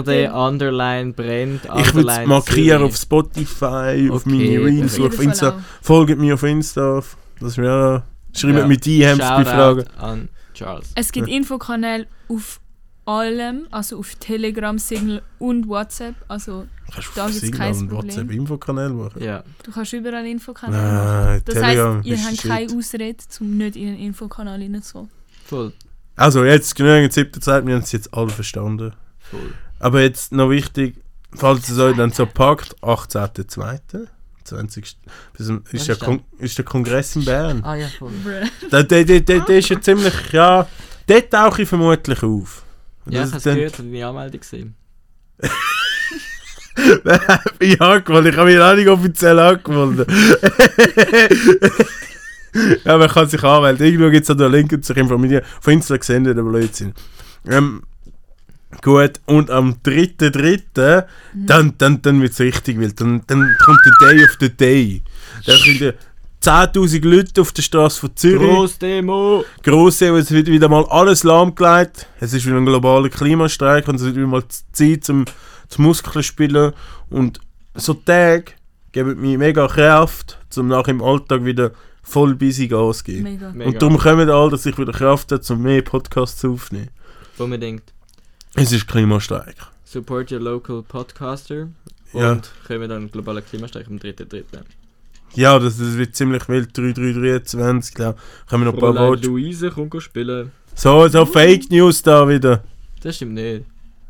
RD 0.00 0.32
Underline 0.34 1.12
brennt. 1.12 1.64
Ich 1.64 1.70
würde 1.70 1.80
es 1.84 1.94
Underline 1.96 2.26
markieren 2.26 2.82
auf 2.82 2.96
Spotify, 2.96 4.08
auf 4.10 4.24
Okay, 4.26 4.58
meine 4.58 4.64
Reels, 4.66 4.96
perfekt. 4.96 5.14
auf 5.18 5.22
Insta. 5.24 5.62
Folgt 5.82 6.18
mir 6.18 6.34
auf 6.34 6.42
Insta. 6.42 7.02
Das 7.40 7.56
wäre 7.58 8.02
Schreibt 8.34 8.58
Ja. 8.58 8.66
mit 8.66 8.86
IMs 8.86 9.18
bei 9.18 9.26
Shoutout 9.44 9.50
Fragen. 9.50 9.84
an 9.98 10.28
Charles. 10.54 10.92
Es 10.94 11.10
gibt 11.12 11.28
Infokanäle 11.28 12.06
auf 12.28 12.60
allem, 13.04 13.66
also 13.70 13.98
auf 13.98 14.14
Telegram, 14.16 14.78
Signal 14.78 15.20
und 15.38 15.68
WhatsApp. 15.68 16.14
Also 16.28 16.66
Kannst 16.92 17.08
du 17.08 17.12
Da 17.14 17.24
auf 17.24 17.30
gibt's 17.30 17.40
Signal 17.46 17.72
kein 17.72 17.78
und 17.80 17.88
Problem. 17.88 18.08
WhatsApp 18.10 18.30
Infokanal 18.32 18.90
machen? 18.90 19.22
Ja, 19.22 19.44
du 19.62 19.70
kannst 19.72 19.92
überall 19.92 20.26
Infokanäle 20.26 20.82
machen. 20.82 21.24
Nein, 21.26 21.42
Das 21.44 21.54
Telegram 21.54 21.96
heisst, 21.98 22.06
ihr 22.06 22.24
habt 22.24 22.42
keine 22.42 22.76
Ausrede, 22.78 23.16
um 23.40 23.56
nicht 23.56 23.76
in 23.76 23.88
einen 23.88 23.98
Infokanal 23.98 24.60
reinzukommen. 24.60 25.10
voll. 25.46 25.72
Also 26.16 26.44
jetzt 26.44 26.74
genügend 26.76 27.12
siebte 27.14 27.40
Zeit, 27.40 27.64
wir 27.66 27.74
haben 27.74 27.82
es 27.82 27.92
jetzt 27.92 28.12
alle 28.12 28.28
verstanden. 28.28 28.92
voll. 29.18 29.54
Aber 29.78 30.02
jetzt 30.02 30.32
noch 30.32 30.50
wichtig, 30.50 30.96
falls 31.34 31.68
es 31.70 31.78
euch 31.78 31.96
dann 31.96 32.10
so 32.12 32.26
packt, 32.26 32.76
18.02. 32.82 34.06
20. 34.44 34.96
bis 35.36 35.46
zum- 35.46 35.62
Ist, 35.70 35.86
der 35.88 35.94
ist 35.94 36.00
Kon 36.02 36.22
ist 36.38 36.58
der 36.58 36.64
Kongress 36.64 37.14
in 37.16 37.24
Bern. 37.24 37.62
Ah 37.64 37.76
ja, 37.76 37.88
voll. 37.88 38.10
Der, 38.72 38.82
der, 38.84 39.04
der, 39.04 39.20
der, 39.20 39.40
der 39.40 39.58
ist 39.58 39.68
ja 39.68 39.80
ziemlich, 39.80 40.12
ja, 40.32 40.66
dort 41.06 41.30
tauche 41.30 41.62
ich 41.62 41.68
vermutlich 41.68 42.22
auf. 42.22 42.64
Ja, 43.06 43.22
ich 43.24 43.30
Das 43.30 43.32
habe 43.32 43.36
ist 43.38 43.46
es 43.46 43.54
gehört, 43.54 43.78
habe 43.78 43.88
deine 43.90 44.06
Anmeldung 44.06 44.40
gesehen. 44.40 44.74
ich 47.58 47.80
habe 47.80 47.94
angemeldet, 47.94 48.34
ich 48.34 48.38
habe 48.38 48.50
mich 48.50 48.60
auch 48.60 48.74
nicht 48.74 48.88
offiziell 48.88 49.38
angemeldet. 49.38 50.08
ja, 52.84 52.98
man 52.98 53.08
kann 53.08 53.28
sich 53.28 53.42
anmelden. 53.42 53.86
Irgendwo 53.86 54.10
gibt 54.10 54.28
es 54.28 54.36
da 54.36 54.44
einen 54.44 54.52
Link 54.52 54.72
und 54.72 54.84
sich 54.84 54.96
informieren. 54.96 55.44
Von 55.60 55.74
Insta 55.74 55.96
gesehen, 55.96 56.24
der 56.24 56.34
Blödsinn. 56.34 56.94
Ähm, 57.46 57.82
gut, 58.82 59.20
und 59.26 59.50
am 59.50 59.76
3.3. 59.84 61.04
dann, 61.34 61.74
dann, 61.78 62.02
dann 62.02 62.22
wird 62.22 62.32
es 62.32 62.40
richtig 62.40 62.78
wild. 62.78 63.00
Dann, 63.00 63.22
dann 63.26 63.56
kommt 63.64 63.80
der 63.84 64.08
Day 64.08 64.24
of 64.24 64.36
the 64.40 64.48
Day. 64.48 65.02
Da 65.46 65.56
sind 65.56 65.94
10.000 66.42 67.06
Leute 67.06 67.42
auf 67.42 67.52
der 67.52 67.62
Straße 67.62 68.00
von 68.00 68.16
Zürich. 68.16 68.48
Großdemo! 68.48 69.44
Grosse, 69.62 70.08
es 70.16 70.30
wird 70.30 70.46
wieder 70.46 70.70
mal 70.70 70.86
alles 70.86 71.22
lahmgelegt. 71.22 72.06
Es 72.18 72.32
ist 72.32 72.46
wieder 72.46 72.56
ein 72.56 72.64
globaler 72.64 73.10
Klimastreik 73.10 73.86
und 73.88 73.96
es 73.96 74.04
wird 74.04 74.16
wieder 74.16 74.26
mal 74.26 74.42
Zeit 74.72 75.04
zum, 75.04 75.26
zum 75.70 75.84
Muskeln 75.84 76.22
spielen. 76.22 76.72
Und 77.08 77.40
so 77.74 77.94
Tage 77.94 78.52
geben 78.92 79.20
mir 79.20 79.38
mega 79.38 79.66
Kraft, 79.66 80.38
um 80.56 80.68
nach 80.68 80.88
im 80.88 81.02
Alltag 81.02 81.44
wieder 81.44 81.72
voll 82.02 82.34
busy 82.34 82.68
Gas 82.68 82.98
zu 82.98 83.04
geben. 83.04 83.22
Mega. 83.22 83.52
Mega. 83.52 83.70
Und 83.70 83.80
darum 83.80 83.96
kommen 83.96 84.28
alle, 84.28 84.50
dass 84.50 84.66
ich 84.66 84.76
wieder 84.76 84.92
Kraft 84.92 85.32
habe, 85.32 85.42
um 85.48 85.62
mehr 85.62 85.82
Podcasts 85.82 86.44
aufzunehmen. 86.44 86.90
Unbedingt. 87.38 87.84
Es 88.54 88.72
ist 88.72 88.86
Klimastreik. 88.86 89.56
Support 89.84 90.32
your 90.32 90.40
local 90.40 90.82
podcaster. 90.82 91.68
Ja. 92.12 92.32
Und 92.32 92.50
können 92.66 92.80
wir 92.80 92.88
dann 92.88 93.10
globalen 93.10 93.44
Klimastreik 93.44 93.86
am 93.86 93.96
3.3. 93.96 94.44
Ja, 95.34 95.58
das, 95.58 95.78
das 95.78 95.96
wird 95.96 96.16
ziemlich 96.16 96.48
wild. 96.48 96.76
3323, 96.76 97.94
glaube 97.94 98.18
ich. 98.18 98.46
Können 98.48 98.62
wir 98.62 98.72
noch 98.72 98.74
ein 98.74 98.80
paar 98.80 98.94
Worte. 98.94 99.28
Luise, 99.28 99.70
komm 99.70 99.88
spielen. 100.00 100.50
So, 100.74 101.06
so 101.08 101.24
Fake 101.24 101.70
News 101.70 102.02
da 102.02 102.28
wieder. 102.28 102.64
Das 103.02 103.16
stimmt 103.16 103.34
nicht. 103.34 103.64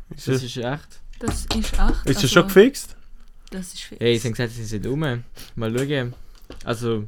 Das, 0.09 0.27
ist 0.27 0.57
echt. 0.57 1.00
Das 1.21 1.45
ist 1.45 1.55
echt. 1.55 1.73
ist 1.73 1.77
das 1.77 2.15
also, 2.15 2.27
schon 2.27 2.43
gefixt? 2.47 2.95
Das 3.51 3.73
ist 3.73 3.81
fix. 3.81 4.01
Hey, 4.01 4.17
sie 4.17 4.27
haben 4.27 4.33
gesagt, 4.33 4.53
sie 4.53 4.63
sind 4.63 4.87
rum. 4.87 4.99
Mal 4.99 5.23
schauen. 5.55 6.13
Also, 6.65 7.03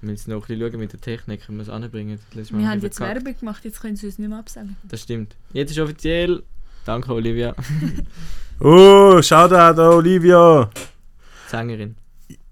wir 0.00 0.10
müssen 0.10 0.30
noch 0.30 0.42
ein 0.42 0.46
bisschen 0.46 0.70
schauen 0.70 0.80
mit 0.80 0.92
der 0.92 1.00
Technik, 1.00 1.48
wie 1.48 1.52
wir 1.54 1.62
es 1.62 1.68
anbringen. 1.68 2.20
Wir 2.32 2.68
haben 2.68 2.80
jetzt. 2.80 3.00
Werbung 3.00 3.36
gemacht, 3.38 3.64
jetzt 3.64 3.80
können 3.80 3.96
sie 3.96 4.06
uns 4.06 4.18
nicht 4.18 4.28
mehr 4.28 4.38
absagen. 4.38 4.76
Das 4.84 5.02
stimmt. 5.02 5.34
Jetzt 5.52 5.72
ist 5.72 5.78
offiziell. 5.80 6.42
Danke, 6.84 7.12
Olivia. 7.12 7.54
Oh, 8.64 9.20
Shoutout 9.20 9.80
an 9.80 9.92
Olivia. 9.92 10.70
Sängerin. 11.48 11.96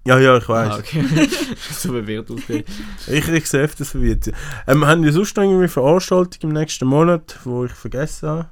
Ja, 0.05 0.19
ja, 0.19 0.37
ich 0.37 0.49
weiß. 0.49 0.73
Ah, 0.73 0.77
okay. 0.77 1.05
so 1.71 1.93
verwirrt 1.93 2.29
ausgesehen. 2.29 2.65
Ich, 3.07 3.29
ich 3.29 3.47
sehe 3.47 3.61
öfters 3.61 3.91
verwirrt. 3.91 4.29
Ähm, 4.67 4.85
haben 4.85 5.03
wir 5.05 5.13
sonst 5.13 5.37
noch 5.37 5.43
irgendwie 5.43 5.69
Veranstaltung 5.69 6.49
im 6.49 6.53
nächsten 6.53 6.85
Monat, 6.85 7.39
wo 7.45 7.63
ich 7.63 7.71
vergessen 7.71 8.27
habe? 8.27 8.49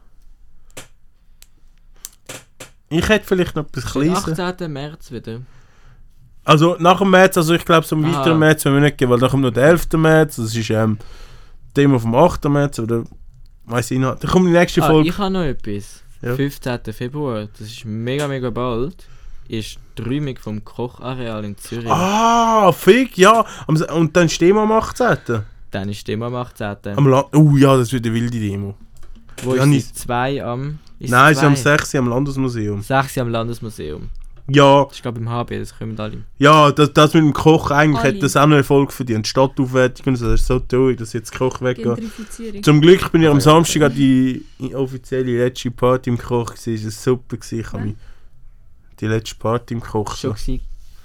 Ich 2.89 3.07
hätte 3.07 3.25
vielleicht 3.25 3.55
noch 3.55 3.65
etwas 3.67 3.85
Am 3.85 3.91
Kleines. 4.01 4.39
18. 4.39 4.71
März 4.73 5.11
wieder. 5.11 5.41
Also 6.45 6.75
nach 6.79 6.99
dem 6.99 7.11
März, 7.11 7.37
also 7.37 7.53
ich 7.53 7.63
glaube, 7.65 7.85
so 7.85 7.95
am 7.95 8.05
Aha. 8.05 8.19
weiteren 8.19 8.39
März 8.39 8.65
werden 8.65 8.75
wir 8.75 8.81
nicht 8.81 8.97
gehen, 8.97 9.09
weil 9.09 9.19
dann 9.19 9.29
kommt 9.29 9.43
noch 9.43 9.51
der 9.51 9.65
11. 9.65 9.87
März, 9.93 10.37
das 10.37 10.55
ist 10.55 10.69
ähm, 10.71 10.97
Thema 11.75 11.99
vom 11.99 12.15
8. 12.15 12.45
März, 12.45 12.79
oder 12.79 13.03
weiß 13.65 13.91
ich 13.91 13.99
noch. 13.99 14.15
Dann 14.17 14.31
kommt 14.31 14.47
die 14.47 14.51
nächste 14.51 14.81
Ah, 14.83 14.87
Folge. 14.87 15.09
ich 15.09 15.17
habe 15.17 15.29
noch 15.31 15.43
etwas. 15.43 16.01
Ja. 16.21 16.35
15. 16.35 16.79
Februar. 16.91 17.47
Das 17.57 17.67
ist 17.67 17.85
mega, 17.85 18.27
mega 18.27 18.49
bald. 18.49 19.07
ist 19.47 19.77
die 19.97 20.01
Räumung 20.01 20.37
vom 20.37 20.63
Kochareal 20.65 21.45
in 21.45 21.57
Zürich. 21.57 21.89
Ah, 21.89 22.71
fick, 22.71 23.17
ja. 23.17 23.45
Und 23.67 24.15
dann 24.15 24.29
stehen 24.29 24.55
wir 24.55 24.61
am 24.63 24.71
18. 24.71 25.17
Dann 25.71 25.89
ist 25.89 26.07
die 26.07 26.11
Demo 26.11 26.25
am 26.25 26.35
18. 26.35 26.77
Am 26.95 27.07
La 27.07 27.25
oh 27.33 27.55
ja, 27.57 27.77
das 27.77 27.93
wird 27.93 28.05
eine 28.05 28.15
wilde 28.15 28.39
Demo. 28.39 28.75
Wo 29.43 29.55
Ja, 29.55 29.63
ist 29.63 29.69
nicht- 29.69 29.87
sie? 29.95 30.05
Zwei 30.05 30.43
am... 30.43 30.79
Ist 30.99 31.09
Nein, 31.11 31.33
sie 31.33 31.39
zwei? 31.41 31.47
am 31.47 31.55
6. 31.55 31.95
am 31.95 32.07
Landesmuseum. 32.09 32.81
Sechs 32.81 33.17
am 33.17 33.29
Landesmuseum. 33.29 34.09
Ja, 34.51 34.83
Das 34.85 34.93
ist 34.95 35.01
glaube 35.03 35.19
ich 35.19 35.25
im 35.25 35.29
HB, 35.31 35.59
das 35.59 35.77
kommen 35.77 35.99
alle. 35.99 36.23
ja, 36.39 36.71
das, 36.71 36.91
das 36.91 37.13
mit 37.13 37.21
dem 37.23 37.33
Koch, 37.33 37.69
eigentlich 37.69 38.03
Alle. 38.03 38.15
hat 38.15 38.23
das 38.23 38.35
auch 38.35 38.47
noch 38.47 38.55
Erfolg 38.57 38.91
verdient. 38.91 39.27
Stadtaufwertung 39.27 40.07
und 40.07 40.15
so, 40.15 40.25
das 40.27 40.41
ist 40.41 40.47
so 40.47 40.57
toll, 40.59 40.95
dass 40.95 41.13
jetzt 41.13 41.31
der 41.31 41.37
Koch 41.37 41.61
weggeht. 41.61 42.01
Zum 42.65 42.81
Glück 42.81 43.11
bin 43.11 43.21
ich 43.21 43.29
am 43.29 43.39
Samstag 43.39 43.83
an 43.83 43.93
die 43.95 44.43
offizielle 44.73 45.37
letzte 45.37 45.69
Party 45.69 46.09
im 46.09 46.17
Koch 46.17 46.55
gewesen. 46.55 46.73
Es 46.73 46.83
war 47.07 47.13
super. 47.13 47.37
Gewesen. 47.37 47.59
Ich 47.59 47.67
habe 47.67 47.77
Ja. 47.79 47.85
mich 47.85 47.95
die 48.99 49.05
letzte 49.07 49.35
Party 49.35 49.73
im 49.75 49.81
Koch 49.81 50.15
Schon 50.17 50.31
so. 50.35 50.43
gewesen. 50.43 50.61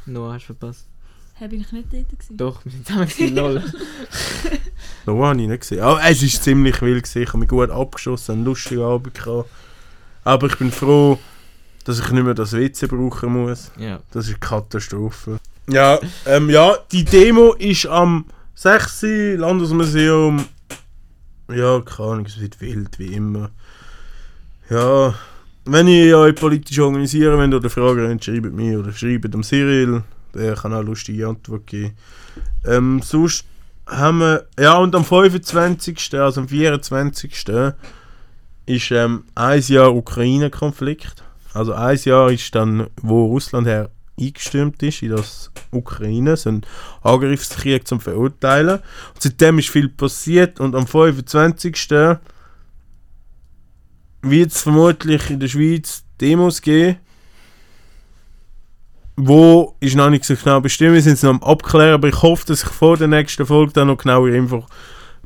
Noah, 0.07 0.33
hast 0.33 0.43
du 0.49 0.55
verpasst? 0.55 0.87
Hä, 1.35 1.49
bin 1.49 1.61
ich 1.61 1.71
nicht 1.73 1.93
dort 1.93 2.09
gewesen? 2.09 2.37
Doch, 2.39 2.65
wir 2.65 2.73
sind 2.73 2.87
zusammen 2.87 3.09
gewesen, 3.09 3.35
lol. 3.37 3.63
No, 5.07 5.27
habe 5.27 5.41
ich 5.43 5.49
nicht 5.49 5.61
gesehen. 5.61 5.81
Aber 5.83 6.01
es 6.03 6.23
war 6.23 6.43
ziemlich 6.43 6.81
wild. 6.81 7.03
Gewesen. 7.05 7.23
Ich 7.23 7.29
habe 7.29 7.39
mich 7.39 7.49
gut 7.49 7.69
abgeschossen, 7.71 8.33
einen 8.37 8.45
lustigen 8.47 8.83
Abend 8.83 9.13
gehabt. 9.13 9.51
Aber 10.25 10.47
ich 10.47 10.57
bin 10.57 10.73
froh, 10.73 11.19
dass 11.85 12.01
ich 12.01 12.11
nicht 12.11 12.25
mehr 12.25 12.35
das 12.35 12.53
WC 12.53 12.87
brauchen 12.87 13.33
muss. 13.33 13.71
Ja. 13.79 14.01
Das 14.13 14.25
ist 14.25 14.31
eine 14.31 14.41
Katastrophe. 14.41 15.39
Ja, 15.69 15.99
ähm, 16.27 16.51
ja, 16.51 16.77
die 16.93 17.05
Demo 17.05 17.53
ist 17.55 17.87
am 17.87 18.27
6. 18.55 19.03
Landesmuseum. 19.37 20.47
Ja, 21.49 21.81
keine 21.81 22.09
Ahnung, 22.11 22.27
es 22.27 22.41
wird 22.41 22.61
wild, 22.61 22.99
wie 22.99 23.15
immer. 23.15 23.51
Ja, 24.71 25.15
wenn 25.67 25.89
ihr 25.89 26.19
euch 26.19 26.35
politisch 26.35 26.79
organisieren 26.79 27.39
wollt 27.39 27.55
oder 27.55 27.71
Fragen 27.71 28.11
habt, 28.11 28.25
schreibt 28.25 28.53
mir 28.53 28.81
oder 28.81 28.93
schreibt 28.93 29.33
dem 29.33 29.43
Cyril. 29.43 30.03
Der 30.35 30.55
kann 30.55 30.75
auch 30.75 30.83
lustige 30.83 31.29
Antwort 31.29 31.67
geben. 31.67 31.97
Ähm, 32.67 33.01
sonst 33.03 33.45
haben 33.87 34.19
wir. 34.19 34.47
Ja, 34.59 34.79
und 34.79 34.95
am 34.95 35.05
25., 35.05 36.15
also 36.15 36.43
am 36.43 36.49
24. 36.49 37.45
ist 38.67 38.91
ähm, 38.91 39.25
ein 39.35 39.61
Jahr 39.61 39.95
Ukraine-Konflikt. 39.95 41.23
Also 41.53 41.73
ein 41.73 41.99
Jahr 41.99 42.31
ist 42.31 42.55
dann, 42.55 42.89
wo 43.01 43.27
Russland 43.27 43.67
her 43.67 43.91
eingestürmt 44.19 44.83
ist 44.83 45.03
in 45.03 45.11
das 45.11 45.51
Ukraine, 45.71 46.37
so 46.37 46.51
ein 46.51 46.63
Angriffskrieg 47.03 47.87
zum 47.87 48.01
Verurteilen. 48.01 48.79
Und 48.79 49.23
seitdem 49.23 49.59
ist 49.59 49.71
viel 49.71 49.89
passiert 49.89 50.61
und 50.61 50.75
am 50.75 50.87
25. 50.87 51.91
wird 54.23 54.51
es 54.51 54.63
vermutlich 54.63 55.31
in 55.31 55.41
der 55.41 55.49
Schweiz 55.49 56.05
Demos 56.21 56.63
geben. 56.63 56.99
Wo 59.17 59.77
ist 59.79 59.95
noch 59.95 60.11
nicht 60.11 60.25
so 60.25 60.35
genau 60.35 60.61
bestimmt, 60.61 60.95
wir 60.95 61.03
sind 61.03 61.13
es 61.13 61.23
noch 61.23 61.31
am 61.31 61.43
Abklären, 61.43 61.95
aber 61.95 62.09
ich 62.09 62.21
hoffe, 62.21 62.47
dass 62.47 62.65
ich 62.65 62.69
vor 62.69 62.97
der 62.97 63.07
nächsten 63.07 63.47
Folge 63.47 63.73
dann 63.73 63.87
noch 63.87 63.99
genauere 63.99 64.37
Info 64.37 64.65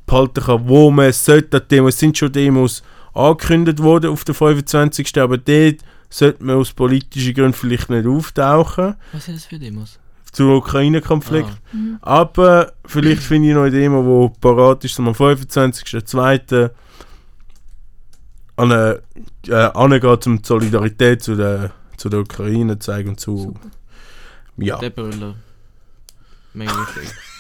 behalten 0.05 0.43
kann, 0.43 0.69
wo 0.69 0.91
man 0.91 1.11
sollte 1.13 1.59
die 1.61 1.69
Demos, 1.69 1.95
es 1.95 2.01
sind 2.01 2.19
schon 2.19 2.33
Demos 2.33 2.83
angekündigt 3.19 3.83
worden 3.83 4.11
auf 4.11 4.25
den 4.25 4.35
25. 4.35 5.19
aber 5.21 5.39
dort 5.39 5.77
sollte 6.11 6.43
man 6.45 6.57
aus 6.57 6.73
politischen 6.73 7.35
Gründen 7.35 7.53
vielleicht 7.53 7.91
nicht 7.91 8.07
auftauchen, 8.07 8.95
Was 9.13 9.25
sind 9.27 9.37
das 9.37 9.45
für 9.47 9.59
Demos? 9.59 9.99
zum 10.33 10.51
Ukraine-Konflikt. 10.53 11.49
Ah, 11.51 11.59
Mhm. 11.73 11.99
Aber 12.03 12.73
vielleicht 12.87 13.23
finde 13.23 13.49
ich 13.49 13.55
noch 13.55 13.63
eine 13.63 13.71
Demo, 13.73 14.29
die 14.35 14.41
parat 14.41 14.85
ist, 14.85 14.99
um 14.99 15.09
am 15.09 15.15
25.02. 15.15 16.71
an 18.57 18.71
äh, 18.71 18.99
äh, 19.49 19.55
angeht, 19.55 20.27
um 20.27 20.41
die 20.43 20.47
Solidarität 20.47 21.23
zu 21.23 21.35
der, 21.35 21.73
zu 21.97 22.09
der 22.09 22.21
Ukraine 22.21 22.79
zu 22.79 22.87
zeigen 22.87 23.11
und 23.11 23.21
zu... 23.21 23.37
Super. 23.39 23.61
Ja. 24.59 24.79
Der 24.79 24.91
Brüller. 24.91 25.35
Mega 26.55 26.73
wichtig. 26.73 27.13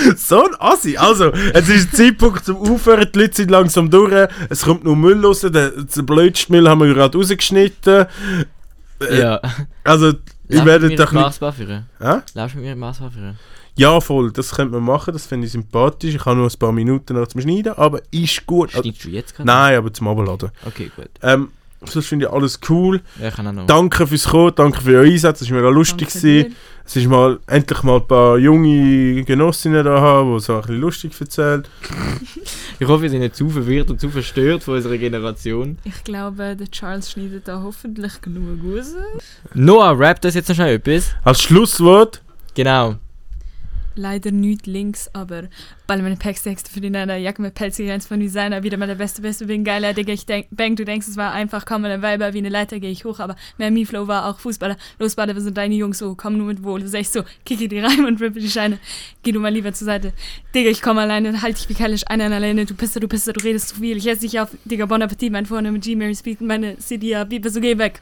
So 0.16 0.44
ein 0.44 0.54
Assi. 0.58 0.96
Also, 0.96 1.30
es 1.30 1.68
ist 1.68 1.92
der 1.92 2.06
Zeitpunkt 2.06 2.44
zum 2.44 2.56
Aufhören, 2.56 3.08
die 3.14 3.18
Leute 3.18 3.36
sind 3.36 3.50
langsam 3.50 3.90
durch, 3.90 4.28
es 4.48 4.62
kommt 4.62 4.84
nur 4.84 4.96
Müll 4.96 5.24
raus, 5.24 5.40
den, 5.40 5.52
den 5.52 6.06
blödsten 6.06 6.54
Müll 6.54 6.68
haben 6.68 6.80
wir 6.80 6.92
gerade 6.92 7.16
rausgeschnitten. 7.16 8.06
Äh, 9.00 9.20
ja. 9.20 9.40
Also, 9.84 10.12
werdet 10.48 10.90
mit 10.90 10.98
doch 10.98 11.12
nicht... 11.12 11.56
Führen? 11.56 11.86
Hä? 12.00 12.20
Laufst 12.34 12.54
du 12.54 12.58
mit 12.58 12.66
mir 12.66 12.72
im 12.72 12.78
Maßbau 12.78 13.10
führen? 13.10 13.38
Ja, 13.74 14.00
voll, 14.00 14.32
das 14.32 14.54
könnte 14.54 14.74
man 14.74 14.82
machen, 14.82 15.12
das 15.12 15.26
finde 15.26 15.46
ich 15.46 15.52
sympathisch. 15.52 16.14
Ich 16.14 16.24
habe 16.26 16.36
nur 16.36 16.46
ein 16.46 16.58
paar 16.58 16.72
Minuten 16.72 17.14
noch 17.14 17.26
zum 17.26 17.40
Schneiden, 17.40 17.72
aber 17.72 18.00
ist 18.10 18.44
gut. 18.46 18.72
Schneidest 18.72 19.04
du 19.04 19.08
jetzt 19.08 19.34
gerade? 19.34 19.46
nein, 19.46 19.76
aber 19.78 19.92
zum 19.92 20.08
Abladen. 20.08 20.50
Okay, 20.66 20.90
gut. 20.94 21.08
Ähm, 21.22 21.48
sonst 21.86 22.06
finde 22.06 22.26
ich 22.26 22.32
alles 22.32 22.60
cool. 22.68 23.00
Ja, 23.18 23.28
ich 23.28 23.34
kann 23.34 23.46
auch 23.46 23.52
noch. 23.52 23.66
Danke 23.66 24.06
fürs 24.06 24.24
Kommen, 24.24 24.52
danke 24.54 24.82
für 24.82 24.98
euren 24.98 25.10
Einsatz, 25.10 25.40
es 25.40 25.50
war 25.50 25.56
mega 25.56 25.70
lustig. 25.70 26.08
Danke. 26.12 26.50
Es 26.84 26.96
ist 26.96 27.06
mal 27.08 27.38
endlich 27.46 27.82
mal 27.82 27.96
ein 28.00 28.06
paar 28.06 28.38
junge 28.38 29.24
Genossinnen 29.24 29.84
da 29.84 30.00
haben, 30.00 30.34
die 30.34 30.40
so 30.40 30.54
ein 30.56 30.60
bisschen 30.62 30.80
lustig 30.80 31.12
erzählen. 31.20 31.62
Ich 32.78 32.88
hoffe, 32.88 33.02
wir 33.02 33.10
sind 33.10 33.20
nicht 33.20 33.36
zu 33.36 33.48
verwirrt 33.48 33.90
und 33.90 34.00
zu 34.00 34.08
verstört 34.08 34.64
von 34.64 34.74
unserer 34.74 34.98
Generation. 34.98 35.78
Ich 35.84 36.02
glaube, 36.02 36.56
der 36.56 36.68
Charles 36.68 37.12
schneidet 37.12 37.46
da 37.46 37.62
hoffentlich 37.62 38.20
genug 38.20 38.58
raus. 38.64 38.96
Noah, 39.54 39.96
rap 39.96 40.20
das 40.20 40.34
jetzt 40.34 40.48
noch 40.48 40.56
schnell 40.56 40.74
etwas. 40.76 41.14
Als 41.22 41.42
Schlusswort, 41.42 42.22
Genau. 42.54 42.96
Leider 43.94 44.30
nicht 44.30 44.66
links, 44.66 45.10
aber 45.12 45.44
bei 45.86 45.96
meine 45.98 46.18
Texte 46.18 46.54
für 46.70 46.80
den 46.80 46.96
einer 46.96 47.16
Jacke 47.16 47.42
mit 47.42 47.54
Pelzig 47.54 47.90
eins 47.90 48.06
von 48.06 48.20
Designer, 48.20 48.62
wieder 48.62 48.78
mal 48.78 48.86
der 48.86 48.94
beste, 48.94 49.20
beste, 49.20 49.46
bin 49.46 49.64
geiler, 49.64 49.92
Digga, 49.92 50.12
ich 50.12 50.24
denk, 50.24 50.46
bang, 50.50 50.76
du 50.76 50.84
denkst, 50.84 51.08
es 51.08 51.16
war 51.16 51.32
einfach, 51.32 51.66
komm, 51.66 51.84
eine 51.84 52.00
Weiber, 52.00 52.32
wie 52.32 52.38
eine 52.38 52.48
Leiter 52.48 52.80
gehe 52.80 52.90
ich 52.90 53.04
hoch, 53.04 53.20
aber 53.20 53.36
mehr 53.58 53.70
Flow 53.86 54.08
war 54.08 54.26
auch 54.26 54.38
Fußballer, 54.38 54.76
los, 54.98 55.14
Bader, 55.14 55.34
wir 55.34 55.42
sind 55.42 55.58
deine 55.58 55.74
Jungs, 55.74 55.98
so, 55.98 56.14
komm 56.14 56.38
nur 56.38 56.46
mit 56.46 56.62
wohl, 56.62 56.80
du 56.80 56.88
sagst 56.88 57.12
so, 57.12 57.22
kicke 57.44 57.68
die 57.68 57.80
Reime 57.80 58.06
und 58.06 58.20
rippe 58.20 58.40
die 58.40 58.48
Scheine, 58.48 58.78
geh 59.22 59.32
du 59.32 59.40
mal 59.40 59.52
lieber 59.52 59.72
zur 59.74 59.86
Seite, 59.86 60.12
Digga, 60.54 60.70
ich 60.70 60.80
komm 60.80 60.96
alleine, 60.98 61.42
halt 61.42 61.58
dich 61.58 61.68
wie 61.68 61.74
kallisch, 61.74 62.02
einer 62.06 62.24
an 62.24 62.32
alleine, 62.32 62.64
du 62.64 62.74
Pisser, 62.74 63.00
du 63.00 63.08
Pisser, 63.08 63.32
du 63.32 63.44
redest 63.44 63.68
zu 63.68 63.74
viel, 63.76 63.98
ich 63.98 64.06
esse 64.06 64.22
dich 64.22 64.40
auf, 64.40 64.48
Digga, 64.64 64.86
Bon 64.86 65.02
Appetit, 65.02 65.30
mein 65.32 65.44
Vorname, 65.44 65.78
G-Mary, 65.78 66.14
speak, 66.14 66.40
meine 66.40 66.78
CD, 66.78 67.22
Biebe, 67.24 67.50
so 67.50 67.60
geh 67.60 67.76
weg. 67.76 68.00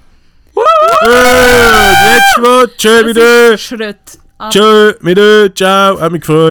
wieder, 3.07 3.55
ist 3.55 3.63
Schritt. 3.63 4.20
Ah. 4.43 4.49
tschö 4.49 4.95
wieder, 5.03 5.55
ciao, 5.55 6.01
hat 6.01 6.13
mich 6.13 6.23
gefreut. 6.23 6.49